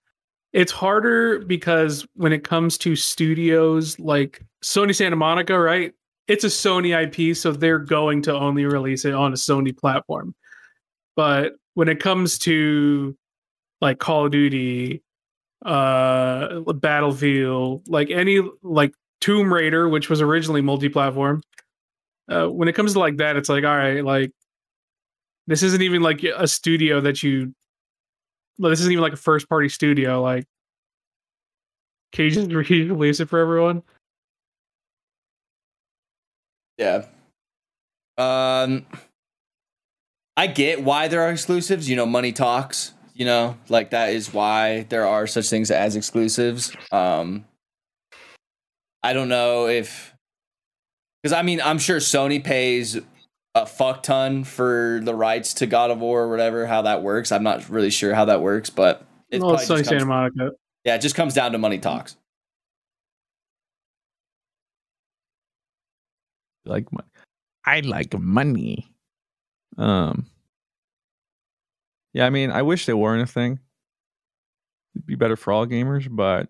It's 0.54 0.72
harder 0.72 1.40
because 1.40 2.06
when 2.14 2.34
it 2.34 2.44
comes 2.44 2.78
to 2.80 2.96
studios 2.96 3.98
like 3.98 4.46
Sony 4.64 4.94
Santa 4.94 5.16
Monica, 5.16 5.60
right? 5.60 5.96
It's 6.32 6.46
a 6.46 6.48
Sony 6.48 6.96
IP, 6.96 7.36
so 7.36 7.52
they're 7.52 7.78
going 7.78 8.22
to 8.22 8.34
only 8.34 8.64
release 8.64 9.04
it 9.04 9.14
on 9.14 9.34
a 9.34 9.36
Sony 9.36 9.78
platform. 9.78 10.34
But 11.18 11.56
when 11.74 11.90
it 11.90 12.00
comes 12.00 12.38
to 12.40 13.18
like 13.82 14.00
Call 14.00 14.28
of 14.28 14.32
Duty, 14.32 15.04
uh 15.66 16.62
Battlefield, 16.62 17.86
like 17.90 18.12
any 18.12 18.42
like 18.64 18.94
Tomb 19.20 19.54
Raider, 19.54 19.90
which 19.90 20.10
was 20.10 20.22
originally 20.22 20.62
multi-platform, 20.62 21.42
uh, 22.30 22.48
when 22.48 22.70
it 22.70 22.76
comes 22.76 22.94
to 22.94 23.00
like 23.00 23.18
that, 23.18 23.36
it's 23.36 23.50
like 23.50 23.66
all 23.66 23.76
right, 23.76 24.04
like 24.04 24.32
this 25.48 25.64
isn't 25.64 25.82
even 25.82 26.02
like 26.02 26.24
a 26.24 26.48
studio 26.48 27.02
that 27.02 27.22
you. 27.22 27.54
This 28.58 28.80
isn't 28.80 28.92
even 28.94 29.02
like 29.02 29.14
a 29.14 29.18
first 29.18 29.50
party 29.50 29.68
studio. 29.68 30.22
Like, 30.22 30.46
can 32.14 32.24
you 32.24 32.32
just 32.32 32.52
release 32.52 33.20
it 33.20 33.28
for 33.28 33.40
everyone? 33.40 33.84
Yeah. 36.82 37.06
Um 38.18 38.86
I 40.36 40.48
get 40.48 40.84
why 40.84 41.08
there 41.08 41.22
are 41.22 41.32
exclusives, 41.32 41.88
you 41.88 41.96
know, 41.96 42.06
money 42.06 42.32
talks, 42.32 42.94
you 43.14 43.26
know, 43.26 43.58
like 43.70 43.92
that 43.92 44.14
is 44.14 44.34
why 44.34 44.88
there 44.90 45.06
are 45.06 45.28
such 45.28 45.50
things 45.50 45.70
as 45.70 45.96
exclusives. 45.96 46.76
Um 46.92 47.46
I 49.04 49.14
don't 49.14 49.30
know 49.30 49.68
if 49.68 50.14
cuz 51.24 51.34
I 51.34 51.44
mean, 51.44 51.62
I'm 51.62 51.78
sure 51.78 51.98
Sony 51.98 52.44
pays 52.44 53.00
a 53.54 53.66
fuck 53.66 54.02
ton 54.02 54.44
for 54.44 55.02
the 55.04 55.14
rights 55.14 55.54
to 55.56 55.68
God 55.68 55.92
of 55.92 56.00
War 56.00 56.24
or 56.24 56.30
whatever 56.30 56.66
how 56.66 56.82
that 56.84 57.04
works. 57.04 57.32
I'm 57.32 57.44
not 57.44 57.70
really 57.70 57.90
sure 57.92 58.16
how 58.16 58.26
that 58.26 58.42
works, 58.42 58.70
but 58.70 59.06
it 59.30 59.42
well, 59.42 59.52
probably 59.52 59.64
it's 59.64 59.68
just 59.68 59.82
Sony 59.82 59.86
Santa 59.86 60.00
comes, 60.00 60.08
Monica. 60.08 60.52
yeah, 60.84 60.96
it 60.96 61.02
just 61.02 61.16
comes 61.16 61.34
down 61.34 61.52
to 61.52 61.58
money 61.58 61.78
talks. 61.78 62.16
Like 66.72 66.92
money. 66.92 67.08
I 67.66 67.82
like 67.82 68.18
money. 68.18 68.90
Um. 69.78 70.26
Yeah, 72.14 72.26
I 72.26 72.30
mean, 72.30 72.52
I 72.52 72.62
wish 72.62 72.86
they 72.86 72.94
weren't 72.94 73.22
a 73.22 73.32
thing. 73.32 73.60
It'd 74.96 75.06
be 75.06 75.16
better 75.16 75.36
for 75.36 75.54
all 75.54 75.66
gamers, 75.66 76.08
but 76.10 76.50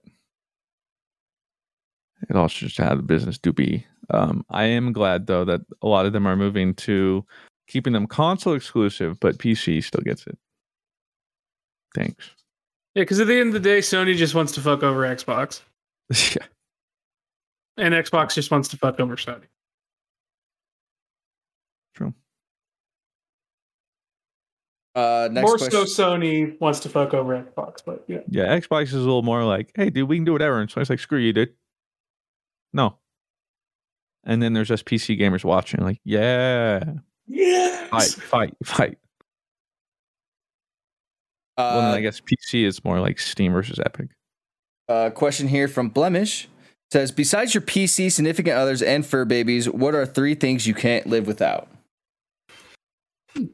it 2.29 2.35
also 2.35 2.65
just 2.65 2.77
had 2.77 2.97
the 2.97 3.03
business 3.03 3.37
to 3.39 3.53
be. 3.53 3.85
Um, 4.09 4.45
I 4.49 4.63
am 4.63 4.93
glad 4.93 5.27
though 5.27 5.45
that 5.45 5.61
a 5.81 5.87
lot 5.87 6.05
of 6.05 6.13
them 6.13 6.27
are 6.27 6.35
moving 6.35 6.73
to 6.75 7.25
keeping 7.67 7.93
them 7.93 8.07
console 8.07 8.53
exclusive, 8.53 9.19
but 9.19 9.37
PC 9.37 9.83
still 9.83 10.01
gets 10.01 10.25
it. 10.27 10.37
Thanks. 11.95 12.29
Yeah, 12.95 13.03
because 13.03 13.19
at 13.19 13.27
the 13.27 13.39
end 13.39 13.47
of 13.49 13.53
the 13.53 13.59
day, 13.59 13.79
Sony 13.79 14.15
just 14.15 14.35
wants 14.35 14.51
to 14.53 14.61
fuck 14.61 14.83
over 14.83 15.01
Xbox, 15.01 15.61
yeah. 16.35 16.45
and 17.77 17.93
Xbox 17.93 18.33
just 18.33 18.51
wants 18.51 18.67
to 18.69 18.77
fuck 18.77 18.99
over 18.99 19.15
Sony. 19.15 19.45
Uh 24.93 25.29
next 25.31 25.45
More 25.47 25.57
question. 25.57 25.87
so, 25.87 26.03
Sony 26.03 26.59
wants 26.59 26.79
to 26.81 26.89
fuck 26.89 27.13
over 27.13 27.41
Xbox, 27.41 27.77
but 27.85 28.03
yeah. 28.07 28.19
Yeah, 28.27 28.59
Xbox 28.59 28.83
is 28.83 28.93
a 28.93 28.97
little 28.97 29.23
more 29.23 29.43
like, 29.43 29.71
hey, 29.75 29.89
dude, 29.89 30.09
we 30.09 30.17
can 30.17 30.25
do 30.25 30.33
whatever. 30.33 30.59
And 30.59 30.69
so 30.69 30.81
it's 30.81 30.89
like, 30.89 30.99
screw 30.99 31.19
you, 31.19 31.31
dude. 31.31 31.53
No. 32.73 32.97
And 34.23 34.41
then 34.41 34.53
there's 34.53 34.67
just 34.67 34.85
PC 34.85 35.19
gamers 35.19 35.43
watching, 35.43 35.81
like, 35.81 35.99
yeah, 36.03 36.83
yeah, 37.27 37.87
fight, 37.87 38.09
fight, 38.09 38.53
fight. 38.63 38.97
Uh, 41.57 41.71
well, 41.75 41.81
then 41.81 41.95
I 41.95 42.01
guess 42.01 42.21
PC 42.21 42.65
is 42.65 42.83
more 42.83 42.99
like 42.99 43.19
Steam 43.19 43.51
versus 43.53 43.79
Epic. 43.83 44.09
Uh, 44.87 45.09
question 45.09 45.47
here 45.47 45.67
from 45.67 45.89
Blemish 45.89 46.47
says, 46.91 47.11
besides 47.11 47.53
your 47.53 47.61
PC, 47.61 48.11
significant 48.11 48.57
others, 48.57 48.81
and 48.81 49.05
fur 49.05 49.25
babies, 49.25 49.69
what 49.69 49.95
are 49.95 50.05
three 50.05 50.35
things 50.35 50.67
you 50.67 50.73
can't 50.73 51.07
live 51.07 51.25
without? 51.27 51.67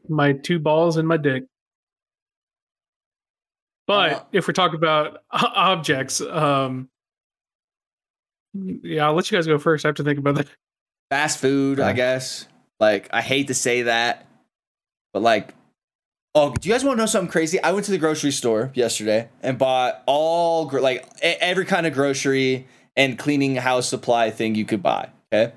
My 0.08 0.32
two 0.32 0.58
balls 0.58 0.96
and 0.96 1.06
my 1.06 1.16
dick. 1.16 1.44
But 3.86 4.12
Uh, 4.12 4.22
if 4.32 4.46
we're 4.46 4.52
talking 4.52 4.76
about 4.76 5.22
o- 5.32 5.52
objects, 5.54 6.20
um, 6.20 6.88
yeah, 8.54 9.06
I'll 9.06 9.14
let 9.14 9.30
you 9.30 9.36
guys 9.38 9.46
go 9.46 9.58
first. 9.58 9.84
I 9.84 9.88
have 9.88 9.94
to 9.96 10.04
think 10.04 10.18
about 10.18 10.34
that. 10.36 10.48
fast 11.10 11.38
food, 11.38 11.80
I 11.80 11.92
guess. 11.94 12.46
Like 12.80 13.08
I 13.12 13.22
hate 13.22 13.46
to 13.48 13.54
say 13.54 13.82
that, 13.82 14.26
but 15.14 15.22
like, 15.22 15.54
oh, 16.34 16.54
do 16.54 16.68
you 16.68 16.74
guys 16.74 16.84
want 16.84 16.98
to 16.98 17.02
know 17.02 17.06
something 17.06 17.30
crazy? 17.30 17.60
I 17.62 17.72
went 17.72 17.86
to 17.86 17.90
the 17.90 17.98
grocery 17.98 18.30
store 18.30 18.70
yesterday 18.74 19.28
and 19.42 19.58
bought 19.58 20.02
all 20.06 20.68
like 20.68 21.06
e- 21.24 21.36
every 21.40 21.64
kind 21.64 21.86
of 21.86 21.94
grocery 21.94 22.66
and 22.96 23.18
cleaning 23.18 23.56
house 23.56 23.88
supply 23.88 24.30
thing 24.30 24.54
you 24.54 24.64
could 24.66 24.82
buy. 24.82 25.08
Okay. 25.32 25.52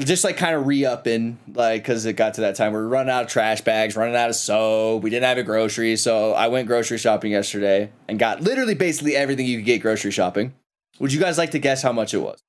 Just 0.00 0.24
like 0.24 0.36
kind 0.36 0.56
of 0.56 0.66
re 0.66 0.84
upping, 0.84 1.38
like, 1.54 1.82
because 1.82 2.04
it 2.04 2.14
got 2.14 2.34
to 2.34 2.40
that 2.40 2.56
time 2.56 2.72
we 2.72 2.78
were 2.78 2.88
running 2.88 3.12
out 3.12 3.22
of 3.24 3.28
trash 3.30 3.60
bags, 3.60 3.94
running 3.94 4.16
out 4.16 4.28
of 4.28 4.34
soap. 4.34 5.04
We 5.04 5.10
didn't 5.10 5.26
have 5.26 5.38
a 5.38 5.44
grocery. 5.44 5.94
So 5.96 6.32
I 6.32 6.48
went 6.48 6.66
grocery 6.66 6.98
shopping 6.98 7.30
yesterday 7.30 7.92
and 8.08 8.18
got 8.18 8.40
literally 8.40 8.74
basically 8.74 9.14
everything 9.14 9.46
you 9.46 9.58
could 9.58 9.66
get 9.66 9.82
grocery 9.82 10.10
shopping. 10.10 10.52
Would 10.98 11.12
you 11.12 11.20
guys 11.20 11.38
like 11.38 11.52
to 11.52 11.60
guess 11.60 11.80
how 11.80 11.92
much 11.92 12.12
it 12.12 12.18
was? 12.18 12.40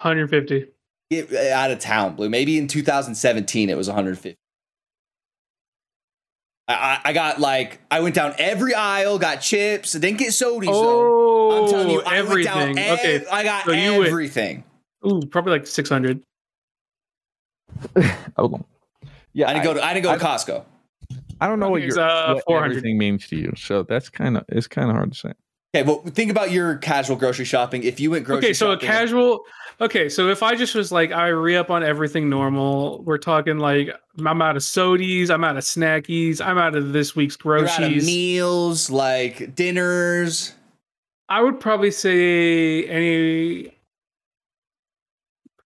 150. 0.00 0.66
Get 1.10 1.32
uh, 1.32 1.54
out 1.56 1.72
of 1.72 1.80
town, 1.80 2.14
Blue. 2.14 2.28
Maybe 2.28 2.56
in 2.56 2.68
2017 2.68 3.68
it 3.68 3.76
was 3.76 3.88
150. 3.88 4.36
I, 6.68 6.72
I, 6.74 7.00
I 7.06 7.12
got 7.14 7.40
like 7.40 7.80
I 7.90 7.98
went 8.00 8.14
down 8.14 8.34
every 8.38 8.74
aisle, 8.74 9.18
got 9.18 9.36
chips. 9.40 9.92
Didn't 9.92 10.18
get 10.18 10.32
sodas 10.32 10.68
though. 10.68 11.64
I'm 11.64 11.70
telling 11.70 11.90
you, 11.90 12.00
Oh, 12.02 12.06
I 12.06 12.16
down 12.16 12.26
everything. 12.78 12.78
ev- 12.78 12.98
okay. 13.00 13.24
I 13.32 13.42
got 13.42 13.64
so 13.64 13.72
you 13.72 13.92
went- 13.98 14.06
everything. 14.06 14.64
Ooh, 15.06 15.20
probably 15.30 15.52
like 15.52 15.66
600. 17.96 18.16
Oh, 18.36 18.60
yeah. 19.32 19.48
I 19.48 19.52
didn't 19.54 19.64
go 19.64 19.74
to 19.74 19.84
I 19.84 19.94
didn't 19.94 20.04
go 20.04 20.18
to 20.18 20.24
Costco. 20.24 20.64
I 21.40 21.46
don't 21.46 21.60
know 21.60 21.70
what 21.70 21.82
It's, 21.82 21.96
your 21.96 22.04
uh, 22.04 22.34
what 22.34 22.44
400. 22.46 22.70
everything 22.70 22.98
means 22.98 23.26
to 23.28 23.36
you. 23.36 23.52
So 23.56 23.82
that's 23.84 24.08
kind 24.08 24.36
of 24.36 24.44
it's 24.48 24.66
kind 24.66 24.90
of 24.90 24.96
hard 24.96 25.12
to 25.12 25.18
say. 25.18 25.32
Okay, 25.74 25.86
well 25.86 26.00
think 26.02 26.30
about 26.30 26.50
your 26.50 26.76
casual 26.78 27.16
grocery 27.16 27.44
shopping. 27.44 27.82
If 27.84 28.00
you 28.00 28.10
went 28.10 28.24
grocery 28.24 28.46
okay, 28.48 28.52
so 28.54 28.70
a 28.70 28.74
shopping, 28.74 28.88
casual. 28.88 29.40
Okay, 29.80 30.08
so 30.08 30.28
if 30.28 30.42
I 30.42 30.56
just 30.56 30.74
was 30.74 30.90
like, 30.90 31.12
I 31.12 31.28
re 31.28 31.56
up 31.56 31.70
on 31.70 31.84
everything 31.84 32.28
normal, 32.28 33.02
we're 33.04 33.18
talking 33.18 33.58
like 33.58 33.90
I'm 34.18 34.42
out 34.42 34.56
of 34.56 34.62
sodies, 34.62 35.30
I'm 35.30 35.44
out 35.44 35.56
of 35.56 35.62
snackies, 35.62 36.44
I'm 36.44 36.58
out 36.58 36.74
of 36.74 36.92
this 36.92 37.14
week's 37.14 37.36
you're 37.44 37.58
out 37.58 37.64
of 37.64 37.76
groceries. 37.76 38.06
meals, 38.06 38.90
like 38.90 39.54
dinners. 39.54 40.54
I 41.28 41.42
would 41.42 41.60
probably 41.60 41.90
say 41.92 42.84
any 42.86 43.70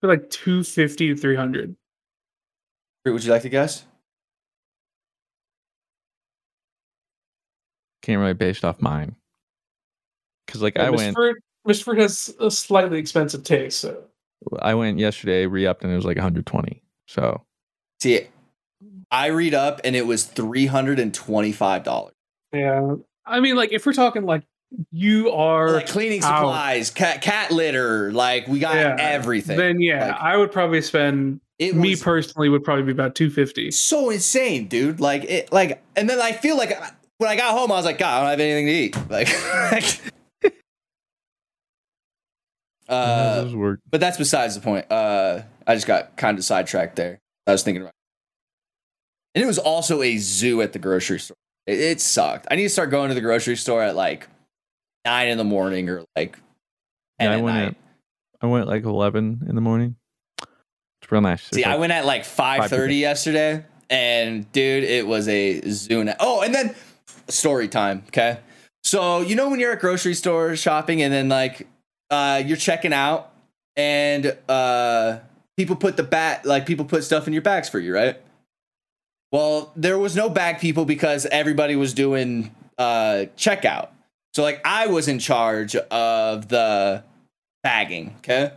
like 0.02 0.28
250 0.30 1.14
to 1.14 1.16
300. 1.16 1.76
Would 3.04 3.24
you 3.24 3.32
like 3.32 3.42
to 3.42 3.48
guess? 3.48 3.84
Can't 8.02 8.20
really 8.20 8.34
based 8.34 8.64
off 8.64 8.80
mine. 8.80 9.16
Because 10.46 10.62
like 10.62 10.78
I 10.78 10.88
Mr. 10.88 10.96
went, 10.96 11.14
Fruit, 11.14 11.36
Mr. 11.66 11.84
Fruit 11.84 11.98
has 11.98 12.34
a 12.40 12.50
slightly 12.50 12.98
expensive 12.98 13.44
taste, 13.44 13.80
so 13.80 14.04
I 14.60 14.74
went 14.74 14.98
yesterday, 14.98 15.46
re 15.46 15.66
upped, 15.66 15.84
and 15.84 15.92
it 15.92 15.96
was 15.96 16.04
like 16.04 16.16
120. 16.16 16.82
So 17.08 17.42
See, 18.00 18.26
I 19.10 19.26
read 19.26 19.54
up 19.54 19.80
and 19.84 19.94
it 19.94 20.06
was 20.06 20.24
three 20.24 20.66
hundred 20.66 20.98
and 20.98 21.14
twenty-five 21.14 21.84
dollars. 21.84 22.14
yeah. 22.52 22.94
I 23.24 23.38
mean, 23.40 23.54
like 23.56 23.72
if 23.72 23.86
we're 23.86 23.92
talking 23.92 24.24
like 24.24 24.42
you 24.90 25.30
are 25.30 25.70
Like 25.70 25.86
cleaning 25.88 26.22
out, 26.24 26.38
supplies, 26.38 26.90
cat 26.90 27.22
cat 27.22 27.52
litter, 27.52 28.10
like 28.12 28.48
we 28.48 28.58
got 28.58 28.74
Yeah, 28.74 28.96
everything. 28.98 29.56
then 29.56 29.80
yeah, 29.80 30.08
Like, 30.08 30.20
I 30.20 30.36
would 30.36 30.50
probably 30.50 30.82
spend. 30.82 31.40
It 31.68 31.76
me 31.76 31.90
was- 31.90 32.02
personally 32.02 32.48
would 32.48 32.64
probably 32.64 32.84
be 32.84 32.92
about 32.92 33.14
250. 33.14 33.70
so 33.70 34.10
insane, 34.10 34.68
dude. 34.68 35.00
Like 35.00 35.24
it, 35.24 35.52
like, 35.52 35.82
and 35.96 36.08
then 36.08 36.20
I 36.20 36.32
feel 36.32 36.56
like 36.56 36.70
when 37.18 37.30
I 37.30 37.36
got 37.36 37.52
home, 37.56 37.70
I 37.72 37.76
was 37.76 37.84
like, 37.84 37.98
God, 37.98 38.18
I 38.18 38.20
don't 38.20 38.30
have 38.30 38.40
anything 38.40 38.66
to 38.66 38.72
eat. 38.72 39.10
Like, 39.10 40.52
uh, 42.88 43.42
does 43.44 43.54
work? 43.54 43.80
but 43.90 44.00
that's 44.00 44.16
besides 44.18 44.54
the 44.54 44.60
point. 44.60 44.90
Uh, 44.90 45.42
I 45.66 45.74
just 45.74 45.86
got 45.86 46.16
kind 46.16 46.38
of 46.38 46.44
sidetracked 46.44 46.96
there. 46.96 47.18
I 47.46 47.52
was 47.52 47.62
thinking 47.62 47.82
about, 47.82 47.92
and 49.34 49.42
it 49.42 49.46
was 49.46 49.58
also 49.58 50.02
a 50.02 50.16
zoo 50.18 50.60
at 50.62 50.72
the 50.72 50.78
grocery 50.78 51.18
store. 51.20 51.36
It, 51.66 51.78
it 51.78 52.00
sucked. 52.00 52.46
I 52.50 52.56
need 52.56 52.64
to 52.64 52.68
start 52.68 52.90
going 52.90 53.08
to 53.08 53.14
the 53.14 53.20
grocery 53.20 53.56
store 53.56 53.82
at 53.82 53.94
like 53.96 54.28
nine 55.04 55.28
in 55.28 55.38
the 55.38 55.44
morning 55.44 55.88
or 55.88 56.04
like 56.16 56.36
ten 57.20 57.30
Yeah, 57.30 57.30
I 57.32 57.36
at 57.38 57.42
went 57.42 57.56
night. 57.56 57.68
at 57.68 57.76
I 58.42 58.46
went 58.46 58.66
like 58.66 58.82
11 58.82 59.42
in 59.48 59.54
the 59.54 59.60
morning. 59.60 59.94
It's 61.02 61.10
real 61.10 61.20
nice. 61.20 61.48
It's 61.48 61.56
See, 61.56 61.64
I 61.64 61.72
like- 61.72 61.80
went 61.80 61.92
at 61.92 62.04
like 62.06 62.24
five 62.24 62.62
5:30. 62.62 62.68
thirty 62.68 62.94
yesterday, 62.96 63.64
and 63.90 64.50
dude, 64.52 64.84
it 64.84 65.06
was 65.06 65.28
a 65.28 65.60
Zune. 65.62 66.14
Oh, 66.20 66.42
and 66.42 66.54
then 66.54 66.74
story 67.28 67.68
time. 67.68 68.04
Okay, 68.08 68.38
so 68.84 69.20
you 69.20 69.34
know 69.36 69.48
when 69.50 69.60
you're 69.60 69.72
at 69.72 69.80
grocery 69.80 70.14
stores 70.14 70.58
shopping, 70.60 71.02
and 71.02 71.12
then 71.12 71.28
like 71.28 71.66
uh, 72.10 72.42
you're 72.44 72.56
checking 72.56 72.92
out, 72.92 73.32
and 73.76 74.36
uh, 74.48 75.18
people 75.56 75.76
put 75.76 75.96
the 75.96 76.02
bat 76.04 76.44
like 76.46 76.66
people 76.66 76.84
put 76.84 77.02
stuff 77.04 77.26
in 77.26 77.32
your 77.32 77.42
bags 77.42 77.68
for 77.68 77.78
you, 77.80 77.94
right? 77.94 78.20
Well, 79.32 79.72
there 79.74 79.98
was 79.98 80.14
no 80.14 80.28
bag 80.28 80.60
people 80.60 80.84
because 80.84 81.24
everybody 81.26 81.74
was 81.74 81.94
doing 81.94 82.54
uh, 82.78 83.24
checkout. 83.36 83.88
So 84.34 84.42
like 84.42 84.60
I 84.64 84.86
was 84.86 85.08
in 85.08 85.18
charge 85.18 85.74
of 85.74 86.48
the 86.48 87.02
bagging. 87.62 88.14
Okay. 88.18 88.52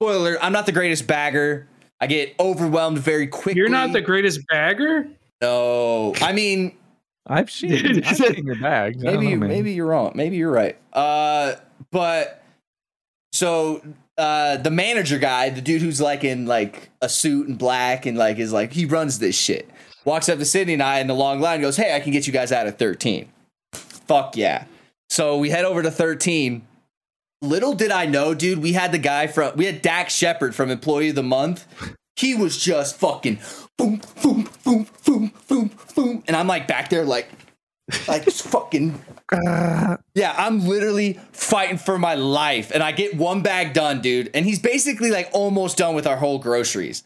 Spoiler: 0.00 0.36
I'm 0.42 0.52
not 0.52 0.66
the 0.66 0.72
greatest 0.72 1.06
bagger. 1.06 1.68
I 2.00 2.06
get 2.06 2.34
overwhelmed 2.38 2.98
very 2.98 3.26
quickly. 3.26 3.58
You're 3.58 3.68
not 3.68 3.92
the 3.92 4.00
greatest 4.00 4.46
bagger. 4.48 5.08
No, 5.40 6.14
I 6.20 6.32
mean 6.32 6.76
I've 7.26 7.50
seen 7.50 8.04
I've 8.04 8.16
seen 8.16 8.46
your 8.46 8.56
bags. 8.56 9.02
Maybe 9.02 9.34
know, 9.34 9.46
maybe 9.46 9.72
you're 9.72 9.86
wrong. 9.86 10.12
Maybe 10.14 10.36
you're 10.36 10.50
right. 10.50 10.76
Uh, 10.92 11.54
but 11.90 12.42
so 13.32 13.82
uh, 14.16 14.56
the 14.58 14.70
manager 14.70 15.18
guy, 15.18 15.50
the 15.50 15.60
dude 15.60 15.82
who's 15.82 16.00
like 16.00 16.24
in 16.24 16.46
like 16.46 16.90
a 17.02 17.08
suit 17.08 17.48
and 17.48 17.58
black 17.58 18.06
and 18.06 18.16
like 18.16 18.38
is 18.38 18.52
like 18.52 18.72
he 18.72 18.84
runs 18.86 19.18
this 19.18 19.36
shit. 19.36 19.68
Walks 20.04 20.28
up 20.28 20.38
to 20.38 20.44
Sydney 20.44 20.74
and 20.74 20.82
I 20.82 21.00
in 21.00 21.08
the 21.08 21.14
long 21.14 21.40
line. 21.40 21.54
and 21.54 21.62
Goes, 21.62 21.76
hey, 21.76 21.94
I 21.96 22.00
can 22.00 22.12
get 22.12 22.26
you 22.26 22.32
guys 22.32 22.52
out 22.52 22.66
of 22.66 22.78
thirteen. 22.78 23.28
Fuck 23.72 24.36
yeah. 24.36 24.64
So 25.10 25.36
we 25.36 25.50
head 25.50 25.64
over 25.64 25.82
to 25.82 25.90
thirteen. 25.90 26.66
Little 27.42 27.74
did 27.74 27.90
I 27.90 28.06
know, 28.06 28.34
dude, 28.34 28.60
we 28.60 28.72
had 28.72 28.92
the 28.92 28.98
guy 28.98 29.26
from 29.26 29.56
we 29.56 29.66
had 29.66 29.82
Dax 29.82 30.14
Shepard 30.14 30.54
from 30.54 30.70
Employee 30.70 31.10
of 31.10 31.14
the 31.14 31.22
Month. 31.22 31.66
He 32.16 32.34
was 32.34 32.56
just 32.56 32.96
fucking 32.96 33.40
boom, 33.76 34.00
boom, 34.22 34.48
boom, 34.64 34.86
boom, 35.04 35.32
boom, 35.48 35.70
boom. 35.94 36.24
And 36.26 36.34
I'm 36.34 36.46
like 36.46 36.66
back 36.66 36.88
there 36.88 37.04
like 37.04 37.28
like 38.08 38.24
just 38.24 38.42
fucking 38.48 39.00
yeah, 40.14 40.34
I'm 40.36 40.66
literally 40.66 41.14
fighting 41.32 41.78
for 41.78 41.98
my 41.98 42.14
life. 42.14 42.70
And 42.72 42.82
I 42.82 42.92
get 42.92 43.16
one 43.16 43.42
bag 43.42 43.72
done, 43.72 44.00
dude. 44.00 44.30
And 44.34 44.46
he's 44.46 44.58
basically 44.58 45.10
like 45.10 45.28
almost 45.32 45.76
done 45.76 45.94
with 45.94 46.06
our 46.06 46.16
whole 46.16 46.38
groceries. 46.38 47.02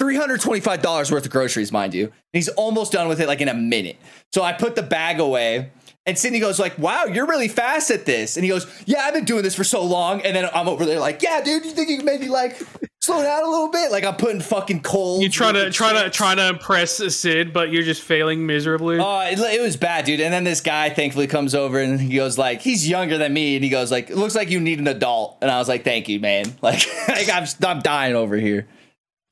$325 0.00 1.12
worth 1.12 1.24
of 1.24 1.30
groceries, 1.30 1.72
mind 1.72 1.94
you. 1.94 2.04
And 2.06 2.12
he's 2.32 2.48
almost 2.48 2.92
done 2.92 3.08
with 3.08 3.20
it 3.20 3.28
like 3.28 3.40
in 3.40 3.48
a 3.48 3.54
minute. 3.54 3.96
So 4.32 4.42
I 4.42 4.52
put 4.52 4.74
the 4.74 4.82
bag 4.82 5.20
away. 5.20 5.70
And 6.04 6.18
Sydney 6.18 6.40
goes 6.40 6.58
like, 6.58 6.76
"Wow, 6.78 7.04
you're 7.04 7.26
really 7.26 7.46
fast 7.46 7.90
at 7.90 8.06
this." 8.06 8.36
And 8.36 8.44
he 8.44 8.50
goes, 8.50 8.66
"Yeah, 8.86 9.02
I've 9.02 9.14
been 9.14 9.24
doing 9.24 9.44
this 9.44 9.54
for 9.54 9.62
so 9.62 9.84
long." 9.84 10.20
And 10.22 10.34
then 10.34 10.48
I'm 10.52 10.68
over 10.68 10.84
there 10.84 10.98
like, 10.98 11.22
"Yeah, 11.22 11.40
dude, 11.42 11.64
you 11.64 11.70
think 11.70 11.88
you 11.88 11.98
can 11.98 12.04
maybe 12.06 12.28
like 12.28 12.60
slow 13.00 13.22
down 13.22 13.44
a 13.44 13.48
little 13.48 13.68
bit?" 13.70 13.92
Like 13.92 14.02
I'm 14.02 14.16
putting 14.16 14.40
fucking 14.40 14.80
coal. 14.82 15.22
You 15.22 15.28
try 15.28 15.52
to 15.52 15.70
try 15.70 16.02
to 16.02 16.10
try 16.10 16.34
to 16.34 16.48
impress 16.48 16.96
Sid, 16.96 17.52
but 17.52 17.70
you're 17.70 17.84
just 17.84 18.02
failing 18.02 18.44
miserably. 18.46 18.98
Oh, 18.98 19.20
it, 19.20 19.38
it 19.38 19.62
was 19.62 19.76
bad, 19.76 20.04
dude. 20.04 20.20
And 20.20 20.32
then 20.32 20.42
this 20.42 20.60
guy 20.60 20.90
thankfully 20.90 21.28
comes 21.28 21.54
over 21.54 21.78
and 21.78 22.00
he 22.00 22.16
goes 22.16 22.36
like, 22.36 22.62
he's 22.62 22.88
younger 22.88 23.16
than 23.16 23.32
me, 23.32 23.54
and 23.54 23.62
he 23.62 23.70
goes 23.70 23.92
like, 23.92 24.10
it 24.10 24.16
looks 24.16 24.34
like 24.34 24.50
you 24.50 24.58
need 24.58 24.80
an 24.80 24.88
adult. 24.88 25.38
And 25.40 25.52
I 25.52 25.58
was 25.60 25.68
like, 25.68 25.84
thank 25.84 26.08
you, 26.08 26.18
man. 26.18 26.46
Like, 26.62 26.86
like 27.06 27.30
I'm 27.32 27.46
I'm 27.64 27.80
dying 27.80 28.16
over 28.16 28.36
here. 28.36 28.66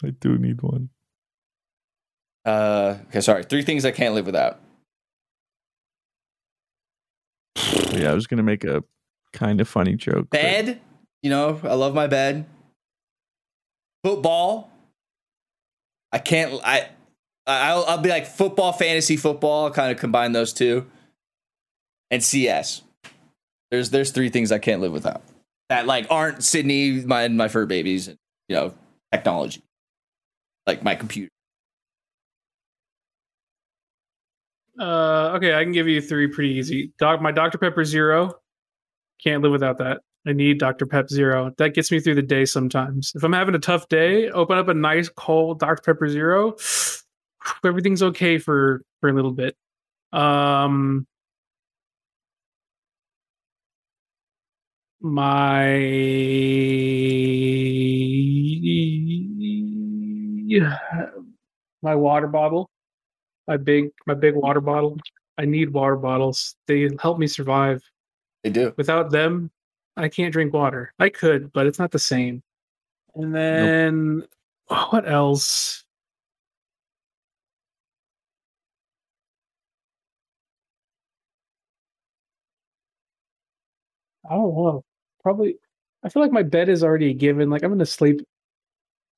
I 0.05 0.11
do 0.11 0.39
need 0.39 0.63
one. 0.63 0.91
Uh, 2.45 2.99
okay, 3.09 3.21
sorry. 3.21 3.43
Three 3.43 3.63
things 3.63 3.85
I 3.85 3.91
can't 3.91 4.15
live 4.15 4.27
without. 4.27 4.61
Yeah, 7.93 8.11
I 8.11 8.15
was 8.15 8.27
gonna 8.27 8.43
make 8.43 8.65
a 8.65 8.83
kind 9.33 9.61
of 9.61 9.69
funny 9.69 9.95
joke. 9.97 10.29
but- 10.31 10.41
Bed, 10.41 10.81
you 11.23 11.31
know, 11.31 11.61
I 11.63 11.75
love 11.75 11.95
my 11.95 12.07
bed. 12.07 12.47
Football. 14.05 14.71
I 16.13 16.19
can't. 16.19 16.61
I. 16.65 16.89
I'll, 17.47 17.85
I'll 17.87 17.99
be 17.99 18.09
like 18.11 18.27
football, 18.27 18.73
fantasy 18.73 19.17
football. 19.17 19.65
I'll 19.65 19.71
kind 19.73 19.91
of 19.93 19.99
combine 19.99 20.33
those 20.33 20.53
two. 20.53 20.87
And 22.11 22.23
CS. 22.23 22.83
There's 23.71 23.91
there's 23.91 24.11
three 24.11 24.29
things 24.31 24.51
I 24.53 24.59
can't 24.59 24.81
live 24.81 24.93
without. 24.93 25.23
That 25.69 25.87
like 25.87 26.07
aren't 26.11 26.43
Sydney, 26.43 27.05
my 27.05 27.29
my 27.29 27.49
fur 27.49 27.67
babies, 27.67 28.09
and 28.09 28.17
you 28.49 28.57
know, 28.57 28.75
technology. 29.13 29.63
Like 30.67 30.83
my 30.83 30.95
computer. 30.95 31.31
Uh, 34.81 35.33
okay, 35.37 35.55
I 35.55 35.63
can 35.63 35.73
give 35.73 35.89
you 35.89 36.01
three 36.01 36.27
pretty 36.29 36.55
easy. 36.55 36.93
Doc, 36.99 37.21
my 37.21 37.33
Dr 37.33 37.59
Pepper 37.59 37.85
Zero. 37.85 38.33
Can't 39.23 39.43
live 39.43 39.53
without 39.53 39.77
that. 39.79 40.01
I 40.27 40.33
need 40.33 40.59
Dr 40.59 40.87
Pep 40.87 41.11
Zero. 41.11 41.53
That 41.59 41.75
gets 41.75 41.93
me 41.93 42.01
through 42.01 42.15
the 42.15 42.23
day 42.23 42.47
sometimes. 42.47 43.13
If 43.15 43.23
I'm 43.23 43.33
having 43.33 43.55
a 43.55 43.59
tough 43.59 43.89
day, 43.89 44.31
open 44.31 44.57
up 44.57 44.69
a 44.69 44.75
nice 44.75 45.09
cold 45.11 45.61
Dr 45.61 45.83
Pepper 45.83 46.09
Zero. 46.09 46.57
Everything's 47.65 48.03
okay 48.03 48.39
for 48.39 48.83
for 49.01 49.11
a 49.11 49.13
little 49.13 49.33
bit. 49.33 49.55
Um, 50.13 51.07
my 55.01 55.77
my 61.83 61.95
water 61.95 62.27
bottle, 62.27 62.69
my 63.51 63.57
big 63.57 63.91
my 64.07 64.15
big 64.15 64.37
water 64.37 64.61
bottle. 64.61 64.97
I 65.37 65.45
need 65.45 65.73
water 65.73 65.97
bottles. 65.97 66.55
They 66.69 66.89
help 67.01 67.19
me 67.19 67.27
survive. 67.27 67.83
They 68.45 68.51
do. 68.51 68.73
Without 68.77 69.11
them, 69.11 69.51
I 69.97 70.09
can't 70.09 70.33
drink 70.33 70.53
water. 70.55 70.95
I 71.01 71.09
could, 71.09 71.53
but 71.53 71.67
it's 71.67 71.79
not 71.79 71.91
the 71.91 71.99
same. 71.99 72.45
And 73.17 73.35
then 73.35 74.23
oh, 74.69 74.87
what 74.91 75.09
else? 75.09 75.85
I 84.31 84.35
don't 84.35 84.55
know. 84.55 84.85
Probably 85.25 85.57
I 86.05 86.09
feel 86.09 86.23
like 86.23 86.31
my 86.31 86.45
bed 86.45 86.69
is 86.69 86.85
already 86.85 87.13
given. 87.15 87.51
Like 87.51 87.65
I'm 87.65 87.71
gonna 87.73 87.85
sleep. 87.85 88.21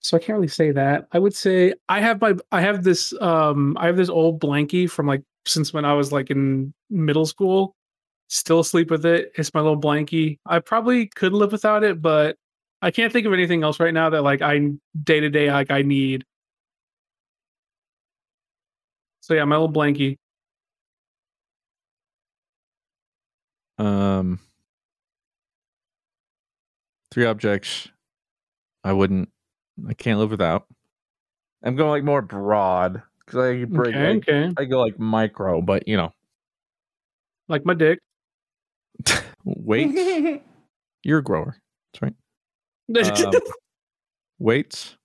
So 0.02 0.16
I 0.16 0.20
can't 0.20 0.36
really 0.36 0.48
say 0.48 0.72
that. 0.72 1.06
I 1.12 1.18
would 1.18 1.34
say 1.34 1.74
I 1.88 2.00
have 2.00 2.20
my 2.20 2.34
I 2.50 2.60
have 2.60 2.82
this 2.84 3.14
um 3.20 3.76
I 3.78 3.86
have 3.86 3.96
this 3.96 4.08
old 4.08 4.40
blankie 4.40 4.90
from 4.90 5.06
like 5.06 5.22
since 5.46 5.72
when 5.72 5.84
I 5.84 5.94
was 5.94 6.12
like 6.12 6.30
in 6.30 6.74
middle 6.90 7.26
school. 7.26 7.76
Still 8.28 8.64
sleep 8.64 8.90
with 8.90 9.04
it. 9.06 9.32
It's 9.36 9.52
my 9.54 9.60
little 9.60 9.80
blankie. 9.80 10.38
I 10.46 10.58
probably 10.58 11.06
could 11.06 11.32
live 11.34 11.52
without 11.52 11.84
it, 11.84 12.00
but 12.02 12.36
I 12.80 12.90
can't 12.90 13.12
think 13.12 13.26
of 13.26 13.32
anything 13.32 13.62
else 13.62 13.78
right 13.78 13.94
now 13.94 14.10
that 14.10 14.22
like 14.22 14.42
I 14.42 14.58
day 15.04 15.20
to 15.20 15.30
day 15.30 15.52
like 15.52 15.70
I 15.70 15.82
need. 15.82 16.24
So 19.20 19.34
yeah, 19.34 19.44
my 19.44 19.56
little 19.56 19.72
blankie. 19.72 20.16
Um, 23.78 24.40
three 27.12 27.24
objects 27.24 27.88
I 28.84 28.92
wouldn't, 28.92 29.28
I 29.88 29.94
can't 29.94 30.18
live 30.18 30.30
without. 30.30 30.66
I'm 31.64 31.76
going 31.76 31.90
like 31.90 32.04
more 32.04 32.22
broad 32.22 33.02
because 33.20 33.40
I 33.40 33.64
break. 33.64 33.94
Okay, 33.94 34.06
I, 34.06 34.16
okay. 34.16 34.54
I 34.56 34.64
go 34.64 34.80
like 34.80 34.98
micro, 34.98 35.62
but 35.62 35.86
you 35.86 35.96
know, 35.96 36.12
Like 37.48 37.64
my 37.64 37.74
dick. 37.74 37.98
weights. 39.44 40.42
You're 41.04 41.18
a 41.18 41.22
grower. 41.22 41.56
That's 41.92 42.02
right. 42.02 42.14
Um, 43.24 43.32
weights. 44.38 44.96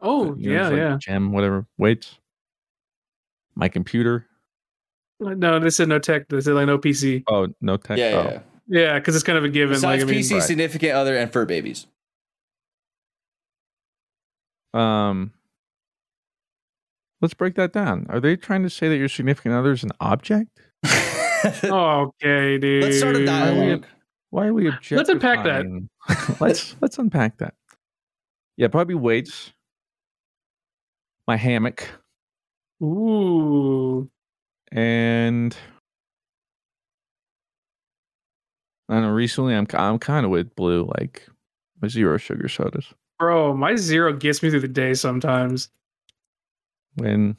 oh 0.00 0.36
you 0.36 0.50
know, 0.50 0.54
yeah, 0.54 0.58
just, 0.58 0.70
like, 0.72 0.78
yeah. 0.78 0.96
Gym, 1.00 1.32
whatever. 1.32 1.66
Weights. 1.76 2.18
My 3.56 3.68
computer. 3.68 4.26
No, 5.18 5.58
this 5.58 5.80
is 5.80 5.88
no 5.88 5.98
tech. 5.98 6.28
This 6.28 6.46
is 6.46 6.52
like 6.52 6.66
no 6.66 6.78
PC. 6.78 7.24
Oh, 7.28 7.48
no 7.60 7.78
tech. 7.78 7.98
Yeah, 7.98 8.04
oh. 8.04 8.30
yeah. 8.30 8.40
Yeah, 8.68 8.98
because 8.98 9.16
it's 9.16 9.24
kind 9.24 9.38
of 9.38 9.44
a 9.44 9.48
given. 9.48 9.74
Besides 9.74 10.04
like 10.04 10.10
I 10.10 10.14
mean, 10.14 10.22
PC, 10.22 10.42
significant 10.42 10.92
other, 10.92 11.16
and 11.16 11.32
fur 11.32 11.46
babies. 11.46 11.86
Um, 14.74 15.32
let's 17.20 17.34
break 17.34 17.54
that 17.56 17.72
down. 17.72 18.06
Are 18.08 18.20
they 18.20 18.36
trying 18.36 18.62
to 18.62 18.70
say 18.70 18.88
that 18.88 18.96
your 18.96 19.08
significant 19.08 19.54
other 19.54 19.72
is 19.72 19.82
an 19.82 19.92
object? 20.00 20.60
okay, 21.64 22.58
dude. 22.58 22.84
Let's 22.84 22.98
start 22.98 23.16
a 23.16 23.24
dialogue. 23.24 23.86
Why 24.30 24.46
are 24.46 24.54
we 24.54 24.68
objectifying? 24.68 24.98
Let's 24.98 25.08
unpack 25.08 25.44
that. 25.44 26.38
let's 26.40 26.76
let's 26.80 26.98
unpack 26.98 27.38
that. 27.38 27.54
Yeah, 28.56 28.68
probably 28.68 28.94
weights. 28.94 29.52
My 31.26 31.36
hammock 31.36 31.88
Ooh. 32.82 34.10
and 34.72 35.56
I 38.88 39.00
know. 39.00 39.10
Recently, 39.10 39.54
I'm 39.54 39.66
I'm 39.74 39.98
kind 39.98 40.24
of 40.24 40.30
with 40.30 40.54
blue, 40.54 40.90
like 40.98 41.28
my 41.82 41.88
zero 41.88 42.16
sugar 42.16 42.48
sodas. 42.48 42.94
Bro, 43.18 43.54
my 43.56 43.76
zero 43.76 44.12
gets 44.12 44.42
me 44.42 44.50
through 44.50 44.60
the 44.60 44.68
day 44.68 44.94
sometimes. 44.94 45.70
when 46.94 47.36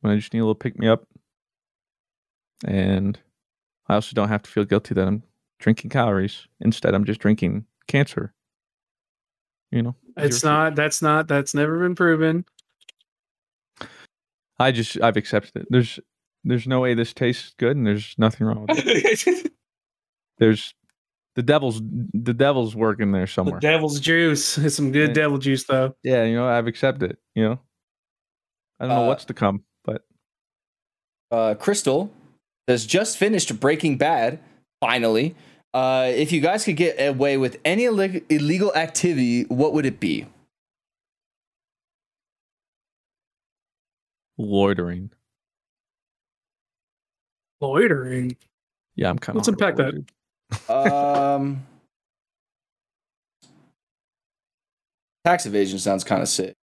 when 0.00 0.12
I 0.12 0.16
just 0.16 0.32
need 0.32 0.40
a 0.40 0.42
little 0.42 0.54
pick 0.54 0.78
me 0.78 0.86
up. 0.88 1.04
And 2.64 3.18
I 3.88 3.94
also 3.94 4.14
don't 4.14 4.28
have 4.28 4.42
to 4.42 4.50
feel 4.50 4.64
guilty 4.64 4.94
that 4.94 5.06
I'm 5.06 5.22
drinking 5.58 5.90
calories. 5.90 6.46
Instead, 6.60 6.94
I'm 6.94 7.04
just 7.04 7.20
drinking 7.20 7.66
cancer. 7.88 8.32
You 9.70 9.82
know, 9.82 9.96
It's 10.16 10.40
zero 10.40 10.52
not. 10.54 10.74
That's 10.76 11.02
not. 11.02 11.28
That's 11.28 11.54
never 11.54 11.78
been 11.80 11.94
proven. 11.94 12.44
I 14.58 14.72
just 14.72 15.00
I've 15.02 15.16
accepted 15.16 15.62
it. 15.62 15.68
There's 15.70 16.00
there's 16.44 16.66
no 16.66 16.80
way 16.80 16.94
this 16.94 17.12
tastes 17.12 17.54
good, 17.58 17.76
and 17.76 17.86
there's 17.86 18.14
nothing 18.18 18.46
wrong 18.46 18.66
with 18.66 18.78
it. 18.84 19.52
There's 20.38 20.72
the 21.38 21.42
devil's 21.44 21.80
the 21.80 22.34
devil's 22.34 22.74
working 22.74 23.12
there 23.12 23.26
the 23.26 23.30
somewhere. 23.30 23.60
devil's 23.60 24.00
juice. 24.00 24.58
It's 24.64 24.74
some 24.74 24.90
good 24.90 25.10
Yeah. 25.10 25.14
devil 25.22 25.38
juice 25.38 25.62
though. 25.64 25.94
yeah, 26.02 26.24
you 26.24 26.34
know, 26.34 26.48
I've 26.48 26.66
accepted. 26.66 27.16
You 27.36 27.44
know, 27.44 27.60
I 28.80 28.86
don't 28.86 28.96
know 28.96 29.04
Uh, 29.04 29.06
what's 29.06 29.24
to 29.26 29.34
come, 29.34 29.62
but 29.84 30.04
Uh, 31.30 31.54
Crystal 31.54 32.10
has 32.66 32.84
just 32.84 33.16
finished 33.18 33.60
Breaking 33.60 33.96
Bad. 33.96 34.40
Finally, 34.80 35.36
uh, 35.74 36.10
if 36.12 36.32
you 36.32 36.40
guys 36.40 36.64
could 36.64 36.76
get 36.76 36.96
away 37.00 37.36
with 37.36 37.60
any 37.64 37.84
illeg- 37.84 38.24
illegal 38.28 38.74
activity, 38.74 39.44
what 39.44 39.72
would 39.74 39.86
it 39.86 40.00
be? 40.00 40.26
loitering. 44.38 45.10
Loitering. 47.60 48.36
Yeah, 48.96 49.10
I'm 49.10 49.18
kind 49.18 49.34
of. 49.34 49.40
Let's 49.40 49.48
unpack 49.48 49.76
that. 49.76 49.94
Um, 50.68 51.66
tax 55.24 55.46
evasion 55.46 55.78
sounds 55.78 56.04
kind 56.04 56.22
of 56.22 56.28
sick. 56.28 56.54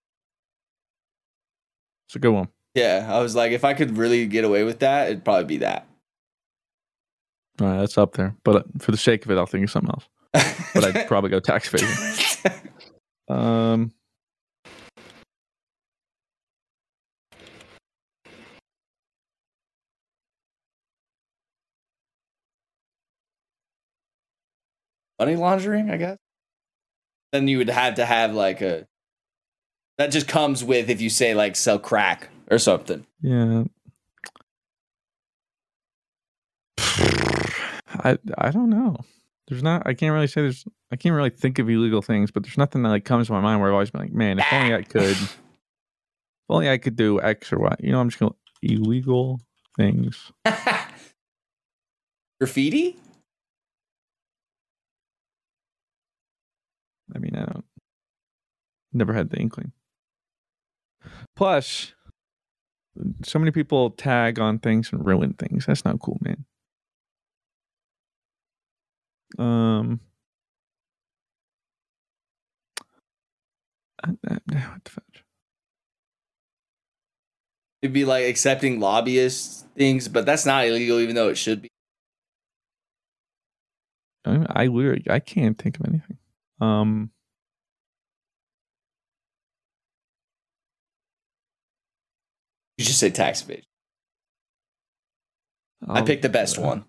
It's 2.09 2.17
a 2.17 2.19
good 2.19 2.33
one. 2.33 2.49
Yeah, 2.75 3.09
I 3.09 3.21
was 3.21 3.35
like, 3.35 3.53
if 3.53 3.65
I 3.65 3.75
could 3.75 3.97
really 3.97 4.27
get 4.27 4.45
away 4.45 4.65
with 4.65 4.81
that, 4.81 5.09
it'd 5.09 5.25
probably 5.25 5.45
be 5.45 5.57
that. 5.59 5.87
All 7.61 7.69
right, 7.69 7.79
that's 7.79 7.97
up 7.97 8.15
there. 8.15 8.35
But 8.43 8.57
uh, 8.57 8.63
for 8.79 8.91
the 8.91 8.97
sake 8.97 9.25
of 9.25 9.31
it, 9.31 9.39
I'll 9.39 9.47
think 9.47 9.65
of 9.65 9.71
something 9.71 9.91
else. 9.91 10.09
But 10.75 10.85
I'd 10.85 11.07
probably 11.09 11.31
go 11.31 11.41
tax 11.41 11.73
evasion. 11.73 12.53
Um, 13.27 13.91
money 25.19 25.37
laundering, 25.37 25.91
I 25.91 25.97
guess. 25.97 26.19
Then 27.33 27.49
you 27.49 27.59
would 27.59 27.69
have 27.71 27.95
to 27.97 28.05
have 28.05 28.35
like 28.35 28.61
a 28.61 28.87
that 29.99 30.11
just 30.11 30.29
comes 30.29 30.63
with 30.65 30.91
if 30.91 31.01
you 31.01 31.11
say 31.11 31.35
like 31.35 31.57
sell 31.57 31.79
crack 31.79 32.29
or 32.51 32.59
something. 32.59 33.07
yeah. 33.21 33.65
I 37.97 38.19
I 38.39 38.51
don't 38.51 38.71
know. 38.71 38.97
There's 39.49 39.63
not. 39.63 39.87
I 39.87 39.95
can't 39.95 40.13
really 40.13 40.27
say 40.27 40.43
there's. 40.43 40.65
I 40.91 40.97
can't 40.97 41.15
really 41.15 41.31
think 41.31 41.59
of 41.59 41.69
illegal 41.69 42.03
things, 42.03 42.31
but 42.31 42.43
there's 42.43 42.59
nothing 42.59 42.83
that 42.83 42.89
like 42.89 43.05
comes 43.05 43.27
to 43.29 43.33
my 43.33 43.41
mind 43.41 43.61
where 43.61 43.69
I've 43.71 43.75
always 43.75 43.91
been 43.91 44.01
like, 44.01 44.13
man, 44.13 44.39
if 44.39 44.47
only 44.53 44.75
I 44.75 44.83
could. 44.83 45.11
if 45.11 45.39
only 46.49 46.69
I 46.71 46.79
could 46.79 46.97
do 46.97 47.21
X 47.21 47.53
or 47.53 47.59
Y. 47.59 47.75
You 47.81 47.93
know, 47.93 48.01
I'm 48.01 48.09
just 48.09 48.21
going 48.21 48.35
illegal 48.63 49.41
things. 49.77 50.33
Graffiti? 52.41 52.97
I 57.13 57.19
mean, 57.19 57.35
I 57.35 57.45
don't. 57.45 57.65
Never 58.93 59.13
had 59.13 59.31
the 59.31 59.39
inkling. 59.39 59.73
Plus, 61.35 61.95
so 63.23 63.39
many 63.39 63.51
people 63.51 63.91
tag 63.91 64.39
on 64.39 64.61
things 64.61 64.93
and 64.93 65.05
ruin 65.05 65.35
things. 65.35 65.67
That's 65.67 65.85
not 65.85 66.01
cool, 66.01 66.19
man. 66.21 66.45
Um. 69.39 70.01
I, 74.05 74.11
I, 74.29 74.35
what 74.71 74.85
the 74.85 74.91
fudge? 74.91 75.25
It'd 77.83 77.93
be 77.93 78.05
like 78.05 78.25
accepting 78.25 78.81
lobbyist 78.81 79.67
things, 79.77 80.09
but 80.09 80.25
that's 80.25 80.47
not 80.47 80.67
illegal, 80.67 81.01
even 81.01 81.15
though 81.15 81.29
it 81.29 81.37
should 81.37 81.63
be. 81.63 81.69
I, 84.25 84.47
I 84.49 84.67
literally 84.69 85.05
I 85.11 85.21
can't 85.21 85.59
think 85.59 85.79
of 85.79 85.87
anything. 85.87 86.19
Um. 86.61 87.11
You 92.77 92.85
should 92.85 92.95
say 92.97 93.11
tax 93.11 93.43
evasion. 93.43 93.65
I 95.89 95.99
I'll- 96.01 96.05
picked 96.05 96.23
the 96.23 96.29
best 96.29 96.59
one. 96.59 96.85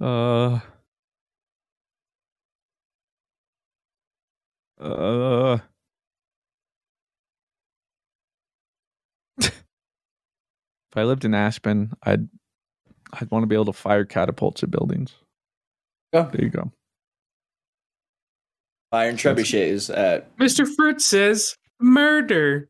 Uh. 0.00 0.60
Uh. 4.78 5.58
if 9.40 9.52
I 10.96 11.02
lived 11.04 11.24
in 11.24 11.34
Aspen, 11.34 11.92
I'd 12.02 12.28
I'd 13.12 13.30
want 13.30 13.42
to 13.42 13.46
be 13.46 13.54
able 13.54 13.66
to 13.66 13.72
fire 13.72 14.04
catapults 14.04 14.62
at 14.62 14.70
buildings. 14.70 15.14
Oh. 16.12 16.28
There 16.32 16.42
you 16.44 16.50
go. 16.50 16.72
Firing 18.90 19.16
trebuchets 19.16 19.94
at 19.94 20.34
Mr. 20.38 20.66
Fruit 20.66 21.00
says 21.00 21.56
murder. 21.80 22.68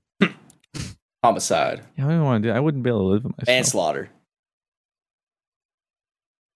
homicide, 1.24 1.82
Yeah, 1.97 2.07
I 2.07 2.11
don't 2.11 2.24
want 2.24 2.43
to 2.43 2.49
do. 2.49 2.53
I 2.55 2.61
wouldn't 2.61 2.82
be 2.82 2.90
able 2.90 3.01
to 3.01 3.05
live 3.07 3.24
with 3.24 3.32
myself. 3.39 3.47
manslaughter. 3.49 4.11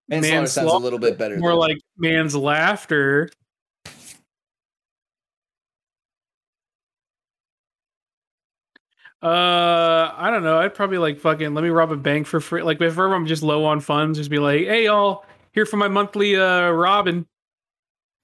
Manslaughter 0.09 0.47
sounds 0.47 0.73
a 0.73 0.77
little 0.79 0.99
bit 0.99 1.17
better. 1.19 1.39
More 1.39 1.51
than- 1.51 1.59
like 1.59 1.79
man's 1.97 2.35
laughter. 2.35 3.29
Uh, 9.23 10.13
I 10.17 10.31
don't 10.33 10.43
know. 10.43 10.59
I'd 10.59 10.75
probably 10.75 10.99
like 10.99 11.21
fucking 11.21 11.55
let 11.55 11.63
me 11.63 11.71
rob 11.71 11.93
a 11.93 11.97
bank 11.97 12.27
for 12.27 12.41
free. 12.41 12.63
Like 12.63 12.79
if 12.79 12.83
ever 12.83 13.15
I'm 13.15 13.27
just 13.27 13.43
low 13.45 13.65
on 13.65 13.79
funds, 13.81 14.19
just 14.19 14.31
be 14.31 14.41
like, 14.41 14.63
"Hey, 14.67 14.87
y'all, 14.87 15.25
here 15.53 15.65
for 15.65 15.77
my 15.77 15.87
monthly 15.89 16.37
uh 16.37 16.71
robbing." 16.71 17.27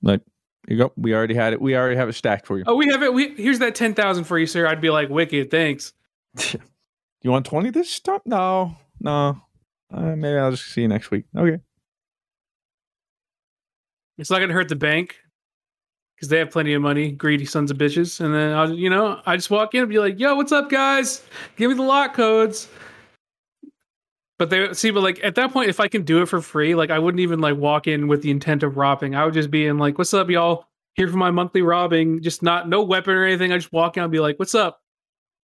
Like, 0.03 0.23
you 0.69 0.77
go. 0.77 0.93
We 0.97 1.15
already 1.15 1.35
had 1.35 1.53
it. 1.53 1.61
We 1.61 1.77
already 1.77 1.97
have 1.97 2.09
it 2.09 2.15
stacked 2.15 2.47
for 2.47 2.59
you. 2.59 2.65
Oh, 2.67 2.77
we 2.77 2.89
have 2.89 3.03
it. 3.03 3.13
We 3.13 3.35
here's 3.35 3.59
that 3.61 3.75
ten 3.75 3.95
thousand 3.95 4.25
for 4.25 4.39
you, 4.39 4.47
sir. 4.47 4.67
I'd 4.67 4.81
be 4.81 4.91
like, 4.91 5.09
"Wicked, 5.09 5.51
thanks." 5.51 5.93
You 7.23 7.33
want 7.33 7.47
twenty 7.47 7.71
this 7.71 7.99
time? 7.99 8.21
No, 8.25 8.77
no. 9.01 9.41
Uh, 9.93 10.15
maybe 10.15 10.39
I'll 10.39 10.53
just 10.53 10.67
see 10.67 10.83
you 10.83 10.89
next 10.89 11.11
week. 11.11 11.25
Okay. 11.37 11.59
It's 14.19 14.31
not 14.31 14.39
gonna 14.39 14.53
hurt 14.53 14.69
the 14.69 14.77
bank 14.77 15.17
because 16.15 16.29
they 16.29 16.39
have 16.39 16.51
plenty 16.51 16.75
of 16.75 16.83
money, 16.83 17.11
greedy 17.11 17.45
sons 17.45 17.71
of 17.71 17.79
bitches. 17.79 18.21
And 18.21 18.35
then 18.35 18.53
I'll, 18.53 18.73
you 18.73 18.91
know, 18.91 19.21
I 19.27 19.37
just 19.37 19.51
walk 19.51 19.75
in 19.75 19.83
and 19.83 19.89
be 19.89 19.99
like, 19.99 20.19
"Yo, 20.21 20.37
what's 20.37 20.53
up, 20.53 20.71
guys? 20.71 21.25
Give 21.57 21.71
me 21.71 21.77
the 21.77 21.83
lock 21.83 22.15
codes." 22.15 22.69
But 24.39 24.51
they 24.51 24.73
see, 24.73 24.91
but 24.93 25.03
like 25.03 25.19
at 25.25 25.35
that 25.35 25.53
point, 25.53 25.69
if 25.69 25.81
I 25.81 25.89
can 25.89 26.03
do 26.03 26.23
it 26.23 26.27
for 26.27 26.41
free, 26.41 26.75
like 26.77 26.91
I 26.91 26.99
wouldn't 26.99 27.21
even 27.21 27.41
like 27.41 27.57
walk 27.57 27.89
in 27.89 28.07
with 28.07 28.23
the 28.23 28.31
intent 28.31 28.63
of 28.63 28.77
robbing. 28.77 29.17
I 29.17 29.25
would 29.25 29.35
just 29.35 29.51
be 29.51 29.67
in 29.67 29.79
like, 29.79 29.99
"What's 29.99 30.15
up, 30.15 30.31
y'all? 30.31 30.67
Here 30.95 31.09
for 31.09 31.17
my 31.17 31.33
monthly 31.33 31.63
robbing." 31.63 32.23
Just 32.23 32.43
not 32.43 32.69
no 32.69 32.83
weapon 32.85 33.15
or 33.15 33.25
anything. 33.25 33.53
I 33.53 33.57
just 33.59 33.73
walk 33.73 33.97
in 33.97 34.05
and 34.05 34.13
be 34.13 34.21
like, 34.21 34.39
"What's 34.39 34.55
up? 34.55 34.81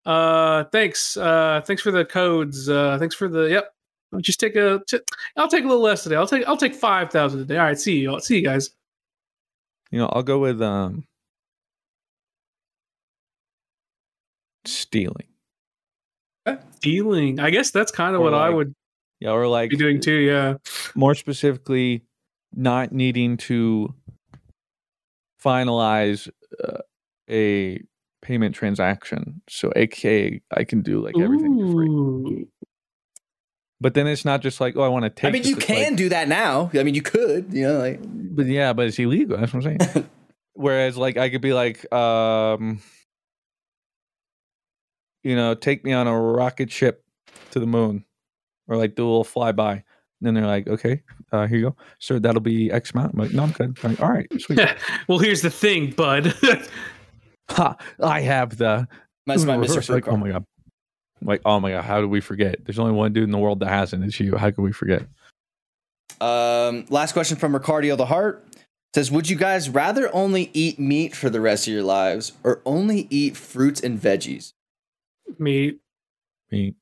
Uh, 0.07 0.65
thanks. 0.71 1.17
Uh, 1.17 1.61
thanks 1.65 1.83
for 1.83 1.91
the 1.91 2.05
codes. 2.05 2.69
Uh, 2.69 2.97
thanks 2.99 3.17
for 3.17 3.29
the 3.29 3.51
yep." 3.51 3.73
I'll 4.13 4.21
just 4.21 4.39
take 4.39 4.55
a. 4.55 4.81
T- 4.87 5.01
I'll 5.37 5.49
take 5.49 5.65
a 5.65 5.67
little 5.67 5.83
less 5.83 6.05
today. 6.05 6.15
I'll 6.15 6.29
take. 6.29 6.47
I'll 6.47 6.57
take 6.57 6.75
five 6.75 7.11
thousand 7.11 7.41
a 7.41 7.45
day. 7.47 7.59
All 7.59 7.65
right. 7.65 7.79
See 7.79 7.99
you. 7.99 8.21
See 8.21 8.37
you 8.37 8.45
guys. 8.45 8.71
You 9.91 9.99
know, 9.99 10.07
I'll 10.13 10.23
go 10.23 10.39
with 10.39 10.63
um 10.63 11.05
stealing. 14.65 15.27
Stealing. 16.77 17.41
I 17.41 17.51
guess 17.51 17.71
that's 17.71 17.91
kind 17.91 18.15
of 18.15 18.21
what 18.23 18.35
I 18.35 18.49
like- 18.49 18.69
would 19.25 19.31
Yeah, 19.31 19.35
or 19.35 19.49
like 19.49 19.71
be 19.71 19.77
doing 19.77 20.01
too. 20.01 20.13
Yeah. 20.19 20.55
more 20.95 21.15
specifically, 21.15 22.05
not 22.55 22.93
needing 22.93 23.37
to 23.39 23.95
finalize 25.43 26.29
uh, 26.63 26.79
a 27.31 27.81
payment 28.23 28.55
transaction. 28.55 29.43
So, 29.49 29.73
aka, 29.77 30.41
I 30.51 30.65
can 30.65 30.83
do 30.83 31.01
like 31.05 31.19
everything 31.19 31.59
for 31.59 31.73
free. 31.73 32.47
But 33.81 33.95
then 33.95 34.07
it's 34.07 34.25
not 34.25 34.41
just 34.41 34.61
like, 34.61 34.77
oh, 34.77 34.83
I 34.83 34.89
want 34.89 35.05
to 35.05 35.11
take. 35.11 35.29
I 35.29 35.31
mean, 35.33 35.43
this, 35.43 35.51
you 35.51 35.57
it's 35.57 35.67
can 35.67 35.91
like- 35.91 35.97
do 35.97 36.09
that 36.11 36.29
now. 36.29 36.71
I 36.75 36.83
mean, 36.83 36.95
you 36.95 37.03
could. 37.03 37.53
You 37.53 37.67
know, 37.69 37.79
like 37.79 38.01
but 38.03 38.47
yeah, 38.47 38.73
but 38.73 38.87
it's 38.87 38.99
illegal. 38.99 39.37
That's 39.37 39.53
what 39.53 39.67
I'm 39.67 39.79
saying. 39.79 40.09
Whereas, 40.55 40.97
like, 40.97 41.17
I 41.17 41.31
could 41.31 41.41
be 41.43 41.53
like, 41.53 41.93
um, 41.93 42.81
you 45.25 45.35
know, 45.35 45.55
take 45.55 45.85
me 45.85 45.93
on 45.93 46.07
a 46.07 46.19
rocket 46.19 46.71
ship 46.71 47.03
to 47.51 47.59
the 47.61 47.67
moon, 47.67 48.05
or 48.69 48.77
like 48.77 48.95
do 48.95 49.05
a 49.05 49.09
little 49.09 49.25
flyby. 49.25 49.73
And 49.73 50.27
then 50.27 50.35
they're 50.35 50.47
like, 50.47 50.69
okay, 50.69 51.03
uh, 51.33 51.47
here 51.47 51.59
you 51.59 51.65
go, 51.65 51.77
sir. 51.99 52.19
That'll 52.19 52.41
be 52.41 52.71
X 52.71 52.93
amount. 52.93 53.15
I'm 53.15 53.21
like, 53.21 53.33
no, 53.33 53.43
I'm 53.43 53.51
good. 53.51 53.77
I'm 53.83 53.91
like, 53.91 54.01
all 54.01 54.11
right, 54.11 54.27
sweet. 54.41 54.59
well, 55.09 55.19
here's 55.19 55.43
the 55.43 55.51
thing, 55.51 55.91
bud. 55.91 56.35
ha, 57.51 57.77
I 58.03 58.21
have 58.21 58.57
the. 58.57 58.89
That's 59.27 59.45
my 59.45 59.57
Mr. 59.57 59.89
like, 59.89 60.09
oh 60.09 60.17
my 60.17 60.31
god. 60.31 60.45
Like, 61.23 61.41
oh 61.45 61.59
my 61.61 61.73
god, 61.73 61.85
how 61.85 62.01
do 62.01 62.09
we 62.09 62.21
forget? 62.21 62.65
There's 62.65 62.79
only 62.79 62.93
one 62.93 63.13
dude 63.13 63.25
in 63.25 63.31
the 63.31 63.39
world 63.39 63.61
that 63.61 63.69
hasn't. 63.69 64.05
It's 64.05 64.19
you. 64.21 64.37
How 64.37 64.51
could 64.51 64.63
we 64.63 64.73
forget? 64.73 65.03
Um, 66.21 66.85
last 66.89 67.13
question 67.13 67.37
from 67.37 67.55
Ricardio 67.55 67.97
the 67.97 68.07
Heart 68.07 68.47
says, 68.95 69.11
"Would 69.11 69.29
you 69.29 69.37
guys 69.37 69.69
rather 69.69 70.15
only 70.15 70.51
eat 70.53 70.79
meat 70.79 71.15
for 71.15 71.31
the 71.31 71.41
rest 71.41 71.67
of 71.67 71.73
your 71.73 71.83
lives, 71.83 72.33
or 72.45 72.63
only 72.65 73.07
eat 73.11 73.37
fruits 73.37 73.81
and 73.81 74.01
veggies?" 74.01 74.53
Meat. 75.39 75.81
Me, 76.51 76.75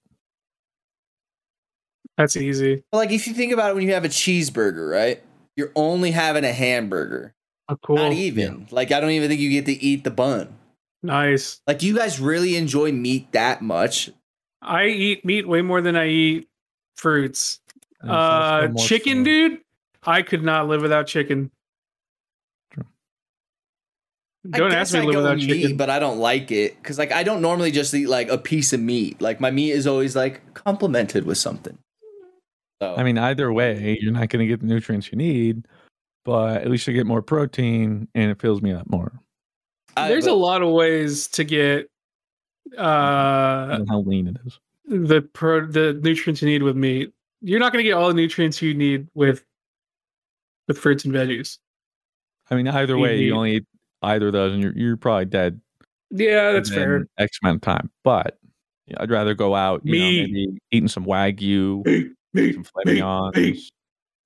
That's 2.19 2.37
easy. 2.37 2.85
Like, 2.93 3.11
if 3.11 3.27
you 3.27 3.35
think 3.35 3.53
about 3.53 3.71
it, 3.71 3.75
when 3.75 3.87
you 3.87 3.95
have 3.95 4.05
a 4.05 4.09
cheeseburger, 4.09 4.91
right? 4.91 5.23
You're 5.57 5.73
only 5.75 6.11
having 6.11 6.45
a 6.45 6.53
hamburger. 6.53 7.35
Oh, 7.69 7.77
cool. 7.83 7.97
Not 7.97 8.13
even. 8.13 8.67
Like, 8.71 8.93
I 8.93 9.01
don't 9.01 9.11
even 9.11 9.29
think 9.29 9.41
you 9.41 9.51
get 9.51 9.67
to 9.67 9.73
eat 9.83 10.05
the 10.05 10.11
bun. 10.11 10.55
Nice. 11.03 11.61
Like, 11.67 11.83
you 11.83 11.97
guys 11.97 12.21
really 12.21 12.57
enjoy 12.57 12.93
meat 12.93 13.33
that 13.33 13.63
much? 13.63 14.11
I 14.61 14.87
eat 14.87 15.25
meat 15.25 15.49
way 15.49 15.63
more 15.63 15.81
than 15.81 15.97
I 15.97 16.09
eat 16.09 16.49
fruits. 16.97 17.61
And 18.01 18.11
it's 18.11 18.15
also 18.17 18.67
Uh, 18.67 18.69
more 18.73 18.85
chicken, 18.87 19.13
fun. 19.19 19.25
dude. 19.25 19.59
I 20.05 20.23
could 20.23 20.43
not 20.43 20.69
live 20.69 20.83
without 20.83 21.07
chicken. 21.07 21.51
Don't 24.51 24.73
I 24.73 24.77
ask 24.77 24.93
guess 24.93 24.95
me 24.95 24.99
I 24.99 25.03
to 25.03 25.07
live 25.09 25.17
without 25.19 25.37
meat, 25.39 25.47
chicken. 25.63 25.77
but 25.77 25.89
I 25.89 26.01
don't 26.01 26.19
like 26.19 26.51
it 26.51 26.77
because, 26.83 26.99
like, 26.99 27.13
I 27.13 27.23
don't 27.23 27.41
normally 27.41 27.71
just 27.71 27.95
eat 27.95 28.09
like 28.09 28.29
a 28.29 28.37
piece 28.39 28.73
of 28.73 28.81
meat. 28.81 29.21
Like, 29.21 29.41
my 29.41 29.53
meat 29.53 29.71
is 29.71 29.87
always 29.87 30.17
like 30.17 30.55
complemented 30.55 31.25
with 31.25 31.39
something. 31.39 31.79
So, 32.83 32.97
I 32.97 33.05
mean, 33.05 33.17
either 33.17 33.53
way, 33.53 33.97
you're 34.01 34.11
not 34.13 34.29
going 34.29 34.41
to 34.41 34.47
get 34.47 34.59
the 34.59 34.67
nutrients 34.67 35.13
you 35.13 35.17
need, 35.17 35.67
but 36.25 36.63
at 36.63 36.69
least 36.69 36.85
you 36.89 36.93
get 36.93 37.07
more 37.07 37.23
protein 37.23 38.09
and 38.15 38.31
it 38.33 38.41
fills 38.41 38.61
me 38.61 38.73
up 38.73 38.91
more. 38.91 39.13
I- 39.97 40.09
There's 40.09 40.25
but- 40.25 40.33
a 40.33 40.35
lot 40.35 40.63
of 40.63 40.71
ways 40.73 41.29
to 41.29 41.45
get 41.45 41.89
uh 42.79 43.85
how 43.89 44.01
lean 44.07 44.29
it 44.29 44.37
is. 44.47 44.59
the 44.87 45.21
pro 45.21 45.67
the 45.67 45.95
nutrients 46.03 46.43
you 46.43 46.49
need 46.49 46.63
with 46.63 46.77
meat. 46.77 47.13
You're 47.41 47.61
not 47.61 47.73
going 47.73 47.85
to 47.85 47.89
get 47.89 47.95
all 47.95 48.09
the 48.09 48.15
nutrients 48.15 48.61
you 48.63 48.73
need 48.75 49.07
with 49.15 49.45
with 50.69 50.79
fruits 50.79 51.05
and 51.05 51.13
veggies. 51.15 51.59
I 52.51 52.55
mean, 52.57 52.67
either 52.69 52.97
way, 52.99 53.13
Indeed. 53.15 53.27
you 53.27 53.35
only 53.35 53.53
eat 53.57 53.67
either 54.03 54.27
of 54.29 54.33
those, 54.33 54.53
and 54.55 54.63
you're 54.63 54.77
you're 54.77 54.97
probably 54.97 55.25
dead. 55.27 55.61
Yeah, 56.11 56.53
that's 56.53 56.71
fair. 56.71 57.07
X 57.19 57.39
amount 57.43 57.57
of 57.57 57.63
time, 57.63 57.91
but 58.05 58.39
yeah, 58.87 58.97
I'd 59.01 59.11
rather 59.11 59.35
go 59.35 59.55
out, 59.55 59.83
you 59.85 59.93
know, 59.93 59.99
Me. 59.99 60.21
maybe 60.23 60.59
eating 60.71 60.89
some 60.89 61.05
wagyu, 61.05 61.83
Meat, 62.35 62.43
meat, 62.45 62.53
some 62.55 62.61
meat, 62.85 62.99
flamingons. 63.01 63.37
meat, 63.37 63.71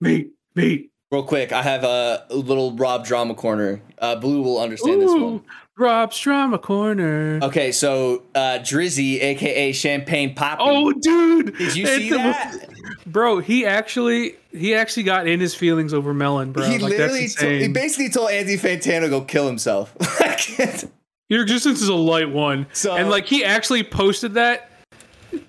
meat, 0.01 0.31
meat. 0.55 0.91
Real 1.13 1.23
quick, 1.23 1.53
I 1.53 1.63
have 1.63 1.85
a 1.85 2.27
little 2.31 2.73
Rob 2.73 3.05
drama 3.07 3.35
corner. 3.35 3.81
Uh, 3.99 4.17
Blue 4.17 4.43
will 4.43 4.59
understand 4.61 5.01
this 5.01 5.11
one. 5.11 5.23
Ooh, 5.23 5.45
Rob's 5.79 6.19
drama 6.19 6.59
corner. 6.59 7.39
Okay, 7.43 7.71
so 7.71 8.25
uh, 8.35 8.59
Drizzy, 8.61 9.21
aka 9.23 9.71
Champagne 9.73 10.35
Papi. 10.35 10.57
Oh, 10.59 10.93
dude! 10.93 11.57
did 11.57 11.77
you 11.77 11.87
see 11.87 12.11
the- 12.11 12.17
that? 12.17 12.69
bro? 13.07 13.39
He 13.39 13.65
actually 13.65 14.35
he 14.51 14.75
actually 14.75 15.05
got 15.05 15.29
in 15.29 15.39
his 15.39 15.55
feelings 15.55 15.95
over 15.95 16.13
melon, 16.13 16.51
bro. 16.53 16.65
he 16.65 16.79
like, 16.79 16.91
literally, 16.91 17.21
that's 17.23 17.35
to- 17.37 17.59
he 17.61 17.69
basically 17.69 18.09
told 18.09 18.31
Andy 18.31 18.57
Fantano 18.57 19.09
go 19.09 19.21
kill 19.21 19.47
himself. 19.47 19.95
Your 21.29 21.43
existence 21.43 21.83
is 21.83 21.89
a 21.89 21.95
light 21.95 22.31
one, 22.31 22.67
So- 22.73 22.97
and 22.97 23.11
like 23.11 23.27
he 23.27 23.45
actually 23.45 23.85
posted 23.85 24.35
that 24.35 24.71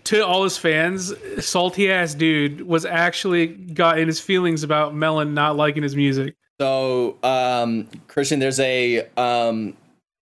to 0.06 0.26
all 0.26 0.44
his 0.44 0.58
fans. 0.58 1.14
Salty 1.40 1.92
ass 1.92 2.14
dude 2.14 2.62
was 2.62 2.86
actually 2.86 3.48
got 3.48 4.00
in 4.00 4.08
his 4.08 4.20
feelings 4.20 4.64
about 4.64 4.96
Melon 4.96 5.34
not 5.34 5.56
liking 5.56 5.84
his 5.84 5.96
music. 5.96 6.36
so, 6.60 7.18
um, 7.24 7.88
Christian, 8.08 8.40
there's 8.40 8.60
a 8.60 9.08
um, 9.18 9.76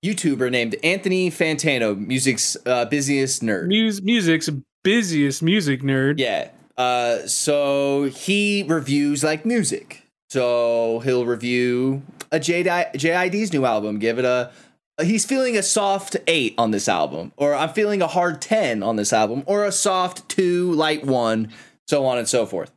YouTuber 0.06 0.52
named 0.52 0.76
Anthony 0.84 1.32
Fantano, 1.32 1.98
music's 1.98 2.58
uh, 2.66 2.86
busiest 2.86 3.42
nerd. 3.42 3.68
Mus- 3.68 4.02
music's 4.02 4.50
busiest 4.84 5.42
music 5.42 5.82
nerd. 5.82 6.20
Yeah. 6.20 6.50
Uh, 6.78 7.26
so 7.26 8.04
he 8.04 8.64
reviews 8.68 9.24
like 9.24 9.46
music. 9.46 10.04
So 10.30 11.00
he'll 11.00 11.26
review 11.26 12.04
a 12.32 12.40
JID, 12.40 12.94
JID's 12.96 13.54
new 13.54 13.66
album, 13.66 14.00
give 14.00 14.20
it 14.20 14.26
a. 14.26 14.52
He's 15.02 15.26
feeling 15.26 15.58
a 15.58 15.64
soft 15.64 16.16
eight 16.28 16.56
on 16.58 16.72
this 16.72 16.88
album, 16.88 17.34
or 17.36 17.54
I'm 17.54 17.70
feeling 17.70 18.02
a 18.02 18.08
hard 18.08 18.42
10 18.42 18.82
on 18.82 18.96
this 18.96 19.12
album, 19.12 19.44
or 19.46 19.66
a 19.66 19.72
soft 19.72 20.30
two, 20.30 20.72
light 20.72 21.06
one, 21.06 21.52
so 21.88 22.06
on 22.06 22.18
and 22.18 22.28
so 22.28 22.46
forth. 22.46 22.72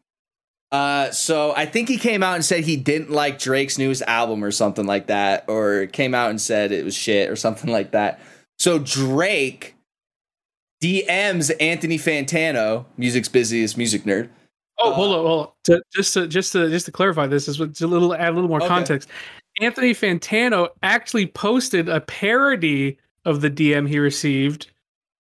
Uh, 0.73 1.11
so 1.13 1.55
I 1.57 1.65
think 1.65 1.89
he 1.89 1.97
came 1.97 2.23
out 2.23 2.35
and 2.35 2.45
said 2.45 2.65
he 2.65 2.77
didn't 2.77 3.11
like 3.11 3.39
Drake's 3.39 3.79
newest 3.79 4.03
album 4.03 4.43
or 4.45 4.51
something 4.51 4.85
like 4.85 5.07
that, 5.07 5.45
or 5.49 5.87
came 5.87 6.13
out 6.15 6.31
and 6.31 6.41
said 6.41 6.73
it 6.73 6.85
was 6.85 6.95
shit 6.95 7.31
or 7.31 7.37
something 7.37 7.71
like 7.71 7.93
that. 7.93 8.21
So 8.59 8.79
Drake 8.81 9.77
DMs 10.83 11.51
Anthony 11.61 11.99
Fantano, 11.99 12.85
music's 12.97 13.29
busiest 13.29 13.79
music 13.79 14.03
nerd. 14.03 14.29
Oh, 14.81 14.93
hold 14.93 15.15
on, 15.15 15.25
hold 15.25 15.47
on. 15.47 15.53
To, 15.65 15.83
just 15.95 16.15
to 16.15 16.27
just 16.29 16.53
to 16.53 16.69
just 16.69 16.87
to 16.87 16.93
clarify 16.93 17.27
this, 17.27 17.49
is 17.49 17.59
a 17.59 17.87
little 17.87 18.15
add 18.15 18.29
a 18.31 18.33
little 18.33 18.49
more 18.49 18.59
Okay. 18.59 18.69
context. 18.69 19.09
Anthony 19.61 19.93
Fantano 19.95 20.69
actually 20.83 21.27
posted 21.27 21.89
a 21.89 22.01
parody 22.01 22.99
of 23.25 23.41
the 23.41 23.51
DM 23.51 23.89
he 23.89 23.99
received, 23.99 24.71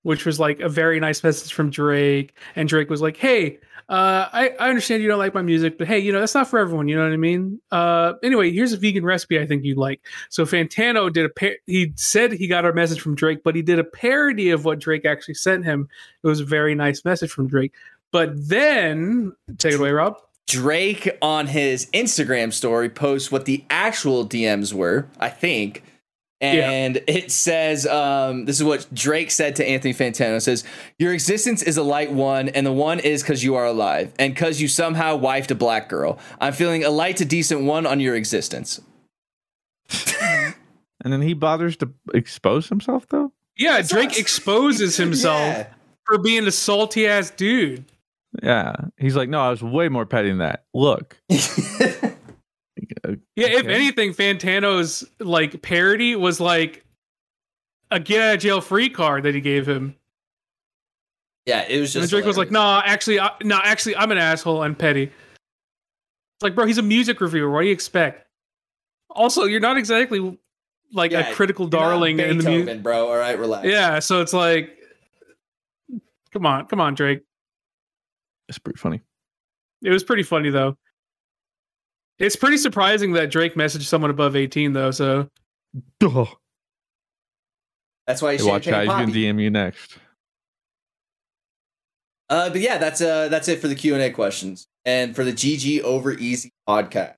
which 0.02 0.24
was 0.24 0.38
like 0.40 0.60
a 0.60 0.68
very 0.68 1.00
nice 1.00 1.22
message 1.22 1.52
from 1.52 1.70
Drake, 1.70 2.34
and 2.56 2.68
Drake 2.68 2.90
was 2.90 3.02
like, 3.02 3.16
"Hey, 3.16 3.58
Uh, 3.88 4.28
I, 4.34 4.50
I 4.60 4.68
understand 4.68 5.02
you 5.02 5.08
don't 5.08 5.18
like 5.18 5.32
my 5.32 5.40
music, 5.40 5.78
but 5.78 5.86
hey, 5.86 5.98
you 5.98 6.12
know, 6.12 6.20
that's 6.20 6.34
not 6.34 6.46
for 6.46 6.58
everyone. 6.58 6.88
You 6.88 6.96
know 6.96 7.04
what 7.04 7.12
I 7.12 7.16
mean? 7.16 7.58
Uh, 7.70 8.12
anyway, 8.22 8.50
here's 8.52 8.74
a 8.74 8.76
vegan 8.76 9.02
recipe 9.02 9.40
I 9.40 9.46
think 9.46 9.64
you'd 9.64 9.78
like. 9.78 10.02
So 10.28 10.44
Fantano 10.44 11.10
did 11.10 11.24
a, 11.24 11.30
par- 11.30 11.56
he 11.64 11.94
said 11.96 12.32
he 12.32 12.48
got 12.48 12.66
a 12.66 12.72
message 12.74 13.00
from 13.00 13.14
Drake, 13.14 13.42
but 13.42 13.56
he 13.56 13.62
did 13.62 13.78
a 13.78 13.84
parody 13.84 14.50
of 14.50 14.66
what 14.66 14.78
Drake 14.78 15.06
actually 15.06 15.34
sent 15.34 15.64
him. 15.64 15.88
It 16.22 16.26
was 16.26 16.40
a 16.40 16.44
very 16.44 16.74
nice 16.74 17.02
message 17.02 17.30
from 17.30 17.48
Drake. 17.48 17.72
But 18.10 18.32
then, 18.34 19.32
take 19.56 19.72
it 19.72 19.80
away, 19.80 19.90
Rob. 19.90 20.18
Drake 20.48 21.10
on 21.20 21.46
his 21.46 21.86
Instagram 21.92 22.52
story 22.52 22.88
posts 22.88 23.30
what 23.30 23.44
the 23.44 23.64
actual 23.68 24.26
DMs 24.26 24.72
were, 24.72 25.06
I 25.20 25.28
think. 25.28 25.84
And 26.40 26.94
yeah. 26.96 27.02
it 27.06 27.30
says, 27.30 27.86
um, 27.86 28.46
this 28.46 28.56
is 28.56 28.64
what 28.64 28.86
Drake 28.94 29.30
said 29.30 29.56
to 29.56 29.68
Anthony 29.68 29.92
Fantano. 29.92 30.36
It 30.36 30.40
says, 30.40 30.64
Your 30.98 31.12
existence 31.12 31.62
is 31.62 31.76
a 31.76 31.82
light 31.82 32.12
one, 32.12 32.48
and 32.48 32.64
the 32.64 32.72
one 32.72 33.00
is 33.00 33.22
because 33.22 33.44
you 33.44 33.56
are 33.56 33.66
alive, 33.66 34.12
and 34.18 34.34
because 34.34 34.60
you 34.60 34.68
somehow 34.68 35.18
wifed 35.18 35.50
a 35.50 35.56
black 35.56 35.88
girl. 35.88 36.18
I'm 36.40 36.52
feeling 36.52 36.84
a 36.84 36.90
light 36.90 37.16
to 37.18 37.24
decent 37.24 37.62
one 37.62 37.86
on 37.86 38.00
your 38.00 38.14
existence. 38.14 38.80
and 40.20 41.12
then 41.12 41.22
he 41.22 41.34
bothers 41.34 41.76
to 41.78 41.92
expose 42.14 42.68
himself, 42.68 43.06
though? 43.08 43.32
Yeah, 43.56 43.82
Drake 43.82 44.16
exposes 44.16 44.96
himself 44.96 45.40
yeah. 45.40 45.66
for 46.06 46.18
being 46.18 46.46
a 46.46 46.52
salty 46.52 47.06
ass 47.06 47.30
dude. 47.30 47.84
Yeah. 48.42 48.74
He's 48.96 49.16
like, 49.16 49.28
No, 49.28 49.40
I 49.40 49.50
was 49.50 49.62
way 49.62 49.88
more 49.88 50.06
petty 50.06 50.28
than 50.28 50.38
that. 50.38 50.64
Look. 50.74 51.20
Yeah, 53.36 53.46
if 53.48 53.66
anything, 53.66 54.12
Fantano's 54.14 55.04
like 55.18 55.62
parody 55.62 56.16
was 56.16 56.40
like 56.40 56.84
a 57.90 58.00
get 58.00 58.20
out 58.20 58.34
of 58.34 58.40
jail 58.40 58.60
free 58.60 58.90
card 58.90 59.24
that 59.24 59.34
he 59.34 59.40
gave 59.40 59.66
him. 59.68 59.94
Yeah, 61.46 61.64
it 61.68 61.80
was 61.80 61.92
just. 61.92 62.02
And 62.02 62.10
Drake 62.10 62.24
hilarious. 62.24 62.26
was 62.26 62.38
like, 62.38 62.50
"No, 62.50 62.60
nah, 62.60 62.82
actually, 62.84 63.20
I, 63.20 63.30
no, 63.42 63.56
nah, 63.56 63.62
actually, 63.64 63.96
I'm 63.96 64.12
an 64.12 64.18
asshole. 64.18 64.62
I'm 64.62 64.74
petty." 64.74 65.04
It's 65.04 66.42
like, 66.42 66.54
bro, 66.54 66.66
he's 66.66 66.78
a 66.78 66.82
music 66.82 67.20
reviewer. 67.20 67.50
What 67.50 67.62
do 67.62 67.66
you 67.66 67.72
expect? 67.72 68.26
Also, 69.10 69.44
you're 69.44 69.60
not 69.60 69.76
exactly 69.76 70.38
like 70.92 71.12
yeah, 71.12 71.30
a 71.30 71.34
critical 71.34 71.66
darling 71.66 72.20
in 72.20 72.38
the 72.38 72.50
music, 72.50 72.82
bro. 72.82 73.08
All 73.08 73.16
right, 73.16 73.38
relax. 73.38 73.66
Yeah, 73.66 73.98
so 73.98 74.20
it's 74.20 74.32
like, 74.32 74.76
come 76.32 76.46
on, 76.46 76.66
come 76.66 76.80
on, 76.80 76.94
Drake. 76.94 77.22
It's 78.48 78.58
pretty 78.58 78.78
funny. 78.78 79.00
It 79.82 79.90
was 79.90 80.04
pretty 80.04 80.22
funny 80.22 80.50
though. 80.50 80.76
It's 82.18 82.36
pretty 82.36 82.56
surprising 82.56 83.12
that 83.12 83.30
Drake 83.30 83.54
messaged 83.54 83.82
someone 83.82 84.10
above 84.10 84.34
18 84.34 84.72
though, 84.72 84.90
so 84.90 85.28
Duh. 86.00 86.26
That's 88.06 88.22
why 88.22 88.32
you 88.32 88.38
hey, 88.38 88.44
watch 88.44 88.68
out, 88.68 88.82
he's 88.82 88.88
gonna 88.88 89.12
DM 89.12 89.40
you 89.40 89.50
next. 89.50 89.98
Uh, 92.30 92.50
but 92.50 92.60
yeah, 92.60 92.78
that's 92.78 93.00
uh 93.00 93.28
that's 93.28 93.48
it 93.48 93.60
for 93.60 93.68
the 93.68 93.74
Q 93.74 93.94
and 93.94 94.02
A 94.02 94.10
questions 94.10 94.66
and 94.84 95.14
for 95.14 95.24
the 95.24 95.32
GG 95.32 95.82
over 95.82 96.12
easy 96.12 96.52
podcast. 96.68 97.14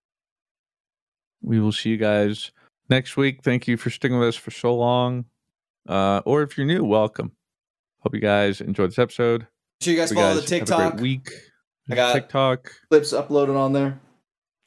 We 1.42 1.60
will 1.60 1.72
see 1.72 1.90
you 1.90 1.96
guys 1.96 2.52
next 2.88 3.16
week. 3.16 3.42
Thank 3.42 3.66
you 3.66 3.76
for 3.76 3.90
sticking 3.90 4.18
with 4.18 4.28
us 4.28 4.36
for 4.36 4.50
so 4.50 4.74
long. 4.74 5.24
Uh, 5.88 6.20
or 6.26 6.42
if 6.42 6.58
you're 6.58 6.66
new, 6.66 6.84
welcome. 6.84 7.32
Hope 8.00 8.14
you 8.14 8.20
guys 8.20 8.60
enjoyed 8.60 8.90
this 8.90 8.98
episode. 8.98 9.46
Sure 9.80 9.94
you 9.94 9.98
guys 9.98 10.12
follow 10.12 10.34
guys 10.34 10.42
the 10.42 10.46
TikTok 10.46 11.00
week. 11.00 11.30
I 11.90 11.94
got 11.94 12.12
TikTok 12.12 12.72
clips 12.88 13.12
uploaded 13.12 13.56
on 13.56 13.72
there 13.72 14.00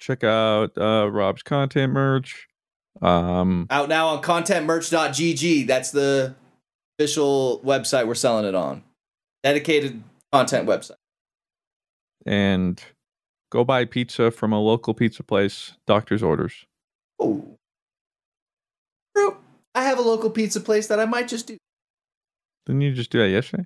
check 0.04 0.24
out 0.24 0.78
uh, 0.78 1.10
Rob's 1.10 1.44
content 1.44 1.94
merch. 1.94 2.48
Um, 3.02 3.68
Out 3.70 3.90
now 3.90 4.10
on 4.10 4.22
contentmerch.gg. 4.22 5.66
That's 5.66 5.92
the 5.92 6.36
official 6.98 7.62
website 7.64 8.06
we're 8.06 8.16
selling 8.16 8.46
it 8.46 8.54
on. 8.54 8.84
Dedicated 9.44 10.04
content 10.32 10.68
website. 10.68 10.98
And 12.26 12.82
go 13.50 13.64
buy 13.64 13.86
pizza 13.86 14.30
from 14.30 14.52
a 14.52 14.60
local 14.60 14.94
pizza 14.94 15.24
place, 15.24 15.74
Doctor's 15.88 16.22
Orders. 16.22 16.66
Oh. 17.20 17.58
I 19.76 19.84
have 19.86 19.98
a 19.98 20.04
local 20.04 20.30
pizza 20.30 20.60
place 20.60 20.88
that 20.88 21.00
I 21.00 21.06
might 21.06 21.28
just 21.28 21.48
do. 21.48 21.58
Didn't 22.68 22.82
you 22.82 22.94
just 22.94 23.10
do 23.10 23.20
that 23.20 23.30
yesterday? 23.30 23.66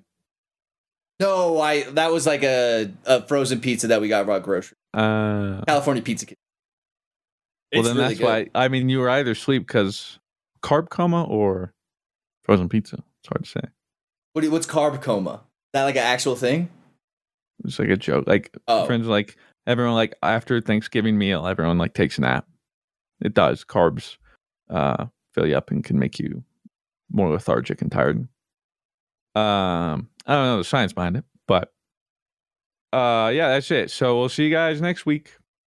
No, 1.20 1.60
I 1.60 1.82
that 1.82 2.12
was 2.12 2.26
like 2.26 2.44
a, 2.44 2.92
a 3.04 3.26
frozen 3.26 3.60
pizza 3.60 3.88
that 3.88 4.00
we 4.00 4.08
got 4.08 4.26
raw 4.26 4.38
grocery. 4.38 4.76
Uh, 4.94 5.62
California 5.66 6.02
Pizza 6.02 6.26
Kit. 6.26 6.38
Well, 7.72 7.82
then 7.82 7.96
really 7.96 8.08
that's 8.08 8.20
good. 8.20 8.26
why. 8.26 8.46
I 8.54 8.68
mean, 8.68 8.88
you 8.88 9.00
were 9.00 9.10
either 9.10 9.32
asleep 9.32 9.66
because 9.66 10.18
carb 10.62 10.88
coma 10.90 11.24
or 11.24 11.72
frozen 12.44 12.68
pizza. 12.68 13.02
It's 13.20 13.28
hard 13.28 13.44
to 13.44 13.50
say. 13.50 13.60
What 14.32 14.44
you, 14.44 14.50
what's 14.50 14.66
carb 14.66 15.02
coma? 15.02 15.34
Is 15.34 15.72
that 15.74 15.84
like 15.84 15.96
an 15.96 16.04
actual 16.04 16.36
thing? 16.36 16.70
It's 17.64 17.78
like 17.78 17.88
a 17.88 17.96
joke. 17.96 18.26
Like 18.26 18.56
oh. 18.68 18.86
friends, 18.86 19.06
like 19.06 19.36
everyone, 19.66 19.94
like 19.94 20.14
after 20.22 20.60
Thanksgiving 20.60 21.18
meal, 21.18 21.46
everyone 21.46 21.78
like 21.78 21.94
takes 21.94 22.18
a 22.18 22.22
nap. 22.22 22.46
It 23.20 23.34
does. 23.34 23.64
Carbs 23.64 24.16
uh, 24.70 25.06
fill 25.34 25.46
you 25.46 25.56
up 25.56 25.70
and 25.70 25.84
can 25.84 25.98
make 25.98 26.18
you 26.18 26.44
more 27.10 27.30
lethargic 27.30 27.82
and 27.82 27.90
tired. 27.90 28.28
Um, 29.38 30.08
I 30.26 30.34
don't 30.34 30.44
know 30.46 30.58
the 30.58 30.64
science 30.64 30.92
behind 30.92 31.16
it, 31.16 31.24
but 31.46 31.72
uh, 32.92 33.30
yeah, 33.34 33.48
that's 33.48 33.70
it. 33.70 33.90
So 33.90 34.18
we'll 34.18 34.28
see 34.28 34.44
you 34.44 34.50
guys 34.50 34.80
next 34.80 35.06
week. 35.06 35.36